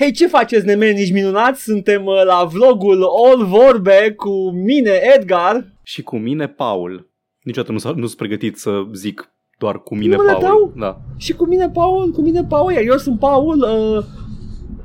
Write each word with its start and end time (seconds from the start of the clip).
Hei, 0.00 0.12
ce 0.12 0.26
faceți, 0.26 0.66
nemenici 0.66 1.12
minunați? 1.12 1.62
Suntem 1.62 2.04
uh, 2.04 2.22
la 2.24 2.44
vlogul 2.52 3.02
All 3.26 3.44
Vorbe 3.44 4.14
cu 4.16 4.50
mine, 4.50 4.90
Edgar. 5.16 5.72
Și 5.82 6.02
cu 6.02 6.16
mine, 6.18 6.48
Paul. 6.48 7.10
Niciodată 7.42 7.72
nu, 7.72 7.78
s- 7.78 7.84
nu 7.84 8.06
sunt 8.06 8.16
pregătit 8.16 8.56
să 8.56 8.82
zic 8.94 9.32
doar 9.58 9.82
cu 9.82 9.94
mine, 9.94 10.16
Numele 10.16 10.32
Paul. 10.38 10.44
tău? 10.44 10.72
Da. 10.76 11.00
Și 11.16 11.32
cu 11.32 11.46
mine, 11.46 11.68
Paul, 11.70 12.10
cu 12.10 12.20
mine, 12.20 12.44
Paul, 12.48 12.72
iar 12.72 12.82
eu 12.82 12.96
sunt 12.96 13.18
Paul, 13.18 13.58
uh, 13.58 14.04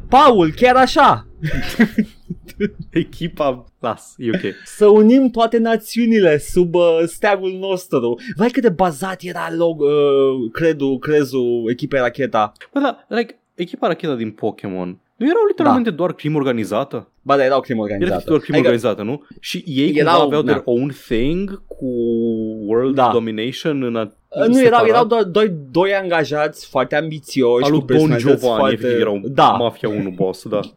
Paul, 0.10 0.52
chiar 0.56 0.76
așa. 0.76 1.28
Echipa, 2.92 3.66
las, 3.80 4.14
e 4.18 4.30
ok. 4.34 4.54
Să 4.66 4.88
unim 4.88 5.30
toate 5.30 5.58
națiunile 5.58 6.38
sub 6.38 6.76
uh, 6.76 7.00
steagul 7.06 7.58
nostru. 7.60 8.16
Vai 8.36 8.50
cât 8.50 8.62
de 8.62 8.70
bazat 8.70 9.22
era 9.22 9.48
log, 9.58 9.82
uh, 9.82 9.90
credu, 10.52 10.98
crezul 10.98 11.64
echipei 11.70 12.00
Racheta. 12.00 12.52
Bă, 12.74 12.80
da, 12.80 13.06
like, 13.08 13.40
echipa 13.56 13.88
racheta 13.88 14.16
din 14.16 14.32
Pokémon 14.32 15.00
nu 15.16 15.26
erau 15.30 15.46
literalmente 15.48 15.90
doar 15.90 16.14
crimă 16.14 16.38
organizată? 16.38 17.10
Ba, 17.22 17.36
da, 17.38 17.44
erau 17.46 17.60
crimă 17.60 17.84
Era 17.86 17.94
organizată. 17.94 18.24
doar 18.28 18.40
crimă 18.40 18.58
Adică, 18.58 18.72
organizată, 18.74 19.04
nu? 19.10 19.24
Și 19.40 19.64
ei 19.68 19.94
Erau, 19.96 20.12
cumva 20.12 20.26
aveau 20.26 20.42
da. 20.42 20.52
their 20.52 20.62
own 20.66 20.92
thing 21.08 21.62
cu 21.68 21.86
world 22.66 22.96
Da. 22.96 23.10
domination 23.14 23.84
în 23.84 23.96
a, 23.96 24.02
uh, 24.02 24.08
nu, 24.36 24.44
erau, 24.44 24.54
separat? 24.64 24.88
erau 24.88 25.06
doar 25.06 25.24
doi, 25.24 25.54
doi 25.72 25.94
angajați 25.94 26.68
foarte 26.68 26.96
ambițioși, 26.96 27.64
Al 27.64 27.70
cu 27.72 27.76
lui 27.78 27.86
Don 27.86 27.88
personalități 27.88 28.40
Giovanni, 28.40 28.60
foarte... 28.60 28.76
efectiv, 28.76 29.00
erau 29.02 29.20
da, 29.24 29.50
Mafia 29.50 29.90
1 29.90 30.10
boss, 30.10 30.48
da. 30.48 30.60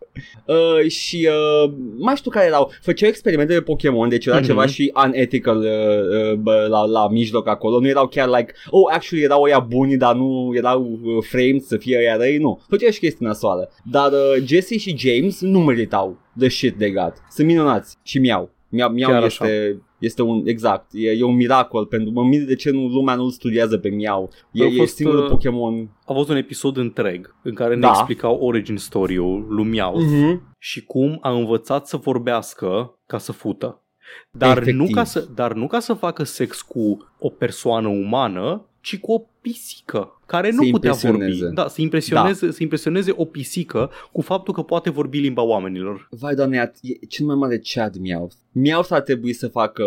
Uh, 0.47 0.89
și 0.91 1.29
uh, 1.65 1.73
mai 1.99 2.17
știu 2.17 2.31
care 2.31 2.47
erau. 2.47 2.71
Făceau 2.83 3.09
experimente 3.09 3.53
de 3.53 3.61
Pokémon, 3.61 4.09
deci 4.09 4.27
era 4.27 4.37
Mhm. 4.37 4.45
ceva 4.47 4.67
și 4.67 4.93
unethical 5.05 5.59
uh, 5.59 6.31
uh, 6.31 6.35
bă, 6.35 6.67
la, 6.71 6.85
la 6.85 7.09
mijloc 7.09 7.49
acolo. 7.49 7.81
Nu 7.81 7.89
erau 7.89 8.07
chiar 8.09 8.29
like, 8.29 8.53
oh, 8.71 8.93
actually 8.95 9.25
erau 9.25 9.43
ăia 9.43 9.59
buni, 9.59 9.97
dar 9.97 10.15
nu 10.15 10.53
erau 10.55 10.99
uh, 11.03 11.25
framed 11.29 11.61
să 11.63 11.77
fie 11.77 11.99
ăia 11.99 12.17
răi, 12.17 12.37
nu. 12.39 12.61
Făceau 12.69 12.91
și 12.91 12.99
chestii 12.99 13.27
nasoale. 13.27 13.69
Dar 13.85 14.13
uh, 14.13 14.43
Jesse 14.45 14.79
și 14.79 14.97
James 14.99 15.41
nu 15.41 15.61
meritau 15.61 16.19
the 16.39 16.49
shit 16.49 16.77
they 16.79 16.91
got. 16.93 17.13
Sunt 17.31 17.47
minunați 17.47 17.97
și 18.03 18.19
miau. 18.19 18.51
Miau, 18.69 18.91
miau 18.91 19.11
Chiar 19.11 19.25
este, 19.25 19.83
este 19.99 20.23
un, 20.23 20.43
exact, 20.45 20.91
e, 20.93 21.11
e 21.11 21.23
un 21.25 21.35
miracol 21.35 21.87
pentru 21.87 22.11
mă 22.13 22.25
mir 22.25 22.45
de 22.45 22.55
ce 22.55 22.71
nu, 22.71 22.87
lumea 22.87 23.15
nu-l 23.15 23.31
studiază 23.31 23.79
pe 23.79 23.89
miau. 23.89 24.31
E, 24.53 24.63
Au 24.65 24.69
e 24.71 24.77
fost, 24.77 24.95
singurul 24.95 25.23
uh, 25.25 25.29
Pokémon. 25.31 25.91
A 26.07 26.13
fost 26.13 26.29
un 26.29 26.37
episod 26.37 26.77
întreg 26.77 27.35
în 27.43 27.55
care 27.55 27.75
ne 27.75 27.81
Da. 27.81 27.89
explicau 27.89 28.35
origin 28.37 28.77
story-ul 28.77 29.47
lui 29.49 29.65
Meowth 29.65 30.05
Mhm. 30.05 30.55
și 30.59 30.85
cum 30.85 31.19
a 31.21 31.31
învățat 31.31 31.87
să 31.87 31.97
vorbească 31.97 32.99
ca 33.07 33.19
să 33.19 33.33
fută. 33.33 33.83
Dar 34.31 34.51
Efectiv. 34.57 34.75
nu, 34.75 34.87
ca 34.93 35.05
să, 35.05 35.29
dar 35.35 35.53
nu 35.53 35.67
ca 35.67 35.79
să 35.81 35.93
facă 35.95 36.23
sex 36.25 36.63
cu 36.63 36.97
o 37.19 37.29
persoană 37.29 37.89
umană, 37.89 38.68
ci 38.81 38.99
cu 38.99 39.13
o 39.13 39.23
pisică 39.41 40.21
care 40.27 40.51
nu 40.51 40.63
Să 40.63 40.71
putea 40.71 40.91
impresioneze. 40.91 41.41
vorbi. 41.41 41.55
Da, 41.55 41.69
să 41.69 41.81
impresioneze, 41.81 42.47
da. 42.47 42.53
să 42.53 42.63
impresioneze 42.63 43.13
o 43.17 43.25
pisică 43.25 43.91
cu 44.13 44.21
faptul 44.21 44.55
că 44.55 44.63
poate 44.63 44.91
vorbi 44.91 45.19
limba 45.19 45.43
oamenilor. 45.43 46.09
Vai 46.11 46.35
doamne, 46.35 46.73
e 46.83 47.07
cel 47.07 47.27
mai 47.27 47.35
mare 47.35 47.61
Chad 47.65 47.97
Meowth. 47.97 48.35
Meowth 48.53 48.89
ar 48.91 49.01
trebui 49.01 49.33
să 49.33 49.49
facă 49.49 49.85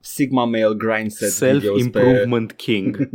Sigma 0.00 0.44
Male 0.44 0.74
Grind 0.76 1.10
Set 1.10 1.52
videos 1.52 1.74
pe... 1.74 1.80
Self-improvement 1.80 2.52
king. 2.52 2.96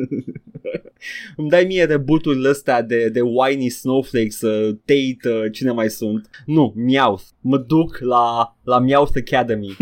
Îmi 1.35 1.49
dai 1.49 1.63
mie 1.63 1.83
reboot-urile 1.83 2.49
astea 2.49 2.81
de, 2.81 3.09
de 3.09 3.21
whiny 3.21 3.69
snowflakes, 3.69 4.41
uh, 4.41 4.75
Tate, 4.85 5.35
uh, 5.35 5.51
cine 5.51 5.71
mai 5.71 5.89
sunt. 5.89 6.29
Nu, 6.45 6.73
Meowth. 6.75 7.23
Mă 7.41 7.57
duc 7.57 7.97
la, 7.99 8.57
la 8.63 8.79
Meowth 8.79 9.11
Academy. 9.15 9.75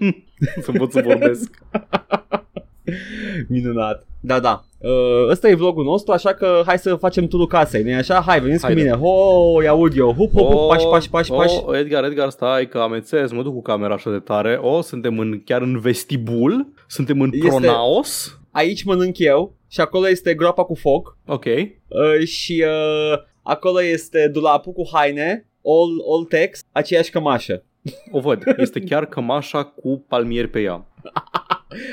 să 0.64 0.72
pot 0.72 0.92
să 0.92 1.00
vorbesc. 1.04 1.58
Minunat. 3.48 4.06
Da, 4.20 4.40
da. 4.40 4.64
Uh, 4.78 5.28
ăsta 5.28 5.48
e 5.48 5.54
vlogul 5.54 5.84
nostru, 5.84 6.12
așa 6.12 6.34
că 6.34 6.62
hai 6.66 6.78
să 6.78 6.94
facem 6.94 7.26
turul 7.26 7.46
casei, 7.46 7.82
nu 7.82 7.94
așa? 7.94 8.20
Hai, 8.20 8.40
veniți 8.40 8.64
Haide. 8.64 8.80
cu 8.80 8.86
mine. 8.86 8.98
Ho, 8.98 9.56
îi 9.58 9.68
aud 9.68 9.96
eu. 9.96 10.12
Hup, 10.12 10.30
hup, 10.30 10.50
hup, 10.50 10.68
pași, 10.68 10.86
pași, 10.86 11.10
pași, 11.10 11.30
pași. 11.30 11.60
Oh, 11.64 11.78
Edgar, 11.78 12.04
Edgar, 12.04 12.30
stai 12.30 12.68
că 12.68 12.78
amețez, 12.78 13.32
mă 13.32 13.42
duc 13.42 13.54
cu 13.54 13.62
camera 13.62 13.94
așa 13.94 14.10
de 14.10 14.18
tare. 14.18 14.58
O, 14.62 14.76
oh, 14.76 14.82
suntem 14.82 15.18
în, 15.18 15.42
chiar 15.44 15.62
în 15.62 15.80
vestibul, 15.80 16.72
suntem 16.86 17.20
în 17.20 17.30
Este- 17.32 17.48
Pronaos. 17.48 18.40
Aici 18.50 18.84
mănânc 18.84 19.18
eu 19.18 19.54
și 19.68 19.80
acolo 19.80 20.08
este 20.08 20.34
groapa 20.34 20.64
cu 20.64 20.74
foc. 20.74 21.16
Ok. 21.26 21.44
Uh, 21.44 22.26
și 22.26 22.64
uh, 22.66 23.18
acolo 23.42 23.82
este 23.82 24.28
dulapul 24.32 24.72
cu 24.72 24.82
haine, 24.92 25.46
all, 25.64 26.02
all 26.12 26.24
text, 26.24 26.66
aceeași 26.72 27.10
cămașă. 27.10 27.64
O 28.10 28.20
văd. 28.20 28.42
Este 28.56 28.80
chiar 28.80 29.06
cămașa 29.06 29.64
cu 29.64 30.04
palmieri 30.08 30.48
pe 30.48 30.60
ea. 30.60 30.86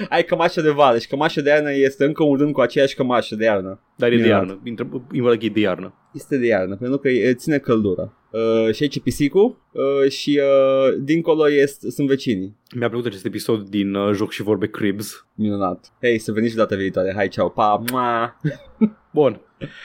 Ai 0.10 0.24
cămașă 0.24 0.62
de 0.62 0.70
vară 0.70 0.98
și 0.98 1.08
cămașă 1.08 1.42
de 1.42 1.50
iarnă 1.50 1.74
este 1.74 2.06
încă 2.06 2.24
un 2.24 2.38
rând 2.38 2.54
cu 2.54 2.62
aceeași 2.62 2.96
cămașă 2.96 3.36
de 3.36 3.44
iarnă. 3.44 3.82
Dar 3.98 4.12
e 4.12 4.16
de 4.16 4.22
Minunat. 4.22 4.40
iarnă. 4.48 4.62
Intră, 4.64 4.88
intră 5.12 5.36
e 5.40 5.50
de 5.50 5.60
iarnă. 5.60 5.94
Este 6.14 6.38
de 6.38 6.46
iarnă, 6.46 6.76
pentru 6.76 6.98
că 6.98 7.10
e- 7.10 7.34
ține 7.34 7.58
căldură. 7.58 8.14
Uh, 8.32 8.74
și 8.74 8.84
aici 8.84 8.96
e 8.96 9.00
pisicul 9.00 9.62
uh, 9.72 10.10
și 10.12 10.40
uh, 10.44 10.94
dincolo 11.02 11.50
este, 11.52 11.90
sunt 11.90 12.08
vecinii. 12.08 12.58
Mi-a 12.76 12.90
plăcut 12.90 13.06
acest 13.08 13.26
episod 13.26 13.70
din 13.70 13.94
uh, 13.94 14.14
Joc 14.14 14.32
și 14.32 14.44
Vorbe 14.44 14.68
Cribs. 14.68 15.26
Minunat. 15.36 15.94
Hei, 16.02 16.18
să 16.20 16.32
veniți 16.32 16.52
și 16.52 16.58
data 16.58 16.76
viitoare. 16.76 17.14
Hai, 17.16 17.28
ceau. 17.28 17.50
Pa. 17.50 17.82
Mua. 19.12 19.30
Bun. 19.30 19.40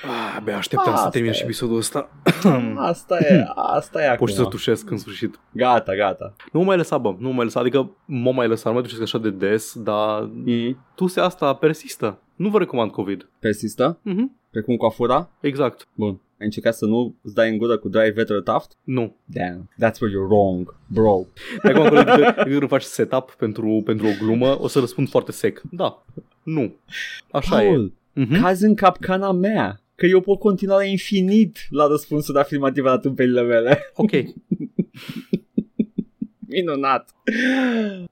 Ah, 0.05 0.37
abia 0.39 0.57
așteptam 0.57 0.93
Asta 0.93 1.05
să 1.05 1.11
termin 1.11 1.31
e. 1.31 1.33
și 1.33 1.43
episodul 1.43 1.77
ăsta. 1.77 2.09
Asta 2.77 3.19
e, 3.19 3.45
asta 3.55 4.05
e 4.05 4.17
Poți 4.17 4.33
să 4.35 4.41
acum. 4.41 4.51
tușesc 4.51 4.91
în 4.91 4.99
sfârșit. 4.99 5.39
Gata, 5.53 5.95
gata. 5.95 6.35
Nu 6.53 6.61
mă 6.61 6.67
mai 6.67 6.77
lăsa, 6.77 6.99
bă. 6.99 7.15
Nu 7.19 7.29
mă 7.29 7.35
mai 7.35 7.45
lăsa. 7.45 7.61
Adică 7.61 7.91
mă 8.05 8.33
mai 8.33 8.49
lăsa. 8.49 8.69
Nu 8.69 8.75
mai 8.75 8.83
tușesc 8.85 9.03
așa 9.03 9.19
de 9.19 9.31
des, 9.31 9.73
dar 9.79 10.21
Mm. 10.23 10.79
tusea 10.95 11.25
asta 11.25 11.55
persistă. 11.55 12.19
Nu 12.37 12.49
vă 12.49 12.59
recomand 12.59 12.91
COVID. 12.91 13.29
Persistă? 13.39 13.99
Mhm. 14.03 14.37
Precum 14.51 14.77
coafura? 14.77 15.29
Exact. 15.41 15.89
Bun. 15.95 16.11
Ai 16.41 16.47
încercat 16.47 16.75
să 16.75 16.85
nu 16.87 17.15
îți 17.23 17.35
dai 17.35 17.51
în 17.51 17.59
gură 17.59 17.77
cu 17.79 17.89
dry 17.89 18.11
vetter 18.11 18.41
taft? 18.41 18.73
Nu. 18.85 19.17
Damn, 19.25 19.71
that's 19.75 19.99
where 20.01 20.17
you're 20.17 20.29
wrong, 20.29 20.77
bro. 20.87 21.27
Dacă 21.63 21.81
acolo 21.81 22.03
de 22.03 22.11
câte 22.37 22.55
ori 22.57 22.67
faci 22.69 22.83
setup 22.83 23.31
pentru, 23.39 23.83
pentru 23.85 24.07
o 24.07 24.11
glumă, 24.21 24.61
o 24.61 24.69
să 24.69 24.79
răspund 24.79 25.09
foarte 25.09 25.33
sec. 25.33 25.63
Da. 25.71 26.03
Nu. 26.43 26.75
Așa 27.31 27.57
Paul, 27.57 27.85
e. 27.87 27.93
Mhm. 28.15 28.41
cazi 28.41 28.65
în 28.65 28.75
capcana 28.75 29.33
mea. 29.33 29.79
Că 29.95 30.07
eu 30.07 30.21
pot 30.21 30.39
continua 30.39 30.77
la 30.77 30.85
infinit 30.85 31.59
la 31.71 31.87
răspunsuri 31.87 32.39
afirmative 32.39 32.89
la 32.89 32.99
tâmpelile 32.99 33.43
mele. 33.43 33.79
Ok. 33.95 34.11
Minunat. 36.49 37.11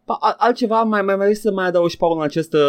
Pa, 0.04 0.16
a- 0.20 0.34
altceva 0.38 0.82
mai 0.82 1.02
mai 1.02 1.16
mai 1.16 1.34
să 1.34 1.52
mai 1.52 1.66
adaugi 1.66 1.96
Paul 1.96 2.16
în 2.16 2.22
acest 2.22 2.52
uh, 2.52 2.60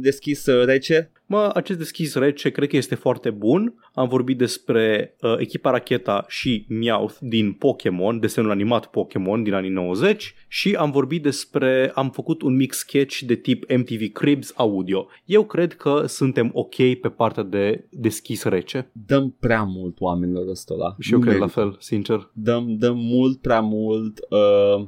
deschis 0.00 0.46
uh, 0.46 0.64
rece? 0.64 1.10
Mă, 1.32 1.50
acest 1.54 1.78
deschis 1.78 2.14
rece 2.14 2.50
cred 2.50 2.68
că 2.68 2.76
este 2.76 2.94
foarte 2.94 3.30
bun. 3.30 3.74
Am 3.94 4.08
vorbit 4.08 4.38
despre 4.38 5.16
uh, 5.20 5.34
echipa 5.38 5.70
Racheta 5.70 6.24
și 6.28 6.66
Meowth 6.68 7.14
din 7.20 7.52
Pokémon, 7.52 8.20
desenul 8.20 8.50
animat 8.50 8.86
Pokémon 8.86 9.42
din 9.42 9.52
anii 9.52 9.70
90 9.70 10.34
și 10.48 10.74
am 10.74 10.90
vorbit 10.90 11.22
despre, 11.22 11.90
am 11.94 12.10
făcut 12.10 12.42
un 12.42 12.56
mic 12.56 12.72
sketch 12.72 13.18
de 13.18 13.34
tip 13.34 13.70
MTV 13.76 14.12
Cribs 14.12 14.52
audio. 14.56 15.06
Eu 15.24 15.44
cred 15.44 15.74
că 15.74 16.04
suntem 16.06 16.50
ok 16.52 16.74
pe 16.74 17.08
partea 17.16 17.42
de 17.42 17.88
deschis 17.90 18.42
rece 18.44 18.90
Dăm 18.92 19.36
prea 19.40 19.62
mult 19.62 20.00
oamenilor 20.00 20.48
ăsta 20.48 20.74
la. 20.74 20.96
și 20.98 21.12
eu 21.12 21.18
Nu 21.18 21.24
cred 21.24 21.38
la 21.38 21.44
merită. 21.44 21.60
fel, 21.60 21.76
sincer. 21.78 22.30
Dăm, 22.32 22.76
dăm 22.78 22.96
mult 22.96 23.40
prea 23.40 23.60
mult. 23.60 24.18
Uh... 24.30 24.86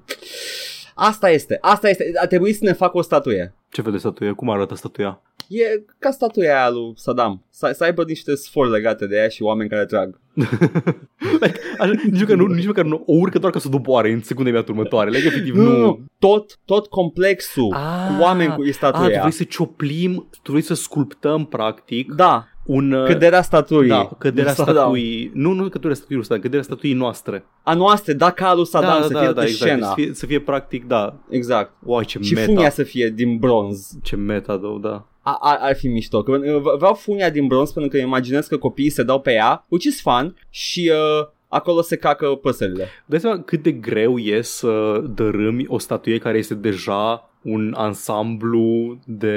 Asta 0.94 1.30
este, 1.30 1.58
asta 1.60 1.88
este. 1.88 2.12
A 2.22 2.26
trebuit 2.26 2.56
să 2.56 2.64
ne 2.64 2.72
facă 2.72 2.96
o 2.98 3.02
statuie. 3.02 3.54
Ce 3.70 3.82
fel 3.82 3.92
de 3.92 3.98
statuie? 3.98 4.30
Cum 4.32 4.50
arată 4.50 4.74
statuia? 4.74 5.20
E 5.48 5.84
ca 5.98 6.10
statuia 6.10 6.56
aia 6.60 6.70
lui 6.70 6.92
Saddam. 6.96 7.42
Să, 7.50 7.70
să 7.74 7.84
aibă 7.84 8.04
niște 8.04 8.34
sfori 8.34 8.70
legate 8.70 9.06
de 9.06 9.16
ea 9.16 9.28
și 9.28 9.42
oameni 9.42 9.68
care 9.68 9.84
trag. 9.86 10.20
like, 11.40 11.60
așa, 11.78 11.92
nici, 12.10 12.20
măcar 12.20 12.36
nu, 12.36 12.46
nici 12.46 12.66
măcar 12.66 12.84
nu 12.84 13.02
o 13.06 13.12
urcă 13.12 13.38
doar 13.38 13.52
ca 13.52 13.58
să 13.58 13.64
o 13.68 13.70
doboare 13.70 14.10
în 14.10 14.22
secunda 14.22 14.48
imediat 14.48 14.68
următoare. 14.68 15.10
Like, 15.10 15.26
efectiv, 15.26 15.54
Nu, 15.54 15.62
nu. 15.62 15.70
nu, 15.70 15.78
nu. 15.78 16.00
Tot, 16.18 16.58
tot 16.64 16.86
complexul 16.86 17.74
Ah, 17.74 18.14
cu 18.16 18.22
oameni 18.22 18.54
cu 18.54 18.62
e 18.64 18.66
Ah, 18.66 18.70
tu 18.70 18.76
statuia. 18.76 19.18
vrei 19.20 19.32
să 19.32 19.44
cioplim, 19.44 20.28
tu 20.42 20.50
vrei 20.50 20.62
să 20.62 20.74
sculptăm, 20.74 21.44
practic, 21.46 22.12
Da, 22.12 22.46
un... 22.66 22.92
uh, 22.92 23.06
căderea 23.06 23.42
statuii. 23.42 23.88
Da, 23.88 24.10
căderea 24.18 24.44
lui 24.56 24.64
Saddam. 24.64 24.74
statuii, 24.74 25.30
nu, 25.34 25.52
nu 25.52 25.68
căderea 25.68 25.94
statuii, 25.94 26.16
lui 26.16 26.26
Saddam, 26.26 26.42
căderea 26.42 26.64
statuii 26.64 26.92
noastre. 26.92 27.44
A 27.62 27.74
noastră, 27.74 28.12
da, 28.12 28.30
ca 28.30 28.48
a 28.48 28.54
lui 28.54 28.66
Saddam 28.66 29.02
să 29.02 29.08
fie 29.08 29.32
de 29.32 29.40
exact, 29.40 29.48
scena. 29.48 29.86
să 29.86 29.92
fie, 29.94 30.10
să 30.14 30.26
fie 30.26 30.40
practic, 30.40 30.84
da, 30.86 31.14
Exact. 31.28 31.72
uai 31.84 32.04
ce 32.04 32.18
Și 32.22 32.34
meta, 32.34 32.46
funia 32.46 32.70
să 32.70 32.82
fie 32.82 33.08
din 33.08 33.36
bronz. 33.38 33.90
ce 34.02 34.16
meta, 34.16 34.56
da, 34.56 34.68
da. 34.80 35.06
A, 35.22 35.38
a, 35.40 35.58
ar 35.60 35.76
fi 35.76 35.88
mișto. 35.88 36.22
Că, 36.22 36.30
uh, 36.30 36.60
vreau 36.78 36.94
funia 36.94 37.30
din 37.30 37.46
bronz 37.46 37.70
pentru 37.72 37.90
că 37.90 37.98
imaginez 37.98 38.46
că 38.46 38.56
copiii 38.56 38.90
se 38.90 39.02
dau 39.02 39.20
pe 39.20 39.32
ea, 39.32 39.64
which 39.68 39.84
is 39.86 40.00
fun, 40.00 40.36
și 40.50 40.90
uh, 40.92 41.26
acolo 41.48 41.80
se 41.82 41.96
cacă 41.96 42.26
păsările. 42.26 42.88
Dai 43.06 43.20
seama 43.20 43.40
cât 43.40 43.62
de 43.62 43.72
greu 43.72 44.18
e 44.18 44.40
să 44.40 45.02
dărâmi 45.14 45.64
o 45.68 45.78
statuie 45.78 46.18
care 46.18 46.38
este 46.38 46.54
deja 46.54 47.30
un 47.44 47.74
ansamblu 47.76 48.98
de 49.06 49.36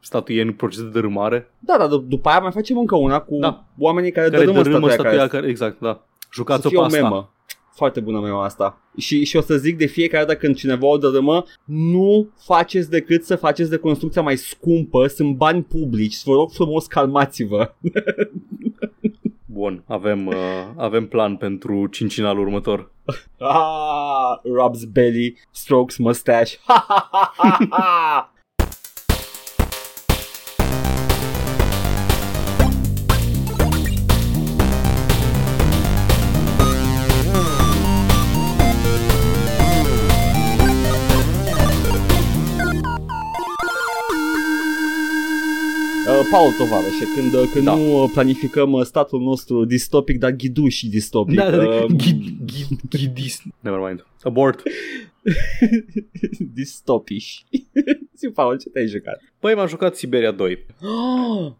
statuie 0.00 0.42
în 0.42 0.52
proces 0.52 0.82
de 0.82 0.88
dărâmare, 0.88 1.50
Da, 1.58 1.76
dar 1.78 1.86
d- 1.88 2.06
după 2.08 2.28
aia 2.28 2.38
mai 2.38 2.52
facem 2.52 2.78
încă 2.78 2.96
una 2.96 3.20
cu 3.20 3.38
Da. 3.40 3.64
oamenii 3.78 4.10
care, 4.10 4.28
care 4.30 4.38
dărâmă 4.44 4.62
dărâmă 4.62 4.78
statuia, 4.78 4.94
statuia 4.94 5.18
care 5.18 5.28
care, 5.40 5.46
exact, 5.50 5.80
da. 5.80 5.92
să 6.18 6.28
Jucați-o 6.32 6.68
fie 6.68 6.78
pe 6.78 6.82
o 6.84 6.86
asta. 6.86 7.00
memă. 7.02 7.30
Foarte 7.74 8.00
bună 8.00 8.20
mema 8.20 8.44
asta. 8.44 8.80
Și, 8.96 9.24
și 9.24 9.36
o 9.36 9.40
să 9.40 9.56
zic 9.56 9.76
de 9.78 9.86
fiecare 9.86 10.24
dată 10.24 10.38
când 10.38 10.56
cineva 10.56 10.86
o 10.86 10.96
dărâmă, 10.96 11.44
nu 11.64 12.28
faceți 12.38 12.90
decât 12.90 13.24
să 13.24 13.36
faceți 13.36 13.70
de 13.70 13.76
construcția 13.76 14.22
mai 14.22 14.36
scumpă, 14.36 15.06
sunt 15.06 15.36
bani 15.36 15.62
publici, 15.62 16.22
vă 16.24 16.32
rog 16.32 16.50
frumos 16.50 16.86
calmați-vă. 16.86 17.74
Bun, 19.58 19.84
avem, 19.86 20.26
uh, 20.26 20.34
avem 20.76 21.06
plan 21.06 21.36
pentru 21.36 21.86
cincinalul 21.86 22.46
următor. 22.46 22.90
Ah, 23.38 24.40
rubs 24.44 24.84
belly, 24.84 25.38
strokes 25.50 25.96
mustache. 25.96 26.56
Paul 46.30 46.52
tovarășe, 46.52 47.04
când, 47.14 47.34
uh, 47.34 47.50
când 47.52 47.64
Da. 47.64 47.74
nu 47.74 48.02
uh, 48.02 48.10
planificăm 48.12 48.72
uh, 48.72 48.84
statul 48.84 49.20
nostru 49.20 49.64
distopic, 49.64 50.18
dar 50.18 50.30
ghiduș 50.30 50.74
și 50.74 50.88
distopic. 50.88 51.34
Da, 51.34 51.50
da, 51.50 51.56
da. 51.56 51.68
uh, 51.68 51.84
Ghid, 51.84 52.22
ghid, 52.44 52.80
ghidis. 52.88 53.42
Never 53.60 53.80
mind. 53.86 54.06
Abort. 54.22 54.62
distopiși. 56.54 57.44
Zi, 58.18 58.28
Paul, 58.28 58.58
ce 58.58 58.68
te-ai 58.68 58.86
jucat? 58.86 59.22
Păi 59.38 59.54
m-am 59.54 59.66
jucat 59.66 59.96
Siberia 59.96 60.30
2. 60.30 60.66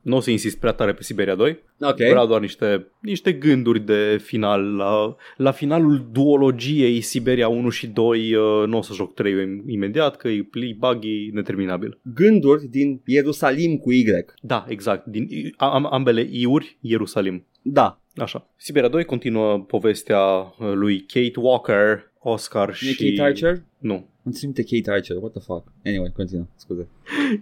Nu 0.02 0.16
o 0.16 0.20
să 0.20 0.31
insist 0.31 0.58
prea 0.58 0.72
tare 0.72 0.93
pe 0.93 1.02
Siberia 1.02 1.34
2. 1.34 1.58
ok. 1.81 1.96
Vreau 1.96 2.26
doar 2.26 2.40
niște, 2.40 2.87
niște 3.00 3.32
gânduri 3.32 3.81
de 3.81 4.20
final. 4.22 4.76
La, 4.76 5.16
la 5.37 5.50
finalul 5.50 6.08
duologiei 6.12 7.00
Siberia 7.00 7.49
1 7.49 7.69
și 7.69 7.87
2 7.87 8.34
uh, 8.34 8.66
nu 8.66 8.78
o 8.78 8.82
să 8.82 8.93
joc 8.93 9.14
3 9.14 9.62
imediat, 9.66 10.16
că 10.16 10.28
e 10.28 10.46
pli 10.50 10.76
buggy 10.78 11.31
neterminabil. 11.32 11.99
Gânduri 12.14 12.66
din 12.66 13.00
Ierusalim 13.04 13.76
cu 13.76 13.93
Y. 13.93 14.04
Da, 14.40 14.64
exact. 14.69 15.06
Din, 15.06 15.28
am, 15.56 15.93
ambele 15.93 16.28
iuri, 16.31 16.78
Ierusalim. 16.81 17.46
Da. 17.62 18.00
Așa. 18.16 18.50
Siberia 18.56 18.88
2 18.88 19.04
continuă 19.04 19.58
povestea 19.58 20.20
uh, 20.20 20.72
lui 20.75 21.00
Kate 21.00 21.40
Walker, 21.40 22.12
Oscar 22.19 22.69
E 22.69 22.72
și... 22.72 22.94
Kate 22.94 23.22
Archer? 23.22 23.62
Nu. 23.78 24.08
Îmi 24.28 24.36
trimite 24.36 24.62
Kate 24.62 24.90
Archer, 24.90 25.16
what 25.16 25.30
the 25.30 25.40
fuck? 25.40 25.66
Anyway, 25.84 26.12
continuă, 26.16 26.46
scuze. 26.56 26.88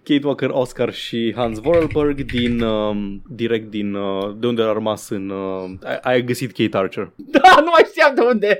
Kate 0.02 0.20
Walker, 0.26 0.50
Oscar 0.52 0.92
și 0.92 1.32
Hans 1.36 1.58
Vorarlberg 1.58 2.24
din, 2.24 2.60
um, 2.60 3.22
direct 3.28 3.70
din, 3.70 3.94
uh, 3.94 4.36
de 4.38 4.46
unde 4.46 4.62
a 4.62 4.72
rămas 4.72 5.08
în... 5.08 5.30
Uh, 5.30 5.70
ai, 5.82 5.98
ai 6.02 6.24
găsit 6.24 6.52
Kate 6.52 6.76
Archer. 6.76 7.12
Da, 7.30 7.60
nu 7.60 7.70
mai 7.70 7.82
știam 7.86 8.14
de 8.14 8.20
unde. 8.20 8.58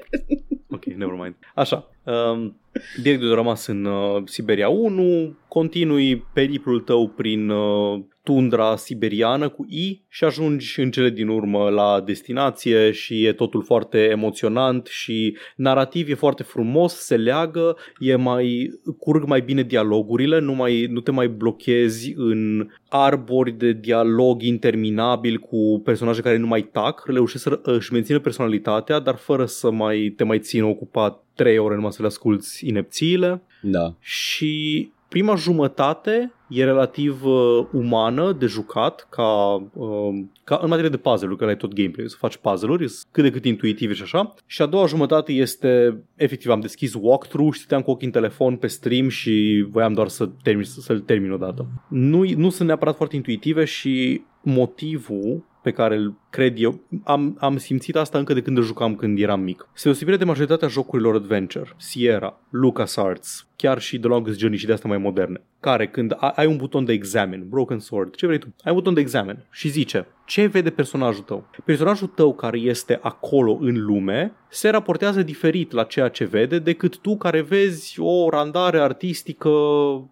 Ok, 0.71 0.85
never 0.85 1.15
mind. 1.15 1.35
Așa. 1.55 1.89
Um, 2.05 2.57
direct 3.03 3.19
de 3.21 3.25
unde 3.25 3.33
a 3.33 3.43
rămas 3.43 3.67
în 3.67 3.85
uh, 3.85 4.23
Siberia 4.25 4.69
1, 4.69 5.37
continui 5.49 6.17
periplul 6.33 6.81
tău 6.81 7.09
prin 7.09 7.49
uh, 7.49 8.01
tundra 8.27 8.77
siberiană 8.77 9.49
cu 9.49 9.67
I 9.69 10.01
și 10.09 10.25
ajungi 10.25 10.81
în 10.81 10.91
cele 10.91 11.11
din 11.11 11.29
urmă 11.29 11.69
la 11.69 12.03
destinație 12.07 12.91
și 12.91 13.25
e 13.25 13.33
totul 13.33 13.63
foarte 13.63 13.99
emoționant 13.99 14.87
și 14.87 15.37
narativ 15.57 16.09
e 16.09 16.15
foarte 16.15 16.43
frumos, 16.43 16.95
se 16.95 17.17
leagă, 17.17 17.77
e 17.99 18.15
mai 18.15 18.71
curg 18.99 19.27
mai 19.27 19.41
bine 19.41 19.63
dialogurile, 19.63 20.41
nu, 20.41 20.53
mai, 20.53 20.87
nu 20.91 21.01
te 21.01 21.11
mai 21.11 21.29
blochezi 21.29 22.13
în 22.17 22.69
arbori 22.89 23.51
de 23.51 23.73
dialog 23.73 24.43
interminabil 24.43 25.39
cu 25.39 25.81
personaje 25.85 26.21
care 26.21 26.37
nu 26.37 26.47
mai 26.47 26.63
tac, 26.63 27.03
reușesc 27.07 27.43
să 27.43 27.61
își 27.63 27.93
mențină 27.93 28.19
personalitatea, 28.19 28.99
dar 28.99 29.17
fără 29.17 29.45
să 29.45 29.71
mai 29.71 30.13
te 30.17 30.25
mai 30.25 30.39
țină 30.39 30.65
ocupat 30.65 31.25
trei 31.35 31.59
ore 31.59 31.75
numai 31.75 31.93
să 31.93 32.03
le 32.03 32.09
asculti 32.09 32.47
inepțiile 32.61 33.43
Da. 33.63 33.95
și 34.01 34.89
prima 35.09 35.35
jumătate 35.35 36.33
e 36.49 36.65
relativ 36.65 37.25
uh, 37.25 37.67
umană 37.73 38.33
de 38.33 38.47
jucat 38.47 39.07
ca, 39.11 39.55
uh, 39.73 40.25
ca 40.45 40.59
în 40.63 40.69
materie 40.69 40.91
de 40.91 40.97
puzzle-uri, 40.97 41.39
că 41.39 41.45
ai 41.45 41.57
tot 41.57 41.75
gameplay, 41.75 42.09
să 42.09 42.17
faci 42.19 42.37
puzzle-uri, 42.37 42.89
sunt 42.89 43.07
cât 43.11 43.23
de 43.23 43.31
cât 43.31 43.45
intuitive 43.45 43.93
și 43.93 44.03
așa. 44.03 44.35
Și 44.47 44.63
a 44.63 44.67
doua 44.67 44.87
jumătate 44.87 45.33
este, 45.33 46.03
efectiv, 46.15 46.51
am 46.51 46.61
deschis 46.61 46.95
walkthrough 47.01 47.55
și 47.55 47.61
stăteam 47.61 47.83
cu 47.83 47.91
ochii 47.91 48.07
în 48.07 48.13
telefon 48.13 48.57
pe 48.57 48.67
stream 48.67 49.09
și 49.09 49.67
voiam 49.71 49.93
doar 49.93 50.09
să 50.09 50.29
termin, 50.43 50.65
să-l 50.65 51.01
termin 51.01 51.33
odată. 51.33 51.67
Nu, 51.89 52.25
nu 52.37 52.51
sunt 52.51 52.69
neapărat 52.69 52.97
foarte 52.97 53.17
intuitive 53.17 53.65
și 53.65 54.23
motivul 54.43 55.45
pe 55.67 55.73
care 55.73 55.97
îl 55.97 56.15
cred 56.31 56.55
eu, 56.59 56.81
am, 57.05 57.37
am 57.41 57.57
simțit 57.57 57.97
asta 57.97 58.19
încă 58.19 58.35
de 58.35 58.43
când 58.43 58.57
îl 58.57 58.63
jucam 58.63 58.95
când 58.97 59.19
eram 59.19 59.41
mic. 59.41 59.69
Se 59.73 59.83
deosebire 59.85 60.17
de 60.17 60.25
majoritatea 60.25 60.69
jocurilor 60.69 61.15
adventure, 61.15 61.69
Sierra, 61.77 62.41
LucasArts, 62.51 63.47
chiar 63.57 63.81
și 63.81 63.99
The 63.99 64.09
Longest 64.09 64.39
Journey 64.39 64.59
și 64.59 64.67
de 64.67 64.73
astea 64.73 64.89
mai 64.89 64.99
moderne, 64.99 65.43
care 65.61 65.89
când 65.89 66.13
a- 66.17 66.33
ai 66.37 66.47
un 66.47 66.57
buton 66.57 66.85
de 66.85 66.93
examine, 66.93 67.43
Broken 67.49 67.79
Sword, 67.79 68.15
ce 68.15 68.27
vrei 68.27 68.39
tu, 68.39 68.47
ai 68.65 68.73
un 68.73 68.75
buton 68.75 68.95
de 68.95 69.01
examine 69.01 69.47
și 69.51 69.69
zice 69.69 70.07
ce 70.27 70.47
vede 70.47 70.71
personajul 70.71 71.23
tău. 71.23 71.49
Personajul 71.65 72.07
tău 72.07 72.35
care 72.35 72.59
este 72.59 72.99
acolo 73.03 73.59
în 73.61 73.85
lume 73.85 74.33
se 74.49 74.69
raportează 74.69 75.23
diferit 75.23 75.73
la 75.73 75.83
ceea 75.83 76.09
ce 76.09 76.25
vede 76.25 76.59
decât 76.59 76.99
tu 76.99 77.17
care 77.17 77.41
vezi 77.41 78.01
o 78.01 78.29
randare 78.31 78.79
artistică 78.81 79.51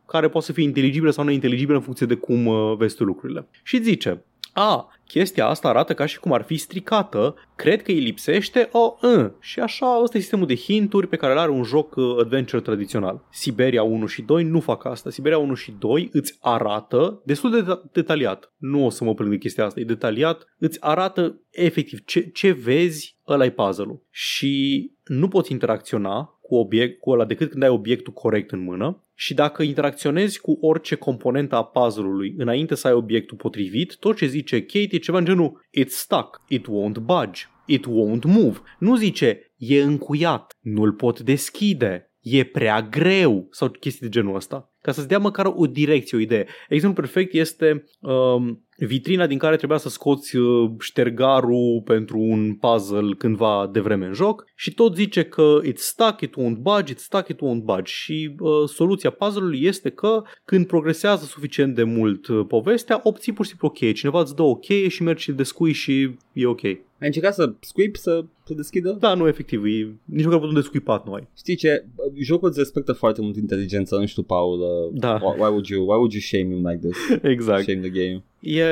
care 0.07 0.29
poate 0.29 0.47
să 0.47 0.53
fie 0.53 0.63
inteligibilă 0.65 1.11
sau 1.11 1.25
neinteligibilă 1.25 1.77
în 1.77 1.83
funcție 1.83 2.07
de 2.07 2.15
cum 2.15 2.47
uh, 2.47 2.75
vezi 2.77 2.97
tu 2.97 3.05
lucrurile. 3.05 3.47
Și 3.63 3.83
zice, 3.83 4.23
a, 4.55 4.89
chestia 5.07 5.47
asta 5.47 5.69
arată 5.69 5.95
ca 5.95 6.07
și 6.07 6.21
cum 6.21 6.33
ar 6.33 6.43
fi 6.43 6.57
stricată, 6.57 7.35
cred 7.57 7.83
că 7.83 7.91
îi 7.91 7.99
lipsește 7.99 8.69
o 8.73 8.97
uh. 9.03 9.31
Și 9.41 9.61
așa, 9.61 10.01
ăsta 10.03 10.17
e 10.17 10.21
sistemul 10.21 10.47
de 10.47 10.57
hinturi 10.57 11.07
pe 11.07 11.17
care 11.17 11.33
îl 11.33 11.39
are 11.39 11.51
un 11.51 11.63
joc 11.63 11.97
uh, 11.97 12.17
adventure 12.21 12.63
tradițional. 12.63 13.27
Siberia 13.31 13.83
1 13.83 14.07
și 14.07 14.23
2 14.23 14.45
nu 14.45 14.61
fac 14.61 14.85
asta. 14.85 15.11
Siberia 15.11 15.39
1 15.39 15.55
și 15.55 15.75
2 15.79 16.09
îți 16.13 16.39
arată 16.41 17.23
destul 17.25 17.51
de 17.51 17.63
deta- 17.63 17.93
detaliat. 17.93 18.53
Nu 18.57 18.85
o 18.85 18.91
să 18.91 19.05
mă 19.05 19.15
plâng 19.15 19.31
de 19.31 19.39
chestia 19.39 19.65
asta, 19.65 19.81
e 19.81 19.85
detaliat. 19.85 20.55
Îți 20.59 20.79
arată 20.81 21.41
efectiv 21.51 22.05
ce, 22.05 22.31
ce 22.31 22.51
vezi, 22.51 23.19
ăla 23.29 23.45
e 23.45 23.51
puzzle-ul. 23.51 24.03
Și 24.11 24.93
nu 25.05 25.29
poți 25.29 25.53
interacționa 25.53 26.34
cu, 26.47 26.55
obiect, 26.55 27.01
cu 27.01 27.11
ăla 27.11 27.25
decât 27.25 27.51
când 27.51 27.63
ai 27.63 27.69
obiectul 27.69 28.13
corect 28.13 28.51
în 28.53 28.63
mână 28.63 29.05
și 29.15 29.35
dacă 29.35 29.63
interacționezi 29.63 30.41
cu 30.41 30.59
orice 30.61 30.95
componentă 30.95 31.55
a 31.57 31.65
puzzle-ului 31.65 32.35
înainte 32.37 32.75
să 32.75 32.87
ai 32.87 32.93
obiectul 32.93 33.37
potrivit, 33.37 33.97
tot 33.97 34.17
ce 34.17 34.27
zice 34.27 34.63
Kate 34.63 34.89
e 34.91 34.99
ceva 34.99 35.19
în 35.19 35.25
genul 35.25 35.67
It's 35.81 35.89
stuck, 35.89 36.43
it 36.49 36.67
won't 36.67 37.01
budge, 37.03 37.43
it 37.67 37.87
won't 37.87 38.25
move. 38.25 38.59
Nu 38.79 38.97
zice 38.97 39.53
e 39.57 39.83
încuiat, 39.83 40.57
nu-l 40.61 40.93
pot 40.93 41.21
deschide, 41.21 42.13
e 42.21 42.45
prea 42.45 42.83
greu 42.83 43.47
sau 43.51 43.69
chestii 43.69 44.07
de 44.07 44.13
genul 44.13 44.35
ăsta. 44.35 44.73
Ca 44.81 44.93
să-ți 44.93 45.09
dea 45.09 45.19
măcar 45.19 45.53
o 45.55 45.67
direcție, 45.67 46.19
o 46.19 46.21
idee. 46.21 46.47
Exemplu 46.69 47.03
perfect 47.03 47.35
este 47.35 47.85
um, 48.01 48.67
vitrina 48.77 49.27
din 49.27 49.39
care 49.39 49.57
trebuia 49.57 49.79
să 49.79 49.89
scoți 49.89 50.37
uh, 50.37 50.71
ștergarul 50.81 51.83
pentru 51.85 52.19
un 52.19 52.55
puzzle 52.55 53.15
cândva 53.19 53.71
de 53.73 53.81
vreme 53.81 54.07
în 54.07 54.13
joc 54.13 54.45
și 54.55 54.75
tot 54.75 54.95
zice 54.95 55.23
că 55.25 55.61
it's 55.65 55.75
stuck, 55.75 56.21
it 56.21 56.35
won't 56.35 56.57
budge, 56.59 56.95
it's 56.95 56.99
stuck, 56.99 57.29
it 57.29 57.39
won't 57.39 57.63
budge 57.65 57.93
și 57.93 58.35
uh, 58.39 58.69
soluția 58.69 59.11
puzzle-ului 59.11 59.63
este 59.63 59.91
că 59.91 60.23
când 60.45 60.67
progresează 60.67 61.25
suficient 61.25 61.75
de 61.75 61.83
mult 61.83 62.27
uh, 62.27 62.45
povestea, 62.49 63.01
obții 63.03 63.33
pur 63.33 63.45
și 63.45 63.51
simplu 63.51 63.69
o 63.69 63.71
cheie. 63.71 63.93
Cineva 63.93 64.21
îți 64.21 64.35
dă 64.35 64.43
o 64.43 64.55
cheie 64.55 64.89
și 64.89 65.03
mergi 65.03 65.23
și 65.23 65.33
descui 65.33 65.73
și 65.73 66.11
e 66.33 66.47
ok. 66.47 66.63
Ai 66.65 67.11
încercat 67.11 67.35
să 67.35 67.53
sweep, 67.61 67.97
să, 67.97 68.25
să 68.47 68.55
deschidă? 68.55 68.97
Da, 69.01 69.15
nu, 69.15 69.27
efectiv, 69.29 69.65
e, 69.65 69.95
nici 70.05 70.25
măcar 70.25 70.39
buton 70.39 70.55
de 70.55 70.61
scuipat 70.61 71.07
nu 71.07 71.13
ai. 71.13 71.29
Știi 71.37 71.55
ce? 71.57 71.85
Jocul 72.23 72.49
îți 72.49 72.59
respectă 72.59 72.93
foarte 72.93 73.21
mult 73.21 73.37
inteligența, 73.37 73.97
nu 73.97 74.07
știu, 74.07 74.23
Paul. 74.23 74.61
Uh, 74.61 75.01
Da. 75.01 75.15
why, 75.15 75.35
why, 75.39 75.49
would 75.49 75.67
you, 75.67 75.81
why 75.81 75.97
would 75.97 76.13
you 76.13 76.21
shame 76.21 76.55
him 76.55 76.67
like 76.69 76.89
this? 76.89 76.97
Exact. 77.35 77.63
Shame 77.63 77.81
the 77.81 77.91
game. 77.91 78.25
E, 78.45 78.65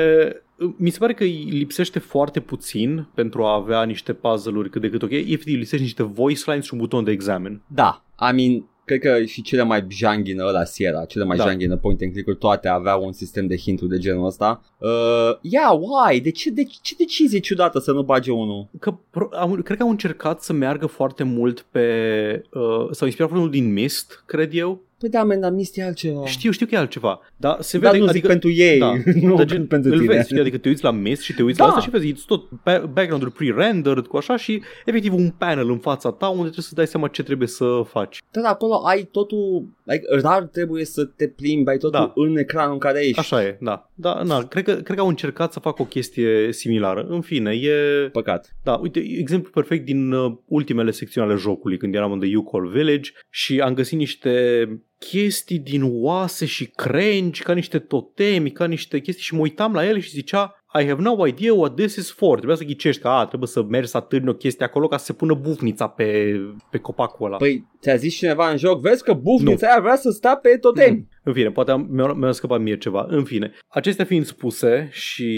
mi 0.77 0.89
se 0.89 0.97
pare 0.97 1.13
că 1.13 1.23
îi 1.23 1.47
lipsește 1.49 1.99
foarte 1.99 2.39
puțin 2.39 3.07
pentru 3.13 3.43
a 3.43 3.53
avea 3.53 3.83
niște 3.83 4.13
puzzle-uri 4.13 4.69
cât 4.69 4.81
de 4.81 4.89
cât 4.89 5.01
ok. 5.01 5.11
Efectiv, 5.11 5.55
lipsește 5.55 5.83
niște 5.83 6.03
voice 6.03 6.41
lines 6.45 6.65
și 6.65 6.73
un 6.73 6.79
buton 6.79 7.03
de 7.03 7.11
examen. 7.11 7.61
Da, 7.67 8.03
I 8.29 8.35
mean, 8.35 8.67
cred 8.85 8.99
că 8.99 9.23
și 9.23 9.41
cele 9.41 9.63
mai 9.63 9.85
janghină 9.89 10.45
ăla 10.45 10.63
Sierra, 10.63 11.05
cele 11.05 11.23
mai 11.23 11.37
Da. 11.37 11.43
da. 11.43 11.49
janghină 11.49 11.77
point 11.77 12.01
and 12.01 12.11
click-uri, 12.11 12.37
toate 12.37 12.67
aveau 12.67 13.05
un 13.05 13.11
sistem 13.11 13.47
de 13.47 13.57
hinturi 13.57 13.89
de 13.89 13.97
genul 13.97 14.25
ăsta. 14.25 14.63
Uh, 14.77 14.89
yeah, 15.41 15.71
why? 15.79 16.21
De 16.21 16.31
ce, 16.31 16.49
de 16.49 16.63
ce 16.81 16.95
decizie 16.97 17.39
ciudată 17.39 17.79
să 17.79 17.91
nu 17.91 18.03
bage 18.03 18.31
unul? 18.31 18.67
Că 18.79 18.95
pro- 19.09 19.29
am, 19.31 19.61
cred 19.61 19.77
că 19.77 19.83
au 19.83 19.89
încercat 19.89 20.41
să 20.41 20.53
meargă 20.53 20.85
foarte 20.85 21.23
mult 21.23 21.65
pe... 21.71 21.85
Uh, 22.51 22.87
s-au 22.91 23.05
inspirat 23.07 23.29
foarte 23.29 23.35
mult 23.37 23.51
din 23.51 23.73
Mist, 23.73 24.23
cred 24.25 24.53
eu. 24.53 24.81
Păi 25.03 25.11
da, 25.11 25.23
man, 25.23 25.39
dar 25.39 25.51
Misty 25.51 25.79
e 25.79 25.83
altceva. 25.83 26.25
Știu, 26.25 26.51
știu 26.51 26.65
că 26.65 26.75
e 26.75 26.77
altceva. 26.77 27.19
Dar 27.37 27.57
se 27.61 27.77
Dar 27.77 27.91
vede... 27.91 28.03
nu 28.05 28.11
zic 28.11 28.25
pentru 28.27 28.49
ei, 28.51 28.79
da, 28.79 28.93
nu 29.21 29.35
dar 29.35 29.45
gen, 29.45 29.67
pentru 29.67 29.91
îl 29.91 29.99
tine. 29.99 30.13
vezi, 30.13 30.25
știi? 30.27 30.39
adică 30.39 30.57
te 30.57 30.69
uiți 30.69 30.83
la 30.83 30.91
Mist 30.91 31.21
și 31.21 31.33
te 31.33 31.43
uiți 31.43 31.57
Da. 31.57 31.63
la 31.63 31.69
asta 31.69 31.81
și 31.81 31.89
vezi, 31.89 32.07
e 32.07 32.13
tot 32.25 32.49
ba- 32.63 32.79
background-uri 32.93 33.31
pre-rendered 33.31 34.05
cu 34.07 34.17
așa 34.17 34.37
și 34.37 34.61
efectiv 34.85 35.13
un 35.13 35.29
panel 35.37 35.69
în 35.69 35.77
fața 35.77 36.11
ta 36.11 36.27
unde 36.27 36.41
trebuie 36.41 36.63
să 36.63 36.75
dai 36.75 36.87
seama 36.87 37.07
ce 37.07 37.23
trebuie 37.23 37.47
să 37.47 37.81
faci. 37.87 38.17
Dar 38.31 38.43
acolo 38.45 38.73
ai 38.85 39.03
totul, 39.11 39.65
like, 39.83 40.03
rar 40.21 40.43
trebuie 40.43 40.85
să 40.85 41.05
te 41.05 41.27
plimbi, 41.27 41.69
ai 41.69 41.77
totul 41.77 41.99
Da. 41.99 42.11
în 42.15 42.37
ecranul 42.37 42.73
în 42.73 42.79
care 42.79 42.99
ești. 43.05 43.19
Așa 43.19 43.43
e, 43.43 43.57
da. 43.61 43.89
Da, 43.95 44.23
na, 44.23 44.43
cred, 44.43 44.63
că, 44.63 44.73
cred 44.73 44.97
că 44.97 45.01
au 45.01 45.07
încercat 45.07 45.53
să 45.53 45.59
facă 45.59 45.81
o 45.81 45.85
chestie 45.85 46.51
similară. 46.51 47.05
În 47.09 47.21
fine, 47.21 47.51
e... 47.51 48.09
Păcat. 48.11 48.55
Da, 48.63 48.73
uite, 48.73 48.99
exemplu 48.99 49.49
perfect 49.49 49.85
din 49.85 50.11
uh, 50.11 50.37
ultimele 50.45 50.91
secțiuni 50.91 51.27
ale 51.27 51.39
jocului, 51.39 51.77
când 51.77 51.95
eram 51.95 52.11
în 52.11 52.19
The 52.19 52.35
U-Call 52.35 52.67
Village 52.67 53.11
și 53.29 53.59
am 53.59 53.73
găsit 53.73 53.97
niște 53.97 54.67
chestii 54.97 55.59
din 55.59 55.81
oase 55.83 56.45
și 56.45 56.65
crengi, 56.65 57.43
ca 57.43 57.53
niște 57.53 57.79
totemi, 57.79 58.51
ca 58.51 58.65
niște 58.65 58.99
chestii 58.99 59.23
și 59.23 59.33
mă 59.33 59.39
uitam 59.39 59.73
la 59.73 59.85
ele 59.85 59.99
și 59.99 60.09
zicea 60.09 60.62
I 60.79 60.87
have 60.87 61.01
no 61.01 61.27
idea 61.27 61.53
what 61.53 61.75
this 61.75 61.95
is 61.95 62.11
for. 62.11 62.35
Trebuia 62.35 62.55
să 62.55 62.63
ghicești 62.63 63.01
că 63.01 63.07
a, 63.07 63.25
trebuie 63.25 63.47
să 63.47 63.63
mergi 63.63 63.89
să 63.89 63.97
atârni 63.97 64.29
o 64.29 64.33
chestie 64.33 64.65
acolo 64.65 64.87
ca 64.87 64.97
să 64.97 65.05
se 65.05 65.13
pună 65.13 65.33
bufnița 65.33 65.87
pe, 65.87 66.39
pe 66.69 66.77
copacul 66.77 67.25
ăla. 67.25 67.37
Păi 67.37 67.67
ți-a 67.81 67.95
zis 67.95 68.15
cineva 68.15 68.49
în 68.49 68.57
joc, 68.57 68.81
vezi 68.81 69.03
că 69.03 69.13
bufnița 69.13 69.67
aia 69.67 69.81
vrea 69.81 69.95
să 69.95 70.09
stea 70.09 70.35
pe 70.35 70.57
totemi. 70.57 71.07
În 71.23 71.33
fine, 71.33 71.51
poate 71.51 71.71
am, 71.71 71.87
mi-a, 71.89 72.13
mi-a 72.13 72.31
scăpat 72.31 72.61
mie 72.61 72.77
ceva. 72.77 73.05
În 73.09 73.23
fine, 73.23 73.51
acestea 73.67 74.05
fiind 74.05 74.25
spuse 74.25 74.89
și 74.91 75.31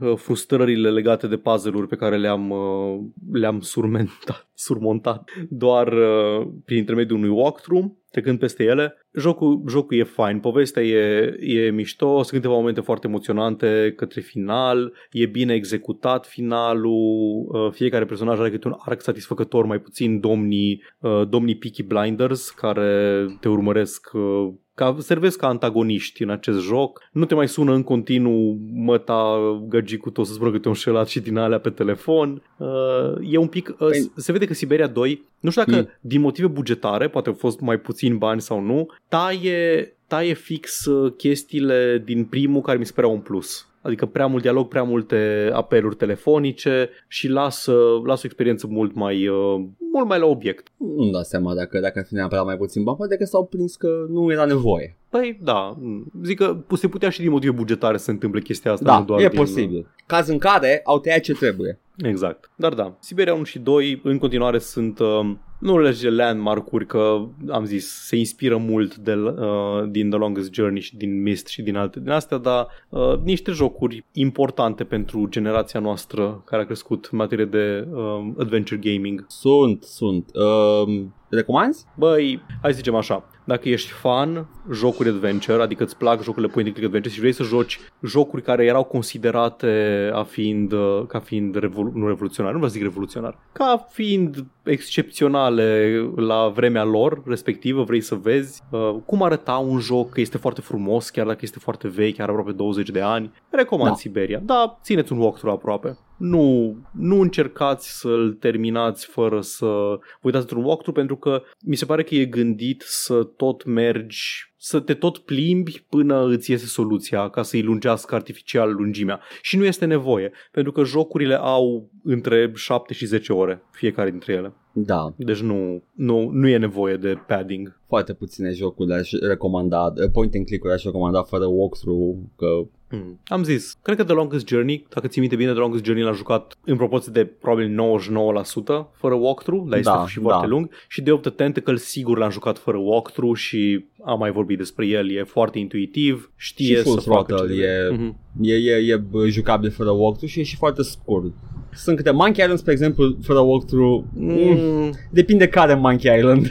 uh, 0.00 0.16
frustrările 0.16 0.90
legate 0.90 1.26
de 1.26 1.36
puzzle-uri 1.36 1.88
pe 1.88 1.96
care 1.96 2.16
le-am, 2.16 2.50
uh, 2.50 2.98
le-am 3.32 3.60
surmentat, 3.60 4.48
surmontat 4.66 5.30
doar 5.48 5.92
uh, 5.92 6.46
prin 6.64 6.78
intermediul 6.78 7.18
unui 7.18 7.30
walkthrough, 7.30 7.86
trecând 8.10 8.38
peste 8.38 8.64
ele, 8.64 9.06
jocul, 9.14 9.62
jocul 9.68 9.98
e 9.98 10.04
fine, 10.04 10.38
povestea 10.40 10.82
e, 10.82 11.34
e 11.40 11.70
mișto, 11.70 12.22
sunt 12.22 12.30
câteva 12.30 12.54
momente 12.54 12.80
foarte 12.80 13.06
emoționante 13.06 13.92
către 13.96 14.20
final, 14.20 14.92
e 15.10 15.26
bine 15.26 15.54
executat 15.54 16.26
finalul, 16.26 17.46
uh, 17.48 17.72
fiecare 17.72 18.04
personaj 18.04 18.38
are 18.38 18.50
câte 18.50 18.68
un 18.68 18.74
arc 18.78 19.00
satisfăcător, 19.00 19.64
mai 19.64 19.80
puțin 19.80 20.20
domnii, 20.20 20.82
uh, 20.98 21.28
domnii 21.28 21.58
Peaky 21.58 21.82
Blinders 21.82 22.50
care 22.50 23.26
te 23.40 23.48
urmăresc 23.48 24.10
uh, 24.12 24.52
ca, 24.78 24.96
servesc 24.98 25.38
ca 25.38 25.46
antagoniști 25.46 26.22
în 26.22 26.30
acest 26.30 26.60
joc. 26.60 27.08
Nu 27.12 27.24
te 27.24 27.34
mai 27.34 27.48
sună 27.48 27.72
în 27.72 27.82
continuu 27.82 28.58
măta 28.72 29.38
găgicul 29.68 30.12
tot 30.12 30.26
să 30.26 30.32
spună 30.32 30.50
că 30.50 30.58
te-un 30.58 30.74
șelat 30.74 31.08
și 31.08 31.20
din 31.20 31.36
alea 31.36 31.58
pe 31.58 31.70
telefon. 31.70 32.42
Uh, 32.56 33.12
e 33.30 33.36
un 33.36 33.46
pic... 33.46 33.68
Uh, 33.68 33.76
păi... 33.76 34.10
Se 34.16 34.32
vede 34.32 34.46
că 34.46 34.54
Siberia 34.54 34.86
2, 34.86 35.24
nu 35.40 35.50
știu 35.50 35.62
dacă 35.64 35.78
mm. 35.78 35.88
din 36.00 36.20
motive 36.20 36.46
bugetare, 36.46 37.08
poate 37.08 37.28
au 37.28 37.34
fost 37.34 37.60
mai 37.60 37.78
puțin 37.78 38.18
bani 38.18 38.40
sau 38.40 38.60
nu, 38.60 38.86
taie, 39.08 39.96
taie 40.06 40.32
fix 40.32 40.84
uh, 40.84 41.12
chestiile 41.16 42.02
din 42.04 42.24
primul 42.24 42.60
care 42.60 42.78
mi 42.78 42.86
se 42.86 42.92
păreau 42.94 43.12
un 43.12 43.20
plus 43.20 43.67
adică 43.88 44.06
prea 44.06 44.26
mult 44.26 44.42
dialog, 44.42 44.68
prea 44.68 44.82
multe 44.82 45.50
apeluri 45.52 45.96
telefonice 45.96 46.90
și 47.08 47.28
lasă, 47.28 47.72
lasă 48.04 48.20
o 48.22 48.26
experiență 48.26 48.66
mult 48.66 48.94
mai, 48.94 49.28
uh, 49.28 49.64
mult 49.92 50.08
mai 50.08 50.18
la 50.18 50.26
obiect. 50.26 50.66
Nu-mi 50.76 51.12
dau 51.12 51.22
seama 51.22 51.54
dacă, 51.54 51.80
dacă 51.80 51.98
ar 51.98 52.04
fi 52.04 52.14
neapărat 52.14 52.44
mai 52.44 52.56
puțin 52.56 52.82
bani, 52.82 52.96
poate 52.96 53.16
că 53.16 53.24
s-au 53.24 53.44
prins 53.46 53.76
că 53.76 54.06
nu 54.08 54.32
era 54.32 54.44
nevoie. 54.44 54.96
Păi 55.08 55.38
da, 55.42 55.76
zic 56.22 56.36
că 56.36 56.56
se 56.76 56.88
putea 56.88 57.10
și 57.10 57.20
din 57.20 57.30
motive 57.30 57.52
bugetare 57.52 57.96
să 57.96 58.04
se 58.04 58.10
întâmple 58.10 58.40
chestia 58.40 58.72
asta. 58.72 58.84
Da, 58.84 58.98
nu 58.98 59.04
doar 59.04 59.20
e 59.20 59.28
din... 59.28 59.38
posibil. 59.38 59.86
Caz 60.06 60.28
în 60.28 60.38
care 60.38 60.80
au 60.84 60.98
tăiat 60.98 61.20
ce 61.20 61.32
trebuie. 61.32 61.78
Exact. 61.96 62.50
Dar 62.56 62.74
da, 62.74 62.96
Siberia 63.00 63.34
1 63.34 63.42
și 63.42 63.58
2 63.58 64.00
în 64.04 64.18
continuare 64.18 64.58
sunt 64.58 64.98
uh, 64.98 65.30
nu 65.58 65.78
le 65.78 65.90
zice 65.90 66.10
landmark-uri 66.10 66.86
că 66.86 67.26
am 67.48 67.64
zis 67.64 67.88
se 67.88 68.16
inspiră 68.16 68.56
mult 68.56 68.96
de, 68.96 69.14
uh, 69.14 69.88
din 69.90 70.10
The 70.10 70.18
Longest 70.18 70.52
Journey 70.52 70.80
și 70.80 70.96
din 70.96 71.22
Mist 71.22 71.46
și 71.46 71.62
din 71.62 71.76
alte 71.76 72.00
din 72.00 72.10
astea, 72.10 72.38
dar 72.38 72.66
uh, 72.88 73.18
niște 73.24 73.50
jocuri 73.50 74.04
importante 74.12 74.84
pentru 74.84 75.26
generația 75.28 75.80
noastră 75.80 76.42
care 76.44 76.62
a 76.62 76.66
crescut 76.66 77.08
în 77.12 77.18
materie 77.18 77.44
de 77.44 77.86
uh, 77.92 78.28
adventure 78.38 78.80
gaming. 78.92 79.24
Sunt, 79.28 79.82
sunt. 79.82 80.30
Uh, 80.34 81.04
recomanzi? 81.30 81.86
Băi, 81.94 82.42
hai 82.62 82.70
să 82.70 82.76
zicem 82.76 82.94
așa, 82.94 83.24
dacă 83.44 83.68
ești 83.68 83.90
fan 83.90 84.48
jocuri 84.72 85.08
adventure, 85.08 85.62
adică 85.62 85.84
îți 85.84 85.96
plac 85.96 86.22
jocurile 86.22 86.52
point 86.52 86.66
and 86.66 86.76
click 86.76 86.88
adventure 86.88 87.14
și 87.14 87.20
vrei 87.20 87.32
să 87.32 87.42
joci 87.42 87.80
jocuri 88.02 88.42
care 88.42 88.64
erau 88.64 88.84
considerate 88.84 90.10
a 90.12 90.22
fiind, 90.22 90.72
uh, 90.72 91.02
ca 91.06 91.18
fiind 91.18 91.54
revolu- 91.54 91.92
nu 91.94 92.06
revoluționar, 92.08 92.52
nu 92.52 92.56
vreau 92.56 92.72
să 92.72 92.78
zic 92.78 92.86
revoluționar, 92.86 93.38
ca 93.52 93.86
fiind 93.90 94.44
excepționale 94.62 95.98
la 96.16 96.48
vremea 96.48 96.84
lor 96.84 97.22
respectivă, 97.26 97.82
vrei 97.82 98.00
să 98.00 98.14
vezi 98.14 98.62
uh, 98.70 98.94
cum 99.06 99.22
arăta 99.22 99.56
un 99.56 99.78
joc, 99.78 100.10
că 100.10 100.20
este 100.20 100.38
foarte 100.38 100.60
frumos, 100.60 101.10
chiar 101.10 101.26
dacă 101.26 101.38
este 101.42 101.58
foarte 101.58 101.88
vechi, 101.88 102.16
chiar 102.16 102.28
aproape 102.28 102.52
20 102.52 102.90
de 102.90 103.00
ani, 103.00 103.32
recomand 103.50 103.90
da. 103.90 103.94
Siberia. 103.94 104.40
Da, 104.44 104.78
țineți 104.82 105.12
un 105.12 105.18
walkthrough 105.18 105.58
aproape. 105.58 105.98
Nu, 106.18 106.76
nu 106.92 107.20
încercați 107.20 107.98
să-l 107.98 108.36
terminați 108.40 109.06
fără 109.06 109.40
să 109.40 109.98
uitați 110.22 110.44
într-un 110.44 110.64
walkthrough 110.64 110.98
pentru 110.98 111.16
că 111.16 111.42
mi 111.60 111.76
se 111.76 111.84
pare 111.84 112.02
că 112.02 112.14
e 112.14 112.24
gândit 112.24 112.82
să 112.86 113.22
tot 113.22 113.64
mergi 113.64 114.48
să 114.60 114.80
te 114.80 114.94
tot 114.94 115.18
plimbi 115.18 115.84
până 115.88 116.26
îți 116.26 116.50
iese 116.50 116.66
soluția 116.66 117.28
ca 117.28 117.42
să-i 117.42 117.62
lungească 117.62 118.14
artificial 118.14 118.74
lungimea. 118.74 119.20
Și 119.42 119.56
nu 119.56 119.64
este 119.64 119.84
nevoie, 119.84 120.32
pentru 120.52 120.72
că 120.72 120.84
jocurile 120.84 121.34
au 121.34 121.90
între 122.02 122.52
7 122.54 122.94
și 122.94 123.06
10 123.06 123.32
ore, 123.32 123.62
fiecare 123.70 124.10
dintre 124.10 124.32
ele. 124.32 124.52
Da. 124.86 125.12
Deci 125.16 125.40
nu, 125.40 125.82
nu, 125.92 126.30
nu 126.32 126.48
e 126.48 126.56
nevoie 126.56 126.96
de 126.96 127.18
padding. 127.26 127.80
Foarte 127.86 128.12
puține 128.12 128.50
jocuri 128.52 128.92
aș 128.92 129.10
recomanda, 129.10 129.92
point 130.12 130.34
and 130.34 130.46
click-uri 130.46 130.72
aș 130.72 130.84
recomanda 130.84 131.22
fără 131.22 131.46
walkthrough, 131.46 132.16
că 132.36 132.46
Hmm. 132.90 133.20
Am 133.26 133.42
zis, 133.42 133.78
cred 133.82 133.96
că 133.96 134.04
The 134.04 134.14
Longest 134.14 134.46
Journey, 134.46 134.86
dacă 134.94 135.06
ții 135.06 135.20
minte 135.20 135.36
bine, 135.36 135.50
The 135.50 135.58
Longest 135.58 135.84
Journey 135.84 136.04
l-a 136.04 136.12
jucat 136.12 136.58
în 136.64 136.76
proporție 136.76 137.12
de 137.12 137.24
probabil 137.24 137.68
99% 137.68 138.90
fără 138.92 139.14
walkthrough, 139.14 139.68
dar 139.68 139.78
este 139.78 139.90
da, 139.90 140.06
și 140.06 140.18
foarte 140.18 140.46
da. 140.46 140.52
lung. 140.52 140.70
Și 140.88 141.02
de 141.02 141.18
the 141.20 141.30
Tentacle 141.30 141.76
sigur 141.76 142.18
l-am 142.18 142.30
jucat 142.30 142.58
fără 142.58 142.76
walkthrough 142.76 143.38
și 143.38 143.84
am 144.04 144.18
mai 144.18 144.30
vorbit 144.30 144.58
despre 144.58 144.86
el, 144.86 145.10
e 145.10 145.22
foarte 145.22 145.58
intuitiv, 145.58 146.30
știe 146.36 146.76
și 146.76 146.82
să 146.82 147.00
facă 147.00 147.44
ce 147.48 147.62
e, 147.62 147.96
mm-hmm. 147.96 148.14
e, 148.40 148.54
e, 148.54 148.76
e 148.86 149.28
jucabil 149.28 149.70
fără 149.70 149.90
walkthrough 149.90 150.32
și 150.32 150.40
e 150.40 150.42
și 150.42 150.56
foarte 150.56 150.82
scurt. 150.82 151.32
Sunt 151.72 151.96
câte 151.96 152.10
Monkey 152.10 152.42
Island, 152.42 152.58
spre 152.58 152.72
exemplu, 152.72 153.16
fără 153.22 153.38
walkthrough. 153.38 154.04
Mm. 154.14 154.92
Depinde 155.10 155.48
care 155.48 155.74
Monkey 155.74 156.16
Island. 156.18 156.50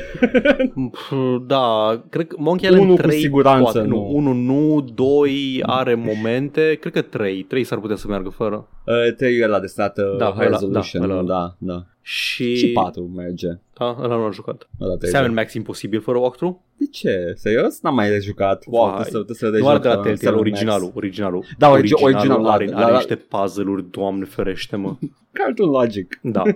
da, 1.47 1.99
cred 2.09 2.27
că 2.27 2.35
Monkey 2.39 2.69
Island 2.69 2.85
Unul 2.85 2.97
3 2.97 3.09
cu 3.15 3.21
siguranță 3.21 3.61
poate, 3.71 3.87
nu. 3.87 4.09
Unul 4.13 4.35
nu, 4.35 4.85
2 4.95 5.63
are 5.65 5.95
momente, 5.95 6.77
cred 6.81 6.93
că 6.93 7.01
3. 7.01 7.43
3 7.43 7.63
s-ar 7.63 7.79
putea 7.79 7.95
să 7.95 8.07
meargă 8.07 8.29
fără. 8.29 8.67
Uh, 8.85 9.13
3 9.15 9.37
e 9.37 9.47
la 9.47 9.59
de 9.59 9.67
stat 9.67 9.97
uh, 9.97 10.17
Da, 10.17 10.25
High 10.25 10.45
ăla- 10.47 10.49
Resolution. 10.49 11.07
da, 11.07 11.15
ăla- 11.21 11.25
da, 11.27 11.55
da. 11.57 11.83
Și, 12.09 12.55
Și 12.55 12.67
4 12.71 13.11
merge. 13.15 13.47
Da, 13.77 13.97
ăla 14.01 14.15
nu 14.15 14.21
l-am 14.21 14.31
jucat. 14.31 14.69
Ăla 14.81 14.95
trei 14.95 15.11
Sam 15.11 15.25
joc. 15.25 15.33
Max 15.35 15.53
imposibil 15.53 16.01
fără 16.01 16.17
walkthrough? 16.17 16.55
De 16.77 16.85
ce? 16.91 17.33
Serios? 17.37 17.79
N-am 17.81 17.95
mai 17.95 18.09
rejucat. 18.09 18.63
Wow, 18.67 18.89
Vai. 18.89 19.01
trebuie 19.01 19.11
să, 19.11 19.33
trebuie 19.33 19.61
să 19.61 19.67
Nu 19.67 19.67
are 19.67 19.77
rejoc, 19.77 19.81
de 19.81 19.87
la 19.87 19.97
uh, 19.97 20.03
Telltale, 20.03 20.29
Sam 20.31 20.39
originalul, 20.39 20.83
Max. 20.85 20.95
originalul. 20.95 21.43
Da, 21.57 21.67
origi- 21.77 22.01
originalul, 22.03 22.47
are, 22.47 22.65
la- 22.65 22.77
are 22.77 22.91
la- 22.91 22.97
niște 22.97 23.15
puzzle-uri, 23.15 23.85
doamne 23.91 24.25
ferește, 24.25 24.75
mă. 24.75 24.95
Cartoon 25.37 25.69
Logic. 25.69 26.19
Da. 26.21 26.41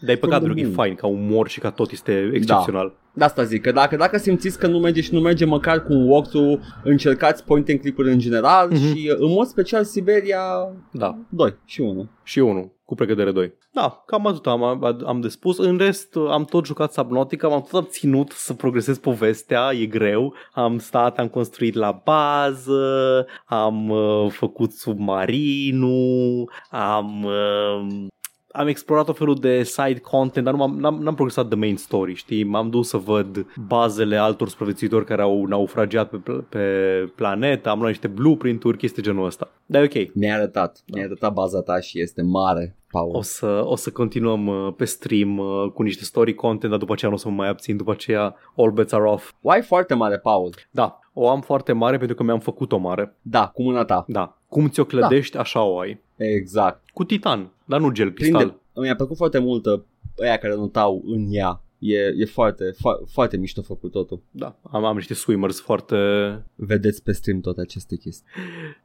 Dar 0.00 0.14
e 0.14 0.16
păcat, 0.16 0.18
From 0.18 0.30
the 0.30 0.38
pentru 0.38 0.54
că 0.54 0.60
e 0.60 0.62
moon. 0.62 0.74
fain, 0.74 0.94
ca 0.94 1.06
umor 1.06 1.48
și 1.48 1.60
ca 1.60 1.70
tot 1.70 1.90
este 1.90 2.30
excepțional. 2.34 2.92
De 3.12 3.24
asta 3.24 3.42
zic, 3.42 3.62
că 3.62 3.72
dacă, 3.72 3.96
dacă 3.96 4.18
simțiți 4.18 4.58
că 4.58 4.66
nu 4.66 4.78
merge 4.78 5.00
și 5.00 5.14
nu 5.14 5.20
merge 5.20 5.44
măcar 5.44 5.82
cu 5.84 5.92
un 5.92 6.08
walkthrough, 6.08 6.60
încercați 6.84 7.44
point 7.44 7.68
and 7.68 7.80
click-uri 7.80 8.10
în 8.12 8.18
general 8.18 8.68
Mhm. 8.70 8.76
și 8.86 9.10
uh, 9.12 9.16
în 9.18 9.30
mod 9.32 9.46
special 9.46 9.84
Siberia 9.84 10.40
Da. 10.92 11.18
2 11.28 11.54
și 11.64 11.80
1. 11.80 12.08
Și 12.22 12.38
unul, 12.38 12.72
cu 12.84 12.94
precădere 12.94 13.30
2. 13.32 13.52
Da, 13.72 14.02
cam 14.06 14.26
atât 14.26 14.46
am, 14.46 14.62
am 15.06 15.20
de 15.20 15.28
spus. 15.28 15.58
În 15.58 15.76
rest, 15.78 16.14
am 16.30 16.44
tot 16.44 16.66
jucat 16.66 16.92
Subnautica, 16.92 17.48
m-am 17.48 17.66
tot 17.70 17.82
abținut 17.82 18.30
să 18.30 18.54
progresez 18.54 18.98
povestea, 18.98 19.70
e 19.80 19.86
greu. 19.86 20.34
Am 20.52 20.78
stat, 20.78 21.18
am 21.18 21.28
construit 21.28 21.74
la 21.74 22.02
bază, 22.04 23.26
am 23.46 23.88
uh, 23.90 24.26
făcut 24.30 24.72
submarinul, 24.72 26.50
am... 26.70 27.22
Uh, 27.24 28.06
am 28.50 28.66
explorat 28.66 29.08
o 29.08 29.12
felul 29.12 29.34
de 29.34 29.62
side 29.62 30.00
content, 30.00 30.44
dar 30.44 30.54
nu 30.54 30.58
m-am, 30.60 30.78
n-am, 30.78 31.02
n-am 31.02 31.14
progresat 31.14 31.48
de 31.48 31.54
main 31.54 31.76
story, 31.76 32.14
știi? 32.14 32.44
M-am 32.44 32.70
dus 32.70 32.88
să 32.88 32.96
văd 32.96 33.46
bazele 33.66 34.16
altor 34.16 34.48
supraviețuitori 34.48 35.04
care 35.04 35.22
au 35.22 35.44
naufragiat 35.44 36.08
pe, 36.10 36.16
pl- 36.16 36.38
pe 36.48 36.58
planetă, 37.14 37.68
am 37.68 37.78
luat 37.78 37.90
niște 37.90 38.06
blueprint-uri, 38.06 38.76
chestii 38.76 39.02
genul 39.02 39.26
ăsta. 39.26 39.50
Dar 39.66 39.82
e 39.82 39.84
ok. 39.84 40.14
Ne-a 40.14 40.34
arătat, 40.34 40.82
ne-a 40.86 41.04
arătat 41.04 41.32
baza 41.32 41.60
ta 41.60 41.80
și 41.80 42.00
este 42.00 42.22
mare, 42.22 42.76
Paul. 42.90 43.16
O 43.16 43.22
să, 43.22 43.62
o 43.64 43.76
să 43.76 43.90
continuăm 43.90 44.46
uh, 44.46 44.72
pe 44.76 44.84
stream 44.84 45.38
uh, 45.38 45.70
cu 45.74 45.82
niște 45.82 46.04
story 46.04 46.34
content, 46.34 46.70
dar 46.70 46.80
după 46.80 46.92
aceea 46.92 47.10
nu 47.10 47.16
o 47.16 47.20
să 47.20 47.28
mă 47.28 47.34
mai 47.34 47.48
abțin, 47.48 47.76
după 47.76 47.90
aceea 47.90 48.34
all 48.56 48.70
bets 48.70 48.92
are 48.92 49.04
off. 49.04 49.32
O 49.42 49.50
ai 49.50 49.62
foarte 49.62 49.94
mare, 49.94 50.18
Paul. 50.18 50.54
Da, 50.70 51.00
o 51.12 51.28
am 51.28 51.40
foarte 51.40 51.72
mare 51.72 51.96
pentru 51.96 52.16
că 52.16 52.22
mi-am 52.22 52.40
făcut-o 52.40 52.76
mare. 52.76 53.16
Da, 53.22 53.46
cu 53.46 53.62
mâna 53.62 53.84
ta. 53.84 54.04
Da, 54.08 54.36
cum 54.48 54.68
ți-o 54.68 54.84
clădești, 54.84 55.34
da. 55.34 55.40
așa 55.40 55.62
o 55.62 55.78
ai. 55.78 56.00
Exact. 56.16 56.82
Cu 56.92 57.04
titan, 57.04 57.50
dar 57.68 57.80
nu 57.80 57.90
gel 57.90 58.12
cristal. 58.12 58.40
Prinde, 58.40 58.60
mi-a 58.74 58.96
plăcut 58.96 59.16
foarte 59.16 59.38
mult 59.38 59.66
uh, 59.66 59.80
ăia 60.18 60.36
care 60.36 60.54
notau 60.54 61.02
în 61.06 61.26
ea. 61.30 61.62
E, 61.78 61.96
e 61.96 62.24
foarte, 62.24 62.64
fo- 62.70 63.12
foarte 63.12 63.36
mișto 63.36 63.62
făcut 63.62 63.90
totul. 63.90 64.22
Da, 64.30 64.58
am, 64.62 64.84
am 64.84 64.96
niște 64.96 65.14
swimmers 65.14 65.60
foarte... 65.60 65.96
Vedeți 66.54 67.02
pe 67.02 67.12
stream 67.12 67.40
toate 67.40 67.60
aceste 67.60 67.96
chestii. 67.96 68.26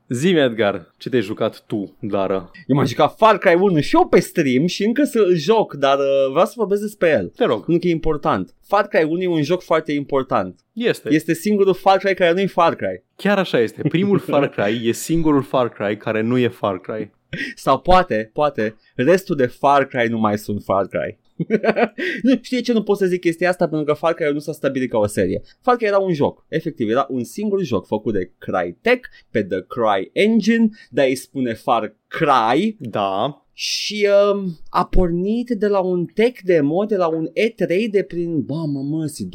Zi 0.09 0.29
Edgar, 0.29 0.93
ce 0.97 1.09
te-ai 1.09 1.21
jucat 1.21 1.63
tu, 1.67 1.97
Dara? 1.99 2.51
Eu 2.67 2.75
m-am 2.75 2.85
jucat 2.85 3.15
Far 3.17 3.37
Cry 3.37 3.53
1 3.53 3.79
și 3.79 3.95
eu 3.95 4.07
pe 4.07 4.19
stream 4.19 4.65
și 4.65 4.85
încă 4.85 5.03
să 5.03 5.19
îl 5.19 5.35
joc, 5.35 5.73
dar 5.73 5.97
uh, 5.97 6.29
vreau 6.31 6.45
să 6.45 6.53
vorbesc 6.55 6.81
despre 6.81 7.09
el. 7.09 7.27
Te 7.27 7.45
rog, 7.45 7.65
Nu 7.67 7.79
că 7.79 7.87
e 7.87 7.91
important. 7.91 8.55
Far 8.61 8.87
Cry 8.87 9.03
1 9.03 9.21
e 9.21 9.27
un 9.27 9.43
joc 9.43 9.61
foarte 9.61 9.91
important. 9.91 10.59
este. 10.73 11.13
Este 11.13 11.33
singurul 11.33 11.73
Far 11.73 11.97
Cry 11.97 12.13
care 12.13 12.33
nu 12.33 12.39
e 12.39 12.45
Far 12.47 12.75
Cry. 12.75 13.03
Chiar 13.15 13.37
așa 13.37 13.59
este. 13.59 13.81
Primul 13.81 14.19
Far 14.29 14.49
Cry 14.49 14.87
e 14.87 14.91
singurul 14.91 15.41
Far 15.41 15.69
Cry 15.69 15.97
care 15.97 16.21
nu 16.21 16.37
e 16.37 16.47
Far 16.47 16.79
Cry. 16.79 17.11
Sau 17.55 17.79
poate, 17.79 18.29
poate, 18.33 18.75
restul 18.95 19.35
de 19.35 19.45
Far 19.45 19.85
Cry 19.85 20.07
nu 20.09 20.19
mai 20.19 20.37
sunt 20.37 20.63
Far 20.63 20.87
Cry. 20.87 21.19
nu 22.23 22.39
știi 22.41 22.61
ce 22.61 22.73
nu 22.73 22.83
pot 22.83 22.97
să 22.97 23.05
zic 23.05 23.21
chestia 23.21 23.49
asta 23.49 23.67
pentru 23.67 23.85
că 23.85 23.93
Far 23.93 24.13
Cry 24.13 24.33
nu 24.33 24.39
s-a 24.39 24.51
stabilit 24.51 24.89
ca 24.89 24.97
o 24.97 25.05
serie. 25.07 25.41
Far 25.61 25.75
Cry 25.75 25.85
era 25.85 25.97
un 25.97 26.13
joc, 26.13 26.45
efectiv, 26.47 26.89
era 26.89 27.07
un 27.09 27.23
singur 27.23 27.61
joc 27.61 27.85
făcut 27.85 28.13
de 28.13 28.31
Crytek 28.37 29.09
pe 29.31 29.43
The 29.43 29.61
Cry 29.61 30.09
Engine, 30.13 30.69
dar 30.89 31.05
îi 31.05 31.15
spune 31.15 31.53
Far 31.53 31.95
Cry 32.07 32.77
Da, 32.79 33.43
și 33.53 34.07
um, 34.33 34.57
a 34.69 34.85
pornit 34.85 35.49
de 35.49 35.67
la 35.67 35.79
un 35.79 36.05
tech 36.05 36.41
demo, 36.43 36.85
de 36.85 36.95
la 36.95 37.07
un 37.07 37.27
E3 37.27 37.89
de 37.91 38.03
prin, 38.03 38.41
bă, 38.41 38.65
mă, 38.65 38.81
măsi, 38.81 39.25
2001-2002, 39.25 39.29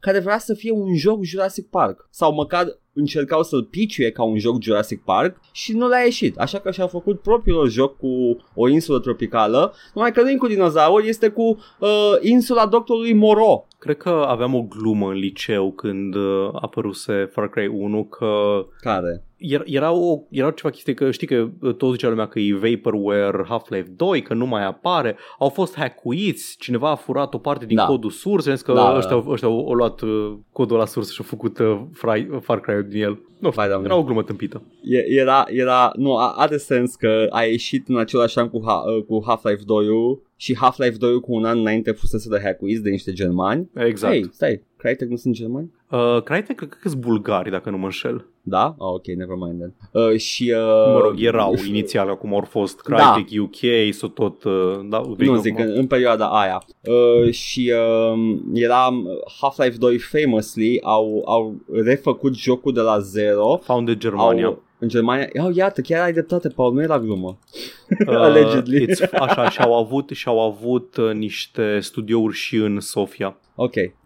care 0.00 0.18
vrea 0.18 0.38
să 0.38 0.54
fie 0.54 0.72
un 0.72 0.94
joc 0.96 1.22
Jurassic 1.22 1.68
Park. 1.70 2.06
Sau 2.10 2.32
măcar 2.34 2.66
încercau 2.92 3.42
să-l 3.42 3.62
piciuie 3.64 4.10
ca 4.10 4.22
un 4.22 4.38
joc 4.38 4.62
Jurassic 4.62 5.02
Park 5.04 5.40
și 5.52 5.72
nu 5.76 5.88
le-a 5.88 5.98
ieșit. 6.04 6.36
Așa 6.38 6.58
că 6.58 6.70
și-au 6.70 6.86
făcut 6.88 7.20
propriul 7.20 7.68
joc 7.68 7.96
cu 7.96 8.36
o 8.54 8.68
insulă 8.68 8.98
tropicală, 8.98 9.74
numai 9.94 10.12
că 10.12 10.22
nu 10.22 10.30
e 10.30 10.36
cu 10.36 10.46
dinozauri, 10.46 11.08
este 11.08 11.28
cu 11.28 11.42
uh, 11.80 11.88
insula 12.20 12.66
doctorului 12.66 13.12
Moro. 13.14 13.66
cred 13.78 13.96
că 13.96 14.24
aveam 14.28 14.54
o 14.54 14.62
glumă 14.62 15.08
în 15.08 15.16
liceu 15.16 15.72
când 15.72 16.14
uh, 16.14 16.48
apăruse 16.52 17.28
Far 17.32 17.48
Cry 17.48 17.66
1 17.66 18.04
că 18.04 18.26
Care? 18.80 19.22
era, 19.36 19.62
era, 19.66 19.92
o, 19.92 20.18
era 20.30 20.50
ceva 20.50 20.70
chestie 20.70 20.94
că 20.94 21.10
știi 21.10 21.26
că 21.26 21.48
uh, 21.60 21.74
tot 21.74 21.90
zicea 21.92 22.08
lumea 22.08 22.26
că 22.26 22.38
e 22.38 22.54
Vaporware 22.54 23.44
Half-Life 23.48 23.92
2, 23.96 24.22
că 24.22 24.34
nu 24.34 24.46
mai 24.46 24.64
apare, 24.66 25.16
au 25.38 25.48
fost 25.48 25.76
hackuiți, 25.76 26.56
cineva 26.58 26.90
a 26.90 26.94
furat 26.94 27.34
o 27.34 27.38
parte 27.38 27.66
din 27.66 27.76
Da. 27.76 27.84
codul 27.84 28.10
sursă, 28.10 28.50
zis 28.50 28.62
că 28.62 28.72
Da, 28.72 28.82
da, 28.90 28.96
ăștia, 28.96 29.24
ăștia 29.28 29.48
au, 29.48 29.66
au 29.68 29.72
luat 29.72 29.87
uh, 30.00 30.34
codul 30.52 30.76
la 30.76 30.86
sursă 30.86 31.12
și 31.12 31.18
au 31.20 31.26
făcut 31.28 31.58
uh, 31.58 31.80
Fry, 31.92 32.28
Far 32.40 32.60
Cry 32.60 32.88
din 32.88 33.02
el. 33.02 33.10
Nu 33.10 33.50
știu, 33.50 33.50
Vai, 33.50 33.68
Doamne. 33.68 33.86
era 33.86 33.96
o 33.96 34.02
glumă 34.02 34.22
tâmpită. 34.22 34.62
E- 34.82 35.04
Era, 35.20 35.44
era, 35.48 35.92
nu, 35.96 36.16
a- 36.16 36.34
are 36.36 36.56
sens 36.56 36.94
că 36.94 37.26
a 37.30 37.42
ieșit 37.42 37.88
în 37.88 37.98
același 37.98 38.38
an 38.38 38.48
cu, 38.48 38.62
ha, 38.64 38.72
uh, 38.96 39.04
cu 39.04 39.22
Half-Life 39.26 39.62
2 39.66 39.86
și 40.36 40.56
Half-Life 40.56 40.96
2 40.98 41.20
cu 41.20 41.34
un 41.34 41.44
an 41.44 41.58
înainte 41.58 41.90
fusese 41.90 42.28
de 42.28 42.40
hackuiți 42.44 42.82
de 42.82 42.90
niște 42.90 43.12
germani. 43.12 43.70
Exact. 43.74 44.12
Hey, 44.12 44.28
stai, 44.32 44.62
Crytek 44.76 45.08
nu 45.08 45.16
sunt 45.16 45.34
germani? 45.34 45.70
Uh, 45.90 46.22
Crytek 46.22 46.56
cred 46.56 46.68
că 46.80 46.88
sunt 46.88 47.00
bulgari, 47.00 47.50
dacă 47.50 47.70
nu 47.70 47.78
mă 47.78 47.84
înșel. 47.84 48.26
Da? 48.42 48.74
Oh, 48.78 48.92
ok, 48.92 49.06
never 49.06 49.36
mind 49.36 49.58
then. 49.58 49.74
Uh, 49.92 50.18
și, 50.18 50.52
uh, 50.56 50.92
Mă 50.92 51.00
rog, 51.02 51.22
erau 51.22 51.54
inițial, 51.68 52.08
acum 52.08 52.34
au 52.34 52.46
fost 52.48 52.80
Crytek 52.80 53.40
UK, 53.40 53.92
sau 53.94 54.08
tot... 54.08 54.44
Uh, 54.44 54.78
da, 54.88 55.02
Nu 55.16 55.36
zic, 55.36 55.58
în, 55.58 55.72
în 55.74 55.86
perioada 55.86 56.26
aia. 56.26 56.64
Uh, 56.82 57.32
și 57.32 57.72
uh, 57.74 58.38
era 58.52 58.88
Half-Life 59.40 59.76
2 59.78 59.98
famously 59.98 60.80
au, 60.82 61.22
au 61.26 61.54
refăcut 61.84 62.36
jocul 62.36 62.72
de 62.72 62.80
la 62.80 62.98
zero. 62.98 63.58
Founded 63.62 63.98
Germania. 63.98 64.46
Au, 64.46 64.62
în 64.78 64.88
Germania, 64.88 65.28
oh, 65.44 65.54
iată, 65.54 65.80
chiar 65.80 66.02
ai 66.02 66.12
dreptate, 66.12 66.48
Paul, 66.48 66.74
nu 66.74 66.82
era 66.82 66.98
glumă. 66.98 67.38
Uh, 68.08 68.16
Allegedly. 68.24 68.86
It's, 68.86 69.10
așa, 69.12 69.50
și-au 69.50 69.78
avut, 69.78 70.10
și-au 70.10 70.46
avut 70.46 70.96
uh, 70.96 71.12
niște 71.12 71.78
studiouri 71.80 72.36
și 72.36 72.56
în 72.56 72.80
Sofia. 72.80 73.36
Ok, 73.54 73.72
cool. 73.72 73.84
Uh, 73.84 73.97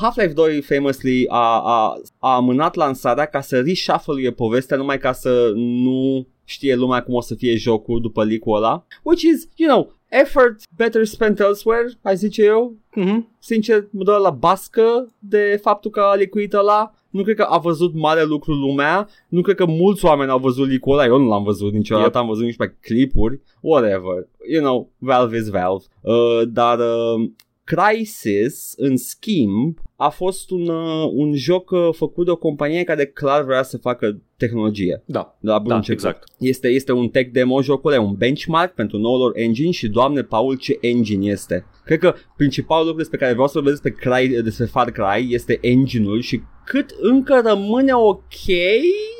Half-Life 0.00 0.32
2 0.32 0.60
famously 0.60 1.26
a, 1.28 1.60
a, 1.60 2.00
a 2.18 2.34
amânat 2.34 2.74
lansarea 2.74 3.24
ca 3.24 3.40
să 3.40 3.60
reshuffle 3.60 4.30
povestea 4.30 4.76
numai 4.76 4.98
ca 4.98 5.12
să 5.12 5.52
nu 5.54 6.26
știe 6.44 6.74
lumea 6.74 7.02
cum 7.02 7.14
o 7.14 7.20
să 7.20 7.34
fie 7.34 7.56
jocul 7.56 8.00
după 8.00 8.24
leak-ul 8.24 8.56
ăla. 8.56 8.84
Which 9.02 9.22
is, 9.22 9.48
you 9.54 9.70
know, 9.70 9.94
effort 10.08 10.60
better 10.76 11.04
spent 11.04 11.40
elsewhere, 11.40 11.88
ai 12.02 12.16
zice 12.16 12.42
eu. 12.42 12.74
Mm-hmm. 12.96 13.38
Sincer, 13.38 13.88
mă 13.90 14.04
dă 14.04 14.16
la 14.16 14.30
bască 14.30 15.14
de 15.18 15.58
faptul 15.62 15.90
că 15.90 16.00
a 16.00 16.14
licuit 16.14 16.52
ăla. 16.52 16.94
Nu 17.10 17.22
cred 17.22 17.36
că 17.36 17.42
a 17.42 17.58
văzut 17.58 17.94
mare 17.94 18.24
lucru 18.24 18.52
lumea. 18.52 19.08
Nu 19.28 19.40
cred 19.40 19.56
că 19.56 19.66
mulți 19.66 20.04
oameni 20.04 20.30
au 20.30 20.38
văzut 20.38 20.68
leak-ul 20.68 20.92
ăla. 20.92 21.04
Eu 21.04 21.18
nu 21.18 21.28
l-am 21.28 21.42
văzut 21.42 21.72
niciodată. 21.72 22.06
Yep. 22.06 22.16
Am 22.16 22.26
văzut 22.26 22.44
nici 22.44 22.56
pe 22.56 22.76
clipuri. 22.80 23.40
Whatever. 23.60 24.28
You 24.52 24.62
know, 24.62 24.90
Valve 24.98 25.36
is 25.36 25.48
Valve. 25.48 25.84
Uh, 26.00 26.40
dar 26.48 26.78
uh, 26.78 27.30
Crysis, 27.70 28.72
în 28.76 28.96
schimb, 28.96 29.78
a 30.02 30.08
fost 30.08 30.50
un, 30.50 30.68
uh, 30.68 31.10
un 31.12 31.34
joc 31.34 31.70
uh, 31.70 31.88
făcut 31.92 32.24
de 32.24 32.30
o 32.30 32.36
companie 32.36 32.84
care 32.84 33.06
clar 33.06 33.44
vrea 33.44 33.62
să 33.62 33.78
facă 33.78 34.20
tehnologie. 34.36 35.02
Da, 35.04 35.36
De 35.40 35.50
la 35.50 35.58
bun 35.58 35.68
da, 35.68 35.74
început. 35.74 36.04
exact. 36.04 36.24
Este, 36.38 36.68
este 36.68 36.92
un 36.92 37.08
tech 37.08 37.30
demo 37.32 37.62
jocul, 37.62 37.92
e 37.92 37.98
un 37.98 38.14
benchmark 38.14 38.74
pentru 38.74 38.98
noul 38.98 39.18
lor 39.18 39.32
engine 39.34 39.70
și 39.70 39.88
doamne 39.88 40.22
Paul 40.22 40.56
ce 40.56 40.78
engine 40.80 41.26
este. 41.26 41.66
Cred 41.84 41.98
că 41.98 42.14
principalul 42.36 42.84
lucru 42.84 42.98
despre 43.00 43.18
care 43.18 43.32
vreau 43.32 43.46
să 43.46 43.58
vorbesc 43.58 43.82
despre, 43.82 44.10
Cry, 44.10 44.42
despre 44.42 44.64
Far 44.64 44.90
Cry 44.90 45.34
este 45.34 45.58
engine-ul 45.60 46.20
și 46.20 46.42
cât 46.64 46.90
încă 47.00 47.40
rămâne 47.44 47.92
ok, 47.94 48.22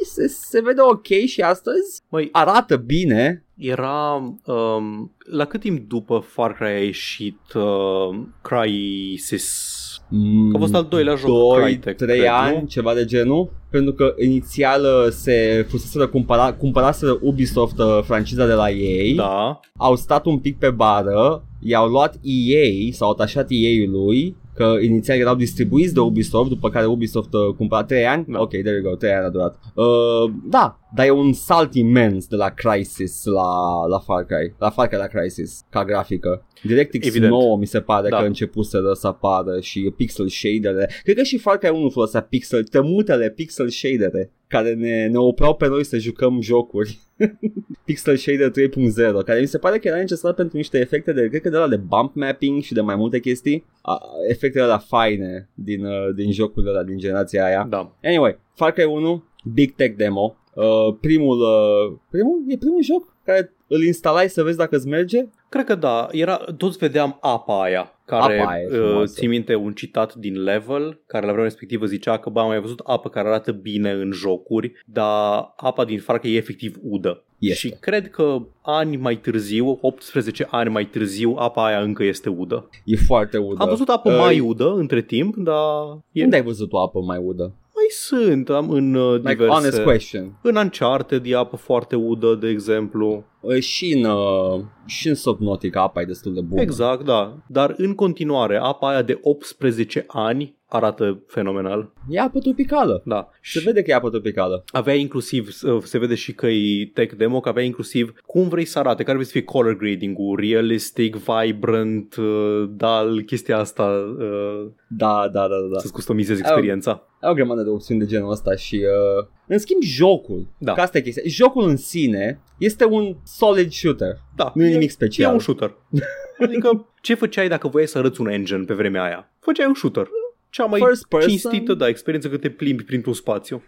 se, 0.05 0.27
se 0.29 0.61
vede 0.63 0.81
ok 0.81 1.07
și 1.07 1.41
astăzi, 1.41 2.03
Măi, 2.09 2.29
arată 2.33 2.77
bine. 2.77 3.45
era... 3.57 4.15
Um, 4.45 5.15
la 5.31 5.45
cât 5.45 5.61
timp 5.61 5.89
după 5.89 6.19
Far 6.19 6.53
Cry 6.53 6.67
a 6.67 6.79
ieșit 6.85 7.41
uh, 7.55 8.21
Crysis? 8.43 9.79
Mm, 10.13 10.51
Că 10.51 10.57
a 10.57 10.61
fost 10.61 10.75
al 10.75 10.87
doilea 10.91 11.15
joc 11.15 11.27
2, 11.55 11.63
Crytek, 11.63 11.97
3 11.97 12.19
cred, 12.19 12.31
ani, 12.33 12.57
nu? 12.61 12.67
ceva 12.67 12.95
de 12.95 13.05
genul 13.05 13.51
Pentru 13.71 13.93
că 13.93 14.15
inițial 14.19 14.83
uh, 14.83 15.11
se 15.11 15.67
fuseseră 15.69 16.07
cumpăra, 16.07 16.53
cumpăraseră 16.53 17.19
Ubisoft 17.21 17.79
uh, 17.79 18.01
franciza 18.03 18.47
de 18.47 18.53
la 18.53 18.71
ei 18.71 19.15
Da, 19.15 19.61
au 19.77 19.97
stat 19.97 20.25
un 20.27 20.39
pic 20.39 20.59
pe 20.59 20.71
bară, 20.71 21.45
i-au 21.61 21.89
luat 21.89 22.15
EA, 22.23 22.93
s-au 22.93 23.11
atașat 23.11 23.47
EA-ului, 23.49 24.37
că 24.55 24.75
inițial 24.83 25.19
erau 25.19 25.35
distribuiți 25.35 25.95
de 25.95 26.01
Ubisoft, 26.01 26.49
după 26.49 26.71
care 26.71 26.87
Ubisoft 26.87 27.33
uh, 27.33 27.55
cumpăra 27.57 27.85
3 27.85 28.07
ani. 28.07 28.25
Da. 28.29 28.41
Ok, 28.41 28.49
there 28.49 28.81
you 28.83 28.91
go, 28.91 28.97
3 28.97 29.13
ani 29.13 29.25
a 29.25 29.29
durat. 29.29 29.59
Uh, 29.75 30.33
da, 30.49 30.79
dar 30.95 31.07
e 31.07 31.11
un 31.11 31.33
salt 31.33 31.75
imens 31.75 32.27
de 32.27 32.37
la 32.37 32.49
Crysis 32.49 33.25
la, 33.25 33.87
la 33.87 33.99
Far 33.99 34.25
Cry, 34.25 34.55
la 34.59 34.71
Far 34.71 34.89
Cry 34.89 34.97
la 34.97 35.07
Crysis, 35.07 35.65
ca 35.71 35.85
grafică. 35.85 36.47
DirectX 36.63 37.07
Evident. 37.07 37.31
9 37.33 37.57
mi 37.57 37.67
se 37.67 37.81
pare 37.81 38.09
Da. 38.09 38.19
că 38.19 38.27
începuseră 38.27 38.93
să 38.93 39.07
apară 39.07 39.61
și 39.61 39.93
pixel 39.97 40.29
shadere. 40.29 40.91
Cred 41.03 41.17
că 41.17 41.23
și 41.23 41.39
Far 41.39 41.57
Cry 41.57 41.71
1 41.71 41.89
folosea 41.89 42.21
pixel, 42.21 42.65
temutele 42.65 43.31
pixel 43.31 43.69
shadere 43.69 44.31
care 44.51 44.75
ne, 44.75 45.07
ne 45.07 45.19
opreau 45.19 45.55
pe 45.55 45.69
noi 45.69 45.85
să 45.85 45.99
jucăm 45.99 46.41
jocuri. 46.41 46.99
Pixel 47.85 48.17
Shader 48.17 48.51
3.0 48.51 49.25
care 49.25 49.41
mi 49.41 49.47
se 49.47 49.59
pare 49.59 49.79
că 49.79 49.89
era 49.89 49.97
necesar 49.97 50.33
pentru 50.33 50.57
niște 50.57 50.79
efecte 50.79 51.13
de, 51.13 51.29
cred 51.29 51.41
că 51.41 51.49
de 51.49 51.57
la 51.57 51.69
de 51.69 51.77
bump 51.77 52.15
mapping 52.15 52.63
și 52.63 52.73
de 52.73 52.81
mai 52.81 52.97
multe 52.97 53.21
chestii 53.21 53.65
a, 53.83 54.01
efectele 54.29 54.65
alea 54.65 54.79
faine 54.79 55.49
din, 55.55 55.85
uh, 55.85 56.15
din 56.15 56.33
jocurile 56.33 56.71
alea 56.71 56.83
din 56.83 56.99
generația 56.99 57.45
aia 57.45 57.67
da. 57.69 57.97
Anyway, 58.03 58.39
Far 58.55 58.73
Cry 58.73 58.85
1 58.85 59.25
Big 59.55 59.75
Tech 59.75 59.97
Demo 59.97 60.37
uh, 60.65 60.95
primul, 61.01 61.39
uh, 61.41 61.99
primul, 62.11 62.45
e 62.49 62.57
primul 62.57 62.83
joc 62.83 63.17
care 63.25 63.53
îl 63.67 63.85
instalai 63.85 64.29
să 64.29 64.43
vezi 64.43 64.57
dacă 64.57 64.77
îți 64.77 64.89
merge 64.89 65.27
Cred 65.51 65.65
că 65.65 65.75
da, 65.75 66.09
era, 66.11 66.37
toți 66.57 66.79
vedeam 66.79 67.19
apa 67.21 67.63
aia, 67.63 67.93
care, 68.05 68.41
Apa 68.41 68.51
aia 68.51 68.63
e 68.63 68.67
uh, 68.67 68.73
frumoasă. 68.73 69.15
ții 69.15 69.27
minte 69.27 69.55
un 69.55 69.73
citat 69.73 70.15
din 70.15 70.43
Level, 70.43 71.01
care 71.07 71.25
la 71.25 71.31
vremea 71.33 71.49
respectivă 71.49 71.87
zicea 71.87 72.19
că, 72.19 72.31
bă, 72.31 72.41
am 72.41 72.47
mai 72.47 72.61
văzut 72.61 72.81
apă 72.85 73.09
care 73.09 73.29
arată 73.29 73.53
bine 73.53 73.91
în 73.91 74.11
jocuri, 74.13 74.73
dar 74.85 75.53
apa 75.57 75.85
din 75.85 75.99
Far 75.99 76.19
Cry 76.19 76.35
e 76.35 76.37
efectiv 76.37 76.77
udă. 76.83 77.25
Este. 77.39 77.55
Și 77.55 77.75
cred 77.81 78.11
că 78.11 78.37
ani 78.63 78.97
mai 78.97 79.17
târziu, 79.17 79.79
18 79.81 80.47
ani 80.51 80.71
mai 80.71 80.85
târziu, 80.85 81.35
apa 81.39 81.65
aia 81.65 81.81
încă 81.81 82.05
este 82.05 82.29
udă. 82.29 82.69
E 82.85 82.97
foarte 82.97 83.39
udă 83.39 83.63
Am 83.63 83.69
văzut 83.69 83.89
apă 83.89 84.11
Uh, 84.11 84.19
mai 84.19 84.41
udă 84.41 84.75
între 84.77 85.03
timp, 85.03 85.37
dar 85.37 85.99
e, 86.13 86.23
Unde 86.25 86.37
ai 86.37 86.43
văzut 86.43 86.73
o 86.73 86.81
apă 86.81 87.01
mai 87.01 87.19
udă? 87.19 87.53
Mai 87.81 87.89
sunt 87.89 88.49
am 88.49 88.71
în 88.71 88.95
uh, 88.95 89.13
Like, 89.13 89.35
diverse... 89.35 89.53
honest 89.53 89.83
question 89.83 90.33
În 90.43 90.57
Uncharted 90.57 91.23
e 91.27 91.37
apă 91.37 91.57
foarte 91.57 91.97
udă, 91.97 92.35
de 92.35 92.49
exemplu. 92.49 93.25
Uh, 93.41 93.61
și, 93.61 93.93
în, 93.93 94.05
uh, 94.05 94.61
și 94.87 95.09
în 95.09 95.15
Subnautica 95.15 95.83
apa 95.83 96.01
e 96.01 96.05
destul 96.05 96.35
de 96.35 96.41
bună 96.41 96.61
Exact, 96.61 97.05
da. 97.05 97.37
Dar 97.47 97.75
în 97.77 97.95
continuare, 97.95 98.57
apa 98.57 98.89
aia 98.89 99.03
de 99.03 99.19
18 99.23 100.05
ani 100.09 100.59
arată 100.71 101.23
fenomenal. 101.27 101.93
E 102.09 102.21
apă 102.21 102.39
tropicală 102.39 103.03
Da. 103.05 103.29
Se 103.43 103.59
Și 103.59 103.65
vede 103.65 103.83
că 103.83 103.91
e 103.91 103.95
apă 103.95 104.11
tropicală 104.11 104.65
avea 104.73 104.95
inclusiv, 104.95 105.51
se 105.83 105.99
vede 105.99 106.15
și 106.15 106.35
că 106.35 106.47
e 106.47 106.91
tech 106.95 107.15
demo, 107.15 107.41
că 107.41 107.49
avea 107.49 107.63
inclusiv 107.63 108.13
cum 108.27 108.49
vrei 108.49 108.65
să 108.65 108.79
arate, 108.79 109.03
care 109.03 109.17
vreți 109.17 109.31
să 109.31 109.39
fie 109.39 109.47
color 109.47 109.77
grading-ul, 109.77 110.39
realistic, 110.41 111.17
vibrant, 111.17 112.17
uh, 112.17 112.65
dal, 112.71 113.23
chestia 113.23 113.59
asta, 113.59 114.15
uh, 114.19 114.67
Da, 114.89 115.29
da, 115.33 115.41
da, 115.41 115.49
da, 115.49 115.69
da. 115.73 115.79
să-ți 115.79 115.93
customizezi 115.93 116.41
experiența. 116.41 117.07
Ai 117.21 117.31
o 117.31 117.35
grămadă 117.35 117.63
de 117.63 117.69
opțiuni 117.69 118.01
de 118.01 118.07
genul 118.07 118.31
ăsta 118.31 118.55
și 118.55 118.75
uh, 119.19 119.27
în 119.53 119.59
schimb 119.59 119.83
jocul, 119.83 120.47
Da. 120.59 120.73
că 120.73 120.81
asta 120.81 120.99
e 120.99 121.01
chestia, 121.01 121.23
jocul 121.27 121.69
în 121.69 121.77
sine 121.77 122.41
este 122.59 122.85
un 122.85 123.17
solid 123.25 123.71
shooter, 123.71 124.19
Da, 124.37 124.53
nu 124.55 124.65
e 124.65 124.69
e, 124.69 124.71
nimic 124.71 124.89
e 124.89 124.93
special. 124.93 125.33
un 125.33 125.39
shooter. 125.39 125.77
adică 126.45 126.87
ce 127.01 127.15
făceai 127.15 127.49
dacă 127.49 127.69
voiai 127.69 127.89
să 127.89 127.99
arăți 127.99 128.21
un 128.21 128.29
engine 128.29 128.65
pe 128.65 128.75
vremea 128.75 129.03
aia? 129.03 129.33
Făceai 129.41 129.67
un 129.67 129.75
shooter. 129.75 130.09
Cea 130.51 130.65
mai 130.65 130.81
First 130.81 131.07
person. 131.09 131.29
cinstită, 131.31 131.75
da, 131.75 131.89
experiență 131.89 132.29
că 132.29 132.37
te 132.37 132.49
plimbi 132.51 132.83
printr-un 132.83 133.13
spațiu. 133.13 133.63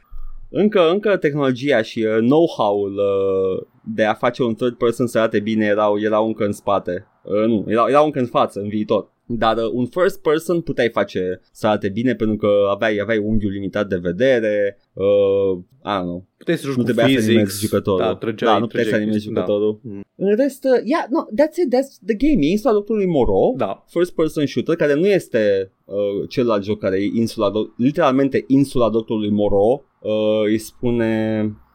Încă, 0.48 0.90
încă 0.90 1.16
tehnologia 1.16 1.82
și 1.82 2.02
uh, 2.04 2.16
know-how-ul 2.18 2.92
uh, 2.96 3.66
de 3.84 4.04
a 4.04 4.14
face 4.14 4.42
un 4.42 4.54
third 4.54 4.74
person 4.76 5.06
să 5.06 5.18
arate 5.18 5.40
bine 5.40 5.64
erau, 5.66 6.00
erau 6.00 6.26
încă 6.26 6.44
în 6.44 6.52
spate. 6.52 7.06
Uh, 7.22 7.44
nu, 7.46 7.64
erau, 7.68 7.88
erau 7.88 8.04
încă 8.04 8.18
în 8.18 8.26
față, 8.26 8.60
în 8.60 8.68
viitor. 8.68 9.10
Dar 9.38 9.56
uh, 9.56 9.70
un 9.72 9.86
first 9.86 10.20
person 10.22 10.60
puteai 10.60 10.88
face 10.88 11.40
să 11.52 11.66
arate 11.66 11.88
bine 11.88 12.14
pentru 12.14 12.36
că 12.36 12.48
aveai, 12.70 12.98
aveai 12.98 13.18
unghiul 13.18 13.52
limitat 13.52 13.88
de 13.88 13.96
vedere, 13.96 14.78
uh, 14.92 15.58
I 15.84 15.98
don't 15.98 16.02
know, 16.02 16.26
Puteai 16.36 16.56
să 16.56 16.66
joci 16.66 16.74
nu 16.76 16.84
cu 16.84 16.90
trebuia 16.92 17.06
să 17.06 17.12
animezi 17.12 17.36
physics. 17.36 17.60
jucătorul. 17.60 17.98
Da, 18.00 18.14
trăgeai, 18.14 18.52
da, 18.52 18.58
nu 18.58 18.66
puteai 18.66 18.84
să 18.84 18.90
trăgeai 18.90 19.08
animezi 19.08 19.26
chestii, 19.26 19.42
jucătorul. 19.42 19.80
Da. 19.82 19.90
Mm. 19.94 20.00
În 20.16 20.36
rest, 20.36 20.64
uh, 20.64 20.80
yeah, 20.84 21.04
no, 21.10 21.20
that's 21.38 21.56
it, 21.64 21.68
that's 21.74 21.92
the 22.06 22.14
game. 22.14 22.46
E 22.46 22.50
insula 22.50 22.72
doctorului 22.74 23.06
Moreau, 23.08 23.54
da. 23.56 23.84
first 23.88 24.14
person 24.14 24.46
shooter, 24.46 24.76
care 24.76 24.94
nu 24.94 25.06
este 25.06 25.72
uh, 25.84 26.28
celălalt 26.28 26.64
joc 26.64 26.78
care 26.78 26.96
e 26.96 27.10
insula, 27.14 27.50
do- 27.50 27.74
literalmente 27.76 28.44
insula 28.46 28.90
doctorului 28.90 29.30
Moreau, 29.30 29.84
uh, 30.00 30.42
îi 30.44 30.58
spune 30.58 31.12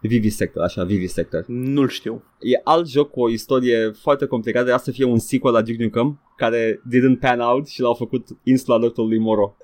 Vivisector, 0.08 0.63
așa, 0.63 0.84
Vivisector. 0.84 1.43
Nu-l 1.48 1.88
știu. 1.88 2.24
E 2.39 2.62
alt 2.63 2.88
joc 2.88 3.12
cu 3.12 3.22
o 3.22 3.30
istorie 3.30 3.91
foarte 4.02 4.26
complicată, 4.26 4.67
era 4.67 4.78
să 4.78 4.91
fie 4.91 5.06
un 5.06 5.20
sequel 5.20 5.54
la 5.54 5.62
Duke 5.62 5.84
Nukem, 5.84 6.20
care 6.38 6.82
didn't 6.96 7.20
pan 7.20 7.39
out 7.39 7.67
și 7.67 7.82
l-au 7.82 7.93
făcut 7.93 8.28
insula 8.43 8.80
doctorului 8.80 9.20
Moreau. 9.20 9.58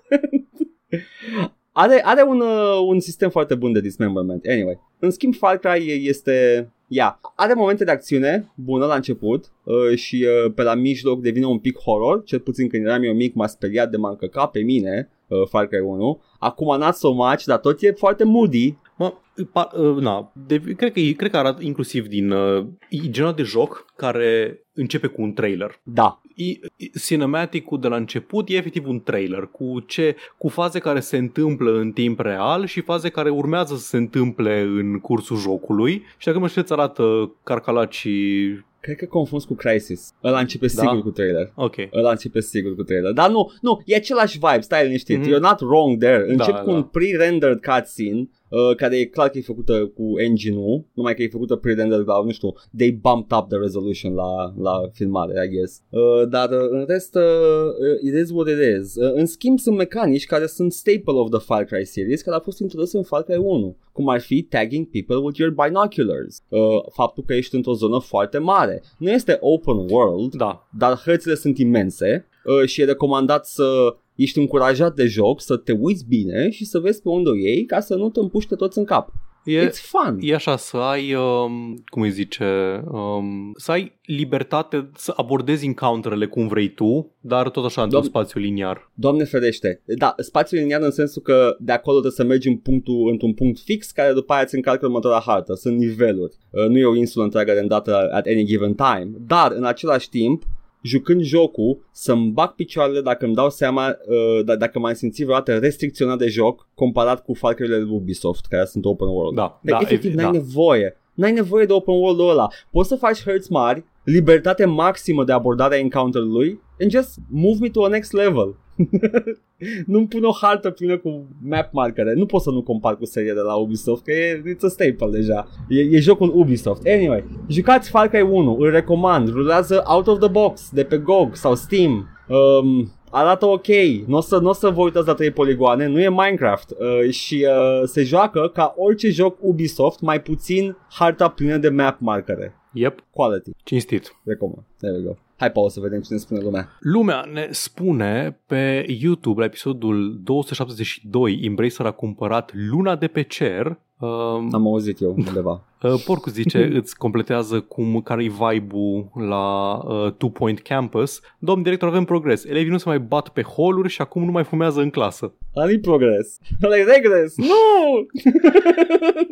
are, 1.72 2.02
are 2.04 2.24
un, 2.28 2.40
uh, 2.40 2.86
un 2.88 3.00
sistem 3.00 3.30
foarte 3.30 3.56
bun 3.56 3.72
de 3.72 3.82
dismemberment. 3.82 4.46
Anyway, 4.46 4.80
în 5.00 5.12
schimb 5.12 5.36
Far 5.36 5.58
Cry 5.58 6.08
este... 6.08 6.68
Yeah. 6.88 7.20
Are 7.36 7.54
momente 7.54 7.84
de 7.84 7.92
acțiune 7.92 8.52
bună 8.56 8.86
la 8.86 8.96
început 8.96 9.52
uh, 9.64 9.98
și 9.98 10.26
uh, 10.46 10.52
pe 10.56 10.62
la 10.64 10.76
mijloc 10.76 11.22
devine 11.22 11.46
un 11.46 11.60
pic 11.60 11.80
horror, 11.80 12.24
cel 12.24 12.40
puțin 12.40 12.68
când 12.70 12.86
eram 12.86 13.04
eu 13.04 13.14
mic 13.14 13.34
m-a 13.34 13.48
speriat 13.48 13.90
de 13.90 13.98
m-a 13.98 14.10
încăcat 14.10 14.52
pe 14.52 14.60
mine 14.60 15.10
uh, 15.28 15.48
Far 15.50 15.68
Cry 15.68 15.80
1. 15.80 16.22
Acum 16.40 16.78
not 16.78 16.94
so 16.94 17.14
much, 17.14 17.44
dar 17.44 17.58
tot 17.58 17.82
e 17.82 17.92
foarte 17.92 18.24
moody. 18.24 18.78
Mă, 19.04 19.14
pa, 19.52 19.70
uh, 19.76 19.96
na, 20.02 20.32
de, 20.48 20.60
cred, 20.78 20.92
că, 20.92 21.00
e- 21.00 21.12
cred 21.12 21.32
că 21.32 21.38
arată 21.38 21.64
inclusiv 21.64 22.08
din 22.08 22.32
uh, 22.32 22.66
e 22.90 22.98
genul 23.10 23.34
de 23.34 23.44
joc 23.44 23.86
care 23.96 24.60
începe 24.74 25.08
cu 25.08 25.22
un 25.22 25.34
trailer. 25.34 25.80
Da, 25.84 26.18
E, 26.36 26.46
e- 26.50 26.60
cinematic-ul 27.06 27.80
de 27.80 27.88
la 27.88 27.96
început 27.96 28.50
e 28.50 28.56
efectiv 28.56 28.88
un 28.88 29.02
trailer 29.02 29.50
cu, 29.52 29.80
ce, 29.88 30.16
cu 30.38 30.48
faze 30.48 30.80
care 30.80 31.00
se 31.00 31.18
întâmplă 31.18 31.78
în 31.80 31.92
timp 31.92 32.20
real 32.20 32.66
și 32.66 32.82
faze 32.82 33.10
care 33.10 33.30
urmează 33.30 33.76
să 33.76 33.82
se 33.86 33.98
întâmple 33.98 34.60
în 34.62 35.00
cursul 35.00 35.38
jocului 35.38 36.04
și 36.18 36.26
dacă 36.28 36.40
mă 36.40 36.48
știți 36.48 36.72
arată 36.74 37.32
carcalacii 37.44 38.66
cred 38.80 38.96
că 38.96 39.06
confuz 39.06 39.44
cu 39.44 39.54
Crisis. 39.54 40.14
Ăla 40.24 40.40
începe 40.40 40.66
Da? 40.76 40.82
sigur 40.82 41.02
cu 41.02 41.10
trailer. 41.10 41.52
Ok. 41.56 41.76
Ăla 41.94 42.10
începe 42.10 42.42
sigur 42.42 42.76
cu 42.76 42.84
trailer. 42.84 43.12
Dar 43.12 43.30
nu, 43.30 43.52
nu, 43.62 43.82
e 43.86 43.96
același 43.96 44.34
vibe, 44.40 44.60
stai 44.62 44.84
liniștit. 44.86 45.20
Mhm. 45.20 45.28
You're 45.34 45.40
not 45.40 45.60
wrong 45.60 45.98
there. 46.00 46.24
Încep 46.28 46.54
Da, 46.54 46.60
cu 46.60 46.70
da. 46.70 46.76
un 46.76 46.84
pre-rendered 46.84 47.60
cutscene 47.66 48.30
uh, 48.70 48.76
care 48.76 48.98
e 48.98 49.06
clar 49.06 49.30
că 49.30 49.38
e 49.38 49.42
făcută 49.42 49.92
cu 49.96 50.20
engine-ul, 50.20 50.86
numai 50.94 51.16
că 51.16 51.24
e 51.24 51.28
făcută 51.28 51.56
pre-rendered 51.56 52.08
la, 52.08 52.24
nu 52.24 52.32
știu, 52.32 52.54
they 52.78 52.92
bumped 52.92 53.38
up 53.38 53.48
the 53.50 53.58
resolution 53.58 54.14
la, 54.14 54.54
la 54.62 54.74
filmare, 54.92 55.46
I 55.46 55.56
guess. 55.56 55.82
Uh, 55.90 56.28
dar 56.30 56.50
uh, 56.50 56.68
în 56.70 56.86
rest, 56.88 57.16
uh, 57.16 57.22
uh, 57.24 58.14
it 58.14 58.14
is 58.24 58.32
what 58.32 58.48
it 58.48 58.58
is. 58.80 58.96
Uh, 58.96 59.14
în 59.14 59.26
schimb, 59.26 59.60
sunt 59.60 59.78
mecanici 59.78 60.26
care 60.26 60.46
sunt 60.46 60.72
staple 60.74 61.14
of 61.14 61.30
the 61.30 61.40
Far 61.40 61.64
Cry 61.64 61.86
series, 61.86 62.22
care 62.22 62.36
au 62.36 62.42
fost 62.42 62.60
introduse 62.60 62.98
în 62.98 63.04
Far 63.04 63.24
Cry 63.24 63.38
1, 63.38 63.78
cum 63.92 64.10
ar 64.10 64.20
fi 64.22 64.42
tagging 64.42 64.88
people 64.90 65.16
with 65.16 65.38
your 65.40 65.52
binoculars. 65.66 66.44
Uh, 66.48 66.60
faptul 66.92 67.24
că 67.28 67.34
ești 67.34 67.56
într-o 67.56 67.74
zonă 67.74 68.00
foarte 68.00 68.38
mare. 68.38 68.84
Nu 68.98 69.10
este 69.10 69.38
open 69.40 69.76
world, 69.90 70.36
Da. 70.36 70.68
dar 70.78 71.02
hărțile 71.06 71.36
sunt 71.36 71.58
imense 71.58 72.28
uh, 72.46 72.68
și 72.68 72.82
e 72.82 72.86
recomandat 72.86 73.46
să 73.46 73.96
ești 74.16 74.40
încurajat 74.40 74.96
de 74.96 75.06
joc, 75.06 75.42
să 75.42 75.58
te 75.58 75.72
uiți 75.80 76.06
bine 76.08 76.50
și 76.50 76.66
să 76.66 76.80
vezi 76.80 77.02
pe 77.02 77.10
unde 77.10 77.30
o 77.30 77.36
iei 77.36 77.66
ca 77.66 77.80
să 77.80 77.96
nu 77.96 78.10
te 78.10 78.20
împuște 78.20 78.56
toți 78.56 78.78
în 78.78 78.84
cap. 78.84 79.10
E, 79.46 79.68
It's 79.68 79.82
fun. 79.82 80.18
e 80.22 80.34
așa, 80.34 80.58
să 80.58 80.78
ai, 80.78 81.14
um, 81.14 81.84
cum 81.86 82.02
îi 82.02 82.12
zice, 82.12 82.82
um, 82.92 83.52
să 83.58 83.72
ai 83.72 84.00
libertate 84.06 84.90
să 84.96 85.14
abordezi 85.16 85.66
encounterele 85.66 86.26
cum 86.28 86.48
vrei 86.48 86.70
tu, 86.74 87.12
dar 87.20 87.50
tot 87.50 87.66
așa 87.66 87.82
într-un 87.84 88.02
Doamne- 88.02 88.08
spațiu 88.10 88.40
liniar. 88.40 88.92
Doamne 88.94 89.24
ferește. 89.24 89.82
Da, 89.86 90.14
spațiul 90.18 90.60
liniar 90.62 90.82
în 90.82 90.92
sensul 90.92 91.22
că 91.22 91.56
de 91.60 91.72
acolo 91.72 92.00
trebuie 92.00 92.18
să 92.26 92.32
mergi 92.32 92.48
în 92.48 92.58
punctul, 92.58 93.10
într-un 93.12 93.34
punct 93.34 93.60
fix 93.60 93.92
care 93.92 94.14
după 94.14 94.34
aia 94.34 94.42
îți 94.42 94.56
încarcă 94.56 94.86
următoarea 94.86 95.22
hartă. 95.26 95.54
Sunt 95.54 95.78
niveluri. 95.78 96.36
Uh, 96.50 96.66
nu 96.68 96.78
e 96.78 96.86
o 96.86 96.96
insulă 96.96 97.24
întreagă 97.24 97.54
randată 97.54 98.10
at 98.14 98.26
any 98.28 98.46
given 98.46 98.74
time. 98.74 99.10
Dar 99.28 99.52
în 99.52 99.64
același 99.64 100.10
timp 100.10 100.44
jucând 100.84 101.22
jocul, 101.22 101.88
să-mi 101.92 102.32
bag 102.32 102.50
picioarele 102.56 103.02
dacă 103.02 103.26
îmi 103.26 103.34
dau 103.36 103.50
seama, 103.50 103.88
uh, 103.88 104.44
d- 104.44 104.58
dacă 104.58 104.80
m-am 104.80 104.94
simțit 104.94 105.24
vreodată 105.26 105.58
restricționat 105.58 106.18
de 106.18 106.28
joc 106.28 106.68
comparat 106.76 107.24
cu 107.24 107.34
Far 107.34 107.54
Cry-urile 107.54 107.80
lui 107.84 107.96
Ubisoft, 107.96 108.46
care 108.46 108.66
sunt 108.66 108.86
open 108.86 109.08
world. 109.08 109.36
Da, 109.36 109.60
Deci, 109.62 109.74
da, 109.74 109.80
efectiv, 109.82 110.10
evi- 110.12 110.16
n-ai 110.16 110.26
da. 110.26 110.32
nevoie. 110.32 110.98
N-ai 111.14 111.32
nevoie 111.32 111.66
de 111.66 111.74
open 111.74 111.94
world-ul 111.94 112.30
ăla. 112.30 112.48
Poți 112.72 112.88
să 112.90 112.96
faci 112.96 113.24
hurts 113.24 113.48
mari, 113.48 113.84
libertate 114.04 114.66
maximă 114.66 115.24
de 115.24 115.32
abordare 115.32 115.76
a 115.76 115.80
encounter-ului 115.80 116.60
and 116.82 116.92
just 116.92 117.18
move 117.30 117.58
me 117.60 117.70
to 117.70 117.84
a 117.84 117.88
next 117.88 118.12
level. 118.12 118.56
Nu-mi 119.86 120.08
pun 120.08 120.24
o 120.24 120.32
hartă 120.32 120.70
plină 120.70 120.98
cu 120.98 121.28
map 121.42 121.72
markere. 121.72 122.14
Nu 122.14 122.26
pot 122.26 122.42
să 122.42 122.50
nu 122.50 122.62
compar 122.62 122.98
cu 122.98 123.06
seria 123.06 123.34
de 123.34 123.40
la 123.40 123.56
Ubisoft, 123.56 124.04
că 124.04 124.12
e 124.12 124.42
it's 124.56 124.62
a 124.62 124.68
staple 124.68 125.10
deja. 125.12 125.48
E, 125.70 125.80
e 125.80 126.00
jocul 126.00 126.32
Ubisoft. 126.36 126.88
Anyway, 126.88 127.24
jucați 127.48 127.90
Far 127.90 128.08
Cry 128.08 128.22
1, 128.22 128.58
îl 128.60 128.72
recomand. 128.72 129.30
Rulează 129.30 129.84
out 129.86 130.08
of 130.08 130.20
the 130.20 130.30
box, 130.30 130.70
de 130.72 130.84
pe 130.84 130.98
GOG 130.98 131.36
sau 131.36 131.56
Steam. 131.56 132.08
Um, 132.28 132.92
arată 133.12 133.46
ok, 133.46 133.68
nu 134.06 134.18
o 134.18 134.22
să, 134.22 134.38
n-o 134.38 134.54
să 134.54 134.70
vă 134.70 134.82
uitați 134.82 135.08
la 135.08 135.14
3 135.14 135.32
poligoane, 135.32 135.88
nu 135.88 136.00
e 136.00 136.10
Minecraft 136.10 136.70
uh, 136.70 137.10
și 137.10 137.48
uh, 137.50 137.88
se 137.88 138.04
joacă 138.04 138.52
ca 138.54 138.74
orice 138.78 139.10
joc 139.10 139.38
Ubisoft, 139.42 140.02
mai 140.02 140.22
puțin 140.22 140.78
harta 140.90 141.28
plină 141.28 141.58
de 141.58 141.70
map 141.70 142.00
markere. 142.00 142.56
Yep, 142.74 143.00
Quality, 143.12 143.52
cinstit. 143.64 144.16
recomand. 144.24 144.64
There 144.80 144.96
we 144.98 145.04
go. 145.04 145.12
Hai, 145.44 145.52
Paul, 145.52 145.70
să 145.70 145.80
vedem 145.80 146.02
ce 146.02 146.14
ne 146.14 146.20
spune 146.20 146.40
lumea. 146.42 146.70
Lumea 146.80 147.26
ne 147.34 147.48
spune 147.52 148.40
pe 148.46 148.86
YouTube 148.88 149.40
la 149.40 149.46
episodul 149.46 150.20
272 150.24 151.40
Embracer 151.42 151.86
a 151.86 151.92
cumpărat 151.92 152.52
Luna 152.54 152.96
de 152.96 153.08
pe 153.08 153.22
cer. 153.22 153.80
Uh, 154.04 154.48
Am 154.52 154.68
auzit 154.68 155.02
eu 155.02 155.16
undeva. 155.18 155.64
uh, 155.84 156.04
Porcu 156.06 156.30
zice, 156.30 156.70
îți 156.80 156.98
completează 156.98 157.62
cum 157.62 158.02
care-i 158.02 158.28
vibe-ul 158.28 159.10
la 159.14 159.74
uh, 159.76 160.12
Two 160.12 160.30
Point 160.30 160.60
Campus. 160.60 161.22
Domn 161.40 161.62
director, 161.62 161.90
avem 161.90 162.04
progres. 162.04 162.46
Elevii 162.46 162.72
nu 162.72 162.78
se 162.78 162.90
mai 162.90 163.00
bat 163.00 163.30
pe 163.30 163.42
holuri 163.42 163.90
și 163.90 164.02
acum 164.02 164.24
nu 164.24 164.32
mai 164.32 164.44
fumează 164.44 164.82
în 164.82 164.90
clasă. 164.90 165.34
Am 165.54 165.80
progres. 165.82 166.40
Like 166.60 166.92
regres. 166.94 167.38
Nu! 167.38 168.08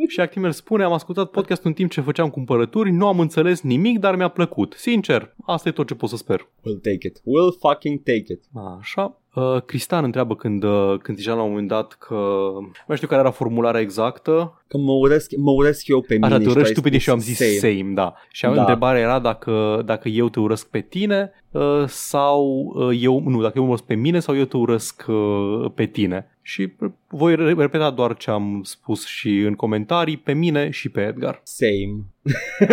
Și 0.07 0.19
Actimel 0.19 0.51
spune, 0.51 0.83
am 0.83 0.93
ascultat 0.93 1.29
podcastul 1.29 1.67
în 1.67 1.75
timp 1.75 1.91
ce 1.91 2.01
făceam 2.01 2.29
cumpărături, 2.29 2.91
nu 2.91 3.07
am 3.07 3.19
înțeles 3.19 3.61
nimic, 3.61 3.99
dar 3.99 4.15
mi-a 4.15 4.27
plăcut. 4.27 4.73
Sincer, 4.77 5.35
asta 5.45 5.69
e 5.69 5.71
tot 5.71 5.87
ce 5.87 5.95
pot 5.95 6.09
să 6.09 6.15
sper. 6.15 6.39
We'll 6.39 6.81
take 6.81 7.07
it. 7.07 7.19
We'll 7.19 7.59
fucking 7.59 8.03
take 8.03 8.25
it. 8.33 8.43
Așa. 8.79 9.20
Uh, 9.33 9.61
Cristian 9.65 10.03
întreabă 10.03 10.35
când, 10.35 10.63
uh, 10.63 10.97
când 11.01 11.17
zicea 11.17 11.33
la 11.33 11.41
un 11.41 11.49
moment 11.49 11.67
dat 11.67 11.93
că... 11.99 12.15
Nu 12.53 12.71
mai 12.87 12.95
știu 12.95 13.07
care 13.07 13.21
era 13.21 13.31
formularea 13.31 13.81
exactă. 13.81 14.61
Că 14.67 14.77
mă 14.77 14.91
urăsc, 14.91 15.31
mă 15.37 15.51
urăsc 15.51 15.87
eu 15.87 16.01
pe 16.01 16.13
mine. 16.13 16.25
Așa, 16.25 16.37
te 16.37 16.41
și 16.43 16.47
tu 16.49 16.51
urăști 16.51 16.67
ai 16.67 16.73
tu 16.73 16.81
pe 16.81 16.87
tine 16.89 16.99
spus 16.99 17.01
și 17.01 17.09
eu 17.09 17.15
am 17.15 17.21
zis 17.21 17.37
same, 17.37 17.73
same 17.73 17.93
da. 17.93 18.13
Și 18.31 18.45
Da. 18.53 18.59
întrebarea 18.59 19.01
era 19.01 19.19
dacă, 19.19 19.81
dacă 19.85 20.09
eu 20.09 20.29
te 20.29 20.39
urăsc 20.39 20.69
pe 20.69 20.79
tine 20.79 21.31
uh, 21.51 21.83
sau 21.85 22.71
uh, 22.75 22.97
eu... 23.01 23.23
Nu, 23.25 23.41
dacă 23.41 23.53
eu 23.55 23.63
mă 23.63 23.69
urăsc 23.69 23.83
pe 23.83 23.95
mine 23.95 24.19
sau 24.19 24.37
eu 24.37 24.45
te 24.45 24.57
urăsc 24.57 25.05
uh, 25.07 25.71
pe 25.75 25.85
tine. 25.85 26.25
Și 26.41 26.73
uh, 26.79 26.89
voi 27.07 27.35
re- 27.35 27.53
repeta 27.53 27.89
doar 27.89 28.17
ce 28.17 28.31
am 28.31 28.61
spus 28.63 29.05
și 29.05 29.37
în 29.39 29.53
comentarii, 29.53 30.17
pe 30.17 30.33
mine 30.33 30.69
și 30.69 30.89
pe 30.89 31.01
Edgar. 31.01 31.41
Same. 31.43 32.03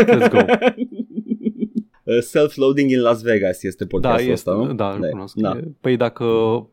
Let's 0.05 0.31
go. 0.31 0.39
Uh, 2.11 2.19
Self-loading 2.21 2.91
in 2.91 3.01
Las 3.01 3.23
Vegas 3.23 3.63
este 3.63 3.85
Da, 3.85 3.89
podcastul 3.91 4.21
este, 4.33 4.51
ăsta, 4.51 4.53
nu? 4.65 4.73
da, 4.75 4.91
îl 4.91 5.09
cunosc. 5.11 5.35
Da. 5.37 5.51
E- 5.57 5.69
Păi 5.81 5.97
dacă, 5.97 6.25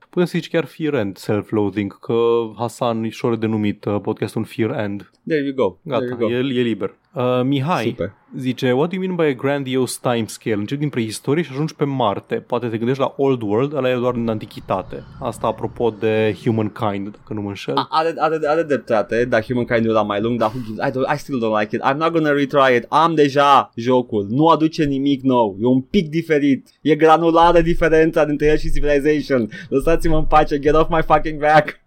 putem 0.09 0.25
să 0.25 0.37
zici 0.37 0.49
chiar 0.49 0.65
Fear 0.65 0.93
End 0.93 1.17
self-loading, 1.17 1.99
că 1.99 2.15
Hasan 2.57 3.03
își 3.03 3.25
are 3.25 3.35
denumit 3.35 3.85
uh, 3.85 3.97
podcastul 4.01 4.41
un 4.41 4.47
Fear 4.47 4.79
End. 4.83 5.11
There 5.27 5.43
you 5.43 5.53
go. 5.53 5.77
There 5.87 5.99
Gata, 6.07 6.23
you 6.23 6.29
go. 6.29 6.35
e, 6.35 6.59
e 6.59 6.61
liber. 6.61 6.95
Uh, 7.15 7.41
Mihai 7.43 7.83
Super. 7.83 8.13
zice, 8.37 8.71
what 8.71 8.89
do 8.89 8.95
you 8.95 9.03
mean 9.05 9.15
by 9.15 9.23
a 9.23 9.33
grandiose 9.33 9.97
time 10.01 10.25
scale? 10.27 10.55
Începi 10.55 10.79
din 10.79 10.89
preistorie 10.89 11.43
și 11.43 11.49
ajungi 11.51 11.75
pe 11.75 11.83
Marte. 11.85 12.35
Poate 12.35 12.67
te 12.67 12.77
gândești 12.77 13.01
la 13.01 13.13
Old 13.17 13.41
World, 13.41 13.73
ăla 13.73 13.89
e 13.89 13.95
doar 13.95 14.13
din 14.13 14.29
antichitate. 14.29 15.03
Asta 15.19 15.47
apropo 15.47 15.89
de 15.99 16.35
Humankind, 16.43 17.09
dacă 17.11 17.33
nu 17.33 17.41
mă 17.41 17.47
înșel. 17.47 17.75
A- 17.75 17.87
Are, 17.89 18.13
are, 18.17 18.39
are 18.47 18.63
dreptate, 18.63 19.25
dar 19.25 19.43
Humankind 19.43 19.85
era 19.85 20.01
mai 20.01 20.21
lung, 20.21 20.39
dar 20.39 20.49
who 20.49 20.59
gives, 20.65 20.87
I, 20.87 20.91
don't, 20.91 21.13
I 21.15 21.17
still 21.17 21.39
don't 21.43 21.59
like 21.59 21.75
it. 21.75 21.81
I'm 21.81 21.97
not 21.97 22.11
gonna 22.11 22.31
retry 22.31 22.75
it. 22.75 22.85
Am 22.89 23.15
deja 23.15 23.71
jocul. 23.75 24.27
Nu 24.29 24.47
aduce 24.47 24.83
nimic 24.83 25.21
nou. 25.21 25.57
E 25.61 25.65
un 25.65 25.81
pic 25.81 26.09
diferit. 26.09 26.67
E 26.81 26.95
granulară 26.95 27.61
diferența 27.61 28.25
dintre 28.25 28.45
el 28.47 28.57
și 28.57 28.71
Civilization. 28.71 29.49
Lăsați-mă 29.69 30.17
în 30.17 30.25
pace. 30.25 30.59
Get 30.59 30.73
off 30.73 30.89
my 30.89 31.01
fucking 31.05 31.39
back. 31.39 31.83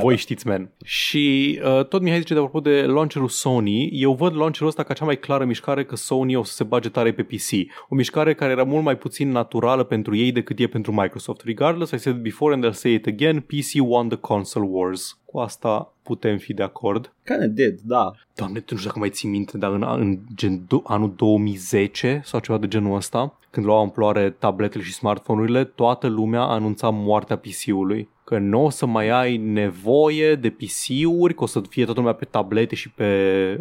Voi 0.00 0.16
știți, 0.16 0.46
man. 0.46 0.70
Și 0.84 1.58
uh, 1.64 1.84
tot 1.84 2.02
Mihai 2.02 2.18
zice 2.18 2.32
de 2.32 2.38
apropo 2.38 2.60
de 2.60 2.82
launcherul 2.82 3.28
Sony, 3.28 3.88
eu 3.92 4.12
văd 4.12 4.36
launcherul 4.36 4.68
ăsta 4.68 4.82
ca 4.82 4.94
cea 4.94 5.04
mai 5.04 5.18
clară 5.18 5.44
mișcare 5.44 5.84
că 5.84 5.96
Sony 5.96 6.36
o 6.36 6.42
să 6.42 6.52
se 6.52 6.64
bage 6.64 6.88
tare 6.88 7.12
pe 7.12 7.22
PC. 7.22 7.50
O 7.88 7.94
mișcare 7.94 8.34
care 8.34 8.52
era 8.52 8.64
mult 8.64 8.84
mai 8.84 8.96
puțin 8.96 9.30
naturală 9.30 9.82
pentru 9.84 10.16
ei 10.16 10.32
decât 10.32 10.58
e 10.58 10.66
pentru 10.66 10.92
Microsoft. 10.92 11.42
Regardless, 11.44 11.92
I 11.92 11.98
said 11.98 12.16
it 12.16 12.22
before 12.22 12.54
and 12.54 12.66
I'll 12.66 12.72
say 12.72 12.94
it 12.94 13.06
again, 13.06 13.40
PC 13.40 13.80
won 13.80 14.08
the 14.08 14.18
console 14.18 14.66
wars. 14.70 15.18
Cu 15.24 15.36
Cu 15.36 15.42
asta 15.42 15.92
putem 16.02 16.38
fi 16.38 16.54
de 16.54 16.62
acord. 16.62 17.12
Kind 17.24 17.54
did, 17.54 17.80
da. 17.82 18.12
Doamne, 18.34 18.60
tu 18.60 18.72
nu 18.72 18.78
știu 18.78 18.88
dacă 18.88 18.98
mai 18.98 19.10
ții 19.10 19.28
minte, 19.28 19.58
dar 19.58 19.72
în, 19.72 19.82
în 19.82 20.18
gen, 20.34 20.64
do, 20.68 20.80
anul 20.84 21.12
2010 21.16 22.20
sau 22.24 22.40
ceva 22.40 22.58
de 22.58 22.68
genul 22.68 22.96
ăsta, 22.96 23.38
când 23.56 23.68
luau 23.68 23.80
amploare 23.80 24.30
tabletele 24.30 24.84
și 24.84 24.92
smartphone-urile, 24.92 25.64
toată 25.64 26.06
lumea 26.06 26.42
anunța 26.42 26.90
moartea 26.90 27.36
PC-ului 27.36 28.08
că 28.24 28.38
nu 28.38 28.64
o 28.64 28.70
să 28.70 28.86
mai 28.86 29.08
ai 29.08 29.36
nevoie 29.36 30.34
de 30.34 30.50
PC-uri, 30.50 31.34
că 31.34 31.42
o 31.42 31.46
să 31.46 31.60
fie 31.68 31.84
toată 31.84 32.00
lumea 32.00 32.14
pe 32.14 32.24
tablete 32.24 32.74
și 32.74 32.90
pe 32.90 33.10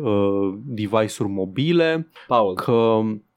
uh, 0.02 0.58
device-uri 0.66 1.32
mobile, 1.32 2.08
Paul, 2.28 2.54
că 2.54 2.72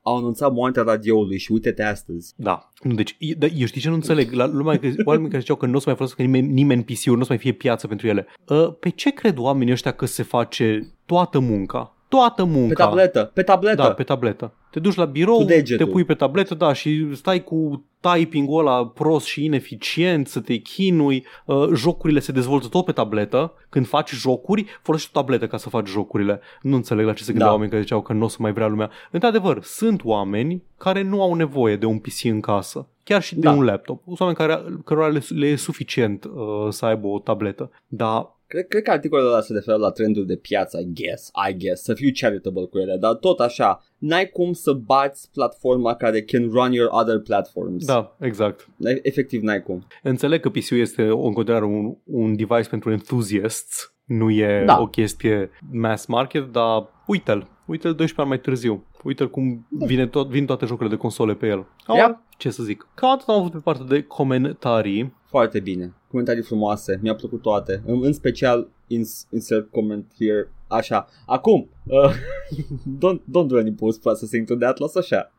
au 0.02 0.16
anunțat 0.16 0.52
moartea 0.52 0.82
radioului 0.82 1.38
și 1.38 1.52
uite-te 1.52 1.82
astăzi. 1.82 2.34
da. 2.36 2.70
Nu, 2.82 2.94
deci, 2.94 3.16
e- 3.18 3.34
da, 3.34 3.46
eu 3.46 3.66
știi 3.66 3.80
ce 3.80 3.88
nu 3.88 3.94
înțeleg? 3.94 4.32
La 4.32 4.46
lumea, 4.46 4.80
oamenii 5.04 5.28
care 5.28 5.40
ziceau 5.40 5.56
că 5.56 5.66
nu 5.66 5.76
o 5.76 5.78
să 5.78 5.84
mai 5.86 5.96
folosească 5.96 6.22
nimeni, 6.22 6.52
nimeni 6.52 6.82
PC-uri, 6.82 7.14
nu 7.16 7.20
o 7.20 7.24
să 7.24 7.32
mai 7.32 7.38
fie 7.38 7.52
piață 7.52 7.86
pentru 7.86 8.06
ele. 8.06 8.26
Uh, 8.48 8.74
pe 8.80 8.88
ce 8.88 9.10
cred 9.10 9.38
oamenii 9.38 9.72
ăștia 9.72 9.92
că 9.92 10.06
se 10.06 10.22
face 10.22 10.92
toată 11.06 11.38
munca? 11.38 11.92
Toată 12.08 12.44
munca. 12.44 12.66
Pe 12.68 12.74
tabletă, 12.74 13.30
pe 13.34 13.42
tabletă. 13.42 13.82
Da, 13.82 13.92
pe 13.92 14.02
tabletă. 14.02 14.52
Te 14.70 14.80
duci 14.80 14.94
la 14.94 15.04
birou, 15.04 15.36
Cu 15.36 15.44
degetul. 15.44 15.86
te 15.86 15.92
pui 15.92 16.04
pe 16.04 16.14
tabletă, 16.14 16.54
da, 16.54 16.72
și 16.72 17.14
stai 17.14 17.44
cu 17.44 17.84
typing-ul 18.00 18.58
ăla 18.66 18.86
prost 18.86 19.26
și 19.26 19.44
ineficient, 19.44 20.26
să 20.28 20.40
te 20.40 20.56
chinui, 20.56 21.26
uh, 21.44 21.68
jocurile 21.74 22.20
se 22.20 22.32
dezvoltă 22.32 22.68
tot 22.68 22.84
pe 22.84 22.92
tabletă, 22.92 23.52
când 23.68 23.86
faci 23.86 24.10
jocuri, 24.10 24.64
folosești 24.82 25.10
o 25.14 25.20
tabletă 25.20 25.46
ca 25.46 25.56
să 25.56 25.68
faci 25.68 25.88
jocurile. 25.88 26.40
Nu 26.62 26.76
înțeleg 26.76 27.06
la 27.06 27.12
ce 27.12 27.22
se 27.22 27.26
gândeau 27.30 27.48
Da. 27.48 27.54
oameni 27.54 27.70
care 27.70 27.82
ziceau 27.82 28.02
că 28.02 28.12
nu 28.12 28.24
o 28.24 28.28
să 28.28 28.36
mai 28.40 28.52
vrea 28.52 28.66
lumea. 28.66 28.90
Într-adevăr, 29.10 29.62
sunt 29.62 30.04
oameni 30.04 30.62
care 30.78 31.02
nu 31.02 31.22
au 31.22 31.34
nevoie 31.34 31.76
de 31.76 31.86
un 31.86 31.98
PC 31.98 32.24
în 32.24 32.40
casă, 32.40 32.88
chiar 33.04 33.22
și 33.22 33.34
de 33.34 33.40
Da. 33.40 33.52
un 33.52 33.64
laptop. 33.64 34.02
Sunt 34.06 34.20
oameni 34.20 34.38
care, 34.38 34.62
cărora 34.84 35.06
le, 35.08 35.22
le 35.28 35.46
e 35.46 35.56
suficient 35.56 36.24
uh, 36.24 36.30
să 36.68 36.84
aibă 36.86 37.06
o 37.06 37.18
tabletă, 37.18 37.70
dar 37.86 38.36
Cred, 38.48 38.66
cred 38.68 38.82
că 38.82 38.90
articolul 38.90 39.26
ăla 39.26 39.40
se 39.40 39.52
referă 39.52 39.76
la 39.76 39.90
trendul 39.90 40.26
de 40.26 40.36
piață, 40.36 40.78
I 40.80 40.92
guess, 40.94 41.30
I 41.50 41.56
guess, 41.56 41.82
să 41.82 41.94
fiu 41.94 42.08
charitable 42.20 42.64
cu 42.64 42.78
ele, 42.78 42.96
dar 42.96 43.14
tot 43.14 43.40
așa, 43.40 43.84
n-ai 43.98 44.26
cum 44.28 44.52
să 44.52 44.72
bați 44.72 45.30
platforma 45.32 45.94
care 45.94 46.22
can 46.22 46.48
run 46.50 46.72
your 46.72 46.88
other 46.92 47.18
platforms. 47.20 47.86
da, 47.86 48.16
exact. 48.20 48.68
E- 48.78 49.00
Efectiv, 49.08 49.42
n-ai 49.42 49.62
cum. 49.62 49.86
Înțeleg 50.02 50.40
că 50.40 50.48
PC-ul 50.50 50.78
este 50.78 51.02
în 51.02 51.32
continuare 51.32 51.64
un, 51.64 51.96
un 52.04 52.36
device 52.36 52.68
pentru 52.68 52.90
enthusiasts, 52.90 53.92
nu 54.04 54.30
e 54.30 54.62
Da. 54.66 54.80
o 54.80 54.86
chestie 54.86 55.50
mass 55.72 56.06
market, 56.06 56.52
dar 56.52 56.86
uite-l, 57.06 57.46
uite-l 57.66 57.94
12 57.94 58.20
ani 58.20 58.28
mai 58.28 58.40
târziu. 58.40 58.84
Uite-l 59.04 59.30
cum 59.30 59.66
vine 59.70 60.06
tot, 60.06 60.28
vin 60.28 60.46
toate 60.46 60.66
jocurile 60.66 60.94
de 60.94 61.00
console 61.00 61.34
pe 61.34 61.46
el. 61.46 61.66
Au, 61.86 61.96
Yep. 61.96 62.18
Ce 62.36 62.50
să 62.50 62.62
zic. 62.62 62.86
Cam 62.94 63.10
atât 63.10 63.28
am 63.28 63.38
avut 63.38 63.52
pe 63.52 63.58
partea 63.58 63.84
de 63.84 64.02
comentarii. 64.02 65.16
Foarte 65.28 65.60
bine. 65.60 65.94
Comentarii 66.08 66.42
frumoase. 66.42 66.98
Mi-au 67.02 67.14
plăcut 67.16 67.42
toate. 67.42 67.82
În, 67.86 68.04
în 68.04 68.12
special 68.12 68.68
ins, 68.86 69.26
insert 69.30 69.70
comment 69.70 70.12
here. 70.18 70.52
Așa. 70.66 71.06
Acum. 71.26 71.68
Uh, 71.86 72.12
don't, 73.02 73.20
don't 73.20 73.46
do 73.46 73.56
any 73.58 73.72
post 73.72 74.00
processing 74.00 74.46
to 74.46 74.54
that. 74.56 74.78
Las 74.78 74.94
așa. 74.94 75.32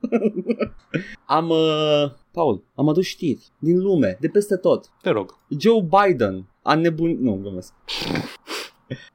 am... 1.38 1.50
Uh, 1.50 2.12
Paul, 2.32 2.64
am 2.76 2.90
adus 2.90 3.06
știri 3.06 3.48
din 3.60 3.80
lume, 3.80 4.18
de 4.20 4.28
peste 4.28 4.56
tot. 4.56 4.92
Te 5.02 5.10
rog. 5.10 5.36
Joe 5.60 5.82
Biden 5.82 6.50
a 6.62 6.76
nebunit... 6.76 7.20
Nu, 7.20 7.34
glumesc. 7.34 7.74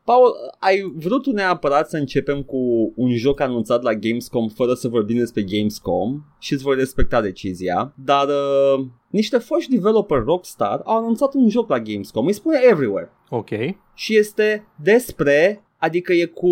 Paul, 0.05 0.35
ai 0.59 0.93
vrut 0.95 1.23
tu 1.23 1.31
neapărat 1.31 1.89
să 1.89 1.97
începem 1.97 2.43
cu 2.43 2.93
un 2.97 3.17
joc 3.17 3.41
anunțat 3.41 3.83
la 3.83 3.95
Gamescom 3.95 4.49
fără 4.49 4.75
să 4.75 4.89
vorbim 4.89 5.19
despre 5.19 5.43
Gamescom 5.43 6.25
și 6.39 6.53
îți 6.53 6.63
voi 6.63 6.75
respecta 6.77 7.21
decizia, 7.21 7.93
dar 8.05 8.27
uh, 8.27 8.85
niște 9.09 9.39
foști 9.39 9.71
developer 9.71 10.23
Rockstar 10.23 10.81
au 10.85 10.97
anunțat 10.99 11.35
un 11.35 11.49
joc 11.49 11.69
la 11.69 11.81
Gamescom, 11.81 12.27
îi 12.27 12.33
spune 12.33 12.59
Everywhere 12.71 13.11
Ok. 13.31 13.49
și 13.95 14.17
este 14.17 14.67
despre 14.83 15.64
adică 15.85 16.13
e 16.13 16.25
cu 16.25 16.49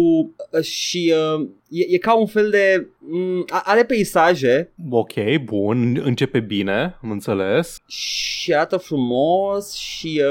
uh, 0.52 0.60
și 0.62 1.12
uh, 1.38 1.48
e, 1.68 1.94
e 1.94 1.98
ca 1.98 2.18
un 2.18 2.26
fel 2.26 2.50
de 2.50 2.86
m, 2.98 3.44
are 3.48 3.84
peisaje 3.84 4.72
Ok, 4.90 5.12
bun. 5.44 6.00
Începe 6.04 6.40
bine, 6.40 6.98
am 7.02 7.10
înțeles. 7.10 7.76
și 7.86 8.54
arată 8.54 8.76
frumos 8.76 9.72
și 9.74 10.22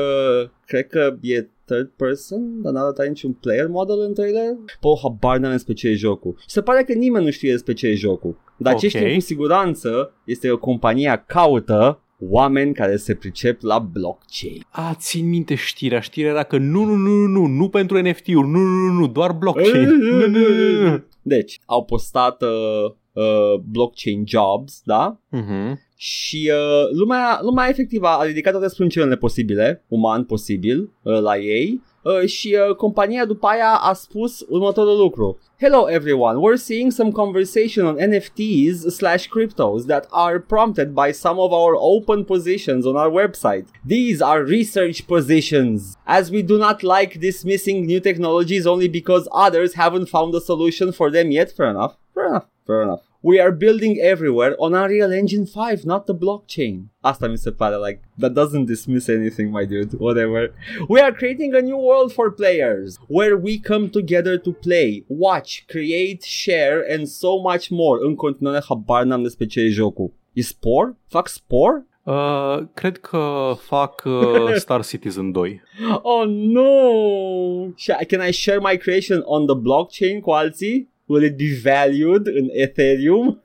uh, 0.42 0.50
cred 0.66 0.88
că 0.88 1.18
e 1.22 1.48
third 1.66 1.90
person, 1.96 2.62
dar 2.62 2.74
n-a 2.74 2.82
arătat 2.82 3.08
niciun 3.08 3.32
player 3.32 3.68
model 3.68 4.00
în 4.00 4.14
trailer. 4.14 4.56
Po, 4.80 4.98
habar 5.02 5.38
n-am 5.38 5.52
despre 5.52 5.74
ce 5.74 5.88
e 5.88 5.94
jocul. 5.94 6.36
Și 6.40 6.50
se 6.50 6.62
pare 6.62 6.84
că 6.84 6.94
nimeni 6.94 7.26
nu 7.26 7.32
știe 7.32 7.52
despre 7.52 7.74
ce 7.74 7.88
e 7.88 7.94
jocul. 7.94 8.38
Dar 8.58 8.76
ce 8.76 8.86
Ok. 8.86 8.92
știu 8.92 9.14
cu 9.14 9.20
siguranță 9.20 10.14
este 10.26 10.48
că 10.48 10.56
compania 10.56 11.24
caută 11.28 12.02
oameni 12.30 12.74
care 12.74 12.96
se 12.96 13.16
pricep 13.16 13.62
la 13.62 13.80
blockchain. 13.80 14.66
A, 14.70 14.94
țin 14.98 15.30
minte 15.30 15.56
știrea. 15.56 16.00
Știrea 16.00 16.32
era 16.32 16.44
că 16.44 16.58
nu, 16.58 16.84
nu, 16.84 16.96
nu, 16.96 17.10
nu, 17.10 17.28
nu, 17.28 17.46
nu 17.46 17.70
pentru 17.70 18.02
NFT-uri, 18.02 18.48
nu, 18.48 18.60
nu, 18.60 18.88
nu, 18.88 19.00
nu, 19.00 19.08
doar 19.08 19.32
blockchain. 19.32 19.90
nu, 19.90 20.28
nu, 20.28 20.28
nu, 20.28 20.90
nu. 20.90 21.04
Deci, 21.22 21.60
au 21.66 21.86
postat 21.86 22.42
uh, 22.42 22.92
uh, 23.14 23.60
blockchain 23.72 24.24
jobs, 24.28 24.82
da? 24.84 25.20
Mhm. 25.30 25.80
Și 25.96 26.52
uh, 26.54 26.98
lumea, 26.98 27.40
lumea 27.42 27.70
efectiv 27.70 28.04
a 28.04 28.24
ridicat 28.24 28.52
toate 28.52 28.68
sprâncenele 28.68 29.16
posibile, 29.16 29.84
uman 29.88 30.24
posibil, 30.24 30.92
uh, 31.02 31.20
la 31.20 31.38
ei 31.38 31.82
uh, 32.04 32.26
și 32.26 32.58
uh, 32.70 32.76
compania 32.76 33.26
după 33.26 33.48
aia 33.48 33.74
a 33.74 33.94
spus 33.94 34.46
următorul 34.50 34.98
lucru. 34.98 35.40
Hello 35.60 35.90
everyone, 35.90 36.40
we're 36.40 36.58
seeing 36.58 36.92
some 36.92 37.12
conversation 37.12 37.86
on 37.86 37.98
NFTs 37.98 38.90
slash 38.90 39.28
cryptos 39.28 39.86
that 39.86 40.08
are 40.10 40.40
prompted 40.40 40.94
by 40.94 41.12
some 41.12 41.40
of 41.40 41.52
our 41.52 41.76
open 41.76 42.24
positions 42.24 42.86
on 42.86 42.96
our 42.96 43.12
website. 43.12 43.66
These 43.86 44.22
are 44.22 44.44
research 44.44 45.06
positions, 45.06 45.98
as 46.06 46.32
we 46.32 46.42
do 46.42 46.58
not 46.58 46.82
like 46.82 47.20
dismissing 47.20 47.86
new 47.86 48.00
technologies 48.00 48.66
only 48.66 48.88
because 48.88 49.28
others 49.32 49.74
haven't 49.74 50.10
found 50.10 50.34
a 50.34 50.42
solution 50.42 50.92
for 50.92 51.12
them 51.12 51.30
yet. 51.32 51.52
Fair 51.52 51.70
enough, 51.70 51.96
fair 52.14 52.28
enough, 52.28 52.48
fair 52.66 52.82
enough. 52.82 53.11
We 53.24 53.40
are 53.40 53.52
building 53.52 54.00
everywhere 54.00 54.56
on 54.60 54.74
Unreal 54.74 55.12
Engine 55.12 55.46
5, 55.46 55.86
not 55.86 56.08
the 56.08 56.16
blockchain. 56.16 56.90
Asta 57.04 57.28
mi 57.28 57.38
se 57.38 57.52
pare, 57.52 57.78
like, 57.78 58.02
that 58.18 58.34
doesn't 58.34 58.66
dismiss 58.66 59.10
anything, 59.10 59.52
my 59.52 59.64
dude, 59.64 59.94
whatever. 60.00 60.56
We 60.90 61.00
are 61.02 61.12
creating 61.12 61.54
a 61.54 61.62
new 61.62 61.78
world 61.78 62.12
for 62.12 62.32
players, 62.32 62.98
where 63.08 63.38
we 63.38 63.60
come 63.60 63.90
together 63.90 64.40
to 64.40 64.52
play, 64.52 65.04
watch, 65.08 65.68
create, 65.68 66.24
share, 66.24 66.82
and 66.82 67.08
so 67.08 67.40
much 67.40 67.70
more. 67.70 68.00
În 68.04 68.16
continuare, 68.16 68.64
habar 68.68 69.04
n-am 69.04 69.22
despre 69.24 69.46
ce 69.46 69.60
e 69.62 69.70
jocul. 69.70 70.14
E 70.34 70.42
Spore? 70.42 70.98
Fac 71.08 71.28
Spore? 71.28 71.86
Uh, 72.04 72.60
cred 72.74 72.98
că 72.98 73.54
fac 73.60 74.04
uh, 74.06 74.54
Star 74.66 74.84
Citizen 74.86 75.32
2. 75.32 75.62
Oh 76.02 76.26
no! 76.28 76.72
Can 78.08 78.28
I 78.28 78.32
share 78.32 78.60
my 78.60 78.78
creation 78.78 79.22
on 79.26 79.46
the 79.46 79.56
blockchain 79.56 80.20
cu 80.20 80.32
alții? 80.32 80.91
Will 81.12 81.24
it 81.26 81.38
be 81.38 81.54
valued 81.60 82.30
in 82.30 82.50
Ethereum? 82.52 83.38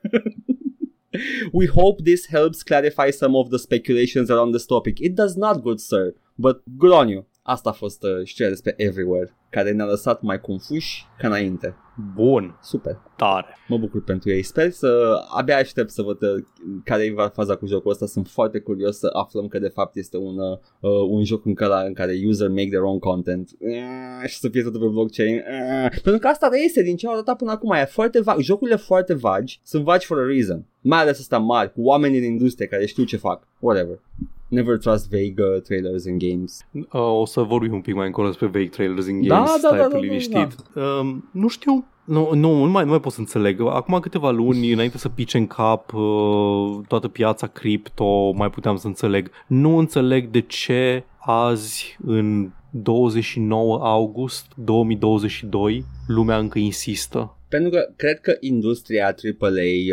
we 1.53 1.65
hope 1.65 1.97
this 2.05 2.27
helps 2.27 2.63
clarify 2.63 3.11
some 3.11 3.35
of 3.35 3.49
the 3.49 3.59
speculations 3.59 4.31
around 4.31 4.53
this 4.53 4.65
topic. 4.65 5.01
It 5.01 5.15
does 5.15 5.35
not, 5.35 5.65
good 5.65 5.81
sir, 5.81 6.13
but 6.39 6.61
good 6.77 6.93
on 6.93 7.09
you. 7.09 7.25
Asta 7.49 7.69
a 7.69 7.73
fost 7.73 8.03
uh, 8.03 8.23
știrea 8.23 8.49
despre 8.49 8.73
Everywhere, 8.77 9.35
care 9.49 9.71
ne-a 9.71 9.85
lăsat 9.85 10.21
mai 10.21 10.41
confuși 10.41 11.05
ca 11.17 11.27
înainte. 11.27 11.75
Bun, 12.15 12.59
Super. 12.61 12.99
tare. 13.15 13.45
Mă 13.67 13.77
bucur 13.77 14.03
pentru 14.03 14.29
ei. 14.29 14.43
Sper 14.43 14.71
să... 14.71 15.21
Abia 15.37 15.57
aștept 15.57 15.89
să 15.89 16.01
văd 16.01 16.21
uh, 16.21 16.43
care 16.83 17.03
e 17.03 17.15
faza 17.33 17.55
cu 17.55 17.65
jocul 17.65 17.91
ăsta. 17.91 18.05
Sunt 18.05 18.27
foarte 18.27 18.59
curios 18.59 18.97
să 18.97 19.09
aflăm 19.13 19.47
că 19.47 19.59
de 19.59 19.67
fapt 19.67 19.95
este 19.95 20.17
un, 20.17 20.37
uh, 20.37 20.89
un 21.09 21.23
joc 21.23 21.45
în 21.45 21.53
care, 21.53 21.87
în 21.87 21.93
care 21.93 22.21
user 22.25 22.49
make 22.49 22.67
their 22.67 22.81
own 22.81 22.99
content 22.99 23.49
uh, 23.59 24.27
și 24.29 24.37
să 24.37 24.49
fie 24.49 24.63
totul 24.63 24.79
pe 24.79 24.87
blockchain. 24.87 25.35
Uh, 25.35 25.89
pentru 26.03 26.21
că 26.21 26.27
asta 26.27 26.47
reiese 26.51 26.81
din 26.81 26.95
ce 26.95 27.07
au 27.07 27.13
arătat 27.13 27.37
până 27.37 27.51
acum. 27.51 27.71
E 27.71 27.85
foarte 27.85 28.21
vag. 28.21 28.39
Jocurile 28.39 28.77
foarte 28.77 29.13
vagi 29.13 29.59
sunt 29.63 29.83
vagi 29.83 30.05
for 30.05 30.19
a 30.19 30.25
reason. 30.25 30.65
Mai 30.81 30.99
ales 30.99 31.19
astea 31.19 31.37
mari, 31.37 31.73
cu 31.73 31.81
oameni 31.81 32.19
din 32.19 32.31
industrie 32.31 32.67
care 32.67 32.85
știu 32.85 33.03
ce 33.03 33.17
fac. 33.17 33.47
Whatever. 33.59 33.99
Never 34.47 34.77
trust 34.77 35.09
vague 35.09 35.55
uh, 35.55 35.61
trailers 35.61 36.05
in 36.05 36.17
games. 36.17 36.65
Uh, 36.71 36.83
o 36.91 37.25
să 37.25 37.41
vorbim 37.41 37.73
un 37.73 37.81
pic 37.81 37.95
mai 37.95 38.05
încolo 38.05 38.27
despre 38.27 38.45
vague 38.45 38.67
trailers 38.67 39.07
in 39.07 39.27
Da, 39.27 39.35
games, 39.35 39.61
da, 39.61 39.67
stai 39.67 39.77
da, 39.77 39.83
tu 39.83 39.89
da, 39.89 39.95
da, 39.95 40.03
liniștit. 40.03 40.55
Um, 40.75 41.29
nu 41.31 41.47
știu, 41.47 41.85
nu, 42.07 42.29
nu, 42.33 42.63
nu, 42.63 42.71
mai, 42.71 42.83
nu 42.83 42.89
mai 42.89 42.99
pot 42.99 43.11
să 43.11 43.19
înțeleg. 43.19 43.61
Acum 43.61 43.99
câteva 43.99 44.31
luni, 44.31 44.71
înainte 44.71 44.97
să 44.97 45.09
pice 45.09 45.37
în 45.37 45.47
cap 45.47 45.93
uh, 45.93 46.79
toată 46.87 47.07
piața 47.07 47.47
cripto, 47.47 48.31
mai 48.31 48.49
puteam 48.49 48.75
să 48.75 48.87
înțeleg. 48.87 49.31
Nu 49.47 49.77
înțeleg 49.77 50.29
de 50.29 50.41
ce 50.41 51.03
azi, 51.19 51.97
în 52.05 52.49
29 52.69 53.79
august 53.81 54.45
2022, 54.55 55.85
lumea 56.07 56.37
încă 56.37 56.59
insistă. 56.59 57.36
Pentru 57.49 57.69
că 57.69 57.87
cred 57.95 58.19
că 58.19 58.37
industria 58.39 59.05
AAA 59.05 59.49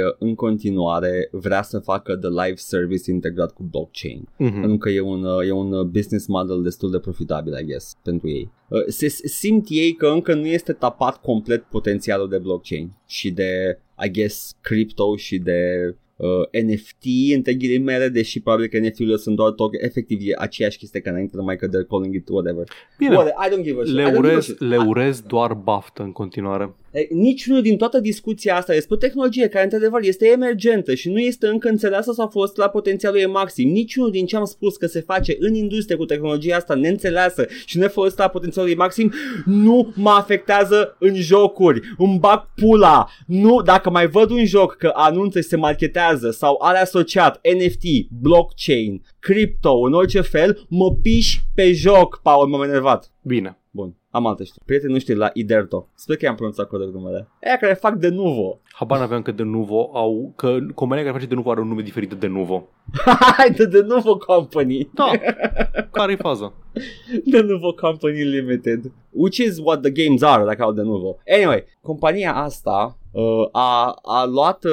uh, 0.06 0.14
în 0.18 0.34
continuare 0.34 1.28
vrea 1.30 1.62
să 1.62 1.78
facă 1.78 2.16
the 2.16 2.28
live 2.28 2.56
service 2.56 3.10
integrat 3.10 3.52
cu 3.52 3.62
blockchain. 3.70 4.28
Mhm. 4.36 4.60
Pentru 4.60 4.78
că 4.78 4.88
e 4.88 5.00
un, 5.00 5.24
uh, 5.24 5.46
e 5.46 5.50
un 5.50 5.72
uh, 5.72 5.84
business 5.86 6.26
model 6.26 6.62
destul 6.62 6.90
de 6.90 6.98
profitabil, 6.98 7.58
I 7.60 7.64
guess, 7.64 7.96
pentru 8.02 8.28
ei. 8.28 8.50
Uh, 8.68 8.84
Se 8.86 9.08
simt 9.08 9.66
ei 9.68 9.92
că 9.92 10.06
încă 10.06 10.34
nu 10.34 10.46
este 10.46 10.72
tapat 10.72 11.20
complet 11.20 11.62
potențialul 11.62 12.28
de 12.28 12.38
blockchain 12.38 12.90
și 13.06 13.30
de, 13.30 13.78
I 14.04 14.10
guess, 14.10 14.56
crypto 14.60 15.16
și 15.16 15.38
de 15.38 15.94
uh, 16.16 16.62
NFT 16.64 17.04
între 17.34 17.54
ghilimele, 17.54 18.08
deși 18.08 18.40
probabil 18.40 18.66
că 18.66 18.78
NFT-urile 18.78 19.16
sunt 19.16 19.36
doar 19.36 19.50
token, 19.50 19.80
efectiv 19.82 20.18
e 20.22 20.34
aceeași 20.38 20.78
chestie 20.78 21.00
ca 21.00 21.10
înainte, 21.10 21.36
numai 21.36 21.56
că 21.56 21.68
they're 21.68 21.88
calling 21.88 22.14
it 22.14 22.28
whatever. 22.28 22.64
Bine, 22.98 23.14
Whatever, 23.14 23.34
I 23.46 23.54
don't 23.54 23.62
give 23.64 23.80
a 23.80 23.84
shit. 23.84 23.94
I 23.94 23.96
le 23.96 24.02
don't 24.02 24.14
give 24.14 24.16
a 24.16 24.30
urez, 24.30 24.42
shit. 24.44 24.60
le 24.60 24.76
urez 24.76 25.20
doar 25.20 25.54
baftă 25.54 26.02
în 26.02 26.12
continuare. 26.12 26.74
E, 26.94 27.06
Niciunul 27.10 27.62
din 27.62 27.76
toată 27.76 28.00
discuția 28.00 28.56
asta 28.56 28.72
despre 28.72 28.94
o 28.94 28.98
tehnologie 28.98 29.48
care 29.48 29.64
într-adevăr 29.64 30.00
este 30.02 30.26
emergentă 30.26 30.94
și 30.94 31.10
nu 31.10 31.18
este 31.18 31.46
încă 31.46 31.68
înțeleasă 31.68 32.12
sau 32.12 32.28
fost 32.28 32.56
la 32.56 32.68
potențialul 32.68 33.18
ei 33.18 33.26
maxim. 33.26 33.68
Niciunul 33.68 34.10
din 34.10 34.26
ce 34.26 34.36
am 34.36 34.44
spus 34.44 34.76
că 34.76 34.86
se 34.86 35.00
face 35.00 35.36
în 35.38 35.54
industrie 35.54 35.96
cu 35.96 36.04
tehnologia 36.04 36.56
asta 36.56 36.74
neînțeleasă 36.74 37.46
și 37.64 37.78
nefolosită 37.78 38.22
la 38.22 38.28
potențialul 38.28 38.70
ei 38.70 38.76
maxim 38.76 39.12
nu 39.44 39.92
mă 39.94 40.10
afectează 40.10 40.96
în 40.98 41.14
jocuri. 41.14 41.80
Îmi 41.98 42.18
bag 42.18 42.48
pula. 42.54 43.08
Nu, 43.26 43.62
dacă 43.62 43.90
mai 43.90 44.06
văd 44.06 44.30
un 44.30 44.46
joc 44.46 44.76
că 44.76 44.90
anunță 44.94 45.40
și 45.40 45.48
se 45.48 45.56
marketează 45.56 46.30
sau 46.30 46.58
are 46.62 46.78
asociat 46.78 47.40
NFT, 47.56 47.84
blockchain, 48.20 49.02
crypto, 49.18 49.80
în 49.80 49.92
orice 49.92 50.20
fel, 50.20 50.66
mă 50.68 50.94
piși 51.02 51.40
pe 51.54 51.72
joc, 51.72 52.20
Paul, 52.22 52.48
m-am 52.48 52.62
enervat. 52.62 53.12
Bine. 53.22 53.58
Bun, 54.14 54.22
am 54.22 54.26
alte 54.26 54.44
știri. 54.44 54.64
Prietenii 54.64 54.94
noștri 54.94 55.14
la 55.14 55.30
Iderto. 55.32 55.88
Sper 55.94 56.16
că 56.16 56.24
i-am 56.24 56.34
pronunțat 56.34 56.68
corect 56.68 56.92
numele. 56.92 57.28
Aia 57.44 57.56
care 57.56 57.74
fac 57.74 57.94
de 57.94 58.08
nuvo. 58.08 58.60
Habar 58.72 58.98
n-aveam 58.98 59.22
că 59.22 59.32
de 59.32 59.42
Nuvo 59.42 59.90
au, 59.92 60.32
că 60.36 60.58
compania 60.74 61.04
care 61.04 61.14
face 61.14 61.28
de 61.28 61.34
Nuvo 61.34 61.50
are 61.50 61.60
un 61.60 61.68
nume 61.68 61.82
diferit 61.82 62.08
de 62.08 62.14
de 62.14 62.26
Nuvo. 62.26 62.68
Hai 63.36 63.50
de 63.50 63.66
The 63.66 63.80
Nuvo 63.80 64.16
Company. 64.16 64.88
Da. 64.94 65.10
Care-i 65.90 66.16
faza? 66.16 66.52
The 67.30 67.40
Nuvo 67.40 67.72
Company 67.72 68.22
Limited. 68.22 68.92
Which 69.10 69.38
is 69.38 69.58
what 69.58 69.80
the 69.80 69.90
games 69.90 70.22
are, 70.22 70.44
dacă 70.44 70.62
au 70.62 70.72
de 70.72 70.82
Nuvo. 70.82 71.18
Anyway, 71.36 71.64
compania 71.82 72.34
asta 72.34 72.98
uh, 73.14 73.48
a, 73.52 73.96
a 74.02 74.24
luat 74.26 74.64
uh, 74.64 74.72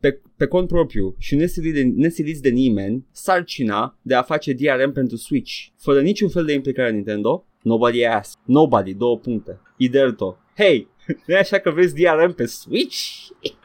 pe, 0.00 0.20
pe 0.36 0.46
cont 0.46 0.68
propriu 0.68 1.14
și 1.18 1.34
nesilit 1.34 1.74
de, 1.74 1.82
nesiliți 1.94 2.42
de 2.42 2.48
nimeni 2.48 3.06
sarcina 3.10 3.96
de 4.02 4.14
a 4.14 4.22
face 4.22 4.52
DRM 4.52 4.92
pentru 4.92 5.16
Switch. 5.16 5.52
Fără 5.78 6.00
niciun 6.00 6.28
fel 6.28 6.44
de 6.44 6.52
implicare 6.52 6.88
a 6.88 6.92
Nintendo. 6.92 7.44
Nobody 7.62 8.04
asked. 8.04 8.40
Nobody. 8.44 8.94
Două 8.94 9.18
puncte. 9.18 9.60
Iderto. 9.76 10.38
Hey, 10.56 10.88
nu 11.26 11.34
e 11.34 11.38
așa 11.38 11.58
că 11.58 11.70
vezi 11.70 11.94
DRM 11.94 12.34
pe 12.34 12.46
Switch? 12.46 12.96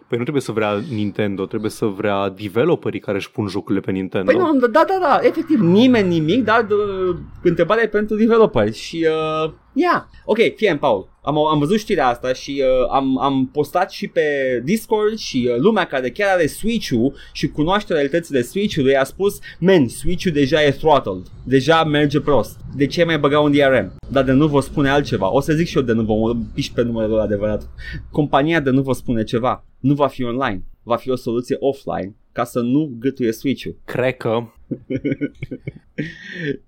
Păi 0.08 0.18
nu 0.18 0.24
trebuie 0.24 0.44
să 0.44 0.52
vrea 0.52 0.82
Nintendo, 0.90 1.46
trebuie 1.46 1.72
să 1.72 1.86
vrea 1.86 2.30
developerii 2.30 3.00
care 3.00 3.18
își 3.18 3.32
pun 3.32 3.48
jocurile 3.48 3.82
pe 3.82 3.92
Nintendo. 3.92 4.32
Păi 4.32 4.40
nu, 4.40 4.46
am- 4.46 4.60
da, 4.60 4.68
da, 4.68 4.98
da, 5.02 5.20
efectiv, 5.22 5.60
nimeni 5.60 6.08
nimic, 6.08 6.44
dar 6.44 6.68
uh, 6.70 7.16
întrebarea 7.44 7.84
e 7.84 7.88
pentru 7.88 8.16
developeri 8.16 8.76
și, 8.76 9.08
uh, 9.44 9.52
yeah. 9.78 10.04
Ok, 10.26 10.38
fie 10.56 10.70
în 10.70 10.78
Paul, 10.78 11.10
am, 11.22 11.38
am 11.38 11.60
văzut 11.60 11.80
știrea 11.80 12.08
asta 12.08 12.34
și 12.34 12.64
uh, 12.64 12.90
am, 12.92 13.20
am 13.20 13.50
postat 13.54 13.92
și 13.92 14.08
pe 14.08 14.22
Discord 14.64 15.18
și 15.18 15.50
uh, 15.52 15.58
lumea 15.58 15.86
care 15.86 16.10
chiar 16.10 16.34
are 16.34 16.48
Switch-ul 16.48 17.14
și 17.32 17.48
cunoaște 17.48 17.94
realitățile 17.94 18.42
Switch-ului 18.42 18.96
a 18.96 19.04
spus, 19.04 19.40
man, 19.60 19.88
Switch-ul 19.88 20.32
deja 20.32 20.64
e 20.64 20.72
throttled, 20.72 21.26
deja 21.44 21.84
merge 21.84 22.20
prost, 22.20 22.60
de 22.76 22.86
ce 22.86 23.04
mai 23.04 23.20
băga 23.20 23.40
un 23.40 23.52
DRM? 23.52 23.96
Dar 24.12 24.24
de 24.24 24.32
nu 24.32 24.48
vă 24.48 24.60
spune 24.60 24.90
altceva, 24.90 25.34
o 25.34 25.40
să 25.40 25.54
zic 25.54 25.68
și 25.68 25.78
eu 25.78 25.84
de 25.84 25.92
nu 25.92 26.04
vă 26.04 26.14
mă 26.14 26.36
piși 26.54 26.74
pe 26.74 26.82
numele 26.82 27.08
lor 27.08 27.20
adevărat. 27.20 27.70
Compania 28.12 28.60
de 28.60 28.70
nu 28.70 28.82
vă 28.82 28.94
spune 28.94 29.24
ceva, 29.24 29.66
nu 29.80 29.94
va 29.94 30.08
fi 30.08 30.24
online, 30.24 30.64
va 30.84 30.96
fi 30.96 31.10
o 31.10 31.16
soluție 31.16 31.56
offline 31.60 32.16
ca 32.32 32.44
să 32.44 32.60
nu 32.60 32.92
gâtuie 33.00 33.32
Switch-ul. 33.32 33.76
Cred 33.86 34.18
că 34.18 34.44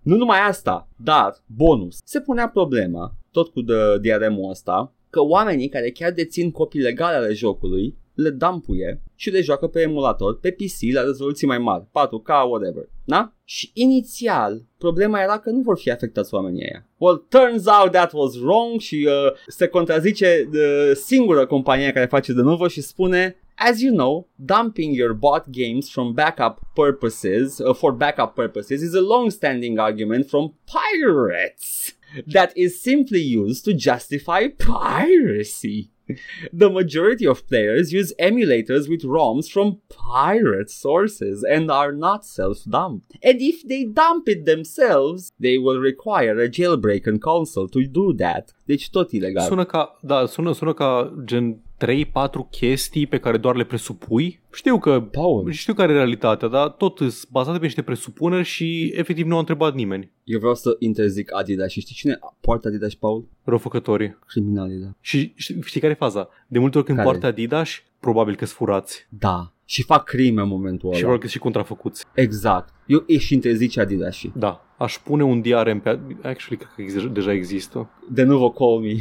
Nu 0.02 0.16
numai 0.16 0.40
asta, 0.40 0.90
dar 1.04 1.34
bonus. 1.46 1.98
Se 2.04 2.20
punea 2.20 2.50
problema, 2.50 3.16
tot 3.32 3.48
cu 3.48 3.62
de- 3.62 3.98
DRM-ul 4.02 4.50
ăsta, 4.50 4.94
că 5.10 5.22
oamenii 5.22 5.70
care 5.70 5.90
chiar 5.90 6.12
dețin 6.12 6.52
copii 6.52 6.82
legale 6.82 7.16
ale 7.16 7.34
jocului 7.34 7.98
le 8.14 8.30
dampuie 8.30 9.02
și 9.16 9.30
le 9.30 9.42
joacă 9.42 9.68
pe 9.68 9.82
emulator, 9.82 10.40
pe 10.40 10.52
PC, 10.52 10.94
la 10.94 11.02
rezoluții 11.02 11.48
mai 11.48 11.58
mari, 11.58 11.84
4K, 11.84 12.48
whatever. 12.50 12.90
Da? 13.04 13.34
Și 13.44 13.72
inițial, 13.74 14.62
problema 14.78 15.22
era 15.22 15.40
că 15.40 15.50
nu 15.50 15.62
vor 15.62 15.78
fi 15.78 15.92
afectați 15.92 16.34
oamenii 16.34 16.62
ăia. 16.62 16.88
Well, 16.98 17.26
turns 17.30 17.66
out 17.66 17.92
that 17.92 18.12
was 18.14 18.36
wrong 18.36 18.80
și 18.80 19.08
uh, 19.08 19.34
se 19.48 19.68
contrazice 19.68 20.50
uh, 20.54 20.92
singura 20.94 21.46
companie 21.46 21.92
care 21.92 22.06
face 22.06 22.34
de 22.34 22.42
nouă 22.42 22.68
și 22.68 22.82
spune 22.82 23.36
As 23.62 23.84
you 23.84 23.92
know, 23.92 24.28
dumping 24.44 24.94
your 24.94 25.14
bought 25.14 25.52
games 25.52 25.90
from 25.90 26.16
backup 26.16 26.66
purposes 26.78 27.60
uh, 27.60 27.74
for 27.74 27.92
backup 27.92 28.34
purposes 28.34 28.82
is 28.82 28.94
a 28.94 29.02
long-standing 29.02 29.78
argument 29.78 30.30
from 30.30 30.54
pirates 30.66 31.92
that 32.26 32.58
is 32.58 32.82
simply 32.82 33.20
used 33.20 33.66
to 33.66 33.74
justify 33.74 34.48
piracy. 34.48 35.92
The 36.52 36.70
majority 36.70 37.28
of 37.28 37.48
players 37.48 37.94
use 37.94 38.14
emulators 38.20 38.90
with 38.90 39.04
ROMs 39.04 39.52
from 39.52 39.82
pirate 39.90 40.72
sources 40.72 41.44
and 41.44 41.70
are 41.70 41.92
not 41.92 42.26
self-dumped. 42.26 43.18
And 43.22 43.42
if 43.42 43.68
they 43.68 43.84
dump 43.84 44.28
it 44.28 44.46
themselves, 44.46 45.32
they 45.40 45.58
will 45.58 45.80
require 45.80 46.40
a 46.40 46.50
jailbreak 46.50 47.06
and 47.06 47.22
console 47.22 47.68
to 47.68 47.86
do 47.86 48.14
that. 48.14 48.54
Deci 48.70 48.90
tot 48.90 49.12
ilegal. 49.12 49.48
sună 49.48 49.64
ca, 49.66 49.98
da, 50.02 50.26
sună, 50.26 50.52
sună 50.52 50.74
ca 50.74 51.14
gen 51.26 51.62
3-4 51.86 52.10
chestii 52.50 53.08
pe 53.08 53.20
care 53.20 53.38
doar 53.38 53.56
le 53.56 53.64
presupui. 53.64 54.40
Știu 54.54 54.80
că 54.80 55.02
Paul, 55.12 55.52
știu 55.52 55.74
care 55.74 55.92
e 55.92 55.96
realitatea, 55.96 56.48
dar 56.48 56.70
tot 56.70 56.98
sunt 56.98 57.28
bazate 57.32 57.58
pe 57.58 57.64
niște 57.64 57.82
presupuneri 57.82 58.44
și 58.44 58.92
efectiv 58.96 59.26
nu 59.26 59.36
a 59.36 59.40
întrebat 59.40 59.74
nimeni. 59.74 60.12
eu 60.24 60.40
vreau 60.40 60.56
să 60.56 60.76
interzic 60.80 61.36
Adidas 61.36 61.70
și 61.72 61.80
știi 61.80 61.96
cine 61.96 62.20
poartă 62.42 62.68
Adidas, 62.68 62.94
Paul? 62.94 63.28
Răufăcătorii. 63.44 64.18
Criminalii, 64.28 64.78
da. 64.78 64.88
Și 65.02 65.34
știi, 65.36 65.62
știi 65.62 65.80
care 65.80 65.92
e 65.94 65.96
faza? 65.96 66.30
De 66.48 66.60
multe 66.60 66.78
ori 66.78 66.86
când 66.86 66.98
Care? 66.98 67.10
poartă 67.10 67.28
Adidas, 67.28 67.70
probabil 68.00 68.36
că 68.36 68.46
sunt 68.46 68.58
furați. 68.58 69.08
Da. 69.10 69.54
Și 69.66 69.84
fac 69.84 70.04
crime 70.04 70.42
în 70.42 70.48
momentul 70.48 70.90
Și 70.90 70.96
ăla. 70.96 70.98
probabil 70.98 71.22
că 71.22 71.28
sunt 71.28 71.32
și 71.32 71.40
contrafăcuți. 71.40 72.06
Exact. 72.14 72.74
Eu 72.86 73.06
și 73.18 73.34
interzice 73.34 73.80
Adidas 73.80 74.16
și. 74.16 74.32
Da. 74.36 74.64
Aș 74.80 74.98
pune 74.98 75.24
un 75.24 75.42
DRM 75.42 75.80
pe... 75.82 75.90
Actually, 76.24 76.58
cred 76.58 76.70
că 76.76 76.82
ex- 76.82 77.12
deja 77.12 77.32
există. 77.34 77.90
De 78.10 78.24
nu 78.24 78.38
vă 78.38 78.52
call 78.52 78.80
me. 78.80 78.94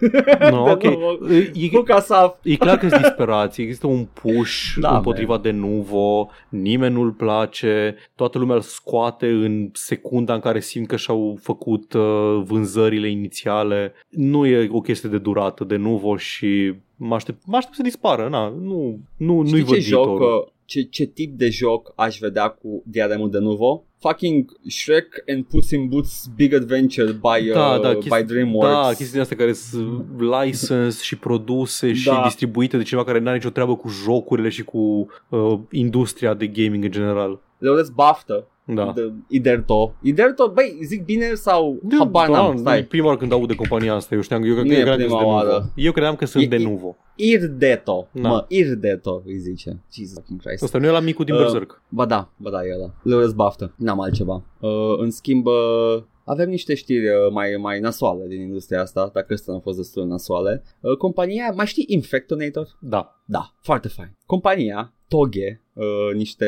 No, 0.50 0.64
De 0.64 0.70
ok. 0.70 0.82
nu 0.82 0.98
vă- 1.20 1.32
E, 1.34 1.68
Nu 1.72 1.82
ca 1.82 2.00
să... 2.00 2.34
e 2.42 2.56
clar 2.56 2.78
că 2.78 2.88
sunt 2.88 3.00
disperați. 3.00 3.60
Există 3.60 3.86
un 3.86 4.06
push 4.12 4.74
Da, 4.80 4.88
da, 4.90 4.96
împotriva 4.96 5.38
de 5.38 5.50
Nuvo, 5.50 6.28
nimeni 6.48 6.94
nu-l 6.94 7.10
place, 7.10 7.96
toată 8.14 8.38
lumea 8.38 8.54
îl 8.54 8.60
scoate 8.60 9.26
în 9.28 9.70
secunda 9.72 10.34
în 10.34 10.40
care 10.40 10.60
simt 10.60 10.86
că 10.86 10.96
și-au 10.96 11.38
făcut 11.42 11.92
uh, 11.92 12.42
vânzările 12.44 13.10
inițiale. 13.10 13.92
Nu 14.08 14.46
e 14.46 14.68
o 14.72 14.80
chestie 14.80 15.08
de 15.08 15.18
durată 15.18 15.64
de 15.64 15.76
Nuvo 15.76 16.16
și 16.16 16.74
mă 16.96 17.14
aștept, 17.14 17.42
mă 17.46 17.56
aștept 17.56 17.76
să 17.76 17.82
dispară. 17.82 18.28
Na, 18.30 18.48
nu, 18.48 18.98
nu, 19.16 19.34
nu-i 19.40 19.46
Știi 19.48 19.62
văd 19.62 19.74
ce 19.74 19.80
joc, 19.80 20.06
viitorul. 20.06 20.38
uh, 20.46 20.52
ce, 20.72 20.82
ce 20.82 21.04
tip 21.04 21.36
de 21.38 21.48
joc 21.48 21.92
aș 21.96 22.18
vedea 22.18 22.48
cu 22.48 22.82
diademul 22.86 23.30
de 23.30 23.38
Nuvo? 23.38 23.84
Fucking 23.98 24.50
Shrek 24.68 25.22
and 25.28 25.44
Puss 25.44 25.70
in 25.70 25.88
Boots 25.88 26.26
Big 26.36 26.54
Adventure 26.54 27.10
by, 27.12 27.48
uh, 27.48 27.52
Da, 27.54 27.78
da, 27.82 27.92
by 27.92 27.98
chestii- 27.98 28.26
DreamWorks. 28.26 28.72
Da, 28.74 28.86
chestii 28.86 29.10
din 29.10 29.20
astea 29.20 29.36
care 29.36 29.52
sunt 29.52 30.04
license 30.44 31.02
și 31.02 31.16
produse 31.18 31.92
și 31.92 32.06
Da. 32.06 32.22
distribuite 32.24 32.76
de 32.76 32.82
cineva 32.82 33.06
care 33.06 33.18
n-are 33.18 33.36
nicio 33.36 33.50
treabă 33.50 33.76
cu 33.76 33.88
jocurile 33.88 34.48
și 34.48 34.62
cu 34.62 35.06
uh, 35.28 35.58
industria 35.70 36.34
de 36.34 36.46
gaming 36.46 36.84
în 36.84 36.90
general. 36.90 37.40
Le 37.58 37.70
urez 37.70 37.90
baftă. 37.90 38.46
Da. 38.64 38.92
De 38.94 39.12
Iderto. 39.28 39.94
Iderto, 40.02 40.50
băi, 40.54 40.78
zic 40.84 41.04
bine 41.04 41.34
sau 41.34 41.78
Da, 41.82 41.96
habar 41.98 42.30
da, 42.30 42.32
n-am, 42.42 42.52
e 42.54 42.56
stai. 42.56 42.84
prima 42.84 43.06
oară 43.06 43.18
când 43.18 43.32
aud 43.32 43.48
de 43.48 43.54
compania 43.54 43.94
asta. 43.94 44.14
Eu 44.14 44.20
știam, 44.20 44.42
eu, 44.42 44.56
eu, 44.56 44.64
Nu 44.64 44.72
e 44.72 44.74
credeam 44.74 44.96
că 44.98 45.02
prima 45.04 45.08
sunt 45.18 45.20
de 45.28 45.34
oară. 45.34 45.48
Nuvo. 45.52 45.70
Eu 45.76 45.92
credeam 45.92 46.14
că 46.16 46.24
sunt 46.26 46.42
E- 46.44 46.46
de 46.46 46.56
e- 46.56 46.64
Nuvo. 46.64 46.96
Irdeto. 47.16 48.08
Da. 48.12 48.28
Mă, 48.28 48.44
Irdeto 48.48 49.22
îi 49.26 49.38
zice. 49.38 49.80
Jesus 49.92 50.14
fucking 50.14 50.40
Christ. 50.40 50.62
Asta 50.62 50.78
nu 50.78 50.86
e 50.86 50.90
la 50.90 51.00
micul 51.00 51.24
din 51.24 51.34
Uh, 51.34 51.40
Berserk. 51.40 51.82
Ba 51.88 52.06
da, 52.06 52.30
ba 52.36 52.50
da, 52.50 52.64
e 52.66 52.74
ăla. 52.74 52.94
Le 53.02 53.14
urez 53.14 53.32
baftă. 53.32 53.74
N-am 53.76 54.00
altceva. 54.00 54.42
Uh, 54.60 54.70
în 54.98 55.10
schimb, 55.10 55.46
uh, 55.46 56.02
avem 56.24 56.48
niște 56.48 56.74
știri 56.74 57.06
uh, 57.08 57.14
mai, 57.32 57.56
mai 57.60 57.80
nasoale 57.80 58.26
din 58.28 58.40
industria 58.40 58.80
asta, 58.80 59.10
dacă 59.12 59.32
ăsta 59.32 59.44
nu 59.48 59.54
au 59.56 59.62
fost 59.62 59.76
destul 59.76 60.02
de 60.02 60.08
nasoale. 60.08 60.62
Uh, 60.80 60.96
compania, 60.96 61.52
mai 61.56 61.66
știi 61.66 61.84
Infectonator? 61.88 62.68
Da. 62.80 63.20
Da, 63.26 63.52
foarte 63.60 63.88
fain. 63.88 64.16
Compania 64.26 64.92
Toge, 65.08 65.60
uh, 65.72 66.14
niște... 66.14 66.46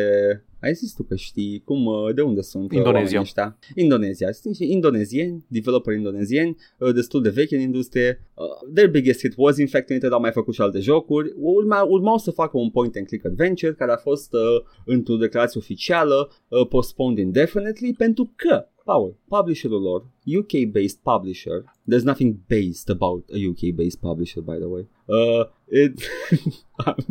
Ai 0.64 0.74
zis 0.74 0.94
tu 0.94 1.02
că 1.02 1.14
știi 1.16 1.62
cum, 1.64 1.86
uh, 1.86 2.14
de 2.14 2.22
unde 2.22 2.40
sunt 2.40 2.70
uh, 2.70 2.76
Indonezia. 2.76 3.00
oamenii 3.00 3.18
ăștia? 3.20 3.58
Indonezia. 3.74 4.32
Sunt 4.32 4.44
niște 4.46 4.64
indonezieni, 4.64 5.44
developeri 5.48 5.96
indonezieni, 5.96 6.56
uh, 6.78 6.94
destul 6.94 7.22
de 7.22 7.28
vechi 7.28 7.50
în 7.50 7.60
industrie. 7.60 8.20
Uh, 8.34 8.72
their 8.74 8.90
biggest 8.90 9.20
hit 9.20 9.32
was 9.36 9.58
Infectonated, 9.58 10.12
au 10.12 10.20
mai 10.20 10.32
făcut 10.32 10.54
și 10.54 10.60
alte 10.60 10.78
jocuri. 10.78 11.32
Urma, 11.36 11.82
urmau 11.82 12.18
să 12.18 12.30
facă 12.30 12.58
un 12.58 12.70
point 12.70 12.96
and 12.96 13.06
click 13.06 13.24
adventure 13.24 13.72
care 13.72 13.92
a 13.92 13.96
fost 13.96 14.32
uh, 14.32 14.40
într-o 14.84 15.16
declarație 15.16 15.60
oficială 15.60 16.30
uh, 16.48 16.66
postponed 16.68 17.18
indefinitely 17.18 17.92
pentru 17.92 18.32
că 18.36 18.68
Paul, 18.84 19.16
publisherul 19.28 19.82
lor, 19.82 20.06
UK-based 20.38 20.98
publisher, 21.02 21.64
there's 21.90 22.04
nothing 22.04 22.36
based 22.48 22.90
about 22.90 23.30
a 23.32 23.38
UK-based 23.50 24.00
publisher, 24.00 24.42
by 24.42 24.56
the 24.56 24.66
way. 24.66 24.88
Uh, 25.04 25.46
it, 25.70 26.00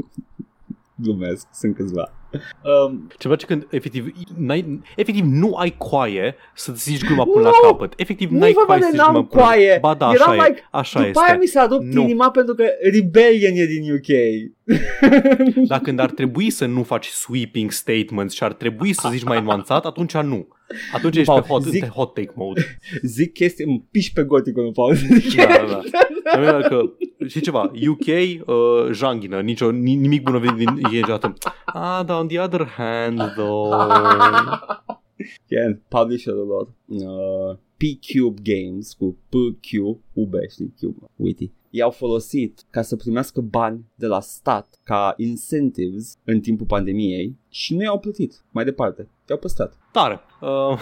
Glumesc, 1.04 1.48
sunt 1.54 1.76
câțiva. 1.76 2.23
Um, 2.88 3.08
Ce 3.18 3.28
place 3.28 3.46
când 3.46 3.68
efectiv, 3.70 4.06
n-ai, 4.38 4.82
efectiv 4.96 5.26
nu 5.26 5.54
ai 5.56 5.76
coaie 5.78 6.36
să 6.56 6.72
zici 6.76 7.04
gluma 7.06 7.24
până 7.24 7.44
la 7.44 7.52
Nu! 7.64 7.70
capăt. 7.70 7.94
Efectiv 7.98 8.30
nu 8.32 8.38
n-ai 8.38 8.50
e 8.50 8.54
vorba 8.54 8.68
coaie 8.74 8.82
să 8.82 8.88
de 8.90 8.96
zici 8.96 9.06
n-am 9.06 9.14
gluma 9.14 9.28
până 9.28 9.42
coaie. 9.44 9.78
Ba 9.82 9.94
da, 9.94 10.12
Eram 10.14 10.30
așa 10.30 10.44
like, 10.46 10.60
e. 10.60 10.68
Așa 10.72 10.98
După 11.00 11.10
este. 11.10 11.24
aia 11.32 11.38
mi 11.40 11.48
s-a 11.48 11.68
rupt 11.70 11.84
Nu. 11.84 12.02
inima 12.02 12.32
pentru 12.32 12.54
că 12.56 12.64
Rebellion 12.94 13.52
e 13.56 13.66
din 13.66 13.94
UK. 13.94 14.10
Dar 15.68 15.80
când 15.80 16.00
ar 16.00 16.10
trebui 16.12 16.50
să 16.50 16.66
nu 16.66 16.84
faci 16.84 17.06
sweeping 17.08 17.72
statements 17.72 18.34
și 18.34 18.44
ar 18.44 18.54
trebui 18.54 18.94
să 18.94 19.10
zici 19.12 19.24
mai 19.24 19.42
nuanțat, 19.42 19.86
atunci 19.86 20.14
nu. 20.14 20.48
Atunci 20.94 21.16
ești 21.18 21.34
pe 21.34 21.40
Paul, 21.48 21.62
hot, 21.62 21.72
zic- 21.74 21.80
pe 21.80 21.88
hot 21.88 22.14
take 22.14 22.32
mode. 22.36 22.80
Zic 23.02 23.34
chestii, 23.34 23.66
îmi 23.66 23.86
piși 23.92 24.14
pe 24.14 24.24
goticul 24.24 24.66
în 24.66 24.72
pauză. 24.72 25.02
Da, 25.36 25.46
da, 25.46 25.66
da. 25.66 25.82
Dar 26.32 26.40
mi-e 26.58 26.68
că, 26.70 26.82
știi 27.28 27.42
ceva, 27.42 27.72
UK, 27.90 28.06
uh, 28.08 28.92
janghină, 28.92 29.40
nicio, 29.42 29.72
ni- 29.72 29.96
nimic 29.96 30.22
bun 30.22 30.34
nu 30.34 30.40
vine 30.40 30.54
din 30.58 30.68
ei 30.92 31.00
niciodată. 31.00 31.34
Ah, 31.66 32.02
dar 32.06 32.18
on 32.24 32.30
the 32.30 32.40
other 32.40 32.66
hand, 32.66 33.20
though... 33.36 33.70
Chiar, 35.48 35.80
publisherul 35.88 36.48
lor. 36.48 36.74
Uh, 36.86 37.58
P-Cube 37.78 38.42
Games 38.44 38.94
cu 38.94 39.18
P-Q-U-B, 39.30 40.34
știi, 40.50 40.74
Cube, 40.80 41.06
Witty. 41.16 41.52
I-au 41.70 41.90
folosit 41.90 42.64
ca 42.70 42.82
să 42.82 42.96
primească 42.96 43.42
bani 43.42 43.86
de 43.96 44.06
la 44.08 44.20
stat 44.20 44.80
ca 44.84 45.14
incentives 45.18 46.18
în 46.24 46.40
timpul 46.40 46.66
pandemiei 46.66 47.38
și 47.50 47.76
nu 47.76 47.82
i-au 47.82 48.00
plătit 48.00 48.44
mai 48.52 48.64
departe. 48.64 49.10
I-au 49.30 49.38
păstrat. 49.38 49.78
Tare. 49.92 50.20
Uh, 50.42 50.80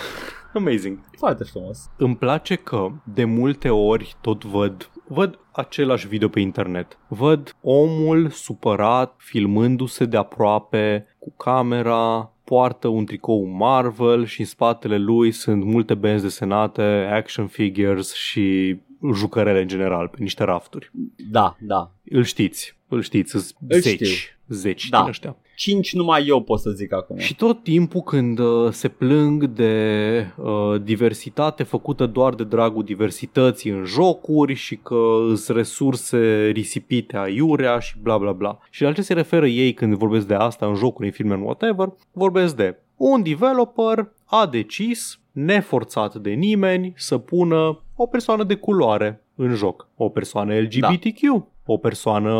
amazing. 0.53 0.99
Foarte 1.17 1.43
frumos. 1.43 1.89
Îmi 1.97 2.15
place 2.15 2.55
că 2.55 2.91
de 3.03 3.23
multe 3.23 3.69
ori 3.69 4.15
tot 4.21 4.43
văd 4.43 4.91
văd 5.07 5.39
același 5.51 6.07
video 6.07 6.27
pe 6.27 6.39
internet. 6.39 6.97
Văd 7.07 7.55
omul 7.61 8.29
supărat 8.29 9.15
filmându-se 9.17 10.05
de 10.05 10.17
aproape 10.17 11.07
cu 11.19 11.33
camera, 11.37 12.33
poartă 12.43 12.87
un 12.87 13.05
tricou 13.05 13.45
Marvel 13.45 14.25
și 14.25 14.39
în 14.39 14.45
spatele 14.45 14.97
lui 14.97 15.31
sunt 15.31 15.63
multe 15.63 15.93
benzi 15.93 16.23
desenate, 16.23 17.09
action 17.11 17.47
figures 17.47 18.13
și 18.13 18.77
jucărele 19.13 19.61
în 19.61 19.67
general 19.67 20.07
pe 20.07 20.17
niște 20.19 20.43
rafturi. 20.43 20.91
Da, 21.31 21.55
da. 21.59 21.91
Îl 22.09 22.23
știți, 22.23 22.77
îl 22.87 23.01
știți, 23.01 23.31
sunt 23.31 23.53
Îl 23.67 23.79
zeci, 23.79 24.07
știu. 24.07 24.35
zeci 24.47 24.89
Da. 24.89 24.99
din 24.99 25.07
ăștia. 25.07 25.35
Cinci 25.55 25.93
numai 25.93 26.25
eu 26.27 26.41
pot 26.41 26.59
să 26.59 26.69
zic 26.69 26.93
acum. 26.93 27.17
Și 27.17 27.35
tot 27.35 27.63
timpul 27.63 28.01
când 28.01 28.39
uh, 28.39 28.71
se 28.71 28.87
plâng 28.87 29.45
de 29.45 30.25
uh, 30.37 30.81
diversitate 30.81 31.63
făcută 31.63 32.05
doar 32.05 32.33
de 32.33 32.43
dragul 32.43 32.83
diversității 32.83 33.71
în 33.71 33.83
jocuri 33.85 34.53
și 34.53 34.75
că 34.75 35.33
sunt 35.35 35.57
resurse 35.57 36.49
risipite 36.53 37.17
aiurea 37.17 37.79
și 37.79 37.95
bla 38.01 38.17
bla 38.17 38.31
bla. 38.31 38.59
Și 38.69 38.83
la 38.83 38.91
ce 38.91 39.01
se 39.01 39.13
referă 39.13 39.47
ei 39.47 39.73
când 39.73 39.95
vorbesc 39.95 40.27
de 40.27 40.33
asta 40.33 40.65
în 40.65 40.75
jocuri, 40.75 41.07
în 41.07 41.13
filme, 41.13 41.33
în 41.33 41.41
whatever, 41.41 41.93
vorbesc 42.11 42.55
de 42.55 42.77
un 42.97 43.23
developer 43.23 44.11
a 44.25 44.45
decis, 44.45 45.19
neforțat 45.31 46.15
de 46.15 46.31
nimeni, 46.31 46.93
să 46.95 47.17
pună 47.17 47.79
o 47.95 48.05
persoană 48.05 48.43
de 48.43 48.55
culoare 48.55 49.23
în 49.35 49.53
joc. 49.53 49.87
O 49.95 50.09
persoană 50.09 50.53
LGBTQ, 50.59 51.45
o 51.65 51.77
persoană 51.77 52.33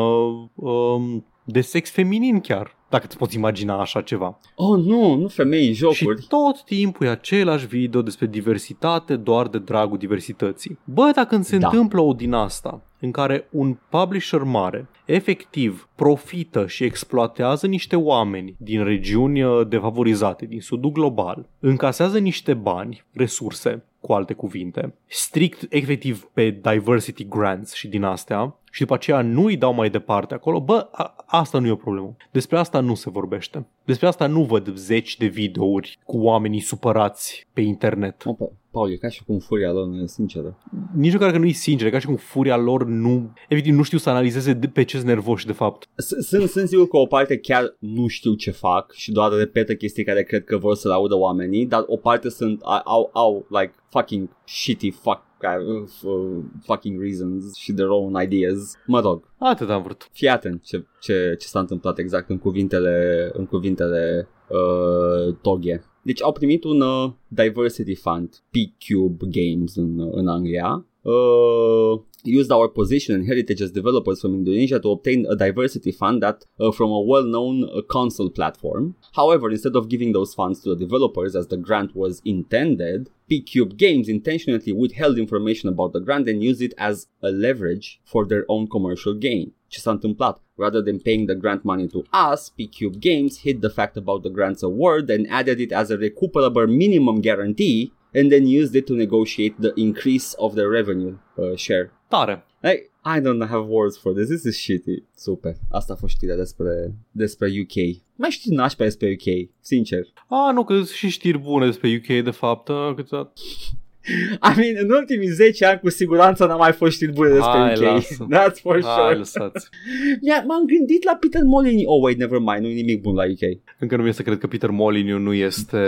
um, 0.56 1.26
de 1.44 1.62
sex 1.62 1.90
feminin 1.92 2.40
chiar, 2.40 2.76
dacă 2.90 3.04
îți 3.08 3.18
poți 3.18 3.36
imagina 3.36 3.80
așa 3.80 4.02
ceva. 4.02 4.40
Oh, 4.56 4.84
nu, 4.84 5.16
nu 5.16 5.28
femei 5.28 5.68
în 5.68 5.74
jocuri. 5.74 6.22
Și 6.22 6.28
tot 6.28 6.64
timpul 6.64 7.06
e 7.06 7.10
același 7.10 7.68
video 7.68 8.02
despre 8.02 8.26
diversitate 8.26 9.16
doar 9.16 9.48
de 9.48 9.58
dragul 9.58 9.98
diversității. 9.98 10.78
Bă, 10.84 11.12
dacă 11.16 11.28
când 11.28 11.44
se 11.44 11.58
Da. 11.58 11.68
întâmplă 11.68 12.02
o 12.02 12.14
din 12.14 12.34
asta, 12.34 12.82
în 13.00 13.12
care 13.12 13.48
un 13.52 13.78
publisher 13.90 14.44
mare 14.44 14.90
efectiv 15.06 15.90
profită 15.96 16.68
și 16.68 16.84
exploatează 16.84 17.68
niște 17.68 17.96
oameni 17.96 18.56
din 18.58 18.84
regiuni 18.84 19.44
uh, 19.44 19.68
defavorizate, 19.68 20.46
din 20.46 20.62
sudul 20.62 20.92
global, 20.92 21.50
încasează 21.60 22.18
niște 22.20 22.54
bani, 22.54 23.06
resurse, 23.14 23.86
cu 24.02 24.14
alte 24.14 24.34
cuvinte, 24.34 24.94
strict 25.08 25.66
efectiv 25.70 26.30
pe 26.34 26.50
diversity 26.50 27.28
grants 27.28 27.74
și 27.74 27.88
din 27.88 28.04
astea, 28.04 28.56
și 28.72 28.80
după 28.80 28.94
aceea 28.94 29.22
nu 29.22 29.46
îi 29.46 29.58
dau 29.58 29.74
mai 29.74 29.90
departe 29.90 30.34
acolo, 30.34 30.62
bă, 30.62 30.88
a, 30.92 31.16
asta 31.26 31.60
nu 31.60 31.68
e 31.68 31.72
o 31.72 31.76
problemă. 31.76 32.16
Despre 32.32 32.58
asta 32.58 32.80
nu 32.80 32.96
se 32.96 33.10
vorbește. 33.10 33.66
Despre 33.84 34.08
asta 34.08 34.28
nu 34.28 34.44
văd 34.44 34.76
zeci 34.76 35.18
de 35.18 35.26
videouri 35.26 36.00
cu 36.04 36.18
oamenii 36.18 36.60
supărați 36.60 37.48
pe 37.54 37.62
internet. 37.62 38.24
Oh, 38.26 38.36
Pa- 38.36 38.52
Paul, 38.72 38.92
e 38.92 38.96
ca 38.96 39.10
și 39.10 39.24
cum 39.24 39.40
furia 39.40 39.72
lor 39.72 39.88
nu 39.88 40.02
e 40.02 40.06
sinceră. 40.08 40.58
Nici 40.96 41.14
măcar 41.14 41.32
că 41.32 41.38
nu 41.38 41.46
e 41.46 41.52
sincer, 41.52 41.88
e 41.88 41.90
ca 41.92 42.00
și 42.00 42.06
cum 42.06 42.16
furia 42.16 42.58
lor 42.58 42.86
nu... 42.86 43.34
Evident, 43.50 43.76
nu 43.78 43.84
știu 43.84 43.98
să 43.98 44.10
analizeze 44.10 44.54
de 44.54 44.68
pe 44.68 44.84
ce 44.84 44.96
sunt 44.96 45.08
nervoși 45.08 45.46
de 45.46 45.52
fapt. 45.52 45.90
S- 45.96 46.26
Sunt, 46.28 46.50
sunt 46.50 46.68
sigur 46.68 46.88
că 46.88 46.98
o 46.98 47.06
parte 47.06 47.38
chiar 47.38 47.76
nu 47.80 48.08
știu 48.08 48.34
ce 48.34 48.52
fac 48.52 48.92
și 48.92 49.12
doar 49.12 49.32
repetă 49.32 49.76
chestii 49.76 50.04
care 50.04 50.24
cred 50.24 50.44
că 50.44 50.58
vor 50.58 50.76
să-l 50.76 50.92
audă 50.92 51.16
oamenii, 51.16 51.66
dar 51.66 51.84
o 51.88 51.98
parte 51.98 52.30
sunt, 52.30 52.62
au, 52.84 53.10
au 53.14 53.46
like, 53.50 53.74
fucking 53.90 54.30
shitty 54.46 54.92
fuck, 54.92 55.22
uh, 55.42 55.84
uh, 56.04 56.44
fucking 56.66 57.02
reasons 57.02 57.56
și 57.56 57.72
their 57.74 57.90
own 57.90 58.22
ideas. 58.22 58.74
Mă 58.88 59.00
rog, 59.00 59.30
Atât 59.38 59.70
am 59.70 59.82
vrut. 59.82 60.10
fii 60.12 60.28
atent 60.30 60.64
ce, 60.64 60.86
ce, 61.02 61.36
ce 61.40 61.48
s-a 61.48 61.60
întâmplat 61.60 61.98
exact 61.98 62.30
în 62.30 62.38
cuvintele, 62.38 63.30
în 63.34 63.46
cuvintele 63.46 64.28
uh, 64.52 65.36
Toghe. 65.42 65.84
Deci 66.04 66.22
au 66.22 66.32
primit 66.32 66.64
un 66.64 66.82
uh, 66.82 67.12
diversity 67.28 67.96
fund, 67.96 68.30
P-Cube 68.52 69.26
Games 69.30 69.76
în, 69.76 70.00
uh, 70.00 70.10
în 70.12 70.28
Anglia. 70.28 70.86
Uh, 71.04 72.00
used 72.24 72.52
our 72.52 72.68
position 72.68 73.16
and 73.16 73.26
heritage 73.26 73.64
as 73.64 73.72
developers 73.72 74.20
from 74.20 74.36
Indonesia 74.36 74.80
to 74.80 74.90
obtain 74.90 75.26
a 75.28 75.36
diversity 75.36 75.92
fund 75.92 76.22
that 76.22 76.46
uh, 76.60 76.72
from 76.72 76.92
a 76.92 77.00
well-known 77.00 77.64
uh, 77.64 77.82
console 77.82 78.30
platform. 78.30 78.96
However, 79.14 79.50
instead 79.50 79.76
of 79.76 79.88
giving 79.88 80.12
those 80.12 80.34
funds 80.36 80.60
to 80.60 80.70
the 80.70 80.86
developers 80.86 81.36
as 81.36 81.48
the 81.48 81.58
grant 81.58 81.96
was 81.96 82.20
intended, 82.24 83.10
P-Cube 83.28 83.76
Games 83.78 84.08
intentionally 84.08 84.72
withheld 84.72 85.18
information 85.18 85.70
about 85.70 85.92
the 85.94 86.00
grant 86.00 86.28
and 86.28 86.44
used 86.44 86.62
it 86.62 86.74
as 86.78 87.08
a 87.22 87.30
leverage 87.30 88.00
for 88.04 88.26
their 88.26 88.44
own 88.46 88.68
commercial 88.68 89.14
gain. 89.14 89.54
Ce 89.68 89.80
s-a 89.80 89.92
întâmplat? 89.92 90.42
Rather 90.62 90.82
than 90.88 91.00
paying 91.08 91.26
the 91.26 91.40
grant 91.44 91.64
money 91.72 91.88
to 91.88 92.04
us, 92.14 92.42
P-Cube 92.56 92.98
Games 93.10 93.34
hid 93.46 93.58
the 93.62 93.74
fact 93.78 93.96
about 93.98 94.22
the 94.22 94.34
grant's 94.38 94.64
award 94.72 95.10
and 95.10 95.28
added 95.40 95.60
it 95.60 95.72
as 95.72 95.90
a 95.90 95.98
recuperable 95.98 96.68
minimum 96.68 97.18
guarantee 97.20 97.92
and 98.14 98.32
then 98.32 98.46
used 98.46 98.76
it 98.76 98.86
to 98.88 98.94
negotiate 98.94 99.56
the 99.60 99.74
increase 99.76 100.36
of 100.36 100.54
their 100.56 100.70
revenue 100.70 101.18
uh, 101.38 101.56
share. 101.56 101.92
Tare. 102.12 102.44
Like, 102.64 102.92
I 103.04 103.20
don't 103.20 103.42
have 103.42 103.66
words 103.66 103.98
for 103.98 104.14
this. 104.14 104.30
This 104.30 104.46
is 104.46 104.58
shitty. 104.58 104.98
Super. 105.16 105.56
Asta 105.70 105.94
a 105.94 105.96
fost 105.96 106.14
știrea 106.14 106.36
despre, 106.36 106.94
despre 107.12 107.48
UK. 107.62 107.76
Mai 108.16 108.30
știți 108.30 108.54
nașpa 108.54 108.84
despre 108.84 109.18
UK, 109.20 109.50
sincer. 109.60 110.08
A, 110.28 110.52
nu, 110.52 110.64
că 110.64 110.74
sunt 110.74 110.88
și 110.88 111.10
știri 111.10 111.38
bune 111.38 111.66
despre 111.66 112.02
UK, 112.02 112.24
de 112.24 112.32
fapt. 112.32 112.70
a, 112.70 112.94
câteodată. 112.96 113.32
I 114.50 114.54
mean, 114.58 114.76
în 114.78 114.90
ultimii 114.92 115.28
10 115.28 115.66
ani 115.66 115.80
cu 115.80 115.90
siguranță 115.90 116.46
n-a 116.46 116.56
mai 116.56 116.72
fost 116.72 116.92
știri 116.92 117.12
bune 117.12 117.30
despre 117.30 117.58
Hai, 117.60 117.74
UK. 117.74 117.82
lasă. 117.82 118.28
That's 118.36 118.60
for 118.62 118.82
Hai, 118.84 119.04
sure. 119.04 119.18
lăsați. 119.18 119.70
Yeah, 120.22 120.44
m-am 120.48 120.66
gândit 120.66 121.04
la 121.04 121.16
Peter 121.20 121.42
Molyneux. 121.44 121.84
Oh, 121.88 122.02
wait, 122.04 122.18
never 122.18 122.40
mind. 122.40 122.60
Nu 122.60 122.68
e 122.68 122.74
nimic 122.74 123.02
bun 123.02 123.16
la 123.16 123.24
UK. 123.24 123.60
Încă 123.80 123.96
nu 123.96 124.04
mi 124.04 124.14
să 124.14 124.22
cred 124.22 124.38
că 124.38 124.48
Peter 124.48 124.70
Molyneux 124.70 125.22
nu 125.22 125.34
este, 125.34 125.84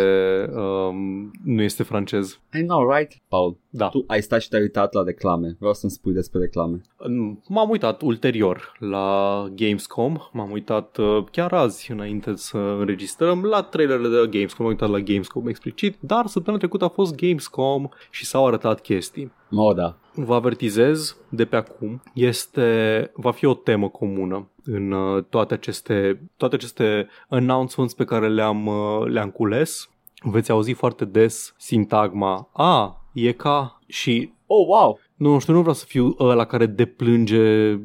um, 0.55 1.31
nu 1.43 1.61
este 1.61 1.83
francez. 1.83 2.39
I 2.59 2.61
know, 2.61 2.91
right? 2.91 3.11
Paul, 3.27 3.57
Da. 3.75 3.89
tu 3.89 4.03
ai 4.07 4.21
stat 4.21 4.41
și 4.41 4.49
te-ai 4.49 4.61
uitat 4.61 4.93
la 4.93 5.03
reclame. 5.03 5.55
Vreau 5.59 5.73
să-mi 5.73 5.91
spui 5.91 6.13
despre 6.13 6.39
reclame. 6.39 6.81
M-am 7.47 7.69
uitat 7.69 8.01
ulterior 8.01 8.71
la 8.79 9.47
Gamescom, 9.55 10.17
m-am 10.31 10.51
uitat 10.51 10.97
uh, 10.97 11.23
chiar 11.31 11.53
azi 11.53 11.91
înainte 11.91 12.35
să 12.35 12.57
înregistrăm 12.57 13.43
la 13.43 13.61
trailerele 13.61 14.07
de 14.07 14.37
Gamescom, 14.37 14.65
m-am 14.65 14.73
uitat 14.73 14.89
la 14.89 14.99
Gamescom 14.99 15.47
explicit, 15.47 15.97
dar 15.99 16.25
săptămâna 16.25 16.61
trecută 16.61 16.85
a 16.85 16.89
fost 16.89 17.15
Gamescom 17.15 17.87
și 18.09 18.25
s-au 18.25 18.47
arătat 18.47 18.81
chestii. 18.81 19.31
Oh, 19.51 19.75
da. 19.75 19.97
Vă 20.13 20.33
avertizez 20.33 21.17
de 21.29 21.45
pe 21.45 21.55
acum, 21.55 22.01
este, 22.13 23.11
va 23.15 23.31
fi 23.31 23.45
o 23.45 23.53
temă 23.53 23.89
comună 23.89 24.49
în 24.63 24.91
uh, 24.91 25.23
toate 25.29 25.53
aceste, 25.53 26.29
toate 26.37 26.55
aceste 26.55 27.07
announcements 27.29 27.93
pe 27.93 28.05
care 28.05 28.29
le-am, 28.29 28.65
uh, 28.65 29.05
le-am 29.05 29.29
cules. 29.29 29.89
Veți 30.23 30.51
auzi 30.51 30.71
foarte 30.71 31.05
des 31.05 31.53
sintagma 31.57 32.49
A, 32.53 33.02
e 33.13 33.31
ca 33.31 33.79
și 33.87 34.31
Oh, 34.55 34.67
wow. 34.67 34.99
nu 35.15 35.39
știu, 35.39 35.53
nu 35.53 35.59
vreau 35.59 35.75
să 35.75 35.85
fiu 35.87 36.15
ăla 36.19 36.45
care 36.45 36.65
deplânge 36.65 37.71
uh, 37.71 37.79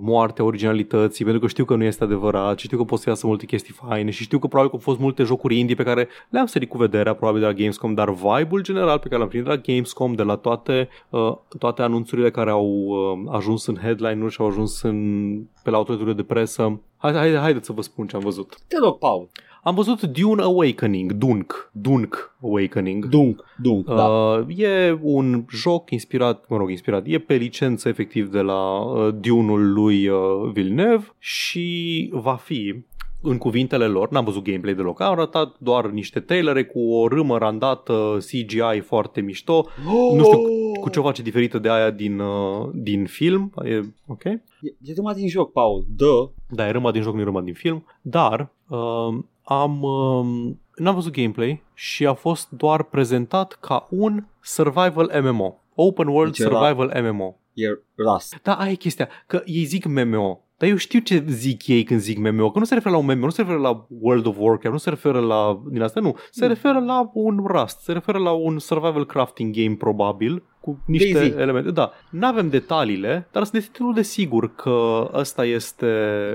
moartea 0.00 0.44
originalității, 0.44 1.24
pentru 1.24 1.42
că 1.42 1.48
știu 1.48 1.64
că 1.64 1.74
nu 1.74 1.84
este 1.84 2.04
adevărat 2.04 2.58
și 2.58 2.66
știu 2.66 2.78
că 2.78 2.84
pot 2.84 2.98
să 2.98 3.08
iasă 3.08 3.26
multe 3.26 3.46
chestii 3.46 3.74
faine 3.74 4.10
și 4.10 4.22
știu 4.22 4.38
că 4.38 4.46
probabil 4.46 4.70
că 4.70 4.76
au 4.76 4.82
fost 4.82 4.98
multe 4.98 5.22
jocuri 5.22 5.58
indie 5.58 5.74
pe 5.74 5.82
care 5.82 6.08
le-am 6.28 6.46
sărit 6.46 6.68
cu 6.68 6.76
vederea 6.76 7.14
probabil 7.14 7.40
de 7.40 7.46
la 7.46 7.52
Gamescom, 7.52 7.94
dar 7.94 8.10
vibe-ul 8.10 8.62
general 8.62 8.98
pe 8.98 9.08
care 9.08 9.20
l-am 9.20 9.28
primit 9.28 9.46
de 9.46 9.52
la 9.52 9.60
Gamescom, 9.60 10.14
de 10.14 10.22
la 10.22 10.36
toate, 10.36 10.88
uh, 11.10 11.36
toate 11.58 11.82
anunțurile 11.82 12.30
care 12.30 12.50
au 12.50 12.66
uh, 12.66 13.32
ajuns 13.34 13.66
în 13.66 13.76
headline-uri 13.76 14.32
și 14.32 14.40
au 14.40 14.46
ajuns 14.46 14.82
în, 14.82 15.40
pe 15.62 15.70
la 15.70 15.76
autoritățile 15.76 16.16
de 16.16 16.22
presă, 16.22 16.80
Haide, 16.96 17.18
haide, 17.18 17.36
haideți 17.36 17.66
să 17.66 17.72
vă 17.72 17.82
spun 17.82 18.06
ce 18.06 18.16
am 18.16 18.22
văzut. 18.22 18.58
Te 18.68 18.76
rog, 18.82 18.98
Paul. 18.98 19.28
Am 19.62 19.74
văzut 19.74 20.02
Dune 20.02 20.42
Awakening, 20.42 21.12
Dunk, 21.12 21.70
Dunk 21.72 22.36
Awakening. 22.42 23.06
Dunk, 23.08 23.44
dunk, 23.62 23.86
da. 23.86 24.06
Uh, 24.06 24.58
e 24.58 24.98
un 25.02 25.44
joc 25.50 25.90
inspirat, 25.90 26.44
mă 26.48 26.56
rog, 26.56 26.70
inspirat, 26.70 27.02
e 27.06 27.18
pe 27.18 27.34
licență 27.34 27.88
efectiv 27.88 28.28
de 28.28 28.40
la 28.40 28.78
uh, 28.78 29.14
Dune-ul 29.20 29.72
lui 29.72 30.08
uh, 30.08 30.18
Villeneuve 30.52 31.14
și 31.18 32.08
va 32.12 32.34
fi 32.34 32.84
în 33.22 33.38
cuvintele 33.38 33.86
lor, 33.86 34.10
n-am 34.10 34.24
văzut 34.24 34.44
gameplay 34.44 34.74
deloc, 34.74 35.00
au 35.00 35.12
arătat 35.12 35.56
doar 35.58 35.86
niște 35.86 36.20
trailere 36.20 36.64
cu 36.64 36.80
o 36.92 37.08
râmă 37.08 37.38
randată 37.38 38.16
CGI 38.18 38.80
foarte 38.80 39.20
mișto, 39.20 39.66
nu 40.14 40.24
știu 40.24 40.38
cu 40.80 40.88
ce 40.88 40.98
o 40.98 41.02
face 41.02 41.22
diferită 41.22 41.58
de 41.58 41.70
aia 41.70 41.90
din, 41.90 42.18
uh, 42.18 42.68
din 42.74 43.06
film, 43.06 43.52
e 43.64 43.80
ok? 44.06 44.24
E, 44.24 44.40
e 44.82 44.92
numai 44.96 45.14
din 45.14 45.28
joc, 45.28 45.52
Paul, 45.52 45.84
dă. 45.96 46.28
Da, 46.48 46.68
e 46.68 46.70
râma 46.70 46.90
din 46.90 47.02
joc, 47.02 47.14
nu 47.14 47.20
e 47.20 47.24
râma 47.24 47.40
din 47.40 47.54
film, 47.54 47.86
dar 48.02 48.52
uh, 48.68 49.18
am... 49.54 49.82
Uh, 49.82 50.54
n-am 50.74 50.94
văzut 50.94 51.12
gameplay 51.12 51.62
și 51.74 52.06
a 52.06 52.14
fost 52.14 52.50
doar 52.50 52.82
prezentat 52.82 53.52
ca 53.60 53.86
un 53.90 54.24
survival 54.42 55.22
MMO. 55.22 55.60
Open 55.74 56.06
World 56.06 56.36
Deci 56.36 56.46
era- 56.46 56.58
Survival 56.58 57.02
MMO. 57.12 57.36
E 57.54 57.66
Rust. 57.96 58.38
Da, 58.42 58.54
aia 58.54 58.70
e 58.70 58.74
chestia, 58.74 59.08
că 59.26 59.42
ei 59.44 59.64
zic 59.64 59.84
MMO, 59.84 60.40
dar 60.60 60.68
eu 60.68 60.76
știu 60.76 60.98
ce 61.00 61.24
zic 61.28 61.66
ei 61.66 61.82
când 61.82 62.00
zic 62.00 62.18
MMO, 62.18 62.50
că 62.50 62.58
nu 62.58 62.64
se 62.64 62.74
referă 62.74 62.94
la 62.94 63.00
un 63.00 63.04
MMO, 63.06 63.24
nu 63.24 63.30
se 63.30 63.40
referă 63.42 63.58
la 63.58 63.86
World 64.00 64.26
of 64.26 64.36
Warcraft, 64.38 64.72
nu 64.72 64.78
se 64.78 64.90
referă 64.90 65.20
la 65.20 65.62
din 65.70 65.82
asta, 65.82 66.00
nu, 66.00 66.16
se 66.30 66.46
referă 66.46 66.78
la 66.78 67.10
un 67.14 67.44
Rust, 67.46 67.78
se 67.80 67.92
referă 67.92 68.18
la 68.18 68.30
un 68.30 68.58
survival 68.58 69.06
crafting 69.06 69.54
game 69.54 69.74
probabil, 69.76 70.42
cu 70.60 70.78
niște 70.86 71.12
DayZ. 71.12 71.34
elemente. 71.36 71.70
Da, 71.70 71.90
nu 72.10 72.26
avem 72.26 72.48
detaliile, 72.48 73.28
dar 73.32 73.42
sunt 73.44 73.54
destul 73.62 73.94
de 73.94 74.02
sigur 74.02 74.54
că 74.54 75.10
ăsta 75.14 75.44
este 75.44 75.86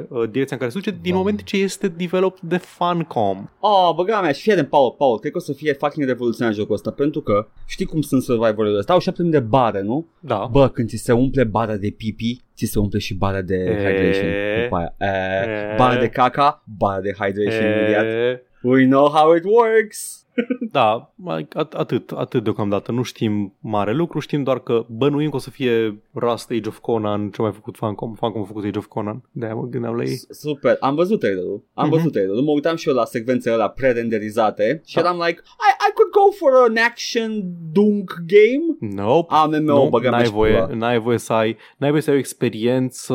uh, 0.09 0.29
direcția 0.29 0.55
în 0.55 0.57
care 0.57 0.69
se 0.69 0.77
duce 0.77 0.97
din 1.01 1.11
Da. 1.11 1.17
moment 1.17 1.43
ce 1.43 1.57
este 1.57 1.87
developed 1.87 2.49
de 2.49 2.57
Funcom. 2.57 3.49
Oh, 3.59 3.91
băga 3.95 4.21
mea, 4.21 4.31
și 4.31 4.41
fie 4.41 4.55
de 4.55 4.63
Paul, 4.63 4.95
Paul, 4.97 5.19
cred 5.19 5.31
că 5.31 5.37
o 5.37 5.41
să 5.41 5.53
fie 5.53 5.73
fucking 5.73 6.07
revoluționar 6.07 6.53
jocul 6.53 6.73
ăsta, 6.75 6.91
pentru 6.91 7.21
că 7.21 7.47
știi 7.65 7.85
cum 7.85 8.01
sunt 8.01 8.21
survivorile 8.21 8.77
ăsta, 8.77 8.93
au 8.93 8.99
7000 8.99 9.31
de 9.31 9.39
bare, 9.39 9.81
nu? 9.81 10.05
Da. 10.19 10.47
Bă, 10.51 10.67
când 10.67 10.87
ți 10.89 10.95
se 10.95 11.11
umple 11.11 11.43
bara 11.43 11.75
de 11.75 11.89
pipi, 11.97 12.43
ți 12.55 12.65
se 12.65 12.79
umple 12.79 12.99
și 12.99 13.13
bara 13.13 13.41
de 13.41 13.55
E. 13.55 13.75
hydration. 13.75 14.31
După 14.63 14.75
aia. 14.75 14.95
E, 14.99 15.71
E. 15.73 15.75
bara 15.77 15.99
de 15.99 16.09
caca, 16.09 16.63
bara 16.77 17.01
de 17.01 17.11
hydration 17.19 17.65
imediat. 17.71 18.05
E, 18.05 18.41
We 18.61 18.85
know 18.85 19.09
how 19.09 19.35
it 19.35 19.43
works. 19.43 20.24
Da, 20.71 21.11
mai- 21.15 21.47
at- 21.47 21.73
atât, 21.77 22.11
atât 22.11 22.43
deocamdată. 22.43 22.91
Nu 22.91 23.01
știm 23.03 23.53
mare 23.59 23.93
lucru, 23.93 24.19
știm 24.19 24.43
doar 24.43 24.59
că 24.59 24.85
bănuim 24.89 25.29
că 25.29 25.35
o 25.35 25.39
să 25.39 25.49
fie 25.49 26.01
Rust 26.13 26.51
Age 26.51 26.67
of 26.67 26.77
Conan, 26.79 27.29
ce 27.29 27.41
a 27.41 27.43
mai 27.43 27.53
făcut 27.53 27.75
Funcom. 27.77 28.13
Funcom 28.13 28.41
a 28.41 28.45
făcut 28.45 28.63
Age 28.65 28.77
of 28.77 28.85
Conan, 28.85 29.21
de-aia 29.31 29.53
mă 29.55 29.67
gândeam 29.67 29.95
la 29.95 30.03
ei. 30.03 30.19
Super, 30.29 30.77
am 30.79 30.95
văzut 30.95 31.19
trailerul, 31.19 31.61
am 31.73 31.85
Mhm. 31.87 31.95
văzut 31.95 32.11
trailerul, 32.11 32.41
mă 32.41 32.51
uitam 32.51 32.75
și 32.75 32.87
eu 32.89 32.93
la 32.95 33.05
secvențele 33.05 33.53
alea 33.55 33.67
pre-renderizate 33.67 34.81
și 34.85 34.95
Da. 34.95 35.01
eram 35.01 35.15
like, 35.25 35.39
I, 35.41 35.87
I 35.89 35.93
could 35.93 36.11
go 36.11 36.31
for 36.37 36.51
an 36.69 36.75
action 36.89 37.43
dunk 37.71 38.13
game. 38.27 38.93
Nope. 39.03 39.33
AMMO, 39.33 39.57
nu, 39.83 39.87
băga 39.89 40.09
n-ai 40.09 40.25
și 40.25 40.31
voie, 40.31 40.53
pula. 40.53 40.75
n-ai 40.75 40.99
voie 40.99 41.17
să 41.17 41.33
ai, 41.33 41.57
n-ai 41.77 41.89
voie 41.89 42.01
să 42.01 42.09
ai 42.09 42.15
o 42.15 42.19
experiență, 42.19 43.13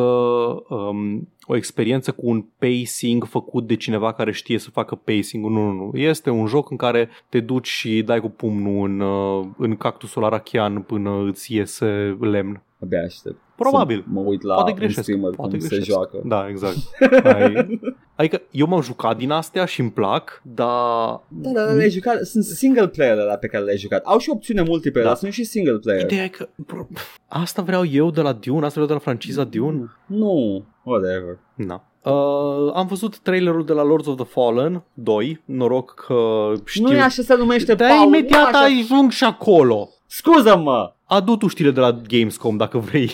um, 0.69 1.29
o 1.51 1.57
experiență 1.57 2.13
cu 2.13 2.29
un 2.29 2.45
pacing 2.59 3.25
făcut 3.25 3.67
de 3.67 3.77
cineva 3.77 4.13
care 4.13 4.33
știe 4.33 4.59
să 4.59 4.71
facă 4.71 4.95
pacing. 4.95 5.45
Nu, 5.45 5.49
nu, 5.51 5.71
nu. 5.73 5.99
Este 5.99 6.31
un 6.31 6.47
joc 6.47 6.71
în 6.71 6.77
care 6.77 7.09
te 7.29 7.41
duci 7.41 7.69
și 7.69 8.03
dai 8.03 8.21
cu 8.21 8.29
pumnul 8.29 8.89
în, 8.89 9.01
uh, 9.01 9.47
în 9.59 9.77
cactusul 9.77 10.25
arachian 10.25 10.83
până 10.83 11.25
îți 11.29 11.55
iese 11.55 12.17
lemn. 12.21 12.63
Abia 12.83 13.03
aștept. 13.05 13.37
Probabil. 13.57 13.99
Să 13.99 14.09
mă 14.13 14.21
uit 14.21 14.43
la 14.43 14.55
Poate 14.55 14.71
un 14.71 14.77
greșesc. 14.77 15.03
streamer 15.03 15.31
Poate 15.31 15.57
cum 15.59 15.67
greșesc. 15.67 15.87
se 15.87 15.93
joacă. 15.93 16.21
Da, 16.25 16.47
exact. 16.49 16.77
Ai, 17.25 17.69
adică 18.15 18.43
eu 18.51 18.67
m-am 18.67 18.81
jucat 18.81 19.17
din 19.17 19.31
astea 19.31 19.65
și 19.65 19.81
îmi 19.81 19.91
plac, 19.91 20.43
dar 20.45 20.67
Da, 21.29 21.51
da, 21.51 21.65
da, 21.65 21.73
le-ai 21.73 21.91
jucat, 21.91 22.25
sunt 22.25 22.45
single 22.45 22.89
player 22.89 23.17
la 23.17 23.35
pe 23.37 23.47
care 23.47 23.65
le-ai 23.65 23.77
jucat. 23.77 24.03
Au 24.05 24.19
și 24.19 24.31
opțiune 24.31 24.63
multiplayer, 24.63 25.03
Da. 25.09 25.13
dar 25.13 25.17
sunt 25.23 25.33
și 25.33 25.45
single 25.45 25.79
player. 25.79 26.03
Ideea 26.05 26.25
e 26.25 26.29
că 26.29 26.49
bro, 26.57 26.87
asta 27.29 27.63
vreau 27.63 27.85
eu 27.87 28.11
de 28.11 28.21
la 28.21 28.33
Dune, 28.33 28.59
asta 28.65 28.71
vreau 28.71 28.87
de 28.87 28.93
la 28.93 28.99
franciza 28.99 29.45
Dune. 29.45 29.91
Nu, 30.07 30.65
whatever. 30.91 31.39
Na. 31.55 31.85
Uh, 32.03 32.73
am 32.75 32.87
văzut 32.87 33.19
trailerul 33.19 33.65
de 33.65 33.73
la 33.73 33.83
Lords 33.83 34.07
of 34.07 34.17
the 34.17 34.25
Fallen 34.25 34.83
2, 34.95 35.43
noroc 35.45 35.95
că 36.07 36.53
știu. 36.65 36.87
Nu 36.89 36.93
e 36.95 37.01
așa 37.01 37.23
se 37.23 37.35
numește, 37.37 37.75
Dar 37.75 37.89
Paul, 37.89 38.07
imediat 38.07 38.53
nu 38.53 38.59
e 38.59 38.65
așa. 38.65 38.65
ajung 38.65 39.11
și 39.11 39.25
acolo. 39.25 39.89
Scuză-mă! 40.07 40.93
Adu 41.05 41.37
tu 41.37 41.47
știle 41.47 41.71
de 41.71 41.81
la 41.81 42.01
Gamescom 42.09 42.57
dacă 42.57 42.79
vrei. 42.79 43.11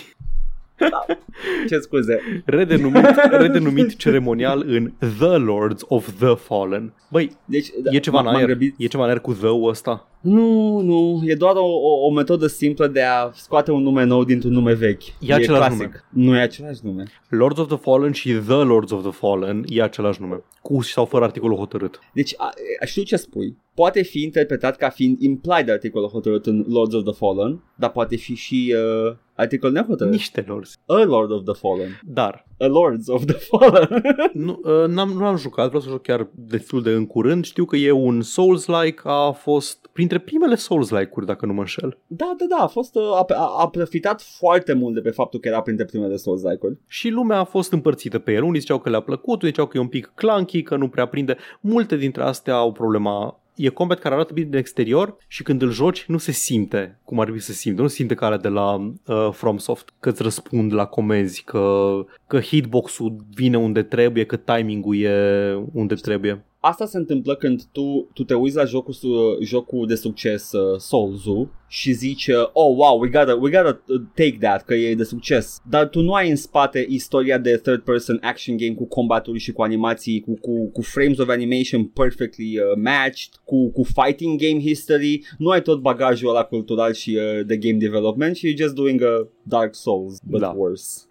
Ce 1.67 1.77
scuze? 1.79 2.43
Redenumit, 2.45 3.05
redenumit 3.39 3.95
ceremonial 3.95 4.63
în 4.67 4.91
The 5.17 5.35
Lords 5.37 5.83
of 5.87 6.09
the 6.19 6.35
Fallen. 6.35 6.93
Băi, 7.11 7.37
Deci, 7.45 7.67
e 7.91 7.97
ceva 7.99 8.19
în 8.19 8.25
m-am 8.25 8.35
aer? 8.35 8.45
grăbit. 8.45 8.75
E 8.77 8.87
ceva 8.87 9.03
în 9.03 9.09
aer 9.09 9.19
cu 9.19 9.33
the 9.33 9.49
ăsta? 9.63 10.07
Nu, 10.21 10.79
nu, 10.79 11.21
e 11.25 11.35
doar 11.35 11.55
o, 11.55 11.65
o, 11.65 12.05
o 12.05 12.11
metodă 12.11 12.47
simplă 12.47 12.87
de 12.87 13.01
a 13.01 13.31
scoate 13.33 13.71
un 13.71 13.81
nume 13.81 14.03
nou 14.03 14.23
dintr-un 14.23 14.51
nume 14.51 14.73
vechi. 14.73 15.03
E 15.19 15.33
același 15.33 15.75
clasic. 15.75 16.05
Nu 16.09 16.35
e 16.35 16.41
același 16.41 16.79
nume. 16.83 17.03
Lords 17.29 17.59
of 17.59 17.67
the 17.67 17.77
Fallen 17.77 18.11
și 18.11 18.31
The 18.31 18.55
Lords 18.55 18.91
of 18.91 19.01
the 19.01 19.11
Fallen 19.11 19.63
e 19.67 19.81
același 19.81 20.21
nume. 20.21 20.43
Cu 20.61 20.81
sau 20.81 21.05
fără 21.05 21.23
articolul 21.23 21.57
hotărât. 21.57 21.99
Deci, 22.13 22.33
a, 22.37 22.53
a, 22.81 22.85
știu 22.85 23.03
ce 23.03 23.15
spui. 23.15 23.57
Poate 23.73 24.01
fi 24.01 24.21
interpretat 24.21 24.75
ca 24.75 24.89
fiind 24.89 25.21
implied 25.21 25.69
articolul 25.69 26.07
hotărât 26.09 26.45
în 26.45 26.65
Lords 26.67 26.93
of 26.93 27.03
the 27.03 27.13
Fallen, 27.13 27.63
dar 27.75 27.91
poate 27.91 28.15
fi 28.15 28.35
și 28.35 28.75
uh, 29.07 29.15
articol 29.35 29.71
nehotărât. 29.71 30.11
Niște 30.11 30.43
lords. 30.47 30.79
A 30.85 31.03
Lord 31.03 31.31
of 31.31 31.43
the 31.43 31.53
Fallen. 31.53 32.01
Dar 32.05 32.46
A 32.46 32.46
Lords 32.57 33.07
of 33.07 33.25
the 33.25 33.35
Fallen. 33.49 34.01
nu, 34.33 34.59
uh, 34.63 34.87
n-am, 34.87 35.09
nu 35.09 35.25
am 35.25 35.35
jucat, 35.37 35.67
vreau 35.67 35.81
să 35.81 35.89
joc 35.89 36.01
chiar 36.01 36.27
destul 36.33 36.81
de 36.81 36.89
în 36.89 37.05
curând. 37.05 37.45
Știu 37.45 37.65
că 37.65 37.75
e 37.75 37.91
un 37.91 38.21
Souls-like, 38.21 39.01
a 39.03 39.31
fost 39.31 39.89
printre 39.93 40.17
primele 40.19 40.55
Souls-like-uri, 40.55 41.25
dacă 41.25 41.45
nu 41.45 41.53
mă 41.53 41.59
înșel. 41.59 41.97
da, 42.07 42.35
da, 42.37 42.45
da, 42.57 42.63
a 42.63 42.67
fost 42.67 42.95
uh, 42.95 43.03
a, 43.03 43.25
a, 43.33 43.55
a 43.59 43.69
profitat 43.69 44.21
foarte 44.21 44.73
mult 44.73 44.93
de 44.93 44.99
pe 45.01 45.09
faptul 45.09 45.39
că 45.39 45.47
era 45.47 45.61
printre 45.61 45.85
primele 45.85 46.15
Souls 46.15 46.41
like-uri. 46.43 46.77
Și 46.87 47.09
lumea 47.09 47.37
a 47.39 47.43
fost 47.43 47.71
împărțită 47.71 48.19
pe 48.19 48.33
el. 48.33 48.43
Unii 48.43 48.59
ziceau 48.59 48.79
că 48.79 48.89
le-a 48.89 48.99
plăcut, 49.01 49.41
unii 49.41 49.47
ziceau 49.47 49.65
că 49.67 49.77
e 49.77 49.81
un 49.81 49.87
pic 49.87 50.11
clunky, 50.15 50.61
că 50.63 50.75
nu 50.75 50.87
prea 50.87 51.05
prinde. 51.05 51.37
Multe 51.59 51.95
dintre 51.95 52.23
astea 52.23 52.55
au 52.55 52.71
problema 52.71 53.39
E 53.57 53.69
combat 53.69 53.99
care 53.99 54.15
arată 54.15 54.33
bine 54.33 54.47
din 54.49 54.57
exterior 54.57 55.17
și 55.27 55.43
când 55.43 55.61
îl 55.61 55.71
joci 55.71 56.05
nu 56.05 56.17
se 56.17 56.31
simte 56.31 56.99
cum 57.03 57.17
ar 57.17 57.23
trebui 57.23 57.41
să 57.41 57.51
se 57.51 57.57
simte. 57.57 57.81
Nu 57.81 57.87
se 57.87 57.95
simte 57.95 58.15
ca 58.15 58.25
alea 58.25 58.37
de 58.37 58.47
la 58.47 58.73
uh, 58.73 59.29
FromSoft, 59.31 59.93
că 59.99 60.09
îți 60.09 60.21
răspund 60.21 60.73
la 60.73 60.85
comenzi, 60.85 61.43
că, 61.43 61.95
că 62.27 62.39
hitbox-ul 62.39 63.15
vine 63.33 63.57
unde 63.57 63.83
trebuie, 63.83 64.23
că 64.23 64.35
timing-ul 64.35 64.97
e 65.01 65.53
unde 65.73 65.95
trebuie. 65.95 66.45
Asta 66.67 66.85
se 66.85 66.97
întâmplă 66.97 67.35
când 67.35 67.63
tu, 67.71 68.09
tu 68.13 68.23
te 68.23 68.33
uiți 68.33 68.55
la 68.55 68.65
jocul, 68.65 68.93
su- 68.93 69.37
jocul 69.43 69.87
de 69.87 69.95
succes 69.95 70.51
uh, 70.51 70.79
Souls-ul 70.79 71.49
și 71.67 71.91
zici 71.91 72.27
uh, 72.27 72.49
oh 72.53 72.75
wow, 72.77 72.99
we 72.99 73.07
gotta, 73.09 73.33
we 73.41 73.49
gotta 73.49 73.81
uh, 73.87 74.01
take 74.15 74.37
that, 74.39 74.63
că 74.65 74.73
e 74.73 74.95
de 74.95 75.03
succes. 75.03 75.61
Dar 75.69 75.87
tu 75.87 76.01
nu 76.01 76.13
ai 76.13 76.29
în 76.29 76.35
spate 76.35 76.85
istoria 76.89 77.37
de 77.37 77.57
third 77.57 77.81
person 77.81 78.19
action 78.21 78.57
game 78.57 78.73
cu 78.73 78.85
combaturi 78.85 79.39
și 79.39 79.51
cu 79.51 79.61
animații, 79.61 80.19
cu, 80.19 80.33
cu, 80.41 80.69
cu 80.69 80.81
frames 80.81 81.17
of 81.17 81.29
animation 81.29 81.83
perfectly 81.85 82.57
uh, 82.57 82.63
matched, 82.83 83.33
cu, 83.43 83.69
cu 83.71 83.83
fighting 83.83 84.39
game 84.41 84.59
history, 84.59 85.21
nu 85.37 85.49
ai 85.49 85.61
tot 85.61 85.79
bagajul 85.81 86.29
ăla 86.29 86.43
cultural 86.43 86.93
și 86.93 87.17
uh, 87.39 87.45
de 87.45 87.57
game 87.57 87.77
development 87.77 88.35
și 88.35 88.53
you're 88.53 88.57
just 88.57 88.73
doing 88.73 89.01
a 89.03 89.27
Dark 89.43 89.75
Souls, 89.75 90.19
but 90.23 90.39
Da. 90.39 90.53
worse. 90.57 91.01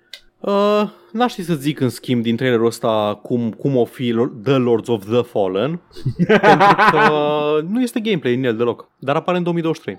Uh, 0.47 0.89
n-aș 1.13 1.33
ști 1.33 1.43
să 1.43 1.55
zic 1.55 1.81
în 1.81 1.89
schimb 1.89 2.23
din 2.23 2.37
trailerul 2.37 2.67
ăsta 2.67 3.19
cum, 3.23 3.51
cum 3.51 3.77
o 3.77 3.85
fi 3.85 4.13
Lor- 4.13 4.43
The 4.43 4.57
Lords 4.57 4.89
of 4.89 5.05
the 5.05 5.23
Fallen 5.23 5.81
pentru 6.27 6.77
că 6.91 7.01
nu 7.69 7.83
este 7.83 8.01
gameplay 8.01 8.35
în 8.35 8.45
el 8.45 8.57
deloc, 8.57 8.91
dar 8.99 9.17
apare 9.17 9.37
în 9.37 9.43
2023. 9.43 9.99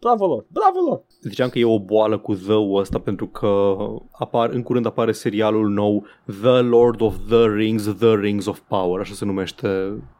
Bravo 0.00 0.26
lor, 0.26 0.44
bravo 0.52 0.78
lor! 0.88 1.02
Ziceam 1.20 1.48
că 1.48 1.58
e 1.58 1.64
o 1.64 1.80
boală 1.80 2.18
cu 2.18 2.34
the 2.34 2.54
ăsta 2.72 2.98
pentru 2.98 3.26
că 3.26 3.76
apar, 4.12 4.50
în 4.50 4.62
curând 4.62 4.86
apare 4.86 5.12
serialul 5.12 5.68
nou 5.68 6.06
The 6.40 6.60
Lord 6.60 7.00
of 7.00 7.14
the 7.28 7.46
Rings, 7.46 7.82
The 7.98 8.14
Rings 8.14 8.46
of 8.46 8.58
Power, 8.68 9.00
așa 9.00 9.14
se 9.14 9.24
numește 9.24 9.68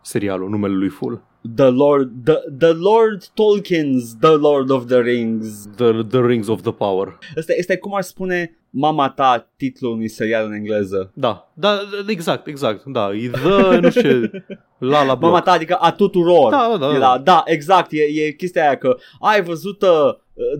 serialul, 0.02 0.48
numele 0.48 0.74
lui 0.74 0.88
full. 0.88 1.22
The 1.54 1.70
Lord, 1.70 2.10
the, 2.24 2.42
the 2.58 2.72
Lord 2.72 3.24
Tolkien's 3.34 4.16
The 4.20 4.36
Lord 4.36 4.70
of 4.70 4.86
the 4.86 5.00
Rings. 5.02 5.68
The, 5.76 6.02
the 6.08 6.20
Rings 6.20 6.48
of 6.48 6.62
the 6.62 6.72
Power. 6.72 7.18
Asta 7.36 7.52
este 7.56 7.76
cum 7.76 7.94
ar 7.94 8.02
spune 8.02 8.58
mama 8.70 9.10
ta 9.10 9.50
titlul 9.56 9.92
unui 9.92 10.08
serial 10.08 10.46
în 10.46 10.52
engleză. 10.52 11.10
Da, 11.14 11.50
da, 11.54 11.78
exact, 12.06 12.46
exact, 12.46 12.84
da, 12.84 13.10
e 13.14 13.28
the, 13.28 13.78
nu 13.78 13.90
știu 13.90 14.00
ce, 14.00 14.44
la 14.78 15.04
la 15.04 15.14
bloc. 15.14 15.30
Mama 15.30 15.40
ta, 15.40 15.50
adică 15.50 15.74
a 15.74 15.92
tuturor. 15.92 16.50
Da, 16.50 16.68
da, 16.70 16.76
da. 16.76 16.94
Era, 16.94 17.18
da, 17.18 17.42
exact, 17.44 17.92
e, 17.92 18.02
e 18.02 18.32
chestia 18.32 18.62
aia 18.62 18.76
că 18.76 18.96
ai 19.20 19.42
văzut 19.42 19.82
uh, 19.82 20.14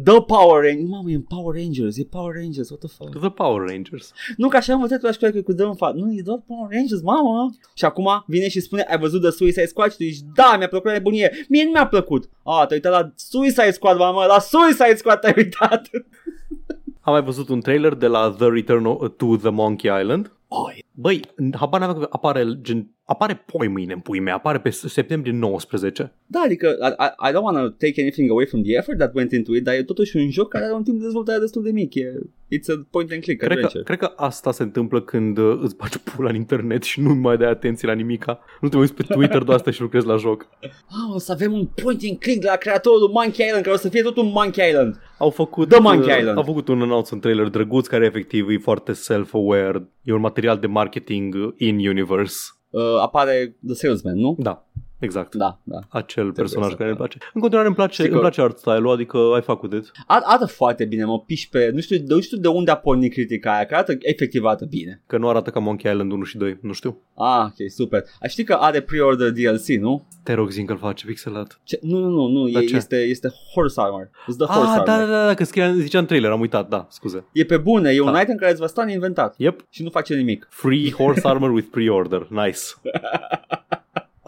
The 0.05 0.21
Power 0.23 0.65
Rangers. 0.65 0.89
Mamă, 0.89 1.11
e 1.11 1.15
în 1.15 1.21
Power 1.21 1.55
Rangers, 1.57 1.97
e 1.99 2.05
Power 2.05 2.35
Rangers, 2.35 2.69
what 2.71 2.81
the 2.81 2.89
fuck? 2.97 3.19
The 3.19 3.29
Power 3.31 3.69
Rangers. 3.69 4.13
Nu, 4.37 4.49
că 4.49 4.57
așa 4.57 4.73
am 4.73 4.81
învățat 4.81 5.03
la 5.03 5.13
școală 5.13 5.35
că 5.35 5.43
cu 5.43 5.53
dă 5.53 5.65
în 5.65 5.75
față. 5.75 5.97
Nu, 5.97 6.13
e 6.13 6.23
doar 6.25 6.43
Power 6.47 6.69
Rangers, 6.71 7.03
mamă. 7.03 7.51
Și 7.75 7.85
acum 7.85 8.25
vine 8.27 8.49
și 8.49 8.61
spune, 8.61 8.83
ai 8.83 8.99
văzut 8.99 9.21
The 9.23 9.31
Suicide 9.31 9.67
Squad? 9.67 9.91
Și 9.91 9.97
tu 9.97 10.03
zici, 10.03 10.21
da, 10.35 10.55
mi-a 10.59 10.69
plăcut 10.69 10.87
la 10.87 10.93
nebunie. 10.93 11.31
Mie 11.49 11.65
nu 11.65 11.71
mi-a 11.71 11.87
plăcut. 11.87 12.29
A, 12.43 12.67
te-ai 12.67 12.81
uitat 12.85 12.93
la 13.03 13.13
Suicide 13.17 13.71
Squad, 13.71 13.99
mamă, 13.99 14.25
la 14.25 14.39
Suicide 14.39 14.95
Squad 14.95 15.19
te-ai 15.19 15.35
uitat. 15.37 15.89
Am 17.01 17.13
mai 17.13 17.23
văzut 17.23 17.49
un 17.49 17.61
trailer 17.61 17.95
de 17.95 18.07
la 18.07 18.35
The 18.39 18.49
Return 18.49 18.85
o- 18.87 19.09
to 19.09 19.37
the 19.37 19.49
Monkey 19.51 20.01
Island. 20.01 20.33
Oh, 20.49 20.75
Băi, 20.93 21.21
habar 21.59 21.81
n-aveam 21.81 21.99
că 21.99 22.07
apare 22.11 22.45
gen 22.61 22.91
apare 23.11 23.43
poi 23.47 23.69
mâine 23.69 23.93
în 23.93 24.01
pui 24.01 24.21
mea, 24.21 24.35
apare 24.35 24.59
pe 24.59 24.71
septembrie 24.71 25.33
19. 25.33 26.13
Da, 26.27 26.41
adică 26.45 26.77
I, 26.81 27.05
I, 27.05 27.29
I 27.29 27.33
don't 27.33 27.43
want 27.43 27.57
to 27.57 27.69
take 27.69 28.01
anything 28.01 28.31
away 28.31 28.47
from 28.47 28.63
the 28.63 28.77
effort 28.77 28.99
that 28.99 29.15
went 29.15 29.33
into 29.33 29.55
it, 29.55 29.65
dar 29.65 29.75
e 29.75 29.83
totuși 29.83 30.17
un 30.17 30.31
joc 30.31 30.49
care 30.49 30.65
are 30.65 30.75
un 30.75 30.83
timp 30.83 30.99
de 30.99 31.05
dezvoltare 31.05 31.39
destul 31.39 31.63
de 31.63 31.71
mic. 31.71 31.95
E, 31.95 32.19
it's 32.55 32.69
a 32.69 32.87
point 32.91 33.11
and 33.13 33.23
click 33.23 33.39
Cred 33.39 33.59
că, 33.59 33.65
adventure. 33.65 33.83
cred 33.83 33.99
că 33.99 34.13
asta 34.17 34.53
se 34.53 34.63
întâmplă 34.63 35.01
când 35.03 35.39
uh, 35.39 35.59
îți 35.63 35.77
bagi 35.77 35.99
pula 35.99 36.29
în 36.29 36.35
internet 36.35 36.83
și 36.83 37.01
nu 37.01 37.15
mai 37.15 37.37
dai 37.37 37.51
atenție 37.51 37.89
la 37.89 37.95
nimica. 37.95 38.41
Nu 38.61 38.69
te 38.69 38.77
uiți 38.77 38.95
pe 38.95 39.03
Twitter 39.03 39.43
doar 39.43 39.57
asta 39.57 39.71
și 39.71 39.81
lucrezi 39.81 40.07
la 40.07 40.17
joc. 40.17 40.49
Ah, 40.63 41.15
o 41.15 41.19
să 41.19 41.33
avem 41.33 41.53
un 41.53 41.67
point 41.67 42.03
and 42.09 42.19
click 42.19 42.41
de 42.41 42.47
la 42.47 42.57
creatorul 42.57 42.99
lui 42.99 43.11
Monkey 43.13 43.47
Island, 43.47 43.63
care 43.65 43.75
o 43.75 43.79
să 43.79 43.89
fie 43.89 44.03
tot 44.03 44.17
un 44.17 44.31
Monkey 44.35 44.69
Island. 44.69 45.01
Au 45.19 45.31
făcut, 45.31 45.69
The 45.69 45.81
Monkey 45.81 46.13
uh, 46.13 46.19
Island. 46.19 46.37
Au 46.37 46.43
făcut 46.43 46.69
un 46.69 46.83
announcement 46.83 47.23
trailer 47.23 47.49
drăguț 47.49 47.87
care 47.87 48.05
efectiv 48.05 48.49
e 48.49 48.59
foarte 48.59 48.93
self-aware. 48.93 49.89
E 50.03 50.13
un 50.13 50.21
material 50.21 50.59
de 50.59 50.67
marketing 50.67 51.35
uh, 51.35 51.53
in-universe. 51.57 52.37
Uh, 52.71 53.01
apare 53.01 53.57
The 53.67 53.75
Salesman, 53.75 54.17
nu? 54.17 54.37
Da, 54.39 54.68
exact. 54.99 55.35
Da, 55.35 55.59
da. 55.63 55.79
Acel 55.89 56.33
personaj 56.33 56.71
să 56.71 56.77
care 56.77 56.89
îmi 56.89 56.99
fac. 56.99 57.09
place. 57.09 57.27
În 57.35 57.41
continuare 57.41 57.67
îmi 57.69 57.77
place, 57.77 57.93
Știi 57.93 58.05
că- 58.05 58.11
îmi 58.13 58.21
place 58.21 58.41
art 58.41 58.59
style-ul, 58.59 58.91
adică 58.91 59.19
ai 59.35 59.43
făcut 59.43 59.73
it. 59.73 59.91
Ar- 60.07 60.23
Arată 60.25 60.47
foarte 60.47 60.85
bine, 60.85 61.05
mă 61.05 61.21
piși 61.21 61.49
pe... 61.49 61.71
Nu 61.75 61.81
știu, 61.81 61.97
nu 62.07 62.21
știu 62.21 62.39
de 62.39 62.49
unde 62.49 62.71
a 62.71 62.77
pornit 62.77 63.13
critica 63.13 63.55
aia, 63.55 63.65
că 63.65 63.75
arată, 63.75 63.97
efectiv 64.01 64.45
arată 64.45 64.65
bine. 64.65 65.03
Că 65.07 65.19
nu 65.19 65.29
arată 65.29 65.51
ca 65.51 65.61
Monkey 65.61 65.91
Island 65.93 66.13
1 66.13 66.23
și 66.25 66.37
2, 66.37 66.59
nu 66.63 66.73
știu. 66.73 67.01
Ah, 67.17 67.45
ok, 67.45 67.71
super. 67.71 68.03
A, 68.21 68.27
știi 68.27 68.45
că 68.45 68.53
are 68.55 68.81
pre-order 68.81 69.31
DLC, 69.31 69.67
nu? 69.67 70.07
Te 70.23 70.33
rog, 70.33 70.51
zi 70.51 70.65
că 70.65 70.73
îl 70.73 70.79
face 70.79 71.07
pixelat. 71.07 71.61
Ce? 71.65 71.79
Nu, 71.83 71.99
nu, 71.99 72.09
nu, 72.09 72.27
nu, 72.27 72.49
Dar 72.49 72.63
e, 72.63 72.65
ce? 72.67 72.77
este, 72.77 72.97
este 72.97 73.33
Horse 73.55 73.81
Armor. 73.81 74.05
It's 74.07 74.37
the 74.37 74.47
Horse 74.47 74.61
Ah, 74.61 74.71
Armor. 74.71 74.87
da, 74.87 74.99
da, 74.99 75.07
da, 75.07 75.27
da, 75.27 75.35
că 75.35 75.45
scria, 75.45 75.73
zicea 75.75 75.99
în 75.99 76.07
trailer, 76.07 76.31
am 76.31 76.41
uitat, 76.41 76.69
da, 76.69 76.87
scuze. 76.91 77.25
E 77.33 77.45
pe 77.45 77.57
bune, 77.57 77.91
e 77.93 78.01
un 78.01 78.13
Da. 78.13 78.21
item 78.21 78.37
care 78.37 78.51
îți 78.51 78.61
va 78.61 78.67
sta 78.67 78.83
în 78.83 78.89
inventar 78.89 79.35
Yep, 79.37 79.61
și 79.71 79.83
nu 79.83 79.91
face 79.91 80.15
nimic. 80.15 80.47
free 80.51 80.91
horse 80.91 81.29
armor 81.29 81.51
with 81.51 81.69
pre-order, 81.71 82.27
nice. 82.31 82.59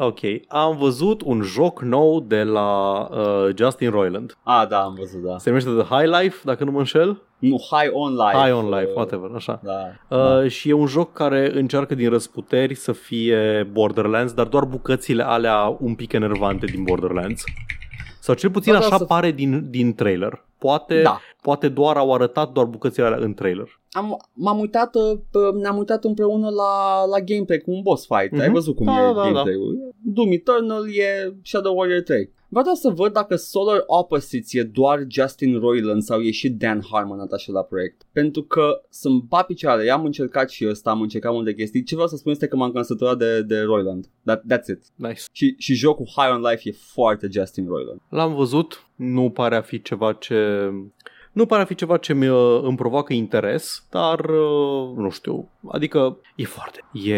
Ok, 0.02 0.18
am 0.48 0.76
văzut 0.76 1.22
un 1.24 1.42
joc 1.42 1.82
nou 1.82 2.20
de 2.20 2.42
la 2.42 3.00
uh, 3.10 3.56
Justin 3.56 3.90
Roiland. 3.90 4.36
Ah, 4.42 4.66
da, 4.68 4.80
am 4.82 4.94
văzut, 4.98 5.22
da. 5.22 5.38
Se 5.38 5.48
numește 5.48 5.70
The 5.70 5.96
High 5.96 6.20
Life, 6.20 6.36
dacă 6.44 6.64
nu 6.64 6.70
mă 6.70 6.78
înșel. 6.78 7.22
Nu, 7.38 7.56
High 7.70 7.90
On 7.92 8.12
Life. 8.12 8.36
High 8.36 8.54
on 8.54 8.64
Life, 8.64 8.88
uh, 8.88 8.94
whatever, 8.94 9.30
așa. 9.34 9.60
Da. 9.62 10.16
Uh, 10.16 10.50
și 10.50 10.68
e 10.68 10.72
un 10.72 10.86
joc 10.86 11.12
care 11.12 11.50
încearcă 11.54 11.94
din 11.94 12.10
răsputeri 12.10 12.74
să 12.74 12.92
fie 12.92 13.68
Borderlands, 13.72 14.32
dar 14.32 14.46
doar 14.46 14.64
bucățile 14.64 15.22
alea 15.26 15.76
un 15.80 15.94
pic 15.94 16.12
enervante 16.12 16.66
din 16.66 16.82
Borderlands. 16.82 17.44
Sau 18.20 18.34
cel 18.34 18.50
puțin 18.50 18.72
Bă, 18.72 18.78
da, 18.78 18.84
așa 18.86 18.96
să- 18.96 19.04
pare 19.04 19.30
din, 19.30 19.66
din 19.70 19.94
trailer. 19.94 20.44
Poate, 20.58 21.02
Da. 21.02 21.20
poate 21.42 21.68
doar 21.68 21.96
au 21.96 22.14
arătat 22.14 22.52
doar 22.52 22.66
bucățile 22.66 23.06
alea 23.06 23.18
în 23.18 23.34
trailer. 23.34 23.80
Am, 23.90 24.16
m-am 24.32 24.58
uitat, 24.58 24.94
uh, 24.94 25.18
pe- 25.30 25.58
ne-am 25.60 25.76
uitat 25.76 26.04
împreună 26.04 26.48
la, 26.48 27.04
la 27.04 27.20
gameplay 27.20 27.58
cu 27.58 27.70
un 27.70 27.80
boss 27.82 28.06
fight. 28.06 28.32
Mhm. 28.32 28.40
Ai 28.40 28.50
văzut 28.50 28.76
cum 28.76 28.86
Da, 28.86 28.92
e 28.92 29.06
da, 29.06 29.12
da. 29.12 29.20
gameplay-ul. 29.22 29.94
Doom 30.04 30.28
Eternal 30.32 30.84
e 30.88 31.34
Shadow 31.42 31.76
Warrior 31.76 32.00
3. 32.02 32.30
Vreau 32.52 32.64
doar 32.64 32.76
să 32.76 32.90
văd 32.90 33.12
dacă 33.12 33.36
Solar 33.36 33.82
Opposites 33.86 34.52
e 34.52 34.62
doar 34.62 35.04
Justin 35.08 35.58
Roiland 35.58 36.02
sau 36.02 36.20
e 36.20 36.30
și 36.30 36.48
Dan 36.50 36.82
Harmon 36.90 37.20
atașat 37.20 37.54
la 37.54 37.62
proiect. 37.62 38.02
Pentru 38.12 38.42
că 38.42 38.82
sunt 38.88 39.22
ba 39.22 39.42
picioare, 39.42 39.84
i-am 39.84 40.04
încercat 40.04 40.50
și 40.50 40.66
ăsta, 40.68 40.90
am 40.90 41.00
încercat 41.00 41.32
multe 41.32 41.54
chestii. 41.54 41.82
Ce 41.82 41.94
vreau 41.94 42.08
să 42.08 42.16
spun 42.16 42.32
este 42.32 42.46
că 42.46 42.56
m-am 42.56 42.70
consăturat 42.70 43.18
de, 43.18 43.42
de 43.42 43.60
Roiland. 43.60 44.06
That, 44.24 44.42
that's 44.42 44.66
it. 44.68 44.82
Nice. 44.94 45.22
Și, 45.32 45.54
și 45.58 45.74
jocul 45.74 46.06
High 46.16 46.32
on 46.34 46.40
Life 46.40 46.68
e 46.68 46.72
foarte 46.72 47.28
Justin 47.30 47.66
Roiland. 47.66 48.00
L-am 48.08 48.34
văzut, 48.34 48.86
nu 48.94 49.30
pare 49.30 49.56
a 49.56 49.60
fi 49.60 49.82
ceva 49.82 50.12
ce... 50.12 50.70
Nu 51.32 51.46
pare 51.46 51.62
a 51.62 51.64
fi 51.64 51.74
ceva 51.74 51.96
ce 51.96 52.14
mi, 52.14 52.28
uh, 52.28 52.60
îmi 52.62 52.76
provoacă 52.76 53.12
interes, 53.12 53.86
dar 53.90 54.18
uh, 54.18 54.96
nu 54.96 55.10
știu, 55.10 55.48
adică 55.68 56.16
e 56.36 56.44
foarte... 56.44 56.80
E, 56.92 57.14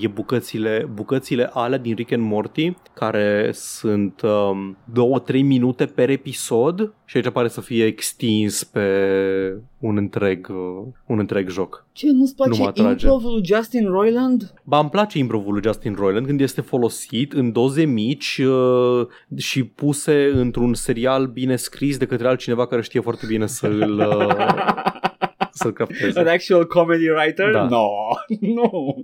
e 0.00 0.08
bucățile, 0.12 0.88
bucățile 0.92 1.50
alea 1.52 1.78
din 1.78 1.94
Rick 1.94 2.12
and 2.12 2.22
Morty 2.22 2.76
care 2.94 3.50
sunt 3.52 4.20
um, 4.22 4.76
2-3 5.26 5.32
minute 5.42 5.86
per 5.86 6.08
episod 6.08 6.94
și 7.06 7.16
aici 7.16 7.28
pare 7.28 7.48
să 7.48 7.60
fie 7.60 7.84
extins 7.84 8.64
pe 8.64 8.88
un 9.78 9.96
întreg, 9.96 10.48
uh, 10.50 10.86
un 11.06 11.18
întreg 11.18 11.48
joc. 11.48 11.86
Ce, 11.92 12.10
nu-ți 12.10 12.34
place 12.34 12.50
Nu 12.50 12.62
mă 12.62 12.68
atrage. 12.68 13.06
improv 13.06 13.24
lui 13.32 13.44
Justin 13.44 13.86
Roiland? 13.88 14.54
Ba, 14.64 14.78
îmi 14.78 14.90
place 14.90 15.18
improvul 15.18 15.52
lui 15.52 15.62
Justin 15.64 15.94
Roiland 15.98 16.26
când 16.26 16.40
este 16.40 16.60
folosit 16.60 17.32
în 17.32 17.52
doze 17.52 17.84
mici 17.84 18.40
uh, 18.46 19.06
și 19.36 19.64
puse 19.64 20.30
într-un 20.34 20.74
serial 20.74 21.26
bine 21.26 21.56
scris 21.56 21.96
de 21.96 22.06
către 22.06 22.28
altcineva 22.28 22.66
care 22.66 22.82
știe 22.82 23.00
foarte 23.00 23.26
bine 23.26 23.46
să-l, 23.46 23.98
uh, 23.98 24.34
să-l 25.50 25.66
An 25.68 25.72
crafteze. 25.72 26.20
actual 26.20 26.66
comedy 26.66 27.08
writer? 27.08 27.50
Da. 27.52 27.68
No, 27.68 27.86
nu. 28.54 29.02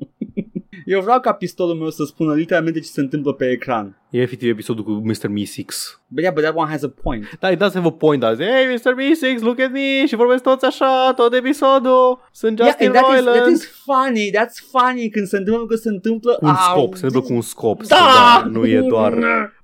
Eu 0.91 1.01
vreau 1.01 1.21
ca 1.21 1.33
pistolul 1.33 1.75
meu 1.75 1.91
să 1.91 2.05
spună 2.05 2.35
literalmente 2.35 2.81
ce 2.81 2.89
se 2.89 3.01
întâmplă 3.01 3.33
pe 3.33 3.51
ecran. 3.51 3.97
E 4.11 4.21
efectiv 4.21 4.49
episodul 4.51 4.85
cu 4.85 4.91
Mr. 4.91 5.29
Me6. 5.29 5.67
But 6.07 6.23
yeah, 6.23 6.35
but 6.35 6.43
that 6.43 6.57
one 6.57 6.71
has 6.71 6.83
a 6.83 6.93
point. 7.03 7.37
Da, 7.41 7.51
it 7.51 7.59
does 7.59 7.75
have 7.75 7.87
a 7.87 7.91
point 7.91 8.23
azi. 8.23 8.43
Hey, 8.43 8.67
Mr. 8.75 8.95
Me6, 8.95 9.41
look 9.41 9.61
at 9.61 9.73
me! 9.73 10.07
Și 10.07 10.15
vorbesc 10.15 10.43
toți 10.43 10.65
așa, 10.65 11.13
tot 11.17 11.35
episodul. 11.35 12.29
Sunt 12.33 12.59
Justin 12.59 12.93
yeah, 12.93 13.03
and 13.03 13.05
that 13.05 13.19
is, 13.19 13.25
Roiland. 13.25 13.43
that 13.43 13.57
is 13.57 13.83
funny, 13.85 14.31
that's 14.31 14.59
funny 14.71 15.09
când 15.09 15.27
se 15.27 15.37
întâmplă 15.37 15.67
că 15.67 15.75
se 15.75 15.89
întâmplă 15.89 16.33
Cu 16.33 16.45
un 16.45 16.51
Au, 16.51 16.77
scop, 16.77 16.95
se 16.95 17.07
întâmplă 17.07 17.29
cu 17.29 17.35
un 17.35 17.43
scop. 17.43 17.87
Da! 17.87 18.45
Nu 18.51 18.67
e 18.67 18.81
doar 18.81 19.13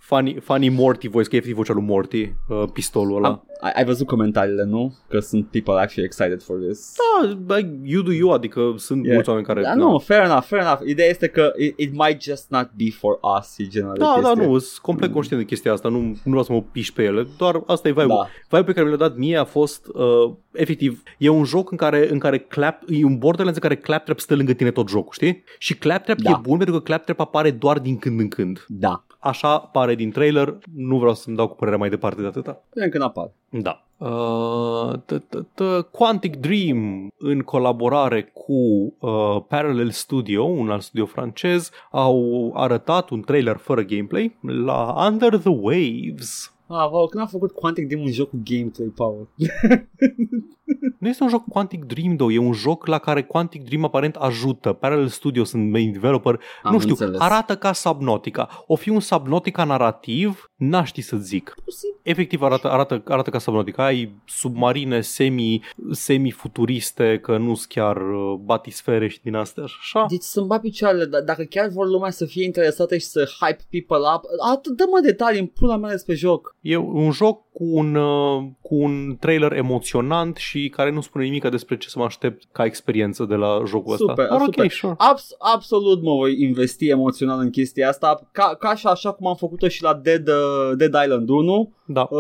funny, 0.07 0.37
funny 0.41 0.69
Morty 0.69 1.09
voice, 1.09 1.29
că 1.29 1.35
e 1.35 1.39
efectiv 1.39 1.59
vocea 1.59 1.73
lui 1.73 1.83
Morty, 1.83 2.33
uh, 2.49 2.63
pistolul 2.73 3.17
ăla. 3.17 3.29
Am, 3.29 3.45
ai, 3.61 3.73
ai 3.75 3.85
văzut 3.85 4.07
comentariile, 4.07 4.65
nu? 4.65 4.95
Că 5.09 5.19
sunt 5.19 5.47
people 5.47 5.73
actually 5.75 6.05
excited 6.13 6.43
for 6.43 6.57
this. 6.59 6.95
Da, 6.97 7.55
like, 7.57 7.79
you 7.85 8.03
do 8.03 8.13
you, 8.13 8.31
adică 8.33 8.75
sunt 8.77 9.01
Yeah. 9.03 9.15
mulți 9.15 9.29
oameni 9.29 9.47
care... 9.47 9.63
Da, 9.63 9.75
na. 9.75 9.85
nu, 9.91 9.99
fair 9.99 10.23
enough, 10.25 10.43
fair 10.45 10.63
enough. 10.63 10.81
Ideea 10.87 11.09
este 11.09 11.27
că 11.29 11.53
it, 11.59 11.79
it 11.79 11.93
might 11.93 12.23
just 12.23 12.47
not 12.51 12.71
be 12.77 12.91
for 12.91 13.19
us, 13.39 13.59
e 13.59 13.65
genul 13.67 13.93
de 13.93 13.99
Da, 13.99 14.19
da, 14.23 14.29
chestie. 14.29 14.47
nu, 14.47 14.59
sunt 14.59 14.79
complet 14.83 15.13
conștient 15.13 15.43
de 15.43 15.49
chestia 15.49 15.73
asta, 15.73 15.89
nu, 15.89 15.99
nu 15.99 16.17
vreau 16.25 16.43
să 16.43 16.53
mă 16.53 16.63
piși 16.63 16.93
pe 16.93 17.03
ele, 17.03 17.27
doar 17.39 17.63
asta 17.67 17.89
e 17.89 17.91
vibe-ul. 17.91 18.09
Da. 18.09 18.29
Vibe-ul 18.43 18.65
pe 18.65 18.73
care 18.73 18.85
mi 18.87 18.91
l-a 18.93 18.99
dat 18.99 19.17
mie 19.17 19.37
a 19.37 19.45
fost, 19.45 19.87
uh, 19.95 20.33
efectiv, 20.53 21.03
e 21.19 21.29
un 21.29 21.45
joc 21.45 21.71
în 21.71 21.77
care, 21.77 22.11
în 22.11 22.19
care 22.19 22.39
clap, 22.39 22.83
e 22.89 23.05
un 23.05 23.19
Borderlands 23.19 23.59
în 23.63 23.69
care 23.69 23.81
Claptrap 23.81 24.19
stă 24.19 24.35
lângă 24.35 24.53
tine 24.53 24.71
tot 24.71 24.89
jocul, 24.89 25.13
știi? 25.13 25.45
Și 25.59 25.75
Claptrap 25.75 26.19
Da. 26.21 26.31
e 26.31 26.39
bun 26.43 26.57
pentru 26.57 26.75
că 26.77 26.81
Claptrap 26.83 27.21
apare 27.21 27.51
doar 27.51 27.79
din 27.79 27.97
când 27.99 28.21
în 28.21 28.29
când. 28.29 28.65
Da, 28.69 29.05
Așa 29.27 29.59
pare 29.59 29.95
din 29.95 30.11
trailer, 30.11 30.59
nu 30.75 30.99
vreau 30.99 31.15
să-mi 31.15 31.37
dau 31.37 31.49
cu 31.49 31.55
părerea 31.55 31.79
mai 31.79 31.89
departe 31.89 32.21
de 32.21 32.27
atâta. 32.27 32.63
vedem 32.75 32.91
când 32.91 33.03
apar. 33.03 33.31
Da. 33.51 33.81
Uh, 33.99 34.93
t- 34.99 35.19
t- 35.19 35.43
t- 35.55 35.91
Quantic 35.91 36.37
Dream 36.37 37.09
în 37.19 37.41
colaborare 37.41 38.23
cu 38.23 38.53
uh, 38.99 39.43
Parallel 39.49 39.91
Studio, 39.91 40.45
un 40.45 40.71
alt 40.71 40.83
studio 40.83 41.07
francez, 41.07 41.71
au 41.91 42.51
arătat 42.55 43.11
un 43.11 43.21
trailer 43.21 43.57
fără 43.57 43.83
gameplay 43.83 44.39
la 44.41 45.07
Under 45.11 45.37
the 45.39 45.49
Waves. 45.49 46.55
Ah, 46.67 46.91
wow, 46.91 47.07
când 47.07 47.23
a 47.23 47.27
făcut 47.27 47.53
Quantic 47.53 47.87
Dream 47.87 48.03
un 48.03 48.11
joc 48.11 48.29
cu 48.29 48.41
gameplay, 48.45 48.93
Paul? 48.97 49.29
Nu 50.99 51.09
este 51.09 51.23
un 51.23 51.29
joc 51.29 51.45
Quantic 51.49 51.85
Dream, 51.85 52.17
though, 52.17 52.33
e 52.35 52.39
un 52.39 52.53
joc 52.53 52.87
la 52.87 52.99
care 52.99 53.23
Quantic 53.23 53.65
Dream 53.65 53.85
aparent 53.85 54.15
ajută. 54.15 54.73
Parallel 54.73 55.09
Studio 55.09 55.45
sunt 55.45 55.71
main 55.71 55.93
developer. 55.93 56.41
Am 56.63 56.73
nu 56.73 56.79
știu, 56.79 56.91
înțeles. 56.91 57.21
arată 57.21 57.57
ca 57.57 57.73
Subnautica. 57.73 58.65
O 58.67 58.75
fi 58.75 58.89
un 58.89 59.01
Subnautica 59.01 59.65
narrativ, 59.65 60.51
n-aș 60.57 60.89
ști 60.89 61.01
să 61.01 61.17
zic. 61.17 61.55
Efectiv 62.03 62.43
arată, 62.43 62.71
arată, 62.71 63.03
arată 63.05 63.31
ca 63.31 63.39
Subnautica. 63.39 63.85
Ai 63.85 64.15
submarine 64.25 65.01
semi, 65.01 65.61
semi-futuriste, 65.91 67.19
că 67.23 67.37
nu 67.37 67.55
sunt 67.55 67.69
chiar 67.69 67.97
uh, 67.97 68.39
batisfere 68.45 69.09
și 69.09 69.21
din 69.23 69.35
astea. 69.35 69.63
Așa. 69.63 70.07
Deci 70.09 70.23
să-mi 70.23 70.47
bat 70.47 70.61
picioarele, 70.61 71.07
d- 71.07 71.25
dacă 71.25 71.43
chiar 71.43 71.69
vor 71.69 71.87
lumea 71.87 72.11
să 72.11 72.25
fie 72.25 72.45
interesată 72.45 72.97
și 72.97 73.07
să 73.07 73.29
hype 73.41 73.65
people 73.71 74.09
up, 74.15 74.23
atât 74.53 74.77
dă-mă 74.77 75.01
detalii 75.03 75.41
în 75.41 75.47
pula 75.47 75.77
mea 75.77 75.91
despre 75.91 76.15
joc. 76.15 76.57
E 76.61 76.77
un 76.77 77.11
joc 77.11 77.45
cu 77.53 77.65
un, 77.65 77.95
uh, 77.95 78.45
cu 78.61 78.75
un 78.75 79.17
trailer 79.21 79.53
emoționant 79.53 80.37
și 80.37 80.56
care 80.69 80.91
nu 80.91 81.01
spune 81.01 81.25
nimic 81.25 81.49
despre 81.49 81.77
ce 81.77 81.89
să 81.89 81.99
mă 81.99 82.05
aștept 82.05 82.43
ca 82.53 82.65
experiență 82.65 83.25
de 83.25 83.35
la 83.35 83.63
jocul 83.67 83.93
ăsta. 83.93 84.05
Super, 84.09 84.29
Dar 84.29 84.41
super. 84.41 84.65
ok, 84.65 84.71
sure. 84.71 84.95
Abs- 84.97 85.35
absolut 85.39 86.03
mă 86.03 86.13
voi 86.15 86.41
investi 86.43 86.89
emoțional 86.89 87.39
în 87.41 87.51
chestia 87.51 87.89
asta, 87.89 88.29
ca, 88.33 88.57
ca 88.59 88.75
și 88.75 88.87
așa 88.87 89.13
cum 89.13 89.27
am 89.27 89.35
făcut-o 89.35 89.69
și 89.69 89.83
la 89.83 89.95
Dead, 89.95 90.29
uh, 90.29 90.35
Dead 90.77 90.95
Island 91.05 91.29
1. 91.29 91.73
Da, 91.85 92.09
Uh, 92.11 92.19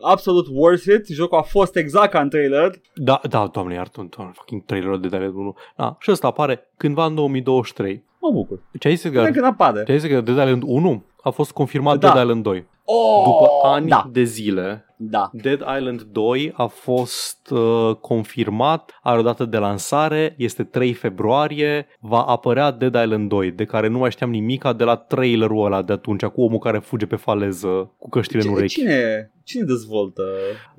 absolut 0.00 0.46
worth 0.50 0.84
it, 0.84 1.06
jocul 1.06 1.38
a 1.38 1.42
fost 1.42 1.76
exact 1.76 2.10
ca 2.10 2.20
în 2.20 2.28
trailer. 2.28 2.70
da, 2.94 3.20
da, 3.28 3.46
doamne, 3.52 3.74
iartă 3.74 4.06
doamne, 4.16 4.32
fucking 4.36 4.64
trailerul 4.64 5.00
de 5.00 5.08
Dead 5.08 5.22
Island 5.22 5.38
1. 5.40 5.54
Da, 5.76 5.96
și 6.00 6.10
ăsta 6.10 6.26
apare 6.26 6.68
cândva 6.76 7.04
în 7.04 7.14
2023. 7.14 8.02
Mă 8.20 8.30
bucur. 8.32 8.58
Ce 8.78 8.88
ai 8.88 8.94
zis 8.94 9.10
că, 9.12 9.18
Până 9.20 9.30
când 9.30 9.44
apare. 9.44 9.82
ce 9.84 9.92
ai 9.92 9.98
zis 9.98 10.10
că 10.10 10.20
Dead 10.20 10.38
Island 10.38 10.62
1 10.66 11.04
a 11.22 11.30
fost 11.30 11.52
confirmat 11.52 11.98
Da. 11.98 12.08
Dead 12.12 12.22
Island 12.22 12.42
2. 12.42 12.66
Oh, 12.84 13.22
după 13.24 13.48
ani 13.68 13.88
da, 13.88 14.08
de 14.12 14.22
zile. 14.22 14.86
da. 14.96 15.30
Dead 15.32 15.60
Island 15.78 16.02
2 16.02 16.52
a 16.56 16.66
fost 16.66 17.50
uh, 17.50 17.94
confirmat, 18.00 18.98
are 19.02 19.18
o 19.18 19.22
dată 19.22 19.44
de 19.44 19.56
lansare, 19.58 20.34
este 20.38 20.64
3 20.64 20.92
februarie, 20.92 21.86
va 22.00 22.20
apărea 22.22 22.70
Dead 22.70 22.94
Island 22.94 23.28
2, 23.28 23.50
de 23.50 23.64
care 23.64 23.88
nu 23.88 23.98
mai 23.98 24.10
știam 24.10 24.30
nimica 24.30 24.72
de 24.72 24.84
la 24.84 24.96
trailerul 24.96 25.64
ăla 25.64 25.82
de 25.82 25.92
atunci, 25.92 26.24
cu 26.24 26.42
omul 26.42 26.58
care 26.58 26.78
fuge 26.78 27.06
pe 27.06 27.16
faleză 27.16 27.90
cu 27.98 28.08
căștile 28.08 28.38
în 28.40 28.44
Cine, 28.44 28.56
urechi. 28.56 28.72
cine, 28.74 29.30
cine 29.44 29.62
dezvoltă 29.64 30.22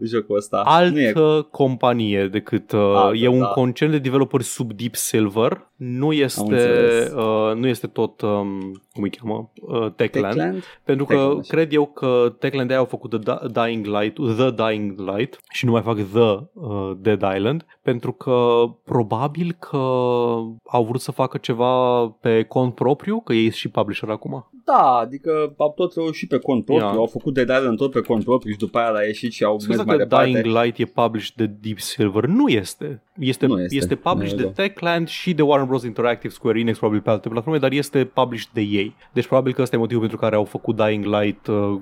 jocul 0.01 0.35
ăsta? 0.35 0.63
Nu 0.91 0.99
e- 0.99 1.07
Altă 1.07 1.47
companie 1.51 2.27
decât 2.27 2.71
uh, 2.71 2.79
Altă, 2.95 3.17
e 3.17 3.27
un 3.27 3.39
da. 3.39 3.45
concern 3.45 3.91
de 3.91 3.97
developeri 3.99 4.43
sub 4.43 4.73
Deep 4.73 4.95
Silver, 4.95 5.67
nu 5.75 6.11
este 6.13 6.39
înțeles. 6.41 7.11
uh, 7.13 7.55
nu 7.55 7.67
este 7.67 7.87
tot 7.87 8.21
um, 8.21 8.81
cum 8.93 9.03
îi 9.03 9.09
cheamă, 9.09 9.51
uh, 9.61 9.91
Techland, 9.95 10.33
Techland? 10.33 10.63
pentru 10.83 11.05
că 11.05 11.13
Techland, 11.13 11.39
așa. 11.39 11.47
cred 11.55 11.73
eu 11.73 11.85
că 11.93 12.35
Techland 12.39 12.67
de 12.67 12.73
au 12.73 12.85
făcut 12.85 13.09
The 13.09 13.19
Da- 13.19 13.63
Dying 13.65 13.85
Light, 13.85 14.15
The 14.37 14.51
Dying 14.51 14.99
Light 14.99 15.39
și 15.51 15.65
nu 15.65 15.71
mai 15.71 15.81
fac 15.81 15.95
The 15.95 16.19
uh, 16.53 16.91
Dead 16.97 17.21
Island 17.35 17.65
pentru 17.81 18.11
că 18.11 18.63
probabil 18.85 19.55
că 19.59 19.77
au 20.67 20.85
vrut 20.87 21.01
să 21.01 21.11
facă 21.11 21.37
ceva 21.37 22.05
pe 22.21 22.43
cont 22.43 22.75
propriu, 22.75 23.19
că 23.19 23.33
ei 23.33 23.41
sunt 23.41 23.53
și 23.53 23.69
publisher 23.69 24.09
acum. 24.09 24.47
Da, 24.65 24.97
adică 24.97 25.53
au 25.57 25.73
tot 25.75 25.93
reușit 25.95 26.29
pe 26.29 26.37
cont 26.37 26.65
propriu, 26.65 26.87
Ia. 26.87 26.93
au 26.93 27.05
făcut 27.05 27.33
Dead 27.33 27.49
Island 27.49 27.77
tot 27.77 27.91
pe 27.91 28.01
cont 28.01 28.23
propriu 28.23 28.51
și 28.51 28.57
după 28.57 28.77
aia 28.77 28.93
a 28.95 29.01
ieșit 29.03 29.31
și 29.31 29.43
au 29.43 29.59
Scuze 29.59 29.75
mers 29.77 29.87
mai 29.87 29.97
că 29.97 30.03
departe. 30.03 30.29
Dying 30.29 30.45
Light 30.45 30.77
e 30.79 30.85
published 30.85 31.35
de 31.35 31.45
Deep 31.61 31.79
Silver. 31.79 32.25
Nu 32.25 32.47
este. 32.47 33.01
Este, 33.19 33.45
Nu 33.45 33.61
este. 33.61 33.75
este 33.75 33.95
published 33.95 34.37
Nu 34.39 34.43
e 34.43 34.45
de 34.45 34.51
Techland 34.61 35.07
și 35.07 35.33
de 35.33 35.41
Warner 35.41 35.67
Bros. 35.67 35.83
Interactive, 35.83 36.33
Square 36.33 36.59
Enix, 36.59 36.77
probabil 36.77 37.01
pe 37.01 37.09
alte 37.09 37.29
platforme, 37.29 37.57
dar 37.59 37.71
este 37.71 38.05
published 38.05 38.49
de 38.53 38.61
ei. 38.61 38.95
Deci 39.13 39.27
probabil 39.27 39.53
că 39.53 39.61
ăsta 39.61 39.75
e 39.75 39.79
motivul 39.79 40.01
pentru 40.01 40.19
care 40.19 40.35
au 40.35 40.43
făcut 40.43 40.75
Dying 40.75 41.05
Light 41.05 41.47
uh, 41.47 41.79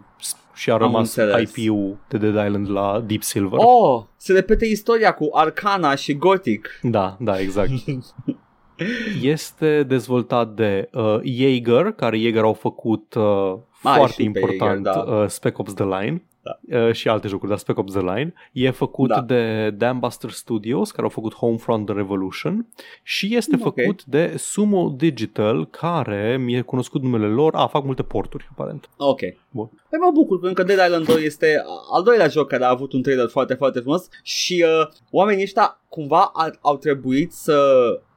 și 0.53 0.71
a 0.71 0.77
rămas 0.77 1.15
înțeles. 1.15 1.55
IP-ul 1.55 1.97
de 2.07 2.17
Dead 2.17 2.45
Island 2.45 2.71
la 2.71 3.03
Deep 3.05 3.21
Silver. 3.21 3.59
Oh, 3.61 4.03
se 4.17 4.33
repete 4.33 4.65
istoria 4.65 5.13
cu 5.13 5.29
Arcana 5.33 5.95
și 5.95 6.13
Gothic. 6.13 6.79
Da, 6.81 7.17
da, 7.19 7.39
exact. 7.39 7.71
este 9.21 9.83
dezvoltat 9.83 10.53
de 10.53 10.89
uh, 10.93 11.19
Jaeger, 11.23 11.91
care 11.91 12.17
Jaeger 12.17 12.43
au 12.43 12.53
făcut 12.53 13.13
uh, 13.13 13.53
Mai 13.83 13.95
foarte 13.95 14.11
și 14.11 14.29
pe 14.29 14.39
important 14.39 14.85
Jaeger, 14.85 15.03
da. 15.03 15.15
uh, 15.15 15.27
Spec 15.27 15.57
Ops 15.57 15.73
The 15.73 15.83
Line. 15.83 16.23
Da. 16.43 16.77
Uh, 16.79 16.91
și 16.93 17.07
alte 17.09 17.27
jocuri, 17.27 17.49
dar 17.49 17.57
Spec 17.59 17.77
Ops 17.77 17.91
The 17.91 17.99
Line. 18.01 18.33
E 18.51 18.69
făcut 18.69 19.07
Da. 19.09 19.21
de 19.21 19.69
Dambuster 19.77 20.29
Studios, 20.29 20.91
care 20.91 21.03
au 21.03 21.09
făcut 21.09 21.33
Homefront 21.33 21.85
The 21.85 21.95
Revolution 21.95 22.67
și 23.03 23.35
este 23.35 23.55
Mm, 23.55 23.61
ok. 23.65 23.75
făcut 23.75 24.03
de 24.05 24.33
Sumo 24.37 24.93
Digital, 24.97 25.65
care 25.67 26.37
mi-e 26.37 26.61
cunoscut 26.61 27.01
numele 27.01 27.27
lor. 27.27 27.55
A, 27.55 27.67
fac 27.67 27.83
multe 27.83 28.03
porturi, 28.03 28.47
aparent. 28.51 28.89
Ok. 28.97 29.19
Bun. 29.49 29.69
Păi 29.89 29.99
mă 29.99 30.11
bucur 30.13 30.39
pentru 30.39 30.63
că 30.63 30.73
Dead 30.73 30.85
Island 30.87 31.05
2 31.05 31.23
este 31.25 31.63
al 31.93 32.03
doilea 32.03 32.27
joc 32.27 32.47
care 32.47 32.63
a 32.63 32.69
avut 32.69 32.93
un 32.93 33.01
trailer 33.01 33.27
foarte, 33.29 33.53
foarte 33.53 33.79
frumos 33.79 34.07
și 34.23 34.65
uh, 34.67 34.87
oamenii 35.11 35.43
ăștia 35.43 35.79
cumva 35.89 36.31
a, 36.33 36.49
au 36.61 36.77
trebuit 36.77 37.31
să 37.31 37.57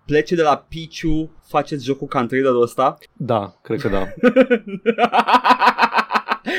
plece 0.06 0.34
de 0.34 0.42
la 0.42 0.64
Pichu, 0.68 1.30
faceți 1.46 1.84
jocul 1.84 2.06
ca 2.06 2.20
în 2.20 2.26
trailerul 2.28 2.62
ăsta. 2.62 2.98
Da, 3.12 3.54
cred 3.62 3.80
că 3.80 3.88
da. 3.88 4.04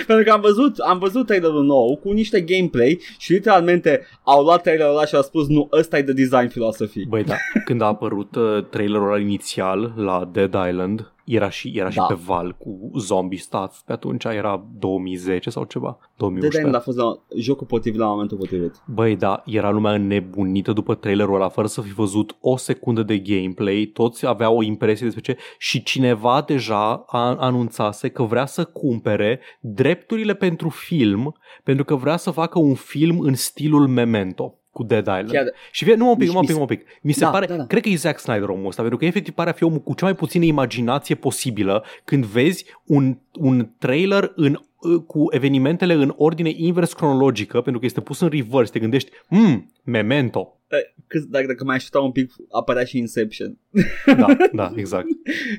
Pentru 0.08 0.26
că 0.26 0.32
am 0.32 0.42
văzut, 0.42 0.78
am 0.78 1.00
văzut 1.00 1.26
trailerul 1.26 1.64
nou 1.64 2.00
cu 2.04 2.12
niște 2.12 2.42
gameplay 2.42 3.00
și 3.18 3.32
literalmente 3.32 4.08
au 4.24 4.44
luat 4.44 4.62
trailerul 4.62 4.92
ăla 4.92 5.06
și 5.06 5.16
au 5.16 5.22
spus 5.22 5.48
nu, 5.48 5.68
ăsta 5.72 5.98
e 5.98 6.02
de 6.02 6.14
design 6.14 6.48
philosophy. 6.48 7.06
Băi, 7.08 7.24
da, 7.24 7.36
când 7.66 7.82
a 7.82 7.86
apărut 7.86 8.36
uh, 8.36 8.64
trailerul 8.70 9.08
ăla 9.08 9.20
inițial 9.20 9.94
la 9.96 10.30
Dead 10.32 10.56
Island, 10.70 11.15
era 11.26 11.50
și, 11.50 11.72
era 11.76 11.90
și 11.90 11.98
Da. 11.98 12.04
pe 12.04 12.14
val 12.26 12.56
cu 12.58 12.92
zombie 12.98 13.38
stuff. 13.38 13.80
Pe 13.86 13.92
atunci 13.92 14.24
era 14.24 14.66
2010 14.80 15.50
sau 15.50 15.64
ceva, 15.64 15.98
Dead 16.00 16.14
2011. 16.18 16.58
Island 16.58 16.76
a 16.76 16.80
fost 16.80 16.98
la 16.98 17.40
jocul 17.42 17.68
potrivit 17.68 18.00
la 18.00 18.08
momentul 18.08 18.38
potrivit. 18.38 18.82
Băi, 18.86 19.16
da, 19.16 19.44
era 19.46 19.72
lumea 19.72 19.94
înnebunită 19.94 20.74
după 20.74 20.96
trailerul 20.96 21.36
ăla, 21.36 21.50
fără 21.50 21.68
să 21.68 21.82
fi 21.82 21.94
văzut 21.94 22.36
o 22.42 22.58
secundă 22.58 23.04
de 23.04 23.18
gameplay, 23.18 23.90
toți 23.94 24.26
aveau 24.26 24.58
o 24.58 24.64
impresie 24.64 25.06
despre 25.06 25.34
ce 25.34 25.38
și 25.58 25.84
cineva 25.84 26.44
deja 26.48 27.04
a 27.08 27.36
anunțase 27.36 28.10
că 28.10 28.24
vrea 28.24 28.46
să 28.46 28.64
cumpere 28.64 29.40
drepturile 29.60 30.34
pentru 30.34 30.70
film, 30.70 31.36
pentru 31.64 31.86
că 31.86 31.96
vrea 31.96 32.18
să 32.18 32.32
facă 32.32 32.60
un 32.60 32.74
film 32.74 33.20
în 33.20 33.34
stilul 33.34 33.88
Memento 33.88 34.60
cu 34.76 34.84
Dead 34.84 35.02
Island. 35.06 35.30
Chiar, 35.32 35.46
Și 35.72 35.84
vie, 35.84 35.96
nu 35.96 36.08
un 36.10 36.16
pic, 36.18 36.20
Deci 36.20 36.28
nu 36.34 36.34
un 36.36 36.40
mi 36.42 36.46
pic, 36.48 36.56
se- 36.56 36.62
un 36.62 36.68
pic. 36.68 36.86
Mi 37.02 37.12
se 37.12 37.20
Da, 37.20 37.30
pare, 37.30 37.46
da, 37.46 37.56
da. 37.56 37.66
cred 37.66 37.82
că 37.82 37.90
e 37.90 37.96
Zack 37.96 38.20
Snyder 38.20 38.50
omul 38.50 38.68
ăsta, 38.68 38.82
pentru 38.82 39.00
că 39.00 39.06
efectiv 39.06 39.34
pare 39.34 39.50
a 39.50 39.54
fi 39.54 39.64
omul 39.64 39.80
cu 39.80 39.94
cea 39.94 40.06
mai 40.06 40.16
puțină 40.16 40.46
imaginație 40.46 41.16
posibilă 41.16 41.84
când 42.04 42.26
vezi 42.26 42.66
un, 42.86 43.18
un 43.34 43.70
trailer 43.78 44.32
în 44.36 44.60
cu 45.08 45.26
evenimentele 45.30 45.94
în 45.94 46.14
ordine 46.18 46.52
invers 46.56 46.94
cronologică, 46.94 47.62
pentru 47.62 47.80
că 47.80 47.86
este 47.86 48.02
pus 48.02 48.20
în 48.20 48.28
reverse, 48.30 48.72
te 48.72 48.80
gândești, 48.80 49.12
mm, 49.30 49.72
Memento. 49.84 50.60
cât, 51.08 51.24
dacă, 51.24 51.46
dacă 51.48 51.64
mai 51.64 51.76
aștepta 51.76 52.00
un 52.00 52.12
pic, 52.12 52.32
apărea 52.52 52.84
și 52.84 52.98
Inception. 52.98 53.58
Da, 54.06 54.38
da, 54.54 54.72
exact. 54.76 55.06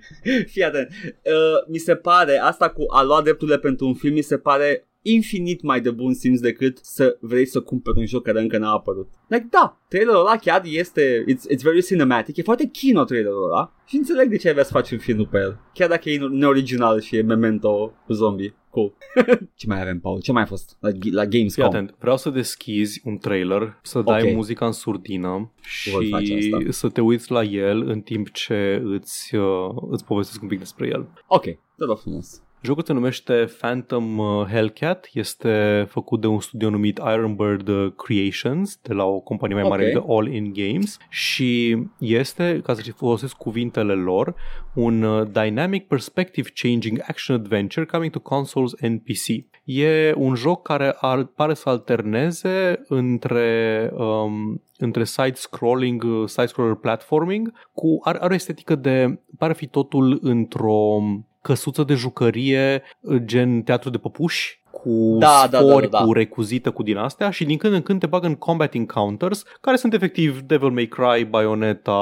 Fii 0.53 0.63
atent. 0.65 0.89
Uh, 1.13 1.69
mi 1.69 1.79
se 1.79 1.95
pare, 1.95 2.37
asta 2.39 2.69
cu 2.69 2.85
a 2.93 3.03
lua 3.03 3.23
drepturile 3.23 3.59
pentru 3.59 3.87
un 3.87 3.95
film, 3.95 4.15
mi 4.15 4.21
se 4.23 4.39
pare 4.39 4.87
infinit 5.13 5.63
mai 5.63 5.81
de 5.81 5.91
bun 5.91 6.15
simț 6.15 6.41
decât 6.41 6.79
să 6.83 7.17
vrei 7.21 7.47
să 7.47 7.61
cumperi 7.61 7.99
un 7.99 8.07
joc 8.07 8.23
care 8.23 8.41
încă 8.41 8.59
n-a 8.59 8.73
apărut. 8.73 9.09
Like, 9.29 9.47
da, 9.51 9.81
trailerul 9.89 10.21
ăla 10.21 10.37
chiar 10.37 10.63
este, 10.65 11.25
it's, 11.29 11.55
it's 11.57 11.63
very 11.63 11.83
cinematic, 11.83 12.37
e 12.37 12.43
foarte 12.43 12.67
kino 12.69 13.05
trailerul 13.05 13.45
ăla 13.45 13.73
și 13.87 13.97
înțeleg 13.97 14.29
de 14.29 14.37
ce 14.37 14.47
ai 14.47 14.53
vrea 14.53 14.65
să 14.65 14.73
faci 14.73 14.91
un 14.91 14.99
film 14.99 15.27
pe 15.31 15.39
el. 15.39 15.61
Chiar 15.75 15.89
dacă 15.89 16.11
e 16.11 16.19
neoriginal 16.31 17.01
și 17.01 17.17
e 17.17 17.23
Memento 17.23 17.93
cu 18.07 18.13
zombie. 18.13 18.55
Cool. 18.71 18.93
ce 19.55 19.67
mai 19.67 19.81
avem, 19.81 20.01
Paul? 20.01 20.21
Ce 20.21 20.33
mai 20.33 20.43
a 20.43 20.47
fost 20.47 20.77
la, 20.81 20.89
la 21.11 21.23
Fii 21.23 21.31
Gamescom? 21.31 21.65
atent, 21.65 21.95
vreau 21.99 22.17
să 22.17 22.31
deschizi 22.31 23.01
un 23.05 23.19
trailer, 23.19 23.79
să 23.83 24.03
dai 24.03 24.23
Ok. 24.23 24.35
muzica 24.35 24.67
în 24.67 24.73
surdină 24.73 25.53
Voi 25.93 26.09
face 26.09 26.25
și 26.41 26.55
asta. 26.59 26.71
să 26.71 26.89
te 26.89 27.01
uiți 27.01 27.31
la 27.31 27.43
el 27.43 27.89
în 27.89 28.01
timp 28.01 28.31
ce 28.33 28.83
îți, 28.85 29.35
uh, 29.35 29.69
îți 29.91 30.05
povestesc 30.05 30.43
un 30.43 30.49
pic 30.49 30.59
despre 30.59 30.87
el. 30.87 31.09
Ok, 31.27 31.43
te 31.45 31.85
rog 31.87 31.99
frumos. 31.99 32.43
Jocul 32.63 32.83
se 32.83 32.93
numește 32.93 33.49
Phantom 33.59 34.19
uh, 34.19 34.47
Hellcat, 34.47 35.09
este 35.13 35.87
făcut 35.89 36.21
de 36.21 36.27
un 36.27 36.41
studio 36.41 36.71
numit 36.71 37.01
Ironbird 37.15 37.69
uh, 37.69 37.93
Creations, 37.97 38.79
de 38.83 38.93
la 38.93 39.05
o 39.05 39.21
companie 39.21 39.55
mai 39.55 39.69
mare 39.69 39.85
Ok. 39.85 39.93
de 39.93 40.13
All 40.13 40.35
In 40.35 40.53
Games 40.53 40.97
și 41.09 41.79
este, 41.99 42.61
ca 42.65 42.75
să 42.75 42.93
folosesc 42.97 43.37
cuvintele 43.37 43.93
lor, 43.93 44.35
un 44.75 45.03
uh, 45.03 45.27
Dynamic 45.33 45.87
Perspective 45.87 46.49
Changing 46.55 46.99
Action 47.07 47.37
Adventure 47.37 47.87
coming 47.87 48.13
to 48.13 48.21
consoles 48.21 48.73
and 48.83 49.01
PC. 49.01 49.45
E 49.65 50.13
un 50.17 50.35
joc 50.35 50.63
care 50.63 50.97
ar, 51.01 51.25
pare 51.25 51.55
să 51.55 51.69
alterneze 51.69 52.83
între 52.89 53.91
um, 53.95 54.61
între 54.79 55.05
side-scrolling, 55.05 56.03
uh, 56.03 56.29
side-scroller 56.29 56.75
platforming, 56.75 57.53
cu, 57.73 57.99
are, 58.03 58.19
are 58.21 58.33
o 58.33 58.35
estetică 58.35 58.75
de, 58.75 59.19
pare 59.39 59.53
fi 59.53 59.67
totul 59.67 60.19
într-o 60.23 61.01
căsuță 61.47 61.83
de 61.83 61.95
jucărie 61.95 62.83
uh, 63.01 63.23
gen 63.25 63.63
teatru 63.63 63.91
de 63.91 63.99
păpuși 63.99 64.63
cu 64.71 65.17
Da, 65.19 65.47
da, 65.51 65.59
da, 65.59 65.59
sfori, 65.59 65.91
da, 65.91 65.99
da. 65.99 66.05
cu 66.05 66.13
recuzită, 66.13 66.71
cu 66.71 66.83
din 66.83 66.97
astea 66.97 67.31
și 67.31 67.45
din 67.45 67.57
când 67.57 67.75
în 67.75 67.83
când 67.83 68.01
te 68.01 68.07
bagă 68.07 68.27
în 68.27 68.35
combat 68.35 68.75
encounters 68.75 69.45
care 69.61 69.77
sunt 69.77 69.95
efectiv 69.95 70.41
Devil 70.41 70.71
May 70.71 70.87
Cry, 70.87 71.25
Bayonetta, 71.25 71.93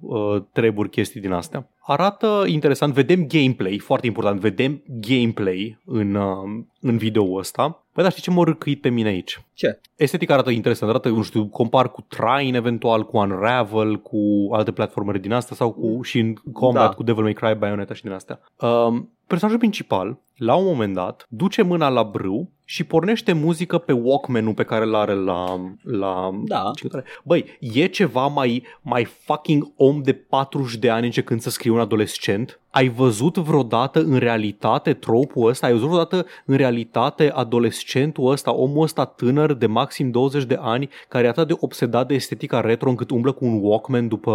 uh, 0.00 0.42
treburi, 0.52 0.90
chestii 0.90 1.20
din 1.20 1.32
astea. 1.32 1.68
Arată 1.86 2.44
interesant, 2.46 2.92
vedem 2.92 3.26
gameplay, 3.26 3.78
foarte 3.78 4.06
important, 4.06 4.40
vedem 4.40 4.82
gameplay 4.86 5.80
în, 5.84 6.14
uh, 6.14 6.64
în 6.80 6.96
video 6.96 7.34
ăsta. 7.34 7.84
Păi 7.92 8.02
dar 8.02 8.12
știi 8.12 8.22
ce 8.22 8.30
m-a 8.30 8.44
răcăit 8.44 8.80
pe 8.80 8.88
mine 8.88 9.08
aici? 9.08 9.44
Ce? 9.52 9.80
Estetic 9.96 10.30
arată 10.30 10.50
interesant, 10.50 10.90
arată, 10.90 11.08
nu 11.08 11.22
știu, 11.22 11.46
compar 11.46 11.90
cu 11.90 12.06
Trine 12.08 12.56
eventual, 12.56 13.04
cu 13.04 13.16
Unravel, 13.16 14.00
cu 14.00 14.48
alte 14.52 14.72
platformere 14.72 15.18
din 15.18 15.32
astea 15.32 15.56
sau 15.56 15.72
cu 15.72 16.02
și 16.02 16.18
în 16.18 16.34
combat 16.52 16.88
Da. 16.88 16.94
cu 16.94 17.02
Devil 17.02 17.22
May 17.22 17.32
Cry, 17.32 17.54
Bayonetta 17.58 17.94
și 17.94 18.02
din 18.02 18.12
astea. 18.12 18.40
Um, 18.60 19.10
personajul 19.26 19.60
principal, 19.60 20.18
la 20.36 20.54
un 20.54 20.64
moment 20.64 20.94
dat, 20.94 21.26
duce 21.28 21.62
mâna 21.62 21.88
la 21.88 22.02
brâu 22.02 22.50
și 22.64 22.84
pornește 22.84 23.32
muzică 23.32 23.78
pe 23.78 23.92
Walkman-ul 23.92 24.54
pe 24.54 24.64
care 24.64 24.84
îl 24.84 24.94
are 24.94 25.14
la... 25.14 25.70
la 25.82 26.30
Da. 26.44 26.70
ce 26.74 26.80
cântare. 26.80 27.04
Băi, 27.24 27.58
e 27.60 27.86
ceva 27.86 28.26
mai, 28.26 28.62
mai 28.82 29.04
fucking 29.04 29.72
om 29.76 30.02
de 30.02 30.12
40 30.12 30.74
de 30.74 30.90
ani 30.90 31.06
încercând 31.06 31.40
să 31.40 31.50
scrie 31.50 31.72
un 31.72 31.80
adolescent? 31.80 32.60
Ai 32.74 32.88
văzut 32.88 33.36
vreodată 33.36 34.00
în 34.00 34.18
realitate 34.18 34.92
tropul 34.92 35.48
ăsta? 35.48 35.66
Ai 35.66 35.72
văzut 35.72 35.88
vreodată 35.88 36.26
în 36.44 36.56
realitate 36.56 37.30
adolescentul 37.30 38.30
ăsta, 38.30 38.54
omul 38.54 38.82
ăsta 38.82 39.04
tânăr 39.04 39.52
de 39.52 39.66
maxim 39.66 40.10
20 40.10 40.44
de 40.44 40.58
ani, 40.60 40.88
care 41.08 41.24
e 41.26 41.28
atât 41.28 41.46
de 41.46 41.54
obsedat 41.60 42.06
de 42.08 42.14
estetica 42.14 42.60
retro 42.60 42.88
încât 42.88 43.10
umblă 43.10 43.32
cu 43.32 43.44
un 43.44 43.58
Walkman 43.62 44.08
după, 44.08 44.34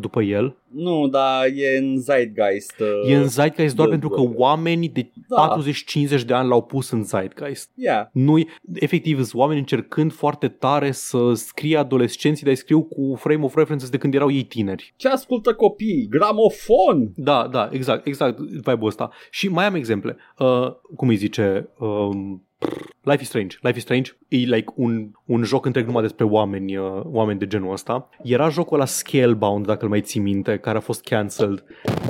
după 0.00 0.22
el? 0.22 0.56
Nu, 0.74 1.08
dar 1.08 1.44
e 1.54 1.78
în 1.78 1.98
Zeitgeist. 1.98 2.74
Uh, 2.80 3.10
E 3.10 3.16
în 3.16 3.28
Zeitgeist 3.28 3.74
doar 3.74 3.88
da, 3.88 3.92
pentru 3.98 4.08
da. 4.08 4.14
că 4.14 4.30
oamenii 4.36 4.88
de 4.88 5.10
Da. 5.28 5.56
40-50 6.20 6.24
de 6.26 6.34
ani 6.34 6.48
l-au 6.48 6.62
pus 6.62 6.90
în 6.90 7.02
Zeitgeist. 7.02 7.70
Yeah. 7.74 8.06
nu 8.12 8.38
efectiv, 8.74 9.16
sunt 9.16 9.34
oameni 9.40 9.58
încercând 9.58 10.12
foarte 10.12 10.48
tare 10.48 10.90
să 10.90 11.32
scrie 11.34 11.76
adolescenții, 11.76 12.42
dar 12.42 12.52
îi 12.52 12.58
scriu 12.58 12.82
cu 12.82 13.14
frame 13.18 13.44
of 13.44 13.54
references 13.54 13.88
de 13.90 13.98
când 13.98 14.14
erau 14.14 14.30
ei 14.30 14.42
tineri. 14.42 14.92
Ce 14.96 15.08
ascultă 15.08 15.54
copii? 15.54 16.06
Gramofon! 16.10 17.12
Da, 17.16 17.48
da, 17.50 17.68
exact, 17.74 18.06
exact, 18.06 18.38
vibe-ul 18.38 18.86
ăsta. 18.86 19.10
Și 19.30 19.48
mai 19.48 19.64
am 19.64 19.74
exemple. 19.74 20.16
Uh, 20.38 20.72
cum 20.96 21.08
îi 21.08 21.16
zice? 21.16 21.68
Um, 21.78 22.42
Life 23.02 23.22
is 23.22 23.28
Strange. 23.28 23.56
Life 23.60 23.76
is 23.76 23.82
Strange 23.82 24.10
e 24.28 24.36
like 24.36 24.72
un, 24.74 25.10
un 25.24 25.42
joc 25.42 25.66
întreg 25.66 25.86
numai 25.86 26.02
despre 26.02 26.24
oameni, 26.24 26.76
uh, 26.76 27.00
oameni 27.04 27.38
de 27.38 27.46
genul 27.46 27.72
ăsta. 27.72 28.08
Era 28.22 28.48
jocul 28.48 28.76
ăla 28.76 28.84
Scalebound, 28.84 29.66
dacă 29.66 29.84
îl 29.84 29.90
mai 29.90 30.00
ții 30.00 30.20
minte, 30.20 30.56
care 30.56 30.76
a 30.76 30.80
fost 30.80 31.02
cancelled, 31.02 31.64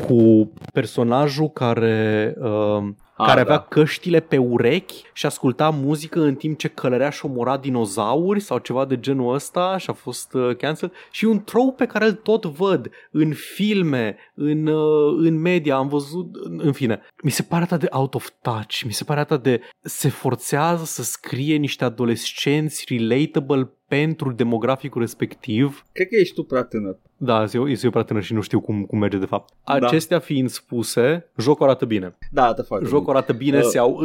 cu 0.07 0.53
personajul 0.73 1.51
care 1.51 2.35
uh, 2.39 2.89
Ah, 3.17 3.27
care 3.27 3.41
avea 3.41 3.57
da. 3.57 3.63
căștile 3.63 4.21
pe 4.21 4.37
urechi 4.37 5.03
și 5.13 5.27
asculta 5.27 5.71
muzică 5.71 6.21
în 6.21 6.35
timp 6.35 6.59
ce 6.59 6.69
călărea 6.69 7.11
și 7.11 7.25
omora 7.25 7.57
dinozauri 7.57 8.41
sau 8.41 8.59
ceva 8.59 8.85
de 8.85 9.01
genul 9.01 9.35
ăsta 9.35 9.77
și 9.77 9.91
a 9.91 9.93
fost 9.93 10.35
uh, 10.35 10.57
cancel. 10.57 10.93
Și 11.11 11.25
un 11.25 11.45
trope 11.45 11.85
pe 11.85 11.87
care 11.87 12.05
îl 12.05 12.13
tot 12.13 12.45
văd 12.45 12.91
în 13.11 13.33
filme, 13.33 14.17
în, 14.35 14.67
uh, 14.67 15.17
în 15.19 15.41
media, 15.41 15.77
am 15.77 15.89
văzut, 15.89 16.35
în, 16.35 16.61
în 16.63 16.73
fine. 16.73 17.03
Mi 17.23 17.31
se 17.31 17.43
pare 17.43 17.63
atât 17.63 17.81
de 17.81 17.89
out 17.91 18.15
of 18.15 18.31
touch, 18.43 18.81
mi 18.85 18.93
se 18.93 19.05
pare 19.05 19.21
atât 19.21 19.43
de... 19.43 19.61
se 19.81 20.09
forțează 20.09 20.85
să 20.85 21.03
scrie 21.03 21.57
niște 21.57 21.85
adolescenți 21.85 22.85
relatable 22.89 23.71
pentru 23.89 24.33
demograficul 24.33 25.01
respectiv. 25.01 25.85
Cred 25.93 26.09
că 26.09 26.15
ești 26.17 26.35
tu 26.35 26.43
prea 26.43 26.63
tânăr. 26.63 26.99
Da, 27.17 27.45
eu, 27.53 27.69
eu 27.83 27.91
prea 27.91 28.03
tânăr 28.03 28.23
și 28.23 28.33
nu 28.33 28.41
știu 28.41 28.61
cum, 28.61 28.85
cum 28.85 28.99
merge 28.99 29.19
de 29.19 29.25
fapt. 29.27 29.53
Da. 29.65 29.73
Acestea 29.75 30.19
fiind 30.19 30.49
spuse, 30.49 31.31
jocul 31.37 31.65
arată 31.67 31.85
bine. 31.85 32.17
Da, 32.31 32.43
arată 32.43 32.63
foarte 32.63 32.87
Jocul 32.87 33.11
arată 33.17 33.33
bine, 33.33 33.59
Uh. 33.59 33.65
se 33.65 33.79
au, 33.79 34.01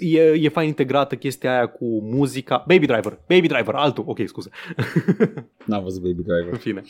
e, 0.00 0.20
e 0.20 0.48
fain 0.48 0.66
integrată 0.68 1.16
chestia 1.16 1.52
aia 1.52 1.66
cu 1.66 2.02
muzica. 2.02 2.56
Baby 2.56 2.86
Driver, 2.86 3.18
Baby 3.28 3.46
Driver, 3.46 3.74
altul. 3.74 4.04
Ok, 4.06 4.18
scuze. 4.26 4.50
bine. 4.76 5.48
N-am 5.66 5.82
văzut 5.82 6.02
Baby 6.02 6.22
Driver. 6.22 6.52
În 6.52 6.58
fine. 6.58 6.82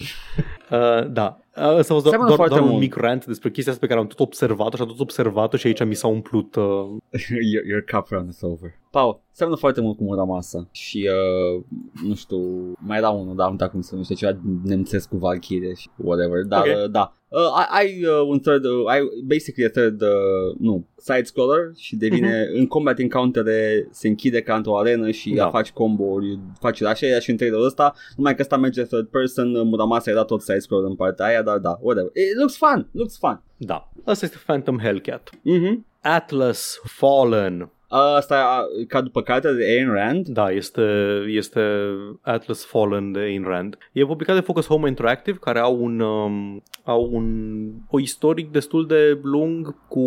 Uh, 0.71 1.11
da. 1.11 1.41
Uh, 1.57 1.63
Asta 1.63 1.79
a 1.79 1.83
fost 1.83 1.89
doar, 1.89 2.01
Seamănă 2.03 2.27
doar, 2.29 2.37
foarte 2.39 2.55
doar 2.55 2.65
un 2.65 2.69
mult. 2.71 2.81
mic 2.81 2.95
rant 2.95 3.27
despre 3.27 3.51
chestia 3.51 3.73
asta 3.73 3.85
pe 3.87 3.93
care 3.93 4.01
am 4.05 4.13
tot 4.13 4.21
observat-o 4.21 4.77
și 4.77 4.83
am 4.83 4.89
tot 4.89 5.01
observat-o 5.01 5.57
și 5.57 5.67
aici 5.67 5.85
mi 5.85 5.95
s-a 5.95 6.07
umplut. 6.07 6.55
Uh, 6.55 6.65
your, 7.53 7.65
your 7.67 7.85
cup 7.93 8.07
runs 8.11 8.41
over. 8.41 8.79
Paul, 8.91 9.21
seamănă 9.33 9.59
foarte 9.59 9.81
mult 9.81 9.97
cu 9.97 10.03
Muramasa 10.05 10.69
și 10.71 11.09
uh, 11.57 11.63
nu 12.07 12.15
știu, 12.15 12.39
mai 12.79 12.99
era 12.99 13.09
unul, 13.11 13.37
dar 13.37 13.47
am 13.47 13.53
uitat 13.53 13.71
cum 13.71 13.81
se 13.81 13.89
numește, 13.93 14.15
ceva 14.15 14.39
nemțesc 14.65 15.09
cu 15.09 15.17
Valkyrie 15.17 15.75
și 15.75 15.91
whatever, 15.97 16.43
dar 16.43 16.61
Ok. 16.61 16.67
uh, 16.85 16.91
da. 16.91 17.15
Uh, 17.33 17.41
ai, 17.55 17.67
ai 17.71 18.05
uh, 18.05 18.27
un 18.29 18.39
third, 18.41 18.65
uh, 18.65 18.87
ai 18.87 19.01
basically 19.25 19.65
a 19.65 19.71
third, 19.71 20.03
uh, 20.03 20.09
nu, 20.59 20.87
side-scroller 20.97 21.71
și 21.77 21.97
devine, 21.97 22.49
în 22.55 22.67
combat 22.67 22.99
encounter 22.99 23.45
se 23.91 24.09
închide 24.09 24.41
ca 24.43 24.55
într-o 24.57 24.79
arenă 24.79 25.11
și 25.11 25.29
Mhm. 25.29 25.37
Da. 25.37 25.43
da. 25.45 25.51
faci 25.51 25.71
combo-uri, 25.71 26.39
faci 26.61 26.83
așa, 26.83 27.07
era 27.07 27.19
și 27.19 27.31
în 27.31 27.37
trailerul 27.37 27.65
ăsta, 27.67 27.95
numai 28.17 28.35
că 28.35 28.41
ăsta 28.43 28.57
merge 28.57 28.83
third 28.83 29.07
person, 29.07 29.55
uh, 29.55 29.63
Muramasa 29.65 30.11
era 30.11 30.25
tot 30.25 30.41
side-scroller 30.43 30.89
în 30.89 30.97
partea 30.97 31.27
aia, 31.27 31.43
dar 31.43 31.59
da, 31.59 31.79
whatever. 31.81 32.11
It 32.15 32.37
looks 32.37 32.57
fun, 32.57 32.89
looks 32.93 33.19
fun. 33.19 33.43
da. 33.57 33.89
Asta 34.05 34.25
este 34.25 34.39
Phantom 34.47 34.79
Hellcat. 34.79 35.31
Mhm. 35.43 35.87
Atlas 36.03 36.81
Fallen. 36.85 37.71
Asta 37.91 38.65
e 38.81 38.85
ca 38.85 39.01
după 39.01 39.23
cartea 39.23 39.53
de 39.53 39.65
Ayn 39.65 39.93
Rand. 39.93 40.27
Da, 40.27 40.51
este, 40.51 40.83
este 41.27 41.61
Atlas 42.21 42.65
Fallen 42.65 43.13
de 43.13 43.19
Ayn 43.21 43.43
Rand. 43.43 43.79
E 43.93 44.05
publicat 44.05 44.35
de 44.35 44.41
Focus 44.43 44.67
Home 44.67 44.89
Interactive, 44.89 45.39
care 45.41 45.59
au 45.59 45.83
un, 45.83 46.01
um, 46.01 46.63
au 46.85 47.09
un 47.13 47.27
o 47.91 48.01
istoric 48.01 48.51
destul 48.51 48.87
de 48.87 49.19
lung 49.23 49.75
cu 49.89 50.07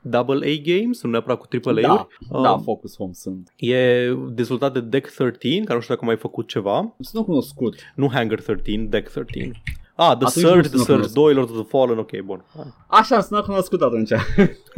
Double 0.00 0.46
A 0.50 0.60
games, 0.64 1.02
nu 1.02 1.10
neapărat 1.10 1.38
cu 1.38 1.46
AAA-uri. 1.50 1.82
Da, 1.82 2.06
Um, 2.30 2.42
da, 2.42 2.56
Focus 2.58 2.96
Home 2.96 3.12
sunt. 3.12 3.52
E 3.56 4.12
dezvoltat 4.28 4.72
de 4.72 4.80
Deck 4.80 5.10
13, 5.10 5.60
care 5.60 5.74
nu 5.74 5.80
știu 5.80 5.94
dacă 5.94 6.04
a 6.06 6.08
mai 6.08 6.16
făcut 6.20 6.48
ceva. 6.48 6.94
Sunt 7.00 7.24
cunoscut. 7.24 7.74
Nu 7.94 8.10
Hangar 8.12 8.40
13, 8.40 8.86
Deck 8.88 9.08
13. 9.10 9.62
Ah, 10.02 10.16
The 10.16 10.26
Atunci 10.26 10.44
nu 10.44 10.50
Surge, 10.50 10.68
sunt 10.68 10.82
The 10.82 10.92
Surge 10.92 10.92
cunoscut. 10.92 11.14
2, 11.14 11.34
Lord 11.34 11.50
of 11.50 11.56
the 11.56 11.64
Fallen, 11.68 11.98
ok, 11.98 12.20
bun. 12.24 12.44
Așa 12.86 13.16
am 13.16 13.22
sunat 13.22 13.44
cunoscut 13.44 13.82
atunci. 13.82 14.10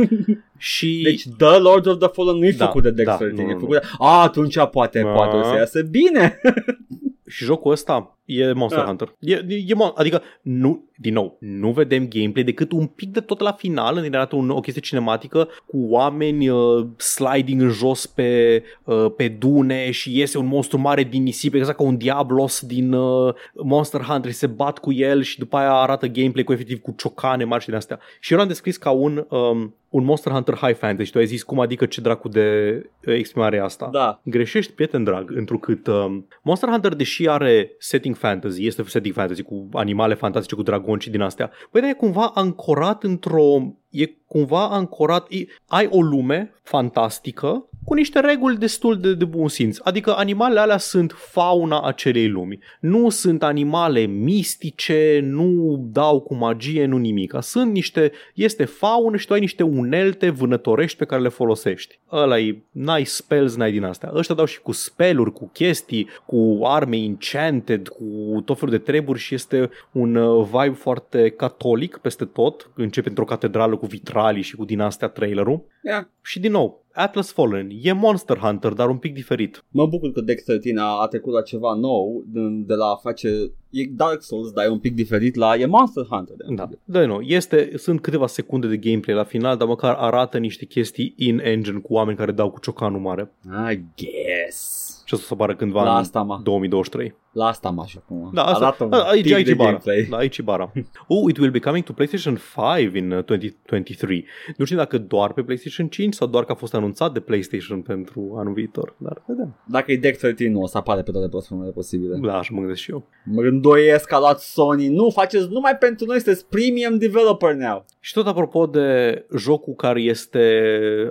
Și 0.57 1.01
Deci 1.03 1.27
The 1.37 1.59
Lord 1.59 1.87
of 1.87 1.99
the 1.99 2.09
Fallen 2.09 2.37
nu 2.37 2.47
e 2.47 2.51
Da, 2.53 2.67
făcut 2.67 2.83
de 2.83 2.91
Dex 2.91 3.09
da, 3.09 3.17
13, 3.17 3.45
nu, 3.47 3.51
e 3.51 3.55
nu, 3.55 3.61
făcut 3.61 3.81
de... 3.81 3.87
A, 3.99 4.23
atunci 4.23 4.59
poate, 4.71 5.01
Da. 5.03 5.11
poate 5.13 5.37
o 5.37 5.43
să 5.43 5.55
iasă 5.55 5.83
bine. 5.83 6.41
Și 7.27 7.45
jocul 7.45 7.73
ăsta 7.73 8.19
e 8.25 8.53
Monster 8.53 8.83
Da. 8.83 8.87
Hunter. 8.87 9.15
E, 9.19 9.33
e, 9.33 9.65
e, 9.67 9.75
mon- 9.75 9.95
adică, 9.95 10.23
nu, 10.43 10.91
din 10.97 11.13
nou, 11.13 11.37
nu 11.41 11.71
vedem 11.71 12.09
gameplay 12.09 12.45
decât 12.45 12.73
un 12.73 12.87
pic 12.87 13.11
de 13.11 13.21
tot 13.21 13.41
la 13.41 13.53
final, 13.53 13.97
în 13.97 14.15
arată 14.15 14.37
un, 14.37 14.51
o 14.51 14.61
chestie 14.61 14.83
cinematică 14.83 15.49
cu 15.67 15.87
oameni 15.89 16.49
uh, 16.49 16.87
sliding 16.97 17.61
în 17.61 17.71
jos 17.71 18.07
pe, 18.07 18.63
uh, 18.85 19.07
pe 19.17 19.29
dune 19.29 19.91
și 19.91 20.19
iese 20.19 20.39
un 20.39 20.47
monstru 20.47 20.79
mare 20.79 21.03
din 21.03 21.23
nisip, 21.23 21.55
exact 21.55 21.77
ca 21.77 21.85
un 21.85 21.97
Diablos 21.97 22.61
din 22.61 22.93
uh, 22.93 23.35
Monster 23.55 24.01
Hunter, 24.01 24.31
și 24.31 24.37
se 24.37 24.47
bat 24.47 24.79
cu 24.79 24.93
el 24.93 25.23
și 25.23 25.39
după 25.39 25.57
aia 25.57 25.73
arată 25.73 26.07
gameplay 26.07 26.45
cu 26.45 26.53
efectiv 26.53 26.81
cu 26.81 26.95
ciocane 26.97 27.45
mari 27.45 27.63
și 27.63 27.69
din 27.69 27.77
astea. 27.77 27.99
Și 28.21 28.33
eu 28.33 28.39
l-am 28.39 28.49
descris 28.49 28.77
ca 28.77 28.91
un, 28.91 29.27
um, 29.29 29.75
un 29.89 30.05
Monster 30.05 30.33
Hunter 30.33 30.55
High 30.55 30.77
Fantasy 30.77 31.07
și 31.07 31.13
tu 31.13 31.19
ai 31.19 31.27
zis 31.27 31.43
cum 31.43 31.61
adică 31.61 31.87
ce 31.87 32.01
dracu 32.01 32.29
de 32.29 32.77
uh, 33.07 33.15
exprimare 33.15 33.57
e 33.57 33.63
asta. 33.63 33.89
Da. 33.93 34.21
Greșești, 34.25 34.73
prieten 34.73 35.05
drag, 35.05 35.31
întrucât 35.37 35.87
um, 35.87 36.27
Monster 36.43 36.69
Hunter, 36.69 36.95
deși 36.95 37.29
are 37.29 37.73
setting 37.79 38.12
fantasy, 38.17 38.67
este 38.67 38.83
setting 38.83 39.15
fantasy 39.15 39.43
cu 39.43 39.69
animale 39.73 40.15
fantastice, 40.15 40.55
cu 40.55 40.63
dragoni 40.63 41.01
și 41.01 41.11
din 41.11 41.21
astea, 41.21 41.51
băi, 41.71 41.81
dar 41.81 41.91
e 41.91 41.95
cumva 41.95 42.31
ancorat 42.35 43.03
într-o... 43.03 43.75
E 43.91 44.07
cumva 44.27 44.69
ancorat... 44.69 45.27
E, 45.31 45.45
ai 45.67 45.89
o 45.91 46.03
lume 46.03 46.53
fantastică 46.63 47.69
cu 47.85 47.95
niște 47.95 48.21
reguli 48.21 48.57
destul 48.57 49.01
de, 49.01 49.15
de 49.15 49.25
bun 49.25 49.49
simț. 49.49 49.79
Adică 49.83 50.15
animalele 50.17 50.61
alea 50.61 50.79
sunt 50.79 51.13
fauna 51.17 51.81
acelei 51.81 52.29
lumi. 52.29 52.59
Nu 52.81 53.09
sunt 53.09 53.43
animale 53.43 54.01
mistice, 54.01 55.21
nu 55.23 55.77
dau 55.93 56.21
cu 56.21 56.35
magie, 56.35 56.85
nu 56.85 56.97
nimic. 56.97 57.35
Sunt 57.41 57.73
niște... 57.73 58.13
Este 58.35 58.65
faună 58.65 59.17
și 59.17 59.27
tu 59.27 59.33
ai 59.33 59.41
niște 59.41 59.63
unelte 59.63 60.31
vânătorești 60.31 60.99
pe 60.99 61.05
care 61.05 61.23
le 61.23 61.29
folosești. 61.29 61.99
Ăla 62.13 62.39
e... 62.39 62.63
N-ai 62.71 63.05
spells, 63.05 63.57
n-ai 63.57 63.73
din 63.73 63.85
astea. 63.85 64.11
Ăștia 64.15 64.35
dau 64.35 64.45
și 64.45 64.61
cu 64.61 64.73
speluri, 64.73 65.33
cu 65.33 65.51
chestii, 65.53 66.09
cu 66.27 66.61
arme 66.63 66.97
enchanted, 66.97 67.89
cu 67.89 68.05
tot 68.45 68.59
felul 68.59 68.75
de 68.75 68.81
treburi 68.81 69.19
și 69.19 69.35
este 69.35 69.71
un 69.93 70.15
uh, 70.15 70.45
vibe 70.45 70.77
foarte 70.77 71.31
catolic 71.31 71.97
peste 71.97 72.25
tot. 72.25 72.71
Începe 72.75 73.09
într-o 73.09 73.25
catedrală 73.25 73.77
cu 73.77 73.87
vitralii 73.87 74.43
și 74.43 74.57
cu 74.57 74.65
din 74.65 74.81
astea 74.81 75.09
trailerul. 75.09 75.65
Yeah. 75.83 76.05
Și 76.23 76.41
din 76.41 76.51
nou, 76.51 76.82
Atlas 76.93 77.33
Fallen 77.33 77.71
e 77.83 77.93
Monster 77.93 78.37
Hunter, 78.37 78.73
dar 78.73 78.89
un 78.89 78.97
pic 78.97 79.15
diferit. 79.15 79.65
Mă 79.69 79.87
bucur 79.87 80.13
că 80.13 80.21
Dex 80.21 80.43
13 80.43 80.83
a, 80.83 81.01
a 81.03 81.07
trecut 81.07 81.33
la 81.33 81.43
ceva 81.43 81.75
nou, 81.75 82.25
de, 82.27 82.41
de 82.67 82.75
la 82.75 82.87
a 82.87 82.97
face... 82.97 83.29
E 83.71 83.85
Dark 83.91 84.23
Souls, 84.23 84.53
dar 84.53 84.65
e 84.65 84.69
un 84.69 84.79
pic 84.79 84.95
diferit 84.95 85.35
la... 85.35 85.57
E 85.57 85.67
Monster 85.67 86.05
Hunter. 86.11 86.37
De 86.37 86.55
Da, 86.55 86.69
da, 86.85 87.07
nu. 87.07 87.21
Este, 87.21 87.73
sunt 87.77 88.01
câteva 88.01 88.27
secunde 88.27 88.67
de 88.67 88.77
gameplay 88.77 89.17
la 89.17 89.25
final, 89.25 89.57
dar 89.57 89.69
măcar 89.69 89.95
arată 89.95 90.39
niște 90.39 90.65
chestii 90.65 91.15
in-engine 91.17 91.79
cu 91.79 91.93
oameni 91.93 92.17
care 92.17 92.33
dau 92.33 92.51
cu 92.51 92.61
ciocanul 92.61 93.01
mare. 93.01 93.33
I 93.71 93.81
guess. 93.97 94.92
Și 95.05 95.15
asta 95.15 95.25
o 95.25 95.29
să 95.29 95.35
apară 95.35 95.55
cândva 95.57 95.83
La 95.83 95.91
în 95.91 95.97
asta, 95.97 96.23
mă. 96.23 96.41
2023. 96.43 97.15
La 97.33 97.47
asta 97.47 97.71
m 97.71 97.79
aș 97.79 97.95
acum. 97.97 98.31
Da, 98.35 98.45
asta, 98.45 98.65
Arată 98.65 98.85
un 98.85 98.91
da, 98.91 98.99
aici, 98.99 99.23
pic 99.23 99.35
aici 99.35 99.45
de 99.45 99.51
e 99.51 99.55
bara. 99.55 99.69
gameplay. 99.71 100.07
Da, 100.11 100.17
aici 100.17 100.39
e 100.39 100.43
bara. 100.43 100.73
Oh, 101.07 101.31
it 101.31 101.37
will 101.39 101.51
be 101.51 101.59
coming 101.59 101.85
to 101.85 101.93
PlayStation 101.93 102.39
5 102.79 102.95
in 102.97 103.11
uh, 103.11 103.25
2023. 103.25 104.27
Nu 104.57 104.65
știu 104.65 104.77
dacă 104.77 104.99
doar 104.99 105.33
pe 105.33 105.43
PlayStation 105.43 105.89
5 105.89 106.15
sau 106.15 106.27
doar 106.27 106.45
că 106.45 106.53
a 106.53 106.55
fost 106.55 106.75
anunțat 106.75 107.13
de 107.13 107.21
PlayStation 107.21 107.81
pentru 107.81 108.35
anul 108.39 108.53
viitor, 108.53 108.95
dar 108.97 109.23
vedem. 109.27 109.57
Dacă 109.67 109.93
e 109.93 109.97
Dex 109.97 110.19
13, 110.19 110.59
nu 110.59 110.63
o 110.63 110.67
să 110.67 110.79
apare 110.79 111.03
pe 111.03 111.11
toate 111.11 111.29
platformele 111.29 111.71
posibile. 111.71 112.19
Da, 112.23 112.39
așa 112.39 112.51
mă 112.53 112.59
gândesc 112.59 112.81
și 112.81 112.91
eu. 112.91 113.07
Mă 113.25 113.43
îndoiesc 113.43 114.09
că 114.09 114.15
a 114.15 114.19
luat 114.19 114.41
Sony. 114.41 114.89
Nu, 114.89 115.11
faceți 115.11 115.49
numai 115.49 115.77
pentru 115.77 116.07
noi, 116.07 116.21
sunteți 116.21 116.47
premium 116.47 116.99
developer 116.99 117.55
now. 117.55 117.85
Și 118.01 118.13
tot 118.13 118.27
apropo 118.27 118.67
de 118.67 119.25
jocul 119.37 119.75
care 119.75 120.01
este 120.01 120.43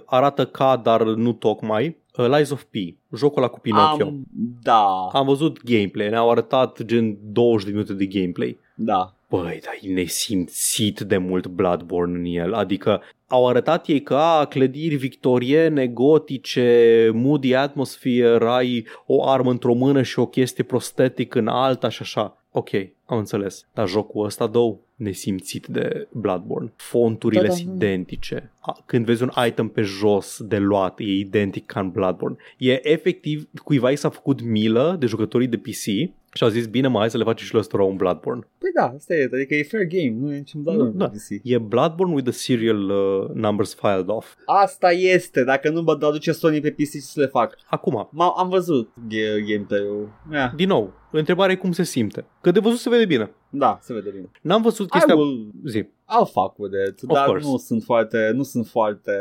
arată 0.06 0.46
ca, 0.46 0.82
dar 0.84 1.04
nu 1.04 1.34
tocmai, 1.34 1.88
uh, 1.88 1.96
Lies 2.16 2.50
of 2.50 2.64
P, 2.64 2.76
jocul 3.16 3.42
ăla 3.42 3.52
cu 3.52 3.60
Pinocchio. 3.60 4.06
Am, 4.06 4.26
da, 4.62 5.08
Am 5.14 5.26
văzut 5.26 5.64
gameplay, 5.64 6.10
ne-au 6.10 6.32
arătat 6.32 6.84
gen 6.84 7.18
20 7.22 7.66
de 7.66 7.72
minute 7.72 7.94
de 7.94 8.06
gameplay. 8.06 8.60
da. 8.76 9.16
Băi, 9.30 9.60
dar 9.64 9.74
e 9.82 9.94
nesimțit 9.94 11.00
de 11.00 11.18
mult 11.18 11.48
Bloodborne 11.48 12.18
în 12.18 12.26
el. 12.26 12.54
Adică 12.54 13.02
au 13.28 13.48
arătat 13.48 13.88
ei 13.88 14.02
că 14.02 14.16
a, 14.16 14.46
clădiri 14.46 14.96
victoriene, 14.96 15.88
gotice, 15.88 17.10
moody 17.14 17.56
atmosphere, 17.56 18.46
ai 18.50 18.86
o 19.06 19.30
armă 19.30 19.50
într-o 19.52 19.74
mână 19.74 20.02
și 20.02 20.20
o 20.20 20.26
chestie 20.26 20.64
prostetic 20.64 21.36
în 21.36 21.48
alta 21.48 21.90
și 21.90 22.02
așa. 22.02 22.41
Ok, 22.52 22.70
am 23.06 23.18
înțeles. 23.18 23.66
Dar 23.74 23.88
jocul 23.88 24.26
ăsta, 24.26 24.48
două, 24.48 24.78
nesimțit 24.96 25.68
de 25.68 26.08
Bloodborne. 26.12 26.72
Fonturile 26.76 27.42
Da, 27.42 27.48
da, 27.48 27.54
sunt 27.54 27.68
da. 27.68 27.74
identice. 27.86 28.52
A, 28.60 28.84
Când 28.86 29.06
vezi 29.06 29.24
un 29.24 29.32
item 29.48 29.68
pe 29.68 29.82
jos 29.82 30.42
de 30.44 30.58
luat, 30.58 31.00
e 31.00 31.04
identic 31.04 31.66
ca 31.66 31.80
în 31.80 31.90
Bloodborne. 31.90 32.36
E 32.58 32.90
efectiv, 32.92 33.50
cuiva 33.64 33.92
i 33.92 33.96
s-a 33.96 34.10
făcut 34.10 34.42
milă 34.42 34.96
de 35.00 35.06
jucătorii 35.06 35.48
de 35.48 35.58
PC 35.58 36.12
și 36.34 36.44
au 36.44 36.50
zis, 36.50 36.66
bine 36.68 36.88
mă, 36.88 37.00
hai 37.00 37.10
să 37.10 37.18
le 37.18 37.24
facem 37.24 37.46
și 37.46 37.52
lui 37.52 37.62
ăsta 37.62 37.82
un 37.82 37.96
Bloodborne. 37.96 38.48
Păi 38.58 38.70
da, 38.76 38.94
asta 38.96 39.14
e, 39.14 39.30
adică 39.34 39.56
e 39.56 39.64
fair 39.64 39.84
game, 39.84 40.16
nu 40.20 40.34
e 40.34 40.38
niciun 40.38 40.62
Nu, 40.64 40.76
doar 40.76 40.88
da. 40.88 41.08
PC. 41.10 41.40
E 41.44 41.58
Bloodborne 41.58 42.14
with 42.14 42.30
the 42.30 42.38
serial 42.40 42.90
uh, 42.90 43.30
numbers 43.34 43.74
filed 43.76 44.10
off. 44.10 44.34
Asta 44.46 44.92
este, 44.92 45.44
dacă 45.44 45.70
nu 45.70 45.82
mă 45.82 45.92
aduce 45.92 46.32
Sony 46.32 46.60
pe 46.62 46.72
PC 46.72 46.90
ce 46.92 47.00
să 47.00 47.20
le 47.20 47.26
fac. 47.26 47.56
Acum, 47.70 48.10
M- 48.14 48.38
am 48.38 48.50
văzut 48.50 48.90
g- 49.08 49.46
gameplay-ul. 49.52 50.10
Yeah. 50.32 50.52
din 50.56 50.68
nou, 50.68 50.94
întrebarea 51.12 51.54
e 51.54 51.58
cum 51.58 51.72
se 51.72 51.84
simte. 51.84 52.26
Că 52.42 52.52
de 52.52 52.60
văzut 52.60 52.78
se 52.80 52.90
vede 52.90 53.00
vede 53.04 53.16
bine. 53.16 53.32
Da, 53.50 53.80
se 53.82 53.94
vede 53.94 54.10
bine. 54.10 54.30
N-am 54.42 54.62
văzut 54.62 54.86
I 54.88 54.90
chestia... 54.90 55.16
will, 55.16 55.52
Zi. 55.66 55.82
I'll 55.84 56.32
fuck 56.32 56.54
with 56.58 56.74
it, 56.88 57.02
Of 57.08 57.14
dar 57.14 57.26
course. 57.26 57.48
nu 57.50 57.58
sunt 57.58 57.84
foarte, 57.84 58.32
nu 58.34 58.44
sunt 58.44 58.68
foarte 58.68 59.12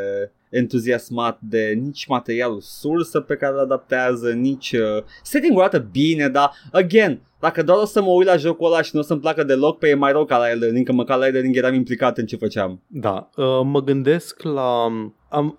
entuziasmat 0.51 1.37
de 1.41 1.79
nici 1.83 2.05
materialul 2.07 2.61
sursă 2.61 3.19
pe 3.19 3.35
care 3.35 3.53
îl 3.53 3.59
adaptează, 3.59 4.31
nici 4.31 4.71
uh, 4.71 5.03
setting-ul 5.23 5.59
arată 5.61 5.87
bine, 5.91 6.27
dar 6.27 6.51
again, 6.71 7.21
dacă 7.39 7.63
doar 7.63 7.77
o 7.77 7.85
să 7.85 8.01
mă 8.01 8.09
uit 8.09 8.27
la 8.27 8.35
jocul 8.35 8.65
ăla 8.65 8.81
și 8.81 8.89
nu 8.93 8.99
o 8.99 9.03
să-mi 9.03 9.19
placă 9.19 9.43
deloc, 9.43 9.77
pe 9.77 9.87
e 9.87 9.93
mai 9.93 10.11
rău 10.11 10.25
ca 10.25 10.37
la 10.37 10.49
Elden 10.49 10.73
Ring, 10.73 10.85
că 10.85 10.91
măcar 10.91 11.17
la 11.17 11.25
Elden 11.25 11.41
Ring 11.41 11.55
eram 11.55 11.73
implicat 11.73 12.17
în 12.17 12.25
ce 12.25 12.35
făceam. 12.35 12.81
Da, 12.87 13.29
uh, 13.35 13.61
mă 13.63 13.83
gândesc 13.83 14.41
la... 14.41 14.85
Am, 15.29 15.57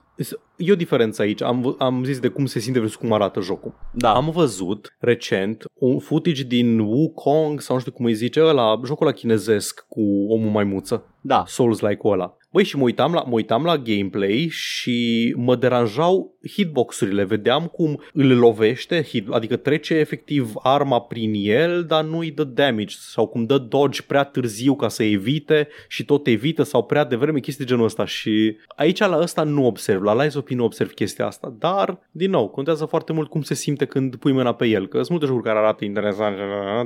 e 0.57 0.73
o 0.73 0.75
diferență 0.75 1.23
aici. 1.23 1.43
Am, 1.43 1.75
am 1.79 2.05
zis 2.05 2.19
de 2.19 2.29
cum 2.29 2.47
se 2.47 2.59
simte 2.59 2.79
versus 2.79 2.97
cum 2.97 3.13
arată 3.13 3.41
jocul. 3.41 3.75
Da, 3.93 4.15
Am 4.15 4.31
văzut 4.31 4.97
recent 4.99 5.65
un 5.75 5.99
footage 5.99 6.43
din 6.43 6.79
Wukong 6.79 7.61
sau 7.61 7.75
nu 7.75 7.81
știu 7.81 7.93
cum 7.93 8.05
îi 8.05 8.15
zice 8.15 8.41
ăla, 8.41 8.81
jocul 8.85 9.07
ăla 9.07 9.17
chinezesc 9.17 9.85
cu 9.89 10.27
omul 10.29 10.51
maimuță, 10.51 11.05
da, 11.21 11.45
Souls-like-ul 11.47 12.13
ăla. 12.13 12.37
Băi, 12.53 12.65
și 12.65 12.77
mă 12.77 12.83
uitam, 12.83 13.13
la, 13.13 13.23
mă 13.27 13.33
uitam 13.33 13.65
la 13.65 13.77
gameplay 13.77 14.49
și 14.51 15.35
mă 15.37 15.57
deranjau 15.57 16.35
hitbox-urile. 16.53 17.25
Vedeam 17.25 17.67
cum 17.67 18.01
îl 18.13 18.39
lovește, 18.39 19.03
hit, 19.03 19.29
adică 19.29 19.57
trece 19.57 19.95
efectiv 19.95 20.53
arma 20.63 21.01
prin 21.01 21.33
el, 21.35 21.85
dar 21.85 22.05
nu 22.05 22.19
îi 22.19 22.31
dă 22.31 22.45
damage 22.45 22.95
sau 22.99 23.27
cum 23.27 23.45
dă 23.45 23.59
dodge 23.59 24.03
prea 24.03 24.25
târziu 24.25 24.77
ca 24.77 24.89
să 24.89 25.03
evite 25.03 25.69
și 25.89 26.05
tot 26.05 26.27
evită 26.27 26.63
sau 26.63 26.85
prea 26.85 27.05
devreme 27.05 27.41
chestii 27.41 27.65
de 27.65 27.71
genul 27.71 27.85
ăsta. 27.85 28.05
Și 28.05 28.57
aici 28.77 28.99
la 28.99 29.19
ăsta 29.19 29.43
nu 29.43 29.67
observ, 29.67 30.03
la 30.03 30.23
Lies 30.23 30.35
of 30.35 30.45
P 30.45 30.49
nu 30.49 30.65
observ 30.65 30.93
chestia 30.93 31.27
asta, 31.27 31.55
dar, 31.59 31.99
din 32.11 32.31
nou, 32.31 32.49
contează 32.49 32.85
foarte 32.85 33.13
mult 33.13 33.29
cum 33.29 33.43
se 33.43 33.55
simte 33.55 33.85
când 33.85 34.17
pui 34.17 34.33
mâna 34.33 34.55
pe 34.55 34.67
el, 34.67 34.87
că 34.87 34.97
sunt 34.97 35.11
multe 35.11 35.27
jocuri 35.27 35.45
care 35.45 35.59
arată 35.59 35.85
interesant, 35.85 36.37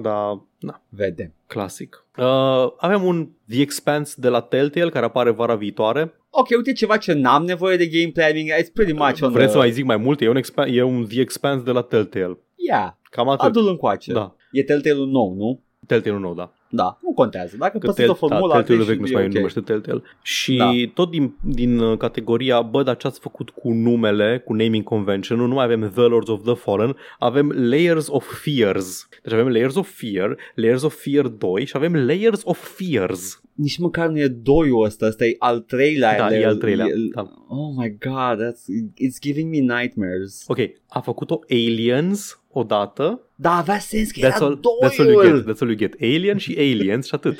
dar, 0.03 0.41
na, 0.67 0.83
vedem. 0.89 1.33
clasic. 1.47 2.05
Uh, 2.19 2.73
avem 2.77 3.05
un 3.05 3.29
The 3.49 3.61
Expanse 3.61 4.14
de 4.19 4.29
la 4.29 4.41
Telltale 4.41 4.91
care 4.91 5.05
apare 5.05 5.31
vara 5.31 5.55
viitoare. 5.55 6.14
Ok, 6.31 6.49
uite 6.57 6.73
ceva 6.73 6.97
ce 6.97 7.12
n-am 7.12 7.45
nevoie 7.45 7.77
de 7.77 7.87
game 7.87 8.11
planning, 8.12 8.51
it's 8.61 8.73
pretty 8.73 8.93
much 8.93 9.23
on 9.23 9.31
Vreți 9.31 9.47
the... 9.47 9.53
să 9.53 9.59
mai 9.59 9.71
zic 9.71 9.85
mai 9.85 9.97
multe? 9.97 10.25
E 10.25 10.29
un, 10.29 10.37
expa- 10.37 10.69
e 10.69 10.83
un 10.83 11.07
The 11.07 11.21
Expanse 11.21 11.64
de 11.64 11.71
la 11.71 11.83
Telltale. 11.83 12.39
Yeah, 12.55 12.97
Cam 13.11 13.29
atât. 13.29 13.47
adu-l 13.47 13.69
încoace. 13.69 14.12
Da. 14.12 14.35
E 14.53 14.62
Telltale-ul 14.62 15.07
nou, 15.07 15.35
nu? 15.35 15.62
Telltale 15.87 16.19
nou, 16.19 16.35
da. 16.35 16.53
Da, 16.69 16.99
nu 17.03 17.12
contează. 17.12 17.57
Dacă 17.59 17.79
Că 17.79 17.87
păstrezi 17.87 18.11
o 18.11 18.12
tel- 18.12 18.29
da, 18.29 18.35
formulă, 18.37 18.53
Telltale 18.53 18.75
atunci 18.81 18.89
vechi 18.89 19.01
nu 19.01 19.07
se 19.07 19.12
e 19.12 19.14
mai 19.17 19.25
ok. 19.27 19.33
numește 19.35 19.61
Telltale. 19.61 20.03
Și 20.23 20.57
Da. 20.57 20.71
tot 20.95 21.11
din, 21.11 21.35
din 21.45 21.79
uh, 21.79 21.97
categoria, 21.99 22.61
bă, 22.62 22.83
dar 22.83 22.97
ce 22.97 23.07
ați 23.07 23.21
făcut 23.21 23.51
cu 23.51 23.71
numele, 23.73 24.43
cu 24.45 24.53
naming 24.55 24.85
convention, 24.85 25.39
nu 25.39 25.55
mai 25.55 25.64
avem 25.64 25.91
The 25.95 26.01
Lords 26.03 26.29
of 26.29 26.43
the 26.45 26.55
Fallen, 26.55 26.97
avem 27.19 27.51
Layers 27.51 28.07
of 28.11 28.43
Fears. 28.43 29.09
Deci 29.23 29.33
avem 29.33 29.49
Layers 29.49 29.75
of 29.75 29.91
Fear, 29.99 30.37
Layers 30.55 30.83
of 30.83 31.03
Fear 31.03 31.27
2 31.27 31.64
și 31.64 31.73
avem 31.77 31.95
Layers 31.95 32.41
of 32.45 32.75
Fears. 32.77 33.41
Nici 33.55 33.79
măcar 33.79 34.09
nu 34.09 34.19
e 34.19 34.27
doiul 34.29 34.85
ăsta, 34.85 35.07
ăsta 35.07 35.25
e 35.27 35.35
al 35.39 35.61
treilea. 35.61 36.17
Da, 36.19 36.29
de- 36.29 36.37
e 36.37 36.47
al 36.47 36.57
treilea, 36.57 36.87
e- 36.87 36.93
da. 37.14 37.23
Oh 37.49 37.75
my 37.77 37.97
god, 38.01 38.39
that's, 38.47 38.62
it's 39.05 39.21
giving 39.21 39.51
me 39.51 39.59
nightmares. 39.79 40.45
Ok, 40.47 40.59
a 40.89 41.01
făcut-o 41.01 41.39
Aliens 41.51 42.41
odată 42.59 43.20
Da, 43.34 43.57
avea 43.57 43.78
sens 43.78 44.11
că 44.11 44.18
That's 44.20 44.22
era 44.36 44.44
all, 44.44 44.59
that's 44.84 44.98
all 44.98 45.09
you 45.09 45.20
doiul. 45.20 45.36
get. 45.36 45.54
That's 45.54 45.59
all 45.61 45.68
you 45.70 45.76
get. 45.76 45.94
Alien 46.00 46.36
și 46.36 46.54
Aliens 46.59 47.07
și 47.07 47.14
atât. 47.14 47.38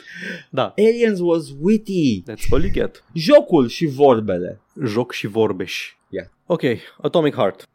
Da. 0.51 0.75
Aliens 0.77 1.19
was 1.23 1.45
witty. 1.61 2.23
That's 2.23 2.47
all 2.51 2.63
you 2.63 2.73
get. 2.73 3.05
Jocul 3.15 3.69
și 3.69 3.87
vorbele. 3.87 4.61
Joc 4.85 5.13
și 5.13 5.27
vorbeși. 5.27 5.97
Yeah. 6.09 6.27
Ok, 6.47 6.63
Atomic 7.03 7.35
Heart. 7.35 7.69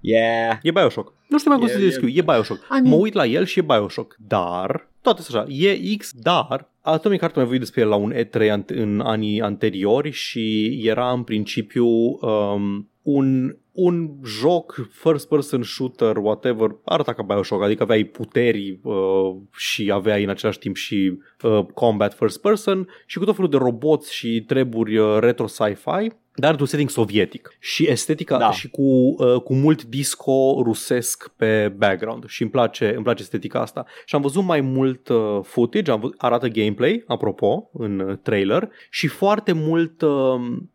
Yeah. 0.00 0.58
E 0.62 0.70
Bioshock. 0.70 1.12
Nu 1.28 1.38
știu 1.38 1.50
mai 1.50 1.58
cum 1.58 1.68
E- 1.68 1.70
să 1.70 1.78
e- 1.78 1.82
descriu. 1.84 2.08
E 2.08 2.22
Bioshock. 2.22 2.60
I 2.60 2.80
mean- 2.80 2.82
Mă 2.90 2.94
uit 2.94 3.12
la 3.12 3.26
el 3.26 3.44
și 3.44 3.58
e 3.58 3.62
Bioshock. 3.62 4.16
Dar, 4.26 4.88
toate 5.02 5.22
sunt 5.22 5.36
așa, 5.36 5.46
e 5.52 5.94
X, 5.96 6.12
dar 6.22 6.70
Atomic 6.80 7.18
Heart 7.18 7.36
am 7.36 7.42
mai 7.42 7.50
vorbit 7.50 7.60
despre 7.60 7.80
el 7.80 7.88
la 7.88 7.94
un 7.94 8.12
E3 8.14 8.50
an- 8.50 8.64
în 8.66 9.00
anii 9.00 9.40
anteriori 9.40 10.10
și 10.10 10.68
era 10.84 11.12
în 11.12 11.22
principiu 11.22 11.86
um, 11.86 12.90
un, 13.02 13.56
un 13.72 14.10
joc 14.24 14.88
first 14.90 15.28
person 15.28 15.62
shooter, 15.62 16.16
whatever, 16.16 16.76
arăta 16.84 17.12
ca 17.12 17.22
Bioshock, 17.22 17.62
adică 17.62 17.82
aveai 17.82 18.04
puteri 18.04 18.80
uh, 18.82 19.36
și 19.56 19.90
aveai 19.92 20.22
în 20.22 20.28
același 20.28 20.58
timp 20.58 20.76
și 20.76 21.18
uh, 21.42 21.64
combat 21.74 22.14
first 22.14 22.40
person 22.40 22.88
și 23.06 23.18
cu 23.18 23.24
tot 23.24 23.34
felul 23.34 23.50
de 23.50 23.56
roboți 23.56 24.14
și 24.14 24.44
treburi 24.46 24.96
uh, 24.96 25.18
retro 25.18 25.46
sci-fi 25.46 26.12
dar 26.34 26.50
într-un 26.50 26.68
setting 26.68 26.90
sovietic 26.90 27.56
și 27.58 27.88
estetica 27.88 28.38
Da. 28.38 28.50
și 28.50 28.68
cu, 28.68 28.82
uh, 28.82 29.40
cu 29.40 29.54
mult 29.54 29.84
disco 29.84 30.60
rusesc 30.64 31.32
pe 31.36 31.74
background 31.76 32.24
și 32.26 32.42
îmi 32.42 32.50
place, 32.50 32.92
îmi 32.94 33.02
place 33.04 33.22
estetica 33.22 33.60
asta. 33.60 33.84
Și 34.04 34.14
am 34.14 34.20
văzut 34.20 34.44
mai 34.44 34.60
mult 34.60 35.08
uh, 35.08 35.38
footage, 35.42 35.90
am 35.90 36.00
văzut, 36.00 36.14
arată 36.18 36.48
gameplay, 36.48 37.04
apropo, 37.06 37.70
în 37.72 37.98
uh, 37.98 38.16
trailer 38.22 38.68
și 38.90 39.06
foarte 39.06 39.52
mult, 39.52 40.02
uh, 40.02 40.10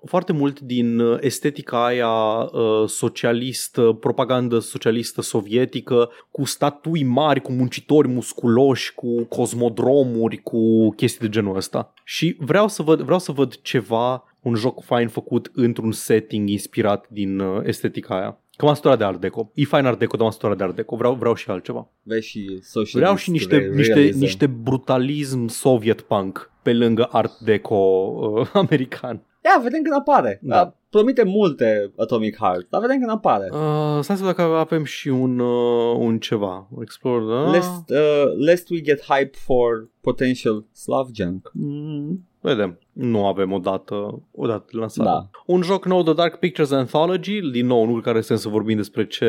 foarte 0.06 0.34
mult 0.34 0.60
din 0.60 1.00
uh, 1.00 1.18
estetica 1.22 1.86
aia 1.86 2.10
uh, 2.10 2.88
socialistă, 2.88 3.98
propagandă 4.00 4.60
socialistă 4.60 5.22
sovietică, 5.22 6.10
cu 6.32 6.46
statui 6.46 7.04
mari, 7.04 7.42
cu 7.42 7.52
muncitori 7.52 8.08
musculoși, 8.08 8.94
cu 8.94 9.24
cosmodromuri, 9.24 10.38
cu 10.38 10.90
chestii 10.90 11.20
de 11.20 11.30
genul 11.30 11.56
ăsta. 11.56 11.94
Și 12.04 12.36
vreau 12.40 12.68
să 12.68 12.82
văd, 12.82 13.02
vreau 13.02 13.20
să 13.20 13.32
văd 13.32 13.62
ceva 13.62 14.24
un 14.48 14.56
joc 14.56 14.84
fain 14.84 15.08
făcut 15.08 15.52
într-un 15.54 15.92
setting 15.92 16.50
inspirat 16.50 17.06
din 17.10 17.40
uh, 17.40 17.62
estetica 17.66 18.16
aia. 18.16 18.40
Că 18.58 18.66
m-am 18.66 18.74
săturat 18.74 18.98
de 18.98 19.04
Art 19.04 19.20
Deco. 19.20 19.52
E 19.54 19.66
fain 19.66 19.86
Art 19.86 20.00
Deco, 20.00 20.16
dar 20.16 20.22
m-am 20.22 20.32
săturat 20.32 20.58
de 20.58 20.64
Art 20.64 20.76
Deco. 20.76 20.96
Vreau, 20.96 21.14
vreau 21.14 21.34
și 21.34 21.50
altceva. 21.50 21.90
Vezi 22.04 22.28
și 22.28 22.60
social 22.62 23.02
Vreau 23.02 23.16
și 23.16 23.32
niște, 23.32 23.72
niște, 23.76 24.00
niște 24.00 24.48
brutalism 24.48 25.48
soviet 25.48 26.02
punk 26.02 26.52
pe 26.62 26.74
lângă 26.74 27.04
Art 27.12 27.40
Deco 27.40 27.76
uh, 27.76 28.50
american. 28.64 29.22
Ia, 29.44 29.62
vedem 29.64 29.82
când 29.82 29.96
apare. 29.96 30.40
Da. 30.42 30.56
Da. 30.56 30.76
Promite 30.90 31.24
multe 31.24 31.92
Atomic 31.98 32.38
Heart, 32.38 32.70
dar 32.70 32.82
vedem 32.82 32.98
când 32.98 33.10
apare. 33.10 33.50
Uh, 33.52 34.00
stai 34.02 34.18
să 34.18 34.24
văd 34.24 34.36
dacă 34.36 34.42
avem 34.42 34.84
și 34.84 35.08
un, 35.08 35.40
uh, 35.40 35.96
un 35.98 36.20
ceva. 36.20 36.68
Explore, 36.82 37.26
da? 37.26 37.52
Lest, 37.52 37.90
uh, 37.90 38.46
lest 38.46 38.70
we 38.70 38.82
get 38.82 39.02
hype 39.02 39.32
for 39.34 39.90
potential 40.02 40.66
Slav 40.72 41.08
junk. 41.14 41.52
Mm, 41.54 42.28
vedem. 42.48 42.80
Nu 42.92 43.26
avem 43.26 43.52
o 43.52 43.58
dată, 43.58 44.22
o 44.32 44.48
dată 44.48 44.66
de 44.72 44.78
lansare. 44.78 45.10
Da. 45.10 45.30
Un 45.46 45.62
joc 45.62 45.86
nou, 45.86 46.04
The 46.04 46.14
Dark 46.14 46.36
Pictures 46.40 46.72
Anthology, 46.72 47.42
din 47.42 47.66
nou, 47.66 47.86
nu 47.86 48.00
care 48.02 48.22
sens 48.22 48.42
să 48.42 48.50
vorbim 48.50 48.76
despre 48.78 49.08
ce 49.08 49.28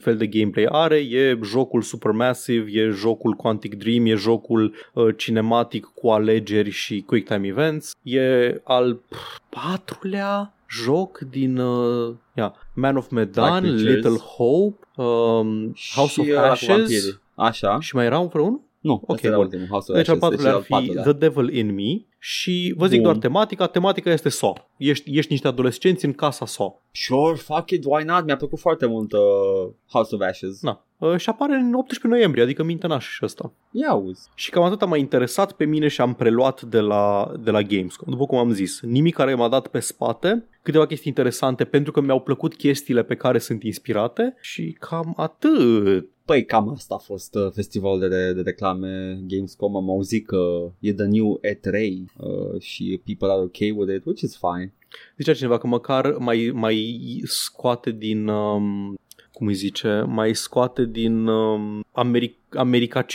fel 0.00 0.16
de 0.16 0.26
gameplay 0.26 0.66
are, 0.70 0.96
e 0.96 1.38
jocul 1.42 1.82
Supermassive, 1.82 2.70
e 2.80 2.88
jocul 2.88 3.32
Quantic 3.32 3.74
Dream, 3.74 4.06
e 4.06 4.14
jocul 4.14 4.74
uh, 4.92 5.14
cinematic 5.16 5.90
cu 5.94 6.08
alegeri 6.08 6.70
și 6.70 7.00
Quick 7.06 7.28
Time 7.28 7.46
Events, 7.46 7.96
e 8.02 8.60
al 8.64 8.94
pf, 8.94 9.38
patrulea 9.48 10.54
joc 10.84 11.18
din 11.18 11.56
uh, 11.56 12.14
yeah, 12.34 12.52
Man 12.74 12.96
of 12.96 13.08
Medan, 13.10 13.44
Dark 13.50 13.62
Pictures. 13.62 13.94
Little 13.94 14.18
Hope, 14.18 14.86
um, 14.96 15.74
House 15.94 16.20
of 16.20 16.26
și 16.26 16.32
ăla 16.32 16.40
cu 16.40 16.50
Ashes 16.50 16.76
vampirii. 16.76 17.20
Așa. 17.34 17.80
și 17.80 17.94
mai 17.94 18.04
era 18.04 18.18
un 18.18 18.28
vreunul? 18.28 18.64
Nu, 18.80 18.92
Ok, 18.92 19.02
okay, 19.06 19.20
era 19.22 19.34
bun. 19.34 19.44
ultimul 19.44 19.66
House 19.66 19.92
of 19.92 19.96
Deci 19.98 20.08
al 20.08 20.14
Ashes, 20.14 20.28
patrulea 20.28 20.50
ar 20.50 20.56
al 20.56 20.62
fi 20.62 20.70
patrulea. 20.70 21.02
The 21.02 21.12
Devil 21.12 21.54
in 21.54 21.74
Me 21.74 22.04
și 22.28 22.74
vă 22.76 22.86
zic 22.86 22.94
Bun. 22.94 23.02
doar 23.02 23.16
tematica, 23.16 23.66
tematica 23.66 24.10
este 24.10 24.28
SO. 24.28 24.52
Ești, 24.76 25.16
ești 25.18 25.32
niște 25.32 25.48
adolescenți 25.48 26.04
în 26.04 26.12
casa 26.12 26.46
SO. 26.46 26.82
Sure, 27.04 27.36
fuck 27.36 27.70
it, 27.70 27.84
why 27.84 28.04
not? 28.04 28.24
Mi-a 28.24 28.36
plăcut 28.36 28.58
foarte 28.58 28.86
mult 28.86 29.12
uh, 29.12 29.70
House 29.88 30.14
of 30.14 30.20
Ashes. 30.20 30.62
Na. 30.62 30.84
Uh, 30.98 31.16
și 31.16 31.28
apare 31.28 31.54
în 31.54 31.74
18 31.74 32.06
noiembrie, 32.06 32.42
adică 32.42 32.62
minte 32.62 32.86
naș 32.86 33.08
și 33.08 33.24
ăsta. 33.24 33.52
Ia 33.70 33.94
uzi. 33.94 34.28
Și 34.34 34.50
cam 34.50 34.62
atât 34.62 34.88
m-a 34.88 34.96
interesat 34.96 35.52
pe 35.52 35.64
mine 35.64 35.88
și 35.88 36.00
am 36.00 36.14
preluat 36.14 36.62
de 36.62 36.80
la, 36.80 37.32
de 37.40 37.50
la 37.50 37.62
Gamescom. 37.62 38.12
După 38.12 38.26
cum 38.26 38.38
am 38.38 38.52
zis, 38.52 38.80
nimic 38.80 39.14
care 39.14 39.34
m-a 39.34 39.48
dat 39.48 39.66
pe 39.66 39.80
spate, 39.80 40.44
câteva 40.62 40.86
chestii 40.86 41.08
interesante 41.08 41.64
pentru 41.64 41.92
că 41.92 42.00
mi-au 42.00 42.20
plăcut 42.20 42.54
chestiile 42.54 43.02
pe 43.02 43.14
care 43.14 43.38
sunt 43.38 43.62
inspirate 43.62 44.36
și 44.40 44.76
cam 44.80 45.12
atât. 45.16 46.10
Păi 46.24 46.44
cam 46.44 46.68
asta 46.68 46.94
a 46.94 46.98
fost 46.98 47.34
uh, 47.34 47.50
festivalul 47.52 47.98
de, 47.98 48.08
de, 48.08 48.32
de 48.32 48.40
reclame 48.40 49.20
Gamescom. 49.26 49.76
Am 49.76 49.90
auzit 49.90 50.26
că 50.26 50.72
e 50.78 50.92
the 50.92 51.04
new 51.04 51.40
E3 51.40 51.72
uh, 52.16 52.60
și 52.60 53.00
people 53.04 53.28
are 53.28 53.40
okay 53.40 53.70
with 53.70 53.94
it, 53.94 54.04
which 54.04 54.22
is 54.22 54.38
fine. 54.38 54.74
Zicea 55.16 55.34
cineva 55.34 55.58
că 55.58 55.66
măcar 55.66 56.14
mai, 56.18 56.50
mai 56.54 56.96
scoate 57.24 57.90
din... 57.90 58.28
Um, 58.28 58.94
cum 59.32 59.46
îi 59.46 59.54
zice, 59.54 60.04
mai 60.06 60.34
scoate 60.34 60.84
din 60.84 61.26
um, 61.26 61.84
Americ- 61.92 62.54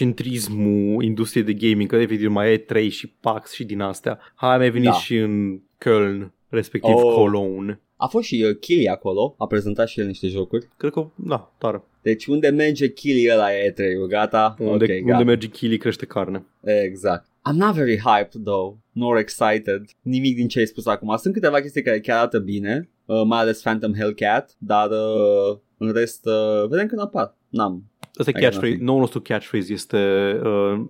americacentrismul 0.06 1.04
industriei 1.04 1.44
de 1.46 1.54
gaming, 1.54 1.90
că 1.90 1.96
efectiv 1.96 2.30
mai 2.30 2.54
e 2.54 2.58
3 2.58 2.90
și 2.90 3.08
PAX 3.08 3.54
și 3.54 3.64
din 3.64 3.82
astea. 3.82 4.20
Hai, 4.36 4.58
mai 4.58 4.70
venit 4.70 4.90
Da. 4.90 4.94
și 4.94 5.16
în 5.18 5.60
Köln, 5.78 6.28
respectiv 6.50 6.94
Oh. 6.96 7.14
Cologne. 7.14 7.80
A 7.96 8.08
fost 8.08 8.26
și 8.28 8.46
uh, 8.50 8.58
Killy 8.60 8.88
acolo, 8.88 9.36
a 9.38 9.48
prezentat 9.48 9.88
și 9.88 10.00
el 10.00 10.06
niște 10.06 10.28
jocuri. 10.28 10.68
Cred 10.78 10.92
că, 10.92 11.08
da, 11.16 11.52
tare. 11.58 11.84
Deci 12.02 12.26
unde 12.26 12.50
merge 12.50 12.92
Killy 12.94 13.30
ăla 13.34 13.54
e 13.56 13.72
E3-ul, 13.72 14.08
gata? 14.08 14.56
Unde, 14.60 14.72
ok, 14.84 14.90
unde 14.90 15.02
gata. 15.12 15.24
merge 15.24 15.48
Chili 15.48 15.78
crește 15.78 16.06
carne. 16.06 16.46
Exact. 16.64 17.26
I'm 17.50 17.56
not 17.58 17.74
very 17.76 17.98
hyped 17.98 18.44
though, 18.44 18.78
nor 18.92 19.18
excited. 19.18 19.82
Nimic 20.02 20.36
din 20.36 20.48
ce 20.48 20.60
ai 20.60 20.66
spus 20.66 20.86
acum. 20.86 21.18
Sunt 21.18 21.34
câteva 21.34 21.60
chestii 21.62 21.82
care 21.82 22.00
chiar 22.00 22.18
arată 22.18 22.40
bine, 22.40 22.90
uh, 23.06 23.24
mai 23.26 23.40
ales 23.40 23.62
Phantom 23.62 23.94
Hellcat, 23.94 24.56
dar 24.58 24.90
uh, 24.90 25.58
în 25.78 25.92
rest 25.92 26.26
uh, 26.26 26.68
vedem 26.70 26.88
când 26.88 27.02
apar. 27.02 27.38
N-am, 27.50 27.92
Asta 28.16 28.32
e 28.32 28.38
I 28.38 28.42
got 28.42 28.42
catchphrase. 28.42 28.70
nothing. 28.70 28.88
Noul 28.88 29.00
nostru 29.00 29.22
catchphrase 29.22 29.74
este, 29.74 29.98
uh, 30.44 30.82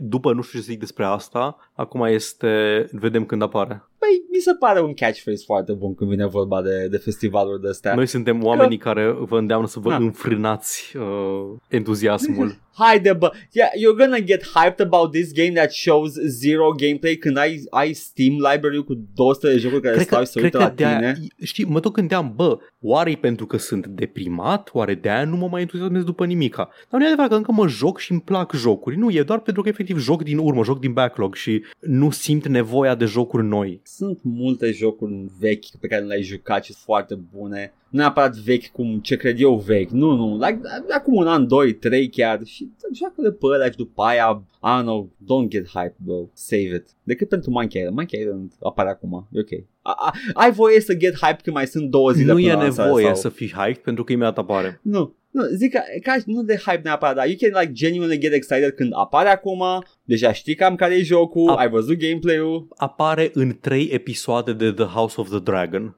după 0.00 0.32
nu 0.32 0.42
știu 0.42 0.58
ce 0.58 0.64
să 0.64 0.70
zic 0.70 0.80
despre 0.80 1.04
asta, 1.04 1.56
acum 1.74 2.04
este, 2.04 2.84
vedem 2.92 3.24
când 3.24 3.42
apare. 3.42 3.82
Păi, 4.06 4.22
mi 4.32 4.40
se 4.40 4.52
pare 4.58 4.80
un 4.80 4.94
catchphrase 4.94 5.42
foarte 5.46 5.72
bun 5.72 5.94
când 5.94 6.10
vine 6.10 6.26
vorba 6.26 6.62
de, 6.62 6.86
de 6.90 6.96
festivaluri 6.96 7.60
de 7.62 7.68
astea. 7.68 7.94
Noi 7.94 8.06
suntem 8.06 8.44
oamenii 8.44 8.76
care 8.78 9.16
vă 9.20 9.38
îndeamnă 9.38 9.66
să 9.66 9.78
vă 9.78 9.88
Da. 9.88 9.96
înfrânați 9.96 10.96
uh, 10.96 11.56
entuziasmul. 11.68 12.64
Haide 12.78 13.12
bă, 13.12 13.32
yeah, 13.52 13.68
you're 13.70 13.98
gonna 13.98 14.18
get 14.18 14.42
hyped 14.54 14.80
about 14.86 15.12
this 15.12 15.32
game 15.32 15.50
that 15.52 15.70
shows 15.72 16.12
zero 16.26 16.70
gameplay 16.76 17.14
când 17.14 17.36
ai, 17.36 17.62
ai 17.70 17.92
Steam 17.92 18.32
library 18.32 18.84
cu 18.84 18.94
200 19.14 19.48
de 19.52 19.58
jocuri 19.58 19.80
care 19.80 19.94
cred 19.94 20.06
stau 20.06 20.18
că, 20.18 20.24
și 20.24 20.30
se 20.30 20.38
cred 20.38 20.52
uită 20.54 20.58
că 20.58 20.64
la 20.64 20.70
de-aia, 20.76 21.12
tine. 21.12 21.26
știi, 21.42 21.64
mă 21.64 21.80
tot 21.80 21.92
gândeam, 21.92 22.32
bă, 22.36 22.58
oare 22.80 23.10
e 23.10 23.14
pentru 23.16 23.46
că 23.46 23.56
sunt 23.56 23.86
deprimat? 23.86 24.70
Oare 24.72 24.94
de-aia 24.94 25.24
nu 25.24 25.36
mă 25.36 25.48
mai 25.50 25.60
entuziasmez 25.60 26.02
după 26.02 26.24
nimica? 26.26 26.68
Dar 26.90 27.00
nu 27.00 27.04
e 27.04 27.08
adevărat 27.08 27.30
că 27.30 27.36
încă 27.36 27.52
mă 27.52 27.66
joc 27.68 27.98
și 27.98 28.12
îmi 28.12 28.20
plac 28.20 28.52
jocuri. 28.54 28.96
Nu, 28.96 29.10
e 29.10 29.22
doar 29.22 29.40
pentru 29.40 29.62
că 29.62 29.68
efectiv 29.68 29.98
joc 29.98 30.22
din 30.22 30.38
urmă, 30.38 30.64
joc 30.64 30.80
din 30.80 30.92
backlog 30.92 31.34
și 31.34 31.64
nu 31.80 32.10
simt 32.10 32.46
nevoia 32.46 32.94
de 32.94 33.04
jocuri 33.04 33.44
noi. 33.44 33.80
Sunt 33.96 34.20
multe 34.22 34.70
jocuri 34.70 35.26
vechi 35.38 35.76
pe 35.80 35.86
care 35.86 36.04
le-ai 36.04 36.22
jucat 36.22 36.64
și 36.64 36.72
sunt 36.72 36.84
foarte 36.84 37.14
bune. 37.14 37.72
Nu 37.88 37.98
neapărat 37.98 38.36
vechi 38.36 38.66
cum 38.66 38.98
ce 39.00 39.16
cred 39.16 39.40
eu 39.40 39.56
vechi. 39.56 39.90
Nu, 39.90 40.14
nu. 40.14 40.34
Like, 40.34 40.60
acum 40.90 41.14
un 41.14 41.26
an, 41.26 41.46
doi, 41.46 41.74
trei 41.74 42.08
chiar. 42.08 42.40
Și 42.44 42.70
joacă-le 42.94 43.32
pe 43.32 43.46
ăla 43.46 43.64
și 43.64 43.76
după 43.76 44.02
aia, 44.02 44.42
I 44.62 44.78
don't 44.78 44.82
know, 44.82 45.10
don't 45.24 45.48
get 45.48 45.66
hyped, 45.66 45.96
bro. 45.96 46.28
Save 46.32 46.74
it. 46.74 46.86
Decât 47.02 47.28
pentru 47.28 47.50
Monkey 47.50 47.80
Island. 47.80 47.96
Monkey 47.96 48.20
Island 48.20 48.52
apare 48.60 48.88
acum. 48.88 49.28
E 49.32 49.40
ok. 49.40 49.64
A, 49.82 49.94
a, 49.98 50.14
ai 50.34 50.52
voie 50.52 50.80
să 50.80 50.94
get 50.94 51.14
hyped 51.14 51.40
când 51.40 51.56
mai 51.56 51.66
sunt 51.66 51.90
două 51.90 52.10
zile 52.10 52.32
Nu 52.32 52.38
până 52.38 52.46
e 52.46 52.52
la 52.52 52.62
lansare 52.62 52.86
nevoie 52.86 53.04
sau... 53.04 53.14
să 53.14 53.28
fii 53.28 53.52
hyped 53.52 53.82
pentru 53.82 54.04
că 54.04 54.12
imediat 54.12 54.38
apare. 54.38 54.80
Nu, 54.82 55.14
nu, 55.36 55.44
zic 55.56 55.72
că 55.72 55.80
ca, 56.02 56.16
nu 56.26 56.42
de 56.42 56.56
hype 56.56 56.80
neapărat, 56.84 57.14
dar 57.14 57.26
you 57.26 57.36
can 57.40 57.60
like 57.60 57.72
genuinely 57.72 58.18
get 58.18 58.32
excited 58.32 58.70
când 58.70 58.92
apare 58.94 59.28
acum, 59.28 59.62
deja 60.04 60.32
știi 60.32 60.54
cam 60.54 60.74
care 60.74 60.94
e 60.94 61.02
jocul, 61.02 61.52
Ap- 61.54 61.58
ai 61.58 61.68
văzut 61.68 61.98
gameplay-ul, 61.98 62.68
Apare 62.76 63.30
în 63.34 63.56
trei 63.60 63.88
episoade 63.92 64.52
de 64.52 64.72
The 64.72 64.84
House 64.84 65.20
of 65.20 65.28
the 65.28 65.38
Dragon. 65.38 65.96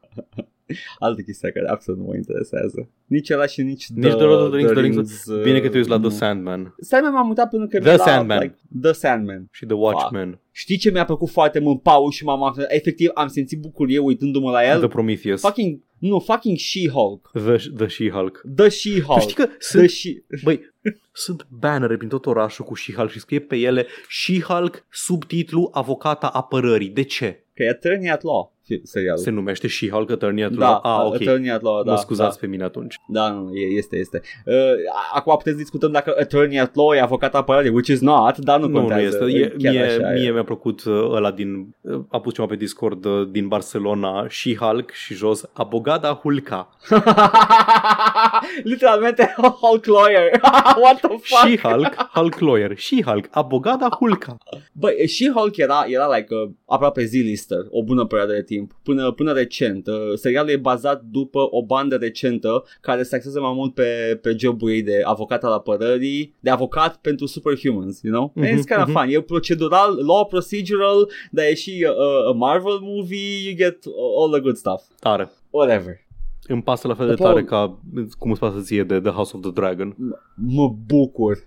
alte 0.99 1.23
chestii 1.23 1.53
care 1.53 1.69
absolut 1.69 2.01
nu 2.01 2.07
mă 2.07 2.15
interesează. 2.17 2.89
Nici 3.07 3.31
ăla 3.31 3.47
și 3.47 3.63
nici, 3.63 3.87
Nici 3.89 4.13
The 4.13 4.23
Lord 4.23 4.41
of 4.43 4.49
the 4.49 4.57
Rings, 4.59 4.73
The 4.73 4.81
Rings, 4.81 5.25
uh, 5.27 5.43
Bine 5.43 5.61
că 5.61 5.69
te 5.69 5.77
uiți 5.77 5.89
la 5.89 5.97
The 5.97 6.05
nu. 6.05 6.11
Sandman 6.11 6.75
Stai 6.81 7.01
mai 7.01 7.11
m-am 7.11 7.29
uitat 7.29 7.49
până 7.49 7.67
că 7.67 7.79
The 7.79 7.89
mi-a 7.89 7.97
dat, 7.97 8.07
Sandman. 8.07 8.39
Like, 8.41 8.57
The 8.83 8.93
Sandman. 8.93 9.49
și 9.53 9.65
The 9.67 9.75
Watchmen, 9.75 10.41
Știi 10.53 10.77
ce 10.77 10.91
mi-a 10.91 11.05
plăcut 11.05 11.29
foarte 11.31 11.59
mult 11.59 11.83
Paul 11.83 12.11
și 12.11 12.25
m-am 12.25 12.55
efectiv 12.69 13.11
am 13.15 13.29
simțit 13.29 13.61
bucurie 13.61 13.99
uitându-mă 13.99 14.51
la 14.51 14.67
el? 14.71 14.79
The 14.79 14.89
Prometheus, 14.89 15.41
Fucking, 15.41 15.81
nu, 15.99 16.19
fucking 16.19 16.57
She-Hulk. 16.57 17.31
The, 17.33 17.57
the 17.77 17.87
She-Hulk. 17.87 18.41
The 18.55 18.69
Tu 18.69 18.69
She-Hulk. 18.69 19.21
știi 19.21 19.35
că 19.35 19.45
The 19.45 19.55
sunt, 19.59 19.89
She... 19.91 20.11
băi, 20.43 20.61
sunt 21.13 21.47
bannere 21.51 21.97
prin 21.97 22.09
tot 22.09 22.27
orașul 22.27 22.65
cu 22.65 22.75
She-Hulk 22.75 23.11
și 23.11 23.19
scrie 23.21 23.39
pe 23.41 23.57
ele 23.57 23.87
She-Hulk, 24.09 24.87
subtitlu 24.91 25.71
Avocata 25.73 26.27
apărării. 26.27 26.89
De 26.89 27.03
ce? 27.03 27.45
Că 27.55 27.63
e 27.63 27.69
Attorney 27.69 28.11
at 28.11 28.23
Law 28.23 28.57
fi- 28.58 28.58
serialul. 28.83 29.19
Se 29.23 29.31
numește 29.31 29.67
She-Hulk 29.69 30.11
Attorney 30.11 30.45
at 30.45 30.51
da, 30.53 30.67
Law? 30.69 30.81
Ah, 31.01 31.07
ok. 31.07 31.15
Attorney 31.15 31.51
at 31.51 31.63
Law, 31.63 31.83
da. 31.83 31.91
Mă 31.91 31.97
scuzați 31.99 32.35
da. 32.35 32.41
pe 32.41 32.47
mine 32.47 32.65
atunci. 32.65 32.95
Da, 33.09 33.29
nu, 33.31 33.51
e- 33.55 33.77
este, 33.77 33.97
este. 33.97 34.21
Uh, 34.47 34.55
acum 35.15 35.37
puteți 35.37 35.57
discutăm 35.57 35.93
dacă 35.93 36.15
attorney 36.21 36.59
at 36.61 36.75
law 36.75 36.93
e 36.93 37.01
avocat 37.01 37.35
apărare, 37.35 37.69
which 37.69 37.89
is 37.89 38.01
not, 38.01 38.39
dar 38.39 38.61
nu, 38.61 38.67
Nu, 38.67 38.73
nu 38.73 38.79
contează. 38.87 39.25
este. 39.27 39.39
E, 39.39 39.49
Chiar 39.63 39.73
mie, 39.73 39.83
așa 39.83 40.15
e. 40.15 40.19
mie 40.19 40.31
mi-a 40.33 40.45
plăcut 40.45 40.85
uh, 40.85 41.09
ăla 41.13 41.31
din... 41.31 41.75
uh, 41.81 42.01
A 42.09 42.21
pus 42.21 42.35
ceva 42.35 42.47
pe 42.47 42.57
Discord 42.57 43.05
uh, 43.05 43.29
din 43.31 43.49
Barcelona, 43.49 44.27
She-Hulk 44.29 44.91
și 44.91 45.15
jos 45.15 45.45
Abogada 45.53 46.13
Hulka. 46.23 46.69
Literalmente 48.63 49.35
Hulk 49.61 49.85
lawyer. 49.87 50.31
What 50.83 51.01
the 51.01 51.09
fuck? 51.09 51.47
She-Hulk, 51.47 51.95
Hulk 52.15 52.39
Lawyer. 52.41 52.77
She-Hulk, 52.77 53.25
Abogada 53.31 53.89
Hulka. 53.99 54.37
Băi, 54.73 55.07
și 55.07 55.31
Hulk 55.35 55.57
era, 55.57 55.85
era 55.87 56.15
like 56.17 56.35
uh, 56.35 56.51
aproape 56.67 57.05
Z-lister 57.05 57.59
o 57.71 57.83
bună 57.83 58.05
perioadă 58.05 58.33
de 58.33 58.43
timp, 58.43 58.58
până, 58.83 59.13
până 59.13 59.33
recent. 59.33 59.87
Uh, 59.87 59.95
serialul 60.15 60.51
e 60.51 60.57
bazat 60.57 61.03
după 61.03 61.39
o 61.51 61.65
bandă 61.65 61.97
recentă 61.97 62.65
care 62.81 63.03
se 63.03 63.17
axează 63.17 63.41
mai 63.41 63.53
mult 63.55 63.75
pe, 63.75 64.19
pe 64.23 64.35
jobul 64.39 64.71
ei 64.71 64.83
de 64.83 65.01
avocat 65.05 65.45
al 65.45 65.53
apărării, 65.53 66.35
de 66.41 66.51
avocat 66.51 66.97
pentru 66.97 67.27
superhumans, 67.27 68.03
you 68.03 68.13
know? 68.15 68.33
Mhm, 68.35 68.45
Mm-hmm, 68.45 68.51
It's 68.59 68.67
kind 68.67 68.81
of 68.81 68.89
mhm. 68.89 68.99
fun. 68.99 69.09
E 69.15 69.21
procedural, 69.21 70.05
law 70.07 70.27
procedural, 70.27 71.09
dar 71.31 71.45
e 71.45 71.55
și 71.55 71.87
uh, 71.89 72.29
a 72.29 72.33
Marvel 72.33 72.79
movie, 72.81 73.43
you 73.45 73.55
get 73.57 73.79
all 74.19 74.31
the 74.33 74.41
good 74.41 74.57
stuff. 74.57 74.83
Tare. 75.01 75.31
Whatever. 75.51 76.07
Îmi 76.47 76.63
pasă 76.63 76.89
la 76.89 76.95
fel 76.95 77.07
de 77.09 77.15
Paul- 77.15 77.33
tare 77.33 77.45
ca 77.45 77.79
cum 78.19 78.31
îți 78.31 78.41
pasă 78.41 78.61
ție 78.61 78.83
de 78.85 79.01
The 79.01 79.11
House 79.11 79.33
of 79.37 79.43
the 79.43 79.51
Dragon. 79.51 79.97
Mă 80.35 80.75
bucur. 80.87 81.39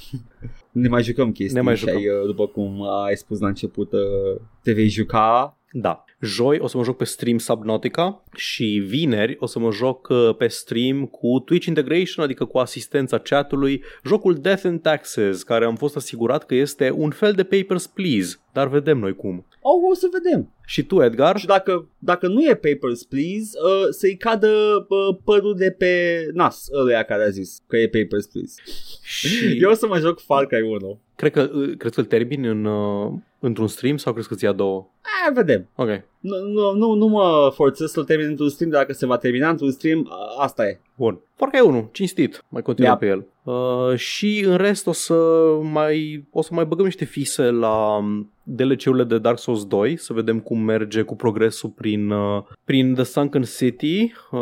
ne 0.72 0.88
mai 0.88 1.02
jucăm 1.02 1.32
chestii 1.32 1.56
Ne 1.56 1.60
mai 1.60 1.74
și 1.76 1.80
jucăm. 1.80 1.96
ai, 1.96 2.08
uh, 2.08 2.26
după 2.26 2.46
cum 2.46 2.82
ai 3.06 3.16
spus 3.16 3.40
la 3.40 3.46
început, 3.46 3.92
uh, 3.92 4.40
te 4.62 4.72
vei 4.72 4.88
juca 4.88 5.58
Da. 5.72 6.04
Joi 6.26 6.58
o 6.58 6.66
să 6.66 6.76
mă 6.76 6.84
joc 6.84 6.96
pe 6.96 7.04
stream 7.04 7.38
Subnautica 7.38 8.22
și 8.34 8.64
vineri 8.86 9.36
o 9.40 9.46
să 9.46 9.58
mă 9.58 9.70
joc 9.70 10.08
uh, 10.08 10.36
pe 10.38 10.46
stream 10.46 11.04
cu 11.04 11.42
Twitch 11.44 11.66
Integration, 11.66 12.24
adică 12.24 12.44
cu 12.44 12.58
asistența 12.58 13.18
chatului, 13.18 13.82
jocul 14.04 14.34
Death 14.34 14.64
and 14.64 14.82
Taxes, 14.82 15.42
care 15.42 15.64
am 15.64 15.76
fost 15.76 15.96
asigurat 15.96 16.46
că 16.46 16.54
este 16.54 16.90
un 16.90 17.10
fel 17.10 17.32
de 17.32 17.44
Papers, 17.44 17.86
Please, 17.86 18.36
dar 18.52 18.68
vedem 18.68 18.98
noi 18.98 19.14
cum. 19.14 19.46
Oh, 19.60 19.90
o 19.90 19.94
să 19.94 20.08
vedem. 20.12 20.50
Și 20.66 20.82
tu, 20.82 21.02
Edgar? 21.02 21.38
Și 21.38 21.46
dacă, 21.46 21.88
dacă 21.98 22.28
nu 22.28 22.42
e 22.42 22.54
Papers, 22.54 23.02
Please, 23.02 23.50
uh, 23.64 23.86
să-i 23.90 24.16
cadă 24.16 24.48
uh, 24.88 25.16
părul 25.24 25.54
de 25.56 25.70
pe 25.70 26.22
nas 26.32 26.68
ăluia 26.72 27.02
care 27.02 27.24
a 27.24 27.28
zis 27.28 27.62
că 27.66 27.76
e 27.76 27.88
Papers, 27.88 28.26
Please. 28.26 28.54
Și 29.02 29.28
Eu 29.62 29.70
o 29.70 29.74
să 29.74 29.86
mă 29.86 29.98
joc 29.98 30.20
Far 30.20 30.46
Cry 30.46 30.62
1. 30.62 31.00
cred 31.16 31.32
că, 31.32 31.50
uh, 31.54 31.76
crezi 31.76 31.94
că 31.94 32.00
îl 32.00 32.06
termin 32.06 32.44
în, 32.44 32.64
uh, 32.64 33.12
într-un 33.38 33.68
stream 33.68 33.96
sau 33.96 34.12
crezi 34.12 34.28
că 34.28 34.34
ți 34.34 34.44
ia 34.44 34.52
două? 34.52 34.90
Aia 35.22 35.32
vedem. 35.34 35.68
Ok. 35.74 35.88
Nu, 36.20 36.36
nu, 36.52 36.72
nu, 36.72 36.92
nu 36.94 37.06
mă 37.06 37.50
forțez 37.54 37.90
să-l 37.90 38.04
termin 38.04 38.26
într-un 38.26 38.48
stream, 38.48 38.70
dar 38.70 38.80
dacă 38.80 38.92
se 38.92 39.06
va 39.06 39.16
termina 39.16 39.48
într-un 39.50 39.70
stream, 39.70 40.06
a- 40.10 40.42
asta 40.42 40.66
e. 40.66 40.80
Bun. 40.96 41.18
Parcă 41.36 41.56
e 41.56 41.60
unul, 41.60 41.88
cinstit. 41.92 42.44
Mai 42.48 42.62
continuăm 42.62 42.98
Yep. 43.00 43.00
pe 43.00 43.06
el. 43.16 43.26
Uh, 43.54 43.96
și 43.96 44.44
în 44.46 44.56
rest 44.56 44.86
o 44.86 44.92
să 44.92 45.14
mai 45.62 46.24
o 46.30 46.42
să 46.42 46.54
mai 46.54 46.64
băgăm 46.64 46.84
niște 46.84 47.04
fise 47.04 47.42
la 47.42 47.96
um, 47.96 48.30
DLC-urile 48.42 49.04
de 49.04 49.18
Dark 49.18 49.38
Souls 49.38 49.64
2, 49.66 49.96
să 49.96 50.12
vedem 50.12 50.40
cum 50.40 50.60
merge 50.60 51.02
cu 51.02 51.16
progresul 51.16 51.68
prin, 51.70 52.10
uh, 52.10 52.42
prin 52.64 52.94
The 52.94 53.02
Sunken 53.04 53.42
City 53.42 54.12
uh, 54.30 54.40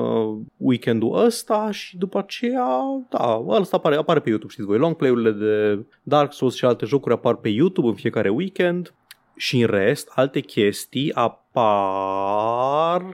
weekendul 0.56 1.24
ăsta 1.24 1.70
și 1.70 1.96
după 1.96 2.18
aceea, 2.18 2.68
da, 3.10 3.44
ăsta 3.48 3.76
apare, 3.76 3.96
apare 3.96 4.20
pe 4.20 4.28
YouTube, 4.28 4.52
știți 4.52 4.68
voi, 4.68 4.78
long 4.78 4.94
play-urile 4.96 5.30
de 5.30 5.84
Dark 6.02 6.32
Souls 6.32 6.54
și 6.54 6.64
alte 6.64 6.86
jocuri 6.86 7.14
apar 7.14 7.34
pe 7.36 7.48
YouTube 7.48 7.88
în 7.88 7.94
fiecare 7.94 8.28
weekend 8.28 8.94
și 9.36 9.60
în 9.60 9.66
rest, 9.66 10.10
alte 10.14 10.40
chestii 10.40 11.12
apar 11.12 13.13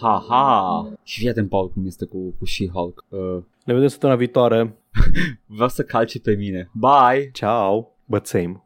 Ha, 0.00 0.24
ha. 0.28 0.88
Și 1.02 1.20
fii 1.20 1.28
atent, 1.28 1.48
Paul, 1.48 1.70
cum 1.70 1.86
este 1.86 2.04
cu, 2.04 2.34
cu 2.38 2.44
She-Hulk. 2.44 3.04
Uh, 3.08 3.42
Ne 3.64 3.72
vedem 3.72 3.88
săptămâna 3.88 4.18
viitoare. 4.18 4.76
vreau 5.46 5.68
să 5.68 5.82
calce 5.82 6.20
pe 6.20 6.34
mine. 6.34 6.70
Bye! 6.72 7.30
Ciao, 7.32 7.90
but 8.04 8.26
same. 8.26 8.64